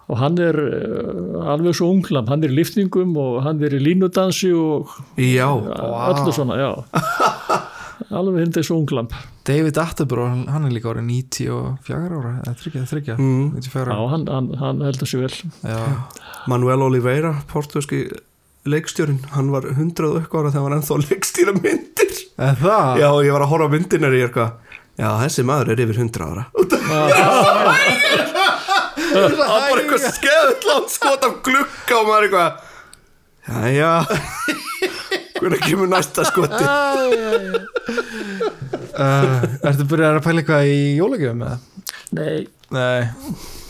og 0.10 0.18
hann 0.20 0.38
er 0.44 0.58
uh, 0.60 1.52
alveg 1.54 1.76
svo 1.78 1.88
unglam, 1.94 2.28
hann 2.28 2.44
er 2.44 2.52
í 2.52 2.58
liftingum 2.60 3.16
og 3.18 3.42
hann 3.46 3.62
er 3.64 3.76
í 3.78 3.80
línudansi 3.84 4.52
og 4.58 4.90
já, 5.16 5.48
öllu 5.54 6.34
svona, 6.36 6.58
já. 6.60 6.72
Alveg 8.16 8.40
hindi 8.46 8.62
svo 8.64 8.78
unglam. 8.80 9.10
David 9.46 9.78
Attenborough, 9.78 10.46
hann 10.50 10.66
er 10.66 10.72
líka 10.74 10.90
árið 10.94 11.06
94 11.10 11.98
ára 12.00 12.32
eða 12.40 12.54
30, 12.58 12.86
30, 12.90 13.18
Mm. 13.20 13.52
94 13.60 13.92
já, 13.92 13.94
ára 13.94 14.08
hann, 14.14 14.24
hann, 14.32 14.48
hann 14.62 14.82
heldur 14.88 15.08
sér 15.10 15.26
vel. 15.26 15.36
Já, 15.68 15.82
Manuel 16.48 16.82
Oliveira, 16.88 17.34
portugalski 17.52 18.06
leikstjórin, 18.70 19.20
hann 19.36 19.52
var 19.52 19.68
100 19.68 20.08
og 20.08 20.18
eitthvað 20.22 20.40
ára 20.42 20.52
þegar 20.54 20.64
hann 20.64 20.70
var 20.70 20.78
ennþá 20.80 20.96
að 20.98 21.06
leikstýra 21.12 21.54
myndir. 21.60 22.16
Eða 22.40 22.56
það? 22.64 23.00
Já, 23.04 23.10
ég 23.28 23.36
var 23.36 23.46
að 23.46 23.52
horfa 23.54 23.70
myndinar 23.76 24.16
í 24.16 24.24
eitthvað 24.26 24.50
Já, 25.00 25.10
þessi 25.24 25.44
maður 25.48 25.70
er 25.74 25.80
yfir 25.86 25.98
100 26.04 26.26
ára. 26.28 26.44
Það 29.10 29.36
var 29.40 29.48
bara 29.48 29.80
eitthvað 29.80 30.04
skeðlant 30.18 30.92
skot 30.94 31.24
af 31.28 31.38
glugga 31.46 31.96
og 32.02 32.10
maður 32.10 32.26
eitthvað. 32.28 32.50
Jæja. 33.50 33.94
Hvernig 35.40 35.62
kemur 35.64 35.88
næsta 35.90 36.26
skoti? 36.28 36.66
Uh, 39.00 39.40
Ertu 39.64 39.86
byrjað 39.88 40.18
að 40.20 40.26
pæla 40.28 40.42
eitthvað 40.44 40.68
í 40.68 40.78
jólagjöfum 41.00 41.46
eða? 41.48 41.58
nei, 42.20 42.40
Nei, 42.70 43.02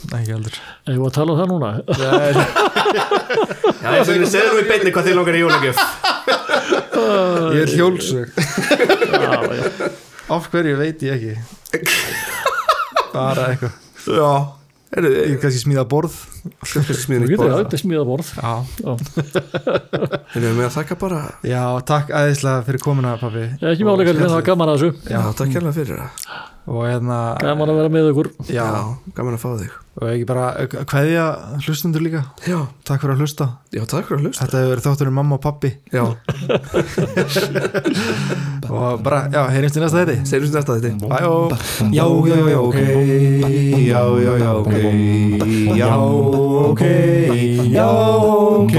ekki 0.09 0.33
heldur. 0.33 0.55
Ég 0.89 0.97
var 0.99 1.07
að 1.11 1.15
tala 1.19 1.31
um 1.31 1.39
það 1.39 1.49
núna? 1.53 1.69
Nei, 2.01 2.31
Já, 3.79 3.89
ég 3.93 4.03
segir 4.27 4.49
nú 4.49 4.59
í 4.59 4.67
beinni 4.67 4.91
hvað 4.95 5.05
þið 5.07 5.15
langar 5.21 5.37
í 5.37 5.43
jólagjöf. 5.45 5.77
Ég 7.53 7.61
er 7.63 7.71
hjólsög. 7.77 8.27
Já, 9.13 9.31
já. 9.61 9.63
Af 10.29 10.45
hverju 10.53 10.77
veit 10.77 11.01
ég 11.01 11.15
ekki? 11.17 11.33
Bara 13.13 13.47
eitthvað. 13.49 13.77
Já, 14.09 14.33
er 14.93 15.07
þið 15.07 15.37
kannski 15.41 15.61
smíða 15.63 15.85
borð. 15.89 16.17
Kannski 16.69 16.93
í 16.93 17.19
getur 17.23 17.41
borð. 17.41 17.55
það, 17.55 17.63
þetta 17.63 17.77
er 17.77 17.81
smíða 17.83 18.05
borð. 18.09 18.29
Já, 18.37 18.53
já. 18.83 18.91
En 20.29 20.45
við 20.45 20.53
með 20.53 20.67
að 20.67 20.75
þakka 20.77 20.99
bara? 21.01 21.23
Já 21.49 21.63
takk 21.89 22.13
aðeinslega 22.21 22.67
fyrir 22.69 22.83
komuna 22.85 23.15
pappi 23.21 23.47
ekki 23.73 23.87
málega 23.87 24.13
það 24.19 24.35
var 24.37 24.47
gaman 24.51 24.73
að 24.73 24.83
þessu. 24.83 25.09
Já, 25.09 25.21
takk 25.41 25.57
hérlega 25.57 25.77
fyrir 25.79 26.03
það 26.03 26.11
Og 26.69 26.83
hérna 26.85 27.15
gaman 27.41 27.71
að 27.71 27.77
vera 27.79 27.89
með 27.93 28.09
ykkur. 28.11 28.27
Já, 28.53 28.65
gaman 29.17 29.33
að 29.37 29.41
fá 29.41 29.49
þig. 29.57 29.71
Og 29.99 30.05
ekki 30.13 30.25
bara 30.29 30.43
kveðja 30.87 31.23
hlustundur 31.65 32.01
líka. 32.05 32.21
Já, 32.45 32.59
Takk 32.87 33.01
fyrir 33.03 33.15
að 33.15 33.21
hlusta. 33.25 33.45
Já 33.73 33.81
takk 33.89 34.05
fyrir 34.07 34.19
að 34.21 34.25
hlusta. 34.27 34.41
Þetta 34.45 34.57
hefur 34.61 34.71
verið 34.75 34.85
þátturinn 34.85 35.17
mamma 35.17 35.33
og 35.35 35.41
pappi 35.43 35.69
Já, 35.93 36.03
Og 38.69 39.01
bara, 39.05 39.19
já, 39.33 39.41
heyrjumst 39.53 39.77
í 39.77 39.79
næsta 39.83 40.05
sem 40.29 40.41
þetta 40.45 40.73
þetta 40.77 40.89
Bæ 41.09 41.19
og 41.29 41.51
Já, 41.93 42.05
já, 42.29 42.37
já, 42.53 42.59
ok. 42.61 42.77
Já, 43.89 44.01
já, 44.23 44.33
já, 44.39 44.49
ok. 44.61 44.73
Já, 45.77 45.89
ok. 46.69 46.83
Já, 47.73 47.87
ok 48.63 48.75